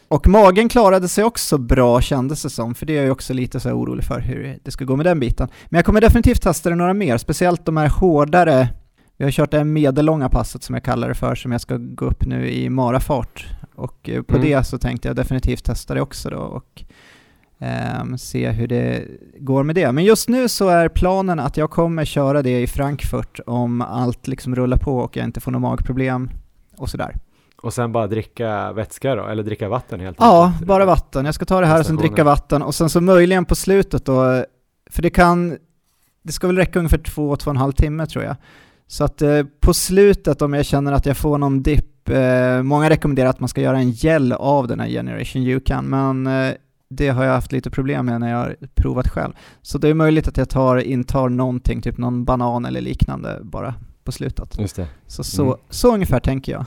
Och 0.08 0.28
magen 0.28 0.68
klarade 0.68 1.08
sig 1.08 1.24
också 1.24 1.58
bra 1.58 2.00
kändes 2.00 2.42
det 2.42 2.50
som, 2.50 2.74
för 2.74 2.86
det 2.86 2.98
är 2.98 3.02
jag 3.02 3.12
också 3.12 3.32
lite 3.32 3.60
så 3.60 3.70
orolig 3.70 4.04
för 4.04 4.20
hur 4.20 4.58
det 4.62 4.70
ska 4.70 4.84
gå 4.84 4.96
med 4.96 5.06
den 5.06 5.20
biten. 5.20 5.48
Men 5.68 5.78
jag 5.78 5.84
kommer 5.84 6.00
definitivt 6.00 6.42
testa 6.42 6.70
det 6.70 6.76
några 6.76 6.94
mer, 6.94 7.18
speciellt 7.18 7.66
de 7.66 7.76
här 7.76 7.88
hårdare, 7.88 8.68
vi 9.16 9.24
har 9.24 9.30
kört 9.30 9.50
det 9.50 9.64
medellånga 9.64 10.28
passet 10.28 10.62
som 10.62 10.74
jag 10.74 10.84
kallar 10.84 11.08
det 11.08 11.14
för, 11.14 11.34
som 11.34 11.52
jag 11.52 11.60
ska 11.60 11.76
gå 11.76 12.04
upp 12.04 12.24
nu 12.26 12.50
i 12.50 12.68
marafart. 12.70 13.46
Och 13.74 14.08
eh, 14.08 14.22
på 14.22 14.36
Mm. 14.36 14.48
det 14.48 14.64
så 14.64 14.78
tänkte 14.78 15.08
jag 15.08 15.16
definitivt 15.16 15.64
testa 15.64 15.94
det 15.94 16.00
också 16.00 16.30
då 16.30 16.36
och 16.38 16.82
ehm, 17.64 18.18
se 18.18 18.50
hur 18.50 18.66
det 18.68 19.02
går 19.38 19.62
med 19.62 19.74
det. 19.74 19.92
Men 19.92 20.04
just 20.04 20.28
nu 20.28 20.48
så 20.48 20.68
är 20.68 20.88
planen 20.88 21.40
att 21.40 21.56
jag 21.56 21.70
kommer 21.70 22.04
köra 22.04 22.42
det 22.42 22.60
i 22.60 22.66
Frankfurt 22.66 23.40
om 23.46 23.80
allt 23.80 24.26
liksom 24.28 24.54
rullar 24.54 24.76
på 24.76 24.98
och 24.98 25.16
jag 25.16 25.24
inte 25.24 25.40
får 25.40 25.50
några 25.52 25.68
magproblem 25.68 26.30
och 26.76 26.90
sådär. 26.90 27.16
Och 27.62 27.74
sen 27.74 27.92
bara 27.92 28.06
dricka 28.06 28.72
vätska 28.72 29.14
då, 29.14 29.26
eller 29.26 29.42
dricka 29.42 29.68
vatten 29.68 30.00
helt 30.00 30.16
Ja, 30.20 30.46
enkelt. 30.46 30.66
bara 30.68 30.84
vatten. 30.84 31.24
Jag 31.24 31.34
ska 31.34 31.44
ta 31.44 31.60
det 31.60 31.66
här 31.66 31.80
och 31.80 31.86
sen 31.86 31.96
dricka 31.96 32.24
vatten 32.24 32.62
och 32.62 32.74
sen 32.74 32.90
så 32.90 33.00
möjligen 33.00 33.44
på 33.44 33.54
slutet 33.54 34.04
då, 34.04 34.44
för 34.90 35.02
det 35.02 35.10
kan, 35.10 35.56
det 36.22 36.32
ska 36.32 36.46
väl 36.46 36.56
räcka 36.56 36.78
ungefär 36.78 36.98
två, 36.98 37.36
två 37.36 37.48
och 37.50 37.54
en 37.54 37.60
halv 37.60 37.72
timme 37.72 38.06
tror 38.06 38.24
jag. 38.24 38.36
Så 38.86 39.04
att 39.04 39.22
eh, 39.22 39.42
på 39.60 39.74
slutet 39.74 40.42
om 40.42 40.54
jag 40.54 40.66
känner 40.66 40.92
att 40.92 41.06
jag 41.06 41.16
får 41.16 41.38
någon 41.38 41.62
dipp, 41.62 42.08
eh, 42.08 42.62
många 42.62 42.90
rekommenderar 42.90 43.28
att 43.28 43.40
man 43.40 43.48
ska 43.48 43.60
göra 43.60 43.78
en 43.78 43.90
gel 43.90 44.32
av 44.32 44.68
den 44.68 44.80
här 44.80 44.88
Generation 44.88 45.42
Yukon, 45.42 45.84
men 45.84 46.26
eh, 46.26 46.54
det 46.88 47.08
har 47.08 47.24
jag 47.24 47.32
haft 47.32 47.52
lite 47.52 47.70
problem 47.70 48.06
med 48.06 48.20
när 48.20 48.30
jag 48.30 48.38
har 48.38 48.56
provat 48.74 49.08
själv. 49.08 49.32
Så 49.62 49.78
det 49.78 49.88
är 49.88 49.94
möjligt 49.94 50.28
att 50.28 50.36
jag 50.36 50.48
tar, 50.48 50.76
intar 50.76 51.28
någonting, 51.28 51.82
typ 51.82 51.98
någon 51.98 52.24
banan 52.24 52.64
eller 52.64 52.80
liknande 52.80 53.38
bara 53.42 53.74
på 54.04 54.12
slutet. 54.12 54.58
Just 54.58 54.76
det. 54.76 54.86
Så, 55.06 55.24
så, 55.24 55.42
Mm. 55.44 55.56
så 55.70 55.94
ungefär 55.94 56.20
tänker 56.20 56.52
jag. 56.52 56.64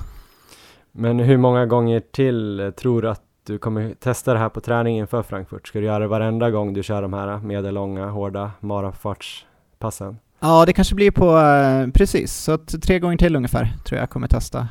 Men 0.91 1.19
hur 1.19 1.37
många 1.37 1.65
gånger 1.65 1.99
till 1.99 2.71
tror 2.77 3.01
du 3.01 3.09
att 3.09 3.21
du 3.45 3.57
kommer 3.57 3.93
testa 3.99 4.33
det 4.33 4.39
här 4.39 4.49
på 4.49 4.61
träning 4.61 4.97
inför 4.97 5.23
Frankfurt? 5.23 5.67
Ska 5.67 5.79
du 5.79 5.85
göra 5.85 5.99
det 5.99 6.07
varenda 6.07 6.51
gång 6.51 6.73
du 6.73 6.83
kör 6.83 7.01
de 7.01 7.13
här 7.13 7.37
medellånga, 7.39 8.09
hårda 8.09 8.51
marafartspassen? 8.59 10.17
Ja, 10.39 10.65
det 10.65 10.73
kanske 10.73 10.95
blir 10.95 11.11
på, 11.11 11.37
eh, 11.37 11.87
precis, 11.93 12.33
så 12.35 12.51
att 12.51 12.81
tre 12.81 12.99
gånger 12.99 13.17
till 13.17 13.35
ungefär 13.35 13.63
tror 13.85 13.97
jag 13.97 14.01
jag 14.01 14.09
kommer 14.09 14.27
testa. 14.27 14.67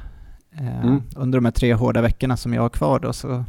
Eh, 0.58 0.80
Mm. 0.86 1.02
Under 1.16 1.38
de 1.38 1.44
här 1.44 1.52
tre 1.52 1.74
hårda 1.74 2.02
veckorna 2.02 2.36
som 2.36 2.54
jag 2.54 2.62
har 2.62 2.68
kvar 2.68 2.98
då 2.98 3.12
så, 3.12 3.44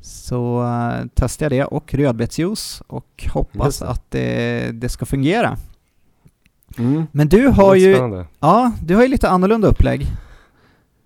så 0.00 0.62
eh, 0.62 1.06
testar 1.14 1.44
jag 1.46 1.50
det 1.52 1.64
och 1.64 1.94
rödbetsjuice 1.94 2.82
och 2.86 3.24
hoppas 3.32 3.78
det. 3.78 3.86
att 3.88 4.10
det, 4.10 4.70
det 4.74 4.88
ska 4.88 5.06
fungera. 5.06 5.56
Mm. 6.78 7.06
Men 7.12 7.28
du 7.28 7.48
har 7.48 7.74
ju, 7.74 7.94
spännande. 7.94 8.26
ja, 8.40 8.72
du 8.82 8.94
har 8.94 9.02
ju 9.02 9.08
lite 9.08 9.28
annorlunda 9.28 9.68
upplägg. 9.68 10.06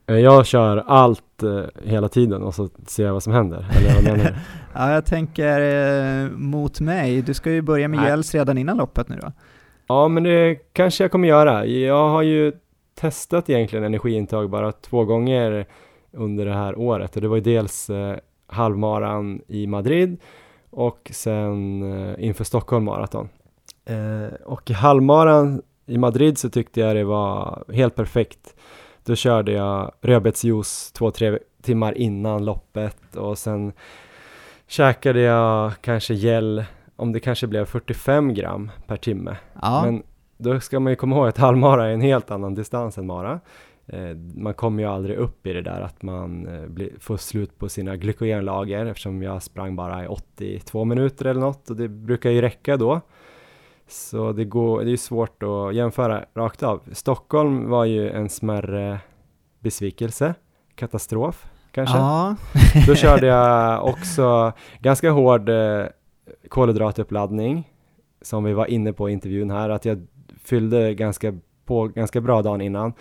Eh, 0.07 0.17
Jag 0.17 0.47
kör 0.47 0.77
allt 0.87 1.43
eh, 1.43 1.89
hela 1.91 2.09
tiden 2.09 2.43
och 2.43 2.55
så 2.55 2.69
ser 2.87 3.05
jag 3.05 3.13
vad 3.13 3.23
som 3.23 3.33
händer. 3.33 3.67
Eller 3.77 3.95
vad 3.95 4.05
menar 4.05 4.25
du? 4.25 4.35
Ja, 4.75 4.93
jag 4.93 5.05
tänker 5.07 5.61
eh, 6.25 6.31
mot 6.31 6.81
mig. 6.81 7.23
Du 7.23 7.35
ska 7.35 7.51
ju 7.51 7.63
börja 7.63 7.89
med 7.89 8.01
gels 8.05 8.35
redan 8.35 8.59
innan 8.59 8.77
loppet 8.77 9.09
nu 9.09 9.19
då. 9.23 9.33
Ja, 9.87 10.09
men 10.09 10.23
det 10.23 10.55
kanske 10.73 11.05
jag 11.05 11.11
kommer 11.11 11.29
göra. 11.29 11.67
Jag 11.67 12.09
har 12.09 12.23
ju 12.23 12.53
testat 13.01 13.51
egentligen 13.51 13.85
energiintag 13.85 14.51
bara 14.51 14.73
två 14.73 15.05
gånger 15.05 15.67
under 16.13 16.47
det 16.47 16.55
här 16.55 16.79
året 16.79 17.17
och 17.17 17.23
det 17.23 17.29
var 17.29 17.37
ju 17.37 17.43
dels 17.43 17.91
halvmaran 18.53 19.41
i 19.47 19.67
Madrid 19.67 20.21
och 20.71 21.11
sen 21.15 21.83
eh, 21.93 22.25
inför 22.25 22.45
Stockholm 22.45 22.85
Marathon. 22.85 23.29
Eh, 23.85 24.35
och 24.45 24.71
i 24.71 24.73
halvmaran 24.73 25.63
i 25.87 25.99
Madrid 25.99 26.39
så 26.39 26.51
tyckte 26.51 26.81
jag 26.81 26.97
det 26.97 27.05
var 27.05 27.65
helt 27.73 27.97
perfekt. 27.97 28.55
Då 29.05 29.15
körde 29.15 29.53
jag 29.53 29.93
rödbetsjuice 30.01 30.93
två, 30.93 31.11
tre 31.11 31.39
timmar 31.63 31.99
innan 31.99 32.45
loppet 32.45 33.17
och 33.17 33.39
sen 33.39 33.73
käkade 34.67 35.21
jag 35.21 35.73
kanske 35.81 36.15
gel 36.15 36.65
om 36.97 37.13
det 37.13 37.21
kanske 37.21 37.47
blev 37.47 37.65
45 37.65 38.35
gram 38.35 38.71
per 38.87 38.97
timme. 38.97 39.37
Ja, 39.63 39.83
Men 39.85 40.03
då 40.37 40.61
ska 40.61 40.81
man 40.81 40.93
ju 40.93 40.97
komma 40.97 41.17
ihåg 41.17 41.29
att 41.29 41.39
halvmara 41.39 41.89
är 41.89 41.95
en 41.95 42.01
helt 42.01 42.31
annan 42.31 42.55
distans 42.55 42.99
än 42.99 43.07
mara. 43.07 43.41
Eh, 43.87 44.17
man 44.35 44.55
kommer 44.55 44.83
ju 44.83 44.89
aldrig 44.89 45.17
upp 45.17 45.47
i 45.47 45.53
det 45.53 45.63
där 45.63 45.81
att 45.81 46.03
man 46.03 46.47
eh, 46.47 46.87
får 46.99 47.17
slut 47.17 47.59
på 47.59 47.69
sina 47.69 47.97
glykogenlager 47.97 48.87
eftersom 48.87 49.23
jag 49.23 49.43
sprang 49.43 49.77
bara 49.77 50.05
i 50.05 50.07
82 50.07 50.85
minuter 50.85 51.25
eller 51.25 51.41
något 51.41 51.71
och 51.71 51.77
det 51.77 51.89
brukar 51.89 52.31
ju 52.31 52.41
räcka 52.41 52.77
då. 52.77 53.01
Så 53.89 54.33
det, 54.33 54.45
går, 54.45 54.85
det 54.85 54.93
är 54.93 54.97
svårt 54.97 55.43
att 55.43 55.75
jämföra 55.75 56.25
rakt 56.35 56.63
av. 56.63 56.81
Stockholm 56.93 57.69
var 57.69 57.85
ju 57.85 58.11
en 58.11 58.29
smärre 58.29 59.01
besvikelse, 59.61 60.35
katastrof 60.75 61.47
kanske. 61.73 61.97
ja. 61.97 62.37
Då 62.87 62.95
körde 62.95 63.27
jag 63.27 63.85
också 63.85 64.53
ganska 64.81 65.11
hård 65.11 65.49
eh, 65.49 65.87
kolhydratuppladdning 66.49 67.69
som 68.23 68.45
vi 68.45 68.53
var 68.53 68.67
inne 68.67 68.93
på 68.93 69.11
i 69.11 69.13
intervjun 69.13 69.51
här, 69.51 69.69
att 69.69 69.85
jag 69.85 70.07
fyllde 70.45 70.95
ganska 70.95 71.35
på 71.65 71.89
ganska 71.89 72.21
bra 72.21 72.43
dagen 72.43 72.61
innan. 72.61 72.93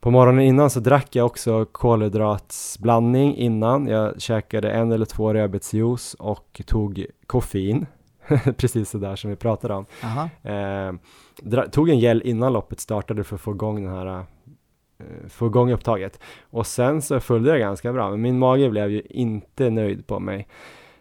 På 0.00 0.10
morgonen 0.10 0.44
innan 0.44 0.70
så 0.70 0.80
drack 0.80 1.16
jag 1.16 1.26
också 1.26 1.64
kolhydratsblandning 1.72 3.36
innan. 3.36 3.86
Jag 3.86 4.20
käkade 4.20 4.70
en 4.70 4.92
eller 4.92 5.06
två 5.06 5.34
rödbetsjuice 5.34 6.14
och 6.14 6.60
tog 6.66 7.06
koffein. 7.26 7.86
Precis 8.56 8.90
så 8.90 8.98
där 8.98 9.16
som 9.16 9.30
vi 9.30 9.36
pratade 9.36 9.74
om. 9.74 9.86
Eh, 10.42 10.92
tog 11.70 11.88
en 11.88 11.98
gel 11.98 12.22
innan 12.24 12.52
loppet 12.52 12.80
startade 12.80 13.24
för 13.24 13.34
att 13.34 13.40
få 13.40 13.50
igång 13.50 13.82
den 13.84 13.92
här 13.92 14.06
eh, 14.18 15.28
få 15.28 15.46
igång 15.46 15.72
upptaget. 15.72 16.20
Och 16.50 16.66
sen 16.66 17.02
så 17.02 17.20
följde 17.20 17.50
jag 17.50 17.60
ganska 17.60 17.92
bra, 17.92 18.10
men 18.10 18.20
min 18.20 18.38
mage 18.38 18.70
blev 18.70 18.90
ju 18.90 19.02
inte 19.10 19.70
nöjd 19.70 20.06
på 20.06 20.20
mig. 20.20 20.48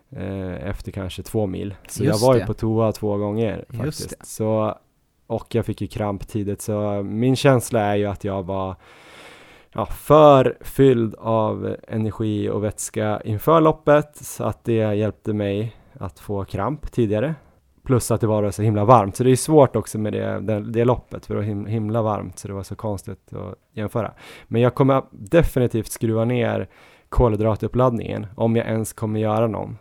eh, 0.10 0.68
efter 0.70 0.92
kanske 0.92 1.24
två 1.24 1.48
mil. 1.48 1.76
Så 1.88 2.04
Just 2.04 2.22
jag 2.22 2.28
var 2.28 2.34
ju 2.36 2.40
det. 2.40 2.46
på 2.48 2.54
toa 2.54 2.92
två 2.92 3.18
gånger 3.18 3.66
faktiskt. 3.70 4.26
Så, 4.28 4.76
och 5.28 5.56
jag 5.56 5.66
fick 5.66 5.82
ju 5.82 5.88
kramp 5.88 6.28
tidigt, 6.28 6.62
så 6.62 7.04
min 7.04 7.36
känsla 7.36 7.80
är 7.80 7.96
ju 7.96 8.06
att 8.06 8.24
jag 8.24 8.44
var 8.44 8.76
ja, 9.74 9.86
för 9.86 10.58
fylld 10.62 11.16
av 11.18 11.76
energi 11.88 12.50
och 12.50 12.64
vätska 12.64 13.22
inför 13.26 13.62
loppet, 13.62 14.16
så 14.16 14.44
att 14.44 14.64
det 14.64 14.96
hjälpte 14.96 15.34
mig 15.34 15.76
att 15.94 16.20
få 16.20 16.46
kramp 16.46 16.92
tidigare. 16.92 17.36
Plus 17.84 18.12
att 18.12 18.22
det 18.22 18.28
var 18.28 18.52
så 18.52 18.62
himla 18.62 18.86
varmt, 18.86 19.16
så 19.16 19.24
det 19.24 19.32
är 19.32 19.36
svårt 19.36 19.76
också 19.76 19.98
med 19.98 20.14
det, 20.14 20.40
det, 20.40 20.60
det 20.60 20.86
loppet, 20.86 21.26
för 21.26 21.34
det 21.34 21.40
var 21.40 21.48
him- 21.48 21.68
himla 21.68 22.02
varmt, 22.02 22.40
så 22.40 22.48
det 22.48 22.54
var 22.54 22.64
så 22.64 22.76
konstigt 22.76 23.34
att 23.34 23.56
jämföra. 23.74 24.14
Men 24.48 24.62
jag 24.62 24.76
kommer 24.76 25.04
definitivt 25.12 25.92
skruva 25.92 26.26
ner 26.26 26.70
kolhydratuppladdningen, 27.10 28.28
om 28.36 28.56
jag 28.56 28.68
ens 28.68 28.94
kommer 28.94 29.20
göra 29.20 29.48
någon 29.48 29.78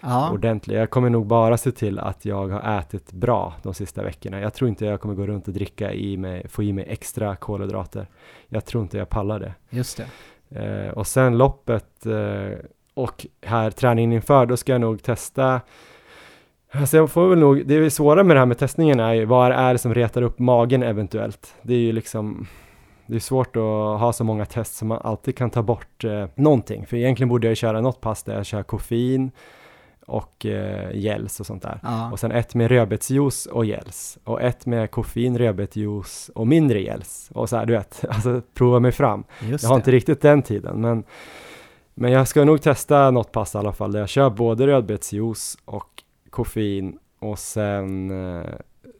Ja, 0.00 0.30
ordentlig. 0.32 0.76
Jag 0.76 0.90
kommer 0.90 1.10
nog 1.10 1.26
bara 1.26 1.56
se 1.56 1.72
till 1.72 1.98
att 1.98 2.24
jag 2.24 2.48
har 2.48 2.78
ätit 2.78 3.12
bra 3.12 3.54
de 3.62 3.74
sista 3.74 4.02
veckorna. 4.02 4.40
Jag 4.40 4.54
tror 4.54 4.68
inte 4.68 4.84
jag 4.84 5.00
kommer 5.00 5.14
gå 5.14 5.26
runt 5.26 5.48
och 5.48 5.54
dricka 5.54 5.92
i 5.92 6.16
mig, 6.16 6.48
få 6.48 6.62
i 6.62 6.72
mig 6.72 6.84
extra 6.88 7.36
kolhydrater. 7.36 8.06
Jag 8.48 8.64
tror 8.64 8.82
inte 8.82 8.98
jag 8.98 9.08
pallar 9.08 9.40
det. 9.40 9.54
just 9.70 9.96
det. 9.96 10.06
Eh, 10.50 10.90
och 10.92 11.06
sen 11.06 11.38
loppet 11.38 12.06
eh, 12.06 12.58
och 12.94 13.26
här 13.42 13.70
träningen 13.70 14.12
inför, 14.12 14.46
då 14.46 14.56
ska 14.56 14.72
jag 14.72 14.80
nog 14.80 15.02
testa 15.02 15.60
Alltså 16.72 16.96
jag 16.96 17.10
får 17.10 17.28
väl 17.28 17.38
nog, 17.38 17.66
det 17.66 17.74
är 17.74 17.90
svåra 17.90 18.24
med 18.24 18.36
det 18.36 18.40
här 18.40 18.46
med 18.46 18.58
testningen 18.58 19.00
är 19.00 19.12
ju, 19.12 19.24
vad 19.24 19.52
är 19.52 19.72
det 19.72 19.78
som 19.78 19.94
retar 19.94 20.22
upp 20.22 20.38
magen 20.38 20.82
eventuellt? 20.82 21.54
Det 21.62 21.74
är 21.74 21.78
ju 21.78 21.92
liksom, 21.92 22.46
det 23.06 23.16
är 23.16 23.20
svårt 23.20 23.56
att 23.56 24.00
ha 24.00 24.12
så 24.12 24.24
många 24.24 24.46
test 24.46 24.76
som 24.76 24.88
man 24.88 24.98
alltid 25.02 25.36
kan 25.36 25.50
ta 25.50 25.62
bort 25.62 26.04
eh, 26.04 26.26
någonting. 26.34 26.86
För 26.86 26.96
egentligen 26.96 27.28
borde 27.28 27.46
jag 27.46 27.56
köra 27.56 27.80
något 27.80 28.00
pass 28.00 28.22
där 28.22 28.34
jag 28.34 28.46
kör 28.46 28.62
koffein 28.62 29.30
och 30.08 30.46
eh, 30.46 30.90
gels 30.96 31.40
och 31.40 31.46
sånt 31.46 31.62
där. 31.62 31.80
Ja, 31.82 32.10
Och 32.12 32.20
sen 32.20 32.32
ett 32.32 32.54
med 32.54 32.68
rödbetsjuice 32.70 33.46
och 33.46 33.64
gels. 33.66 34.18
Och 34.24 34.42
ett 34.42 34.66
med 34.66 34.90
koffein, 34.90 35.38
rödbetsjuice 35.38 36.30
och 36.34 36.46
mindre 36.46 36.80
gels. 36.82 37.28
Och 37.34 37.48
så 37.48 37.56
här, 37.56 37.66
du 37.66 37.72
vet, 37.72 38.04
alltså 38.08 38.42
prova 38.54 38.80
mig 38.80 38.92
fram. 38.92 39.24
just 39.40 39.62
Jag 39.62 39.70
har 39.70 39.76
det. 39.76 39.80
inte 39.80 39.90
riktigt 39.90 40.20
den 40.20 40.42
tiden, 40.42 40.80
men, 40.80 41.04
men 41.94 42.12
jag 42.12 42.28
ska 42.28 42.44
nog 42.44 42.62
testa 42.62 43.10
något 43.10 43.32
pass 43.32 43.54
i 43.54 43.58
alla 43.58 43.72
fall 43.72 43.92
där 43.92 44.00
jag 44.00 44.08
kör 44.08 44.30
både 44.30 44.66
rödbetsjuice 44.66 45.58
och 45.64 46.02
koffein 46.30 46.98
och 47.20 47.38
sen 47.38 48.10
eh, 48.38 48.46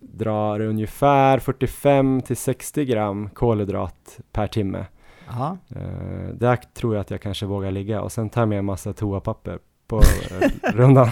drar 0.00 0.60
ungefär 0.60 1.38
45 1.38 2.22
till 2.22 2.36
60 2.36 2.84
gram 2.84 3.30
kolhydrat 3.34 4.18
per 4.32 4.46
timme. 4.46 4.86
Ja, 5.28 5.56
Eh, 5.76 6.28
där 6.34 6.56
tror 6.56 6.94
jag 6.94 7.00
att 7.00 7.10
jag 7.10 7.20
kanske 7.22 7.46
vågar 7.46 7.70
ligga 7.70 8.00
och 8.02 8.12
sen 8.12 8.30
tar 8.30 8.40
jag 8.40 8.48
med 8.48 8.58
en 8.58 8.64
massa 8.64 8.92
toapapper 8.92 9.58
på 9.88 10.00
eh, 10.00 10.72
rundan. 10.74 11.08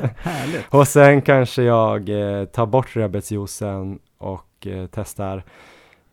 och 0.70 0.88
sen 0.88 1.22
kanske 1.22 1.62
jag 1.62 2.08
eh, 2.08 2.44
tar 2.44 2.66
bort 2.66 2.96
rödbetsjuicen 2.96 3.98
och 4.18 4.66
eh, 4.66 4.86
testar 4.92 5.42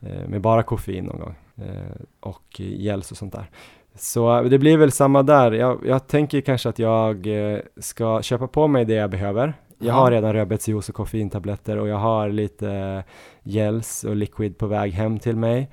eh, 0.00 0.28
med 0.28 0.40
bara 0.40 0.62
koffein 0.62 1.04
någon 1.04 1.20
gång 1.20 1.34
eh, 1.56 2.00
och 2.20 2.42
gels 2.60 3.10
och 3.10 3.16
sånt 3.16 3.32
där. 3.32 3.50
Så 3.94 4.36
eh, 4.38 4.42
det 4.44 4.58
blir 4.58 4.76
väl 4.76 4.92
samma 4.92 5.22
där. 5.22 5.52
Jag, 5.52 5.80
jag 5.86 6.06
tänker 6.06 6.40
kanske 6.40 6.68
att 6.68 6.78
jag 6.78 7.26
ska 7.80 8.22
köpa 8.22 8.46
på 8.46 8.68
mig 8.68 8.84
det 8.84 8.94
jag 8.94 9.10
behöver. 9.10 9.54
Jag 9.78 9.88
Ja. 9.88 9.92
har 9.94 10.10
redan 10.10 10.32
rödbetsjuice 10.32 10.88
och 10.88 10.94
koffeintabletter 10.94 11.76
och 11.78 11.88
jag 11.88 11.96
har 11.96 12.28
lite 12.28 13.04
gels 13.42 14.04
och 14.04 14.16
liquid 14.16 14.58
på 14.58 14.66
väg 14.66 14.92
hem 14.92 15.18
till 15.18 15.36
mig 15.36 15.70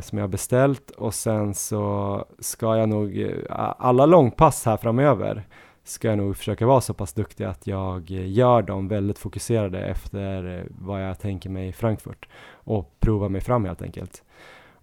som 0.00 0.18
jag 0.18 0.22
har 0.22 0.28
beställt 0.28 0.90
och 0.90 1.14
sen 1.14 1.54
så 1.54 2.24
ska 2.38 2.76
jag 2.76 2.88
nog, 2.88 3.20
eh, 3.20 3.36
alla 3.78 4.06
långpass 4.06 4.64
här 4.66 4.76
framöver 4.76 5.44
ska 5.84 6.08
jag 6.08 6.18
nog 6.18 6.36
försöka 6.36 6.66
vara 6.66 6.80
så 6.80 6.94
pass 6.94 7.12
duktig 7.12 7.44
att 7.44 7.66
jag 7.66 8.10
eh, 8.10 8.32
gör 8.32 8.62
dem 8.62 8.88
väldigt 8.88 9.18
fokuserade 9.18 9.84
efter 9.84 10.58
eh, 10.58 10.64
vad 10.68 11.08
jag 11.08 11.18
tänker 11.18 11.50
mig 11.50 11.68
i 11.68 11.72
Frankfurt 11.72 12.28
och 12.52 13.00
prova 13.00 13.28
mig 13.28 13.40
fram 13.40 13.64
helt 13.64 13.82
enkelt. 13.82 14.22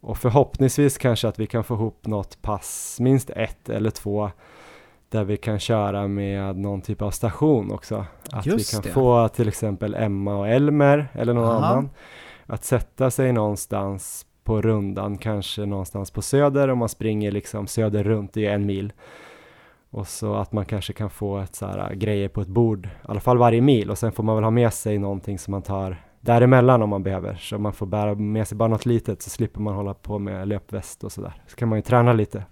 Och 0.02 0.18
förhoppningsvis 0.18 0.98
kanske 0.98 1.28
att 1.28 1.40
vi 1.40 1.48
kan 1.48 1.64
få 1.64 1.74
ihop 1.74 2.08
något 2.08 2.42
pass, 2.42 2.98
minst 3.00 3.30
ett 3.30 3.70
eller 3.70 3.90
två, 3.90 4.32
där 5.10 5.24
vi 5.24 5.38
kan 5.38 5.60
köra 5.60 6.08
med 6.08 6.58
någon 6.58 6.82
typ 6.82 7.02
av 7.02 7.12
station 7.12 7.72
också. 7.72 8.06
Att 8.32 8.46
Just 8.46 8.74
vi 8.74 8.76
kan 8.76 8.82
det. 8.82 8.90
få 8.90 9.28
till 9.28 9.48
exempel 9.48 9.96
Emma 9.96 10.36
och 10.38 10.48
Elmer 10.48 11.08
eller 11.14 11.34
någon 11.34 11.46
Aha. 11.46 11.66
annan 11.66 11.90
att 12.46 12.64
sätta 12.64 13.12
sig 13.12 13.32
någonstans 13.32 14.26
på 14.50 14.62
rundan, 14.62 15.18
kanske 15.18 15.66
någonstans 15.66 16.12
på 16.12 16.22
söder 16.22 16.68
om 16.68 16.78
man 16.78 16.89
springer 16.89 17.32
liksom 17.32 17.68
söder 17.68 18.04
runt 18.04 18.38
i 18.38 18.45
en 18.45 18.66
mil. 18.66 18.93
Och 19.89 20.08
så 20.08 20.34
att 20.34 20.52
man 20.52 20.66
kanske 20.66 20.93
kan 20.93 21.10
få 21.10 21.38
ett 21.38 21.56
så 21.56 21.66
här, 21.66 21.91
äh, 21.91 21.97
grejer 21.97 22.30
på 22.30 22.41
ett 22.41 22.47
bord, 22.47 22.86
i 22.86 22.89
alla 23.02 23.20
fall 23.20 23.38
varje 23.38 23.62
mil 23.62 23.89
och 23.89 23.97
sen 23.97 24.12
får 24.12 24.24
man 24.24 24.36
väl 24.36 24.43
ha 24.43 24.52
med 24.52 24.74
sig 24.74 24.97
någonting 24.97 25.39
som 25.39 25.52
man 25.52 25.62
tar 25.62 26.04
däremellan 26.22 26.82
om 26.82 26.89
man 26.89 27.04
behöver. 27.04 27.36
Så 27.36 27.58
man 27.58 27.74
får 27.74 27.86
bära 27.86 28.16
med 28.16 28.47
sig 28.47 28.58
bara 28.58 28.70
något 28.70 28.86
litet 28.86 29.22
så 29.22 29.30
slipper 29.30 29.62
man 29.62 29.76
hålla 29.76 29.93
på 29.93 30.20
med 30.20 30.47
löpväst 30.47 31.04
och 31.04 31.12
sådär. 31.12 31.41
Så 31.47 31.56
kan 31.56 31.70
man 31.70 31.78
ju 31.78 31.82
träna 31.82 32.14
lite. 32.14 32.43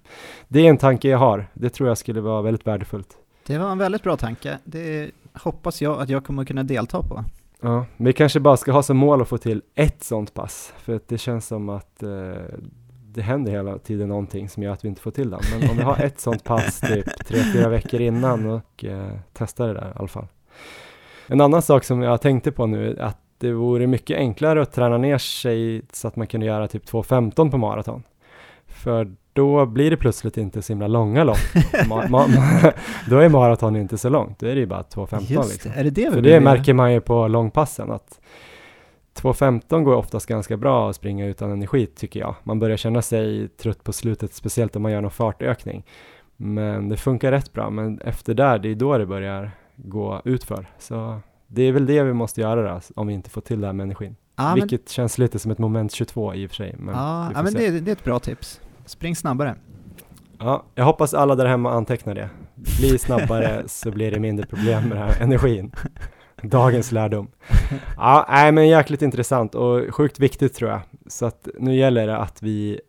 Det 0.47 0.59
är 0.59 0.69
en 0.69 0.77
tanke 0.77 1.09
jag 1.09 1.17
har. 1.17 1.47
Det 1.53 1.69
tror 1.69 1.89
jag 1.89 1.97
skulle 1.97 2.21
vara 2.21 2.41
väldigt 2.41 2.67
värdefullt. 2.67 3.17
Det 3.45 3.57
var 3.57 3.71
en 3.71 3.77
väldigt 3.77 4.03
bra 4.03 4.17
tanke. 4.17 4.57
Det 4.63 5.11
hoppas 5.33 5.81
jag 5.81 6.01
att 6.01 6.09
jag 6.09 6.23
kommer 6.23 6.45
kunna 6.45 6.63
delta 6.63 7.03
på. 7.03 7.23
Ja, 7.61 7.85
vi 7.97 8.13
kanske 8.13 8.39
bara 8.39 8.57
ska 8.57 8.71
ha 8.71 8.83
som 8.83 8.97
mål 8.97 9.21
att 9.21 9.27
få 9.27 9.37
till 9.37 9.61
ett 9.75 10.03
sånt 10.03 10.33
pass. 10.33 10.73
För 10.77 10.95
att 10.95 11.07
det 11.07 11.17
känns 11.17 11.47
som 11.47 11.69
att 11.69 12.03
eh, 12.03 12.09
det 13.17 13.21
händer 13.21 13.51
hela 13.51 13.77
tiden 13.77 14.09
någonting 14.09 14.49
som 14.49 14.63
gör 14.63 14.73
att 14.73 14.85
vi 14.85 14.89
inte 14.89 15.01
får 15.01 15.11
till 15.11 15.29
det. 15.29 15.39
Men 15.53 15.69
om 15.69 15.77
vi 15.77 15.83
har 15.83 15.97
ett 15.97 16.19
sånt 16.19 16.43
pass 16.43 16.79
typ 16.79 17.25
tre, 17.25 17.39
fyra 17.53 17.69
veckor 17.69 18.01
innan 18.01 18.45
och 18.45 18.85
eh, 18.85 19.11
testar 19.33 19.67
det 19.67 19.73
där 19.73 19.87
i 19.87 19.99
alla 19.99 20.07
fall. 20.07 20.27
En 21.27 21.41
annan 21.41 21.61
sak 21.61 21.83
som 21.83 22.01
jag 22.01 22.21
tänkte 22.21 22.51
på 22.51 22.65
nu 22.65 22.91
är 22.91 23.01
att 23.01 23.17
det 23.37 23.51
vore 23.51 23.87
mycket 23.87 24.17
enklare 24.17 24.61
att 24.61 24.73
träna 24.73 24.97
ner 24.97 25.17
sig 25.17 25.81
så 25.93 26.07
att 26.07 26.15
man 26.15 26.27
kunde 26.27 26.45
göra 26.45 26.67
typ 26.67 26.85
2.15 26.85 27.51
på 27.51 27.57
maraton. 27.57 28.03
För 28.67 29.15
då 29.37 29.65
blir 29.65 29.91
det 29.91 29.97
plötsligt 29.97 30.37
inte 30.37 30.61
så 30.61 30.73
himla 30.73 30.87
långa 30.87 31.23
lopp. 31.23 31.37
Ma- 31.73 32.07
ma- 32.07 32.27
ma- 32.27 32.73
då 33.09 33.17
är 33.17 33.29
maraton 33.29 33.75
inte 33.75 33.97
så 33.97 34.09
långt, 34.09 34.39
då 34.39 34.47
är 34.47 34.53
det 34.55 34.59
ju 34.59 34.65
bara 34.65 34.81
2.15 34.81 35.15
Just 35.21 35.51
liksom. 35.53 35.71
det, 35.75 35.79
är 35.79 35.83
det 35.83 36.11
För 36.11 36.21
det 36.21 36.29
göra? 36.29 36.39
märker 36.39 36.73
man 36.73 36.93
ju 36.93 37.01
på 37.01 37.27
långpassen 37.27 37.91
att 37.91 38.19
2.15 39.15 39.83
går 39.83 39.95
oftast 39.95 40.25
ganska 40.25 40.57
bra 40.57 40.89
att 40.89 40.95
springa 40.95 41.25
utan 41.25 41.51
energi 41.51 41.85
tycker 41.85 42.19
jag. 42.19 42.35
Man 42.43 42.59
börjar 42.59 42.77
känna 42.77 43.01
sig 43.01 43.47
trött 43.47 43.83
på 43.83 43.93
slutet, 43.93 44.33
speciellt 44.33 44.75
om 44.75 44.81
man 44.81 44.91
gör 44.91 45.01
någon 45.01 45.11
fartökning. 45.11 45.85
Men 46.37 46.89
det 46.89 46.97
funkar 46.97 47.31
rätt 47.31 47.53
bra, 47.53 47.69
men 47.69 47.99
efter 47.99 48.33
där, 48.33 48.59
det 48.59 48.69
är 48.69 48.75
då 48.75 48.97
det 48.97 49.05
börjar 49.05 49.51
gå 49.75 50.21
utför. 50.25 50.65
Så 50.79 51.19
det 51.47 51.61
är 51.63 51.71
väl 51.71 51.85
det 51.85 52.03
vi 52.03 52.13
måste 52.13 52.41
göra 52.41 52.73
då, 52.73 52.79
om 52.95 53.07
vi 53.07 53.13
inte 53.13 53.29
får 53.29 53.41
till 53.41 53.61
det 53.61 53.67
här 53.67 53.73
med 53.73 53.83
energin. 53.83 54.15
Men, 54.35 54.55
Vilket 54.55 54.89
känns 54.89 55.17
lite 55.17 55.39
som 55.39 55.51
ett 55.51 55.57
moment 55.57 55.91
22 55.91 56.35
i 56.35 56.45
och 56.45 56.49
för 56.49 56.55
sig. 56.55 56.75
Men 56.79 56.95
ja, 56.95 57.31
ja, 57.35 57.43
men 57.43 57.53
det, 57.53 57.79
det 57.79 57.91
är 57.91 57.93
ett 57.93 58.03
bra 58.03 58.19
tips. 58.19 58.61
Spring 58.87 59.15
snabbare. 59.15 59.55
Ja, 60.39 60.63
jag 60.75 60.85
hoppas 60.85 61.13
alla 61.13 61.35
där 61.35 61.45
hemma 61.45 61.71
antecknar 61.71 62.15
det. 62.15 62.29
Bli 62.55 62.97
snabbare 62.97 63.63
så 63.67 63.91
blir 63.91 64.11
det 64.11 64.19
mindre 64.19 64.45
problem 64.45 64.83
med 64.83 64.97
den 64.97 65.07
här 65.07 65.21
energin. 65.21 65.71
Dagens 66.41 66.91
lärdom. 66.91 67.27
Ja, 67.97 68.25
nej, 68.29 68.51
men 68.51 68.67
jäkligt 68.67 69.01
intressant 69.01 69.55
och 69.55 69.95
sjukt 69.95 70.19
viktigt 70.19 70.53
tror 70.53 70.71
jag. 70.71 70.79
Så 71.07 71.25
att 71.25 71.47
nu 71.59 71.75
gäller 71.75 72.07
det 72.07 72.17
att 72.17 72.43
vi 72.43 72.79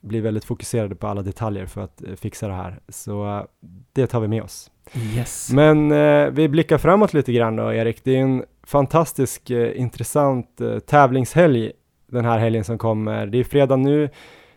blir 0.00 0.22
väldigt 0.22 0.44
fokuserade 0.44 0.94
på 0.94 1.06
alla 1.06 1.22
detaljer 1.22 1.66
för 1.66 1.80
att 1.80 2.02
eh, 2.02 2.14
fixa 2.14 2.48
det 2.48 2.54
här. 2.54 2.80
Så 2.88 3.36
eh, 3.36 3.44
det 3.92 4.06
tar 4.06 4.20
vi 4.20 4.28
med 4.28 4.42
oss. 4.42 4.70
Yes. 5.16 5.52
Men 5.52 5.92
eh, 5.92 6.26
vi 6.30 6.48
blickar 6.48 6.78
framåt 6.78 7.14
lite 7.14 7.32
grann 7.32 7.56
då, 7.56 7.72
Erik. 7.72 8.04
Det 8.04 8.16
är 8.16 8.20
en 8.20 8.44
fantastisk 8.66 9.50
eh, 9.50 9.80
intressant 9.80 10.60
eh, 10.60 10.78
tävlingshelg 10.78 11.72
den 12.06 12.24
här 12.24 12.38
helgen 12.38 12.64
som 12.64 12.78
kommer. 12.78 13.26
Det 13.26 13.38
är 13.38 13.44
fredag 13.44 13.76
nu. 13.76 14.10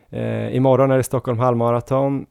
Eh, 0.09 0.55
imorgon 0.55 0.91
är 0.91 0.97
det 0.97 1.03
Stockholm 1.03 1.39
halvmaraton. 1.39 2.25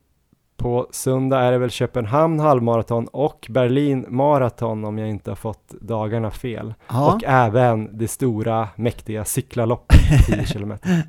På 0.57 0.87
söndag 0.91 1.41
är 1.41 1.53
det 1.53 1.59
väl 1.59 1.71
Köpenhamn 1.71 2.41
halvmaraton 2.41 3.07
och 3.07 3.47
Berlin 3.51 4.07
maraton 4.09 4.85
om 4.85 4.99
jag 4.99 5.09
inte 5.09 5.31
har 5.31 5.37
fått 5.37 5.75
dagarna 5.81 6.31
fel. 6.31 6.75
Ja, 6.89 7.15
Och 7.15 7.23
även 7.27 7.99
det 7.99 8.09
stora 8.09 8.69
mäktiga 8.77 9.25
cyklaloppet 9.25 10.27
10 10.27 10.45
kilometer. 10.47 11.03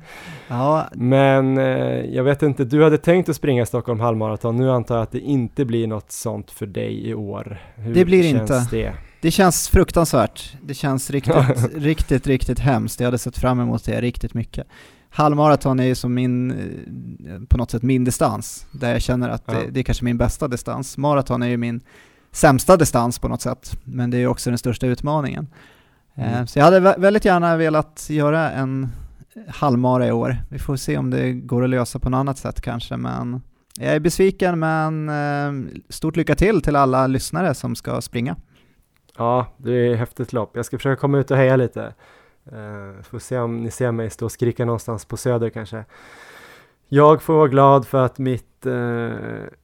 ja, 0.48 0.86
Men 0.92 1.58
eh, 1.58 1.64
jag 2.14 2.24
vet 2.24 2.42
inte, 2.42 2.64
du 2.64 2.84
hade 2.84 2.98
tänkt 2.98 3.28
att 3.28 3.36
springa 3.36 3.66
Stockholm 3.66 4.00
halvmaraton. 4.00 4.56
Nu 4.56 4.70
antar 4.70 4.94
jag 4.94 5.02
att 5.02 5.12
det 5.12 5.20
inte 5.20 5.64
blir 5.64 5.86
något 5.86 6.10
sånt 6.12 6.50
för 6.50 6.66
dig 6.66 7.08
i 7.08 7.14
år. 7.14 7.58
Hur 7.76 7.94
Det 7.94 8.04
blir 8.04 8.22
känns 8.22 8.50
inte. 8.50 8.76
det? 8.76 8.92
det 9.20 9.30
känns 9.30 9.68
fruktansvärt. 9.68 10.56
Det 10.62 10.74
känns 10.74 11.10
riktigt, 11.10 11.34
riktigt, 11.74 12.26
riktigt 12.26 12.58
hemskt. 12.60 13.00
Jag 13.00 13.06
hade 13.06 13.18
sett 13.18 13.38
fram 13.38 13.60
emot 13.60 13.84
det 13.84 14.00
riktigt 14.00 14.34
mycket. 14.34 14.66
Halvmaraton 15.12 15.80
är 15.80 15.84
ju 15.84 15.94
som 15.94 16.14
min, 16.14 16.50
eh, 16.50 17.40
på 17.48 17.56
något 17.56 17.70
sätt 17.70 17.82
min 17.82 18.04
distans, 18.04 18.66
där 18.72 18.92
jag 18.92 19.02
känner 19.02 19.28
att 19.28 19.42
Ja. 19.46 19.52
det, 19.54 19.70
det 19.70 19.80
är 19.80 19.84
kanske 19.84 20.04
min 20.04 20.18
bästa 20.18 20.48
distans. 20.48 20.98
Maraton 20.98 21.42
är 21.42 21.48
ju 21.48 21.56
min 21.56 21.80
sämsta 22.32 22.76
distans 22.76 23.18
på 23.18 23.28
något 23.28 23.40
sätt, 23.42 23.76
men 23.84 24.10
det 24.10 24.16
är 24.16 24.18
ju 24.20 24.26
också 24.26 24.50
den 24.50 24.58
största 24.58 24.86
utmaningen. 24.86 25.46
Eh, 26.14 26.32
Mm. 26.34 26.46
Så 26.46 26.58
jag 26.58 26.64
hade 26.64 26.80
vä- 26.80 27.00
väldigt 27.00 27.24
gärna 27.24 27.56
velat 27.56 28.06
göra 28.10 28.50
en 28.50 28.88
halvmara 29.48 30.06
i 30.06 30.12
år. 30.12 30.36
Vi 30.48 30.58
får 30.58 30.76
se 30.76 30.96
om 30.98 31.10
det 31.10 31.32
går 31.32 31.64
att 31.64 31.70
lösa 31.70 31.98
på 31.98 32.10
något 32.10 32.18
annat 32.18 32.38
sätt 32.38 32.60
kanske, 32.60 32.96
men 32.96 33.42
Jag 33.78 33.94
är 33.94 34.00
besviken 34.00 34.58
men 34.58 35.08
eh, 35.08 35.72
stort 35.88 36.16
lycka 36.16 36.34
till 36.34 36.62
till 36.62 36.76
alla 36.76 37.06
lyssnare 37.06 37.54
som 37.54 37.76
ska 37.76 38.00
springa. 38.00 38.36
Ja, 39.18 39.46
det 39.56 39.72
är 39.72 39.92
ett 39.92 39.98
häftigt 39.98 40.32
lopp. 40.32 40.56
Jag 40.56 40.64
ska 40.64 40.78
försöka 40.78 41.00
komma 41.00 41.18
ut 41.18 41.30
och 41.30 41.36
heja 41.36 41.56
lite. 41.56 41.94
Uh, 42.52 43.02
får 43.02 43.18
se 43.18 43.38
om 43.38 43.62
ni 43.62 43.70
ser 43.70 43.92
mig 43.92 44.10
stå 44.10 44.24
och 44.24 44.32
skrika 44.32 44.64
någonstans 44.64 45.04
på 45.04 45.16
Söder 45.16 45.50
kanske. 45.50 45.84
Jag 46.88 47.22
får 47.22 47.34
vara 47.34 47.48
glad 47.48 47.86
för 47.86 48.04
att 48.04 48.18
mitt 48.18 48.66
uh, 48.66 49.12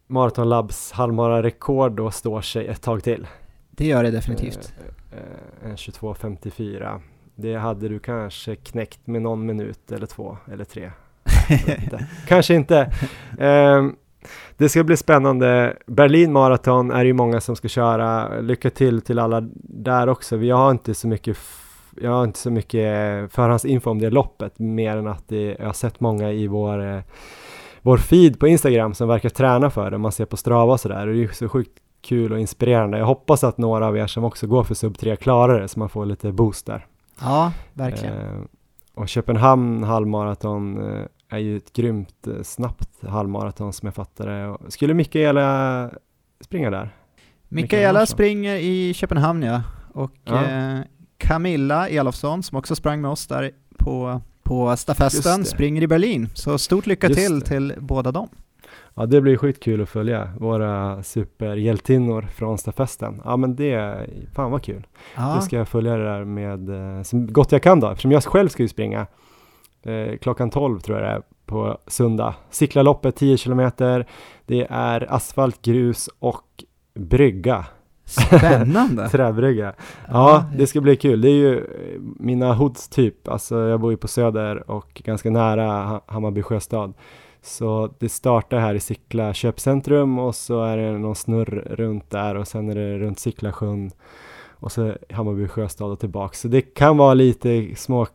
Marathon 0.07 0.49
Labs 0.49 0.93
halvmara-rekord 0.93 1.93
då 1.93 2.11
står 2.11 2.41
sig 2.41 2.67
ett 2.67 2.83
tag 2.83 3.03
till. 3.03 3.27
Det 3.71 3.87
gör 3.87 4.03
det 4.03 4.11
definitivt. 4.11 4.75
Uh, 5.13 5.19
uh, 5.19 5.71
en 5.71 5.77
22.54. 5.77 7.01
Det 7.35 7.55
hade 7.55 7.89
du 7.89 7.99
kanske 7.99 8.57
knäckt 8.57 9.07
med 9.07 9.23
någon 9.23 9.47
minut 9.47 9.93
eller 9.93 10.07
två 10.07 10.39
eller 10.53 10.65
tre. 10.65 10.91
inte. 11.51 12.07
kanske 12.27 12.55
inte. 12.55 12.93
Um, 13.39 13.97
det 14.57 14.69
ska 14.69 14.85
bli 14.85 14.97
spännande. 14.97 15.77
Berlin 15.87 16.33
Marathon 16.33 16.91
är 16.91 17.05
ju 17.05 17.13
många 17.13 17.41
som 17.41 17.57
ska 17.57 17.69
köra. 17.69 18.41
Lycka 18.41 18.71
till 18.71 19.01
till 19.01 19.19
alla 19.19 19.49
där 19.63 20.09
också. 20.09 20.37
Vi 20.37 20.51
har 20.51 20.71
inte 20.71 20.95
så 20.95 21.09
mycket 21.09 21.37
jag 22.01 22.11
har 22.11 22.25
inte 22.25 22.39
så 22.39 22.51
mycket 22.51 22.83
förhandsinfo 23.33 23.91
om 23.91 23.99
det 23.99 24.11
loppet 24.11 24.59
mer 24.59 24.97
än 24.97 25.07
att 25.07 25.29
det, 25.29 25.57
jag 25.59 25.67
har 25.67 25.73
sett 25.73 26.01
många 26.01 26.33
i 26.33 26.47
vår, 26.47 26.87
eh, 26.87 27.01
vår 27.83 27.97
feed 27.97 28.41
på 28.41 28.49
Instagram 28.49 28.95
som 28.95 29.09
verkar 29.09 29.29
träna 29.29 29.71
för 29.71 29.91
det. 29.91 29.99
Man 29.99 30.13
ser 30.13 30.25
på 30.25 30.37
Strava 30.37 30.73
och 30.73 30.81
sådär 30.81 31.07
och 31.07 31.15
det 31.15 31.25
är 31.25 31.29
så 31.29 31.49
sjukt 31.49 31.79
kul 32.01 32.33
och 32.33 32.41
inspirerande. 32.41 32.99
Jag 32.99 33.07
hoppas 33.07 33.45
att 33.45 33.59
några 33.59 33.87
av 33.87 33.97
er 33.97 34.07
som 34.07 34.25
också 34.25 34.47
går 34.47 34.65
för 34.65 34.75
sub 34.75 34.99
3 34.99 35.17
klarar 35.17 35.61
det 35.61 35.69
så 35.69 35.79
man 35.79 35.89
får 35.89 36.07
lite 36.07 36.33
boost 36.33 36.67
där. 36.67 36.87
Ja, 37.21 37.53
verkligen. 37.73 38.15
Eh, 38.15 38.41
och 38.95 39.09
Köpenhamn 39.09 39.83
halvmaraton 39.83 40.91
eh, 40.91 41.05
är 41.29 41.39
ju 41.39 41.57
ett 41.57 41.73
grymt 41.73 42.27
eh, 42.27 42.43
snabbt 42.43 43.05
halvmaraton 43.07 43.73
som 43.73 43.87
jag 43.87 43.95
fattar 43.95 44.27
det. 44.27 44.71
Skulle 44.71 44.95
Mikaela 44.95 45.91
springa 46.41 46.71
där? 46.71 46.91
Mikaela 47.49 48.07
springer 48.07 48.57
i 48.57 48.95
Köpenhamn 48.95 49.43
ja, 49.43 49.63
och 49.93 50.13
ja. 50.25 50.45
Eh, 50.45 50.79
Camilla 51.19 51.89
Elofsson 51.89 52.43
som 52.43 52.59
också 52.59 52.77
sprang 52.77 53.01
med 53.01 53.11
oss 53.11 53.27
där 53.27 53.51
på, 53.79 54.21
på 54.43 54.77
stafetten 54.77 55.45
springer 55.45 55.83
i 55.83 55.87
Berlin. 55.87 56.29
Så 56.35 56.59
stort 56.59 56.87
lycka 56.87 57.09
Just 57.09 57.21
till 57.21 57.41
det. 57.41 57.47
till 57.47 57.75
båda 57.79 58.13
dem. 58.13 58.29
Ja, 58.95 59.07
det 59.07 59.21
blir 59.21 59.37
skitkul 59.37 59.83
att 59.83 59.89
följa 59.89 60.31
våra 60.39 61.03
superhjältinnor 61.03 62.23
från 62.23 62.59
stafetten. 62.59 63.23
Ja, 63.25 63.37
men 63.37 63.57
det, 63.57 64.07
fan 64.35 64.51
vad 64.51 64.63
kul. 64.63 64.87
Ja. 65.17 65.35
Det 65.37 65.43
ska 65.43 65.57
jag 65.57 65.69
följa 65.69 65.97
det 65.97 66.05
där 66.05 66.25
med 66.25 66.69
eh, 66.99 67.03
så 67.03 67.19
gott 67.19 67.53
jag 67.53 67.63
kan 67.63 67.81
då, 67.81 67.91
eftersom 67.91 68.13
jag 68.13 68.25
själv 68.25 68.49
ska 68.49 68.63
ju 68.63 68.69
springa 68.69 69.07
eh, 69.83 70.17
klockan 70.21 70.51
12 70.51 70.81
tror 70.81 70.99
jag 70.99 71.07
det 71.09 71.13
är 71.17 71.23
på 71.47 71.79
söndag. 71.87 72.35
Cyklarloppet 72.51 73.17
10 73.17 73.37
kilometer. 73.37 74.07
Det 74.47 74.67
är 74.71 75.13
asfalt, 75.15 75.63
grus 75.63 76.09
och 76.19 76.65
brygga. 76.95 77.67
Spännande! 78.07 79.09
Träbrygga. 79.11 79.75
Ja, 80.09 80.45
det 80.57 80.67
ska 80.67 80.81
bli 80.81 80.97
kul. 80.97 81.21
Det 81.21 81.29
är 81.29 81.35
ju 81.35 81.67
mina 82.01 82.55
hoods 82.55 82.89
typ. 82.89 83.29
Alltså 83.29 83.57
jag 83.57 83.81
bor 83.81 83.91
ju 83.91 83.97
på 83.97 84.09
Söder 84.09 84.71
och 84.71 85.03
ganska 85.05 85.31
nära 85.31 86.01
Hammarby 86.07 86.43
sjöstad. 86.43 86.95
Så 87.43 87.91
det 87.99 88.09
startar 88.09 88.59
här 88.59 88.75
i 88.75 88.81
Sickla 88.81 89.35
köpcentrum 89.35 90.19
och 90.19 90.35
så 90.35 90.65
är 90.65 90.77
det 90.77 90.99
någon 90.99 91.15
snurr 91.15 91.67
runt 91.71 92.11
där 92.11 92.35
och 92.35 92.49
sen 92.49 92.71
är 92.71 92.75
det 92.75 92.99
runt 92.99 93.19
Sicklasjön 93.19 93.91
och 94.51 94.73
så 94.73 94.95
Hammarby 95.11 95.49
sjöstad 95.49 95.93
och 95.93 96.01
tillbaka. 96.01 96.35
Så 96.35 96.49
det 96.49 96.61
kan 96.61 96.97
vara 96.97 97.15
lite 97.15 97.75
små 97.77 98.07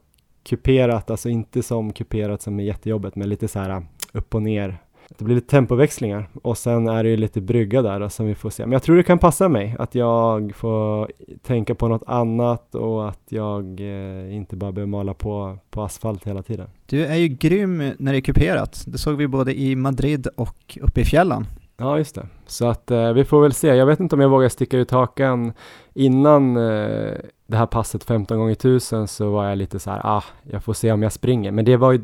kuperat, 0.43 1.11
alltså 1.11 1.29
inte 1.29 1.63
som 1.63 1.93
kuperat 1.93 2.41
som 2.41 2.59
är 2.59 2.63
jättejobbet, 2.63 3.15
men 3.15 3.29
lite 3.29 3.47
så 3.47 3.59
här 3.59 3.85
upp 4.13 4.35
och 4.35 4.41
ner. 4.41 4.77
Det 5.17 5.23
blir 5.25 5.35
lite 5.35 5.47
tempoväxlingar 5.47 6.29
och 6.41 6.57
sen 6.57 6.87
är 6.87 7.03
det 7.03 7.09
ju 7.09 7.17
lite 7.17 7.41
brygga 7.41 7.81
där 7.81 7.99
då, 7.99 8.09
som 8.09 8.25
vi 8.25 8.35
får 8.35 8.49
se. 8.49 8.65
Men 8.65 8.71
jag 8.71 8.83
tror 8.83 8.95
det 8.95 9.03
kan 9.03 9.19
passa 9.19 9.49
mig 9.49 9.75
att 9.79 9.95
jag 9.95 10.55
får 10.55 11.11
tänka 11.41 11.75
på 11.75 11.87
något 11.87 12.03
annat 12.07 12.75
och 12.75 13.09
att 13.09 13.21
jag 13.29 13.79
eh, 13.79 14.35
inte 14.35 14.55
bara 14.55 14.71
behöver 14.71 14.89
mala 14.89 15.13
på, 15.13 15.57
på 15.69 15.81
asfalt 15.81 16.27
hela 16.27 16.43
tiden. 16.43 16.69
Du 16.85 17.05
är 17.05 17.15
ju 17.15 17.27
grym 17.27 17.93
när 17.99 18.11
det 18.11 18.17
är 18.17 18.21
kuperat. 18.21 18.83
Det 18.87 18.97
såg 18.97 19.15
vi 19.15 19.27
både 19.27 19.59
i 19.59 19.75
Madrid 19.75 20.27
och 20.35 20.77
uppe 20.81 21.01
i 21.01 21.05
fjällen. 21.05 21.45
Ja, 21.77 21.97
just 21.97 22.15
det. 22.15 22.27
Så 22.45 22.67
att 22.67 22.91
eh, 22.91 23.13
vi 23.13 23.25
får 23.25 23.41
väl 23.41 23.53
se. 23.53 23.67
Jag 23.67 23.85
vet 23.85 23.99
inte 23.99 24.15
om 24.15 24.21
jag 24.21 24.29
vågar 24.29 24.49
sticka 24.49 24.77
ut 24.77 24.91
hakan 24.91 25.53
innan 25.93 26.57
eh, 26.57 27.13
det 27.47 27.57
här 27.57 27.65
passet 27.65 28.03
15 28.03 28.37
gånger 28.37 28.51
1000 28.51 29.07
så 29.07 29.31
var 29.31 29.49
jag 29.49 29.57
lite 29.57 29.79
så 29.79 29.89
här, 29.89 30.01
ah, 30.03 30.23
jag 30.43 30.63
får 30.63 30.73
se 30.73 30.91
om 30.91 31.03
jag 31.03 31.11
springer. 31.11 31.51
Men 31.51 31.65
det 31.65 31.77
var 31.77 31.91
ju 31.91 32.01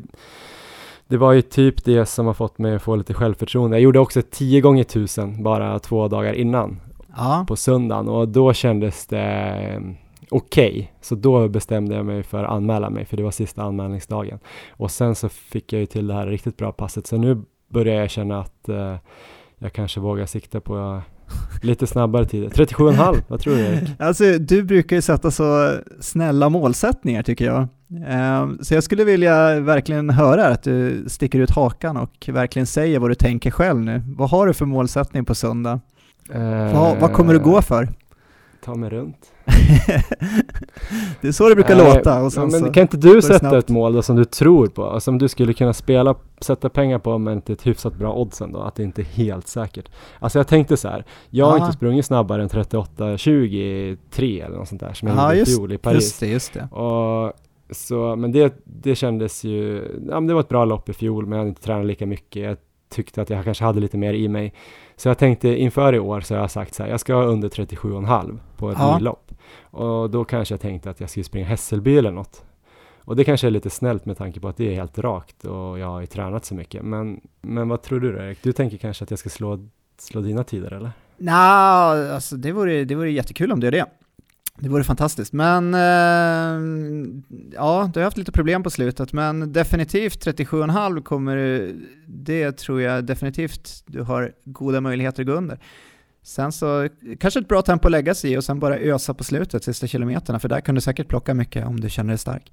det 1.08 1.16
var 1.16 1.32
ju 1.32 1.42
typ 1.42 1.84
det 1.84 2.06
som 2.06 2.26
har 2.26 2.34
fått 2.34 2.58
mig 2.58 2.74
att 2.74 2.82
få 2.82 2.96
lite 2.96 3.14
självförtroende. 3.14 3.76
Jag 3.76 3.82
gjorde 3.82 3.98
också 3.98 4.22
10 4.30 4.60
gånger 4.60 4.82
1000 4.82 5.42
bara 5.42 5.78
två 5.78 6.08
dagar 6.08 6.32
innan 6.32 6.80
ja. 7.16 7.44
på 7.48 7.56
söndagen 7.56 8.08
och 8.08 8.28
då 8.28 8.52
kändes 8.52 9.06
det 9.06 9.20
eh, 9.20 9.80
okej. 10.30 10.70
Okay. 10.70 10.86
Så 11.00 11.14
då 11.14 11.48
bestämde 11.48 11.94
jag 11.94 12.06
mig 12.06 12.22
för 12.22 12.44
att 12.44 12.50
anmäla 12.50 12.90
mig 12.90 13.04
för 13.04 13.16
det 13.16 13.22
var 13.22 13.30
sista 13.30 13.62
anmälningsdagen. 13.62 14.38
Och 14.70 14.90
sen 14.90 15.14
så 15.14 15.28
fick 15.28 15.72
jag 15.72 15.80
ju 15.80 15.86
till 15.86 16.06
det 16.06 16.14
här 16.14 16.26
riktigt 16.26 16.56
bra 16.56 16.72
passet 16.72 17.06
så 17.06 17.16
nu 17.16 17.42
börjar 17.68 18.00
jag 18.00 18.10
känna 18.10 18.40
att 18.40 18.68
uh, 18.68 18.96
jag 19.58 19.72
kanske 19.72 20.00
vågar 20.00 20.26
sikta 20.26 20.60
på 20.60 21.02
lite 21.62 21.86
snabbare 21.86 22.26
tider. 22.26 22.48
37,5, 22.48 23.16
vad 23.28 23.40
tror 23.40 23.54
du 23.54 23.60
Erik? 23.60 23.88
Alltså 23.98 24.24
du 24.38 24.62
brukar 24.62 24.96
ju 24.96 25.02
sätta 25.02 25.30
så 25.30 25.76
snälla 26.00 26.48
målsättningar 26.48 27.22
tycker 27.22 27.44
jag. 27.44 27.68
Ehm, 28.06 28.58
så 28.62 28.74
jag 28.74 28.82
skulle 28.82 29.04
vilja 29.04 29.60
verkligen 29.60 30.10
höra 30.10 30.46
att 30.46 30.62
du 30.62 31.04
sticker 31.06 31.38
ut 31.38 31.50
hakan 31.50 31.96
och 31.96 32.28
verkligen 32.32 32.66
säger 32.66 32.98
vad 32.98 33.10
du 33.10 33.14
tänker 33.14 33.50
själv 33.50 33.80
nu. 33.80 34.02
Vad 34.16 34.30
har 34.30 34.46
du 34.46 34.54
för 34.54 34.66
målsättning 34.66 35.24
på 35.24 35.34
söndag? 35.34 35.80
Uh, 36.34 36.74
vad, 36.74 36.98
vad 36.98 37.12
kommer 37.12 37.32
du 37.32 37.40
gå 37.40 37.62
för? 37.62 37.88
Ta 38.64 38.74
mig 38.74 38.90
runt. 38.90 39.32
det 41.20 41.28
är 41.28 41.32
så 41.32 41.48
det 41.48 41.54
brukar 41.54 41.76
äh, 41.76 41.94
låta. 41.94 42.22
Och 42.22 42.32
ja, 42.36 42.46
men 42.46 42.72
kan 42.72 42.80
inte 42.80 42.96
du 42.96 43.22
sätta 43.22 43.38
snabbt. 43.38 43.54
ett 43.54 43.68
mål 43.68 43.92
då, 43.92 44.02
som 44.02 44.16
du 44.16 44.24
tror 44.24 44.66
på? 44.66 45.00
Som 45.00 45.18
du 45.18 45.28
skulle 45.28 45.52
kunna 45.52 45.72
spela, 45.72 46.14
sätta 46.40 46.68
pengar 46.68 46.98
på 46.98 47.18
men 47.18 47.42
till 47.42 47.52
ett 47.52 47.66
hyfsat 47.66 47.94
bra 47.94 48.14
oddsen 48.14 48.52
då? 48.52 48.60
Att 48.60 48.74
det 48.74 48.82
inte 48.82 49.02
är 49.02 49.04
helt 49.04 49.48
säkert. 49.48 49.88
Alltså 50.18 50.38
jag 50.38 50.46
tänkte 50.46 50.76
så 50.76 50.88
här. 50.88 51.04
Jag 51.30 51.46
har 51.46 51.58
inte 51.58 51.72
sprungit 51.72 52.06
snabbare 52.06 52.42
än 52.42 52.48
38.23 52.48 54.44
eller 54.44 54.56
något 54.56 54.68
sånt 54.68 54.80
där 54.80 54.92
som 54.92 55.08
jag 55.08 55.36
gjorde 55.36 55.40
i 55.40 55.44
fjol 55.44 55.72
i 55.72 55.78
Paris. 55.78 56.04
Just 56.04 56.20
det, 56.20 56.26
just 56.26 56.52
det. 56.52 56.76
Och 56.76 57.32
så, 57.70 58.16
men 58.16 58.32
det, 58.32 58.54
det 58.64 58.94
kändes 58.94 59.44
ju, 59.44 59.84
ja 60.08 60.20
men 60.20 60.26
det 60.26 60.34
var 60.34 60.40
ett 60.40 60.48
bra 60.48 60.64
lopp 60.64 60.88
i 60.88 60.92
fjol 60.92 61.26
men 61.26 61.32
jag 61.32 61.38
hade 61.38 61.48
inte 61.48 61.62
tränat 61.62 61.86
lika 61.86 62.06
mycket. 62.06 62.42
Jag 62.42 62.56
tyckte 62.88 63.22
att 63.22 63.30
jag 63.30 63.44
kanske 63.44 63.64
hade 63.64 63.80
lite 63.80 63.96
mer 63.98 64.14
i 64.14 64.28
mig. 64.28 64.54
Så 64.96 65.08
jag 65.08 65.18
tänkte 65.18 65.48
inför 65.48 65.94
i 65.94 65.98
år 65.98 66.20
så 66.20 66.34
har 66.34 66.40
jag 66.40 66.50
sagt 66.50 66.74
så 66.74 66.82
här, 66.82 66.90
jag 66.90 67.00
ska 67.00 67.14
ha 67.14 67.24
under 67.24 67.48
37,5 67.48 68.38
på 68.56 68.70
ett 68.70 68.78
ja. 68.80 68.98
lopp. 68.98 69.32
Och 69.60 70.10
då 70.10 70.24
kanske 70.24 70.54
jag 70.54 70.60
tänkte 70.60 70.90
att 70.90 71.00
jag 71.00 71.10
skulle 71.10 71.24
springa 71.24 71.46
Hässelby 71.46 71.98
eller 71.98 72.12
något. 72.12 72.44
Och 72.98 73.16
det 73.16 73.24
kanske 73.24 73.46
är 73.46 73.50
lite 73.50 73.70
snällt 73.70 74.06
med 74.06 74.18
tanke 74.18 74.40
på 74.40 74.48
att 74.48 74.56
det 74.56 74.68
är 74.68 74.74
helt 74.74 74.98
rakt 74.98 75.44
och 75.44 75.78
jag 75.78 75.86
har 75.86 76.00
ju 76.00 76.06
tränat 76.06 76.44
så 76.44 76.54
mycket. 76.54 76.82
Men, 76.82 77.20
men 77.40 77.68
vad 77.68 77.82
tror 77.82 78.00
du 78.00 78.12
då 78.12 78.18
Erik? 78.18 78.38
Du 78.42 78.52
tänker 78.52 78.76
kanske 78.76 79.04
att 79.04 79.10
jag 79.10 79.18
ska 79.18 79.28
slå, 79.28 79.68
slå 79.98 80.20
dina 80.20 80.44
tider 80.44 80.72
eller? 80.72 80.90
Nej, 81.16 82.10
alltså 82.12 82.36
det 82.36 82.52
vore, 82.52 82.84
det 82.84 82.94
vore 82.94 83.10
jättekul 83.10 83.52
om 83.52 83.60
du 83.60 83.66
gör 83.66 83.72
det. 83.72 83.86
Det 84.60 84.68
vore 84.68 84.84
fantastiskt, 84.84 85.32
men 85.32 85.74
eh, 85.74 85.80
ja, 87.54 87.90
du 87.94 88.00
har 88.00 88.04
haft 88.04 88.16
lite 88.16 88.32
problem 88.32 88.62
på 88.62 88.70
slutet, 88.70 89.12
men 89.12 89.52
definitivt 89.52 90.26
37,5 90.26 91.02
kommer 91.02 91.36
du, 91.36 91.80
det 92.06 92.58
tror 92.58 92.80
jag 92.80 93.04
definitivt 93.04 93.82
du 93.86 94.02
har 94.02 94.32
goda 94.44 94.80
möjligheter 94.80 95.22
att 95.22 95.26
gå 95.26 95.32
under. 95.32 95.58
Sen 96.22 96.52
så 96.52 96.88
kanske 97.20 97.40
ett 97.40 97.48
bra 97.48 97.62
tempo 97.62 97.88
att 97.88 97.92
lägga 97.92 98.14
sig 98.14 98.32
i 98.32 98.36
och 98.36 98.44
sen 98.44 98.58
bara 98.58 98.78
ösa 98.78 99.14
på 99.14 99.24
slutet, 99.24 99.64
sista 99.64 99.86
kilometerna, 99.86 100.38
för 100.38 100.48
där 100.48 100.60
kan 100.60 100.74
du 100.74 100.80
säkert 100.80 101.08
plocka 101.08 101.34
mycket 101.34 101.66
om 101.66 101.80
du 101.80 101.90
känner 101.90 102.08
dig 102.08 102.18
stark. 102.18 102.52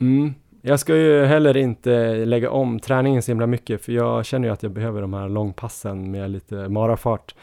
Mm. 0.00 0.34
Jag 0.62 0.80
ska 0.80 0.96
ju 0.96 1.24
heller 1.24 1.56
inte 1.56 2.14
lägga 2.24 2.50
om 2.50 2.80
träningen 2.80 3.22
så 3.22 3.30
himla 3.30 3.46
mycket, 3.46 3.84
för 3.84 3.92
jag 3.92 4.26
känner 4.26 4.48
ju 4.48 4.52
att 4.54 4.62
jag 4.62 4.72
behöver 4.72 5.00
de 5.00 5.14
här 5.14 5.28
långpassen 5.28 6.10
med 6.10 6.30
lite 6.30 6.68
marafart. 6.68 7.34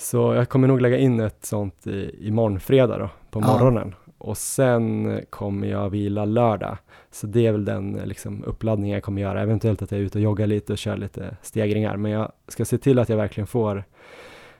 Så 0.00 0.34
jag 0.34 0.48
kommer 0.48 0.68
nog 0.68 0.80
lägga 0.80 0.98
in 0.98 1.20
ett 1.20 1.44
sånt 1.44 1.86
i, 1.86 2.16
imorgon 2.20 2.60
fredag 2.60 2.98
då, 2.98 3.10
på 3.30 3.40
morgonen. 3.40 3.94
Ja. 4.06 4.12
Och 4.18 4.38
sen 4.38 5.20
kommer 5.30 5.66
jag 5.66 5.90
vila 5.90 6.24
lördag. 6.24 6.76
Så 7.10 7.26
det 7.26 7.46
är 7.46 7.52
väl 7.52 7.64
den 7.64 7.92
liksom, 8.04 8.44
uppladdningen 8.44 8.94
jag 8.94 9.02
kommer 9.02 9.22
göra. 9.22 9.42
Eventuellt 9.42 9.82
att 9.82 9.90
jag 9.90 10.00
är 10.00 10.04
ute 10.04 10.18
och 10.18 10.22
joggar 10.22 10.46
lite 10.46 10.72
och 10.72 10.78
kör 10.78 10.96
lite 10.96 11.36
stegringar. 11.42 11.96
Men 11.96 12.12
jag 12.12 12.32
ska 12.48 12.64
se 12.64 12.78
till 12.78 12.98
att 12.98 13.08
jag 13.08 13.16
verkligen 13.16 13.46
får 13.46 13.84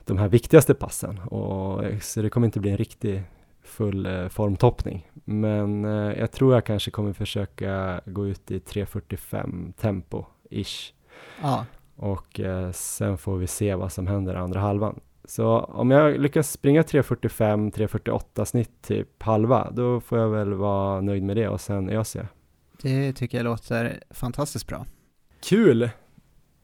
de 0.05 0.17
här 0.17 0.27
viktigaste 0.27 0.73
passen. 0.73 1.19
Och, 1.19 1.83
så 2.01 2.21
det 2.21 2.29
kommer 2.29 2.47
inte 2.47 2.59
bli 2.59 2.71
en 2.71 2.77
riktig 2.77 3.23
full 3.63 4.05
eh, 4.05 4.27
formtoppning. 4.27 5.09
Men 5.23 5.85
eh, 5.85 6.19
jag 6.19 6.31
tror 6.31 6.53
jag 6.53 6.65
kanske 6.65 6.91
kommer 6.91 7.13
försöka 7.13 8.01
gå 8.05 8.27
ut 8.27 8.51
i 8.51 8.59
3.45 8.59 9.73
tempo, 9.73 10.25
ish. 10.49 10.93
Ja. 11.41 11.65
Och 11.95 12.39
eh, 12.39 12.71
sen 12.71 13.17
får 13.17 13.37
vi 13.37 13.47
se 13.47 13.75
vad 13.75 13.91
som 13.91 14.07
händer 14.07 14.35
andra 14.35 14.59
halvan. 14.59 14.99
Så 15.25 15.59
om 15.59 15.91
jag 15.91 16.19
lyckas 16.19 16.51
springa 16.51 16.81
3.45, 16.81 17.71
3.48 17.71 18.45
snitt 18.45 18.81
typ 18.81 19.23
halva, 19.23 19.71
då 19.71 19.99
får 20.01 20.19
jag 20.19 20.29
väl 20.29 20.53
vara 20.53 21.01
nöjd 21.01 21.23
med 21.23 21.37
det 21.37 21.47
och 21.47 21.61
sen 21.61 21.89
öser 21.89 22.19
jag. 22.19 22.27
Det 22.81 23.13
tycker 23.13 23.37
jag 23.37 23.43
låter 23.45 23.99
fantastiskt 24.09 24.67
bra. 24.67 24.85
Kul! 25.43 25.89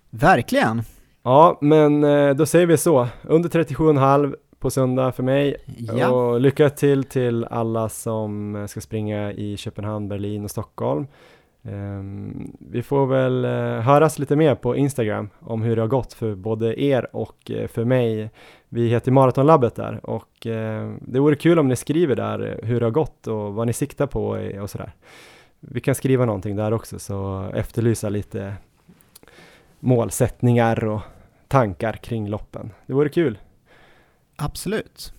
Verkligen! 0.09 0.83
Ja, 1.23 1.57
men 1.61 2.03
eh, 2.03 2.29
då 2.35 2.45
säger 2.45 2.65
vi 2.65 2.77
så. 2.77 3.07
Under 3.23 3.49
37,5 3.49 4.35
på 4.59 4.69
söndag 4.71 5.11
för 5.11 5.23
mig. 5.23 5.55
Ja, 5.77 6.09
Och 6.09 6.41
lycka 6.41 6.69
till 6.69 7.03
till 7.03 7.45
alla 7.45 7.89
som 7.89 8.65
ska 8.69 8.81
springa 8.81 9.31
i 9.31 9.57
Köpenhamn, 9.57 10.07
Berlin 10.09 10.43
och 10.43 10.51
Stockholm. 10.51 11.07
Ehm, 11.63 12.51
vi 12.59 12.83
får 12.83 13.07
väl 13.07 13.45
eh, 13.45 13.81
höras 13.81 14.19
lite 14.19 14.35
mer 14.35 14.55
på 14.55 14.75
Instagram 14.75 15.29
om 15.39 15.61
hur 15.61 15.75
det 15.75 15.81
har 15.81 15.87
gått 15.87 16.13
för 16.13 16.35
både 16.35 16.81
er 16.81 17.15
och 17.15 17.51
eh, 17.51 17.67
för 17.67 17.85
mig. 17.85 18.31
Vi 18.69 18.87
heter 18.87 19.11
Maratonlabbet 19.11 19.75
där 19.75 20.09
och 20.09 20.47
eh, 20.47 20.93
det 21.01 21.19
vore 21.19 21.35
kul 21.35 21.59
om 21.59 21.67
ni 21.67 21.75
skriver 21.75 22.15
där 22.15 22.39
eh, 22.39 22.67
hur 22.67 22.79
det 22.79 22.85
har 22.85 22.91
gått 22.91 23.27
och 23.27 23.53
vad 23.53 23.67
ni 23.67 23.73
siktar 23.73 24.07
på 24.07 24.39
och 24.61 24.69
sådär. 24.69 24.91
Vi 25.59 25.81
kan 25.81 25.95
skriva 25.95 26.25
någonting 26.25 26.55
där 26.55 26.73
också 26.73 26.99
så 26.99 27.51
efterlysa 27.53 28.09
lite 28.09 28.53
målsättningar 29.79 30.85
och 30.85 31.01
tankar 31.47 31.93
kring 31.93 32.27
loppen. 32.29 32.71
Det 32.85 32.93
vore 32.93 33.09
kul. 33.09 33.37
absolut. 34.35 35.13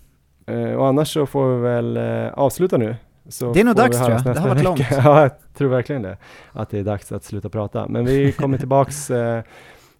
Och 0.77 0.87
annars 0.87 1.13
så 1.13 1.25
får 1.25 1.55
vi 1.55 1.61
väl 1.61 1.97
avsluta 2.33 2.77
nu. 2.77 2.95
Så 3.29 3.53
Det 3.53 3.59
är 3.59 3.63
nog 3.63 3.75
dags, 3.75 3.97
tror 3.97 4.11
jag. 4.11 4.23
Det 4.23 4.39
har 4.39 4.47
varit 4.47 4.57
vecka. 4.57 4.69
långt. 4.69 4.81
ja, 4.91 5.21
jag 5.21 5.31
tror 5.57 5.69
verkligen 5.69 6.01
det. 6.01 6.17
Att 6.51 6.69
det 6.69 6.79
är 6.79 6.83
dags 6.83 7.11
att 7.11 7.23
sluta 7.23 7.49
prata. 7.49 7.87
Men 7.87 8.05
vi 8.05 8.31
kommer 8.37 8.57
tillbaks 8.57 9.11
eh, 9.11 9.41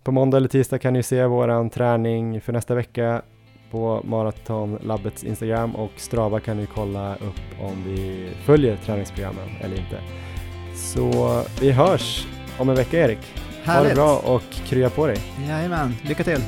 på 0.04 0.12
måndag 0.12 0.38
eller 0.38 0.48
tisdag 0.48 0.80
kan 0.80 0.94
ni 0.94 1.04
se 1.04 1.26
våran 1.26 1.70
träning 1.70 2.42
för 2.42 2.54
nästa 2.54 2.76
vecka 2.76 3.22
på 3.72 4.02
Maratonlabbets 4.04 5.24
Instagram 5.24 5.76
och 5.76 5.92
Strava 5.96 6.40
kan 6.40 6.58
ni 6.58 6.66
kolla 6.76 7.16
upp 7.16 7.62
om 7.62 7.84
vi 7.86 8.30
följer 8.46 8.76
träningsprogrammen 8.76 9.50
eller 9.62 9.76
inte. 9.80 10.00
Så 10.76 11.42
vi 11.62 11.72
hörs 11.72 12.28
om 12.58 12.70
en 12.70 12.76
vecka 12.76 12.98
Erik. 13.00 13.20
Ha 13.66 13.74
Härligt. 13.74 13.90
det 13.90 13.96
bra 13.96 14.18
och 14.18 14.44
krya 14.52 14.90
på 14.90 15.08
dig. 15.08 15.18
Jajamän, 15.48 15.96
lycka 16.04 16.24
till. 16.24 16.42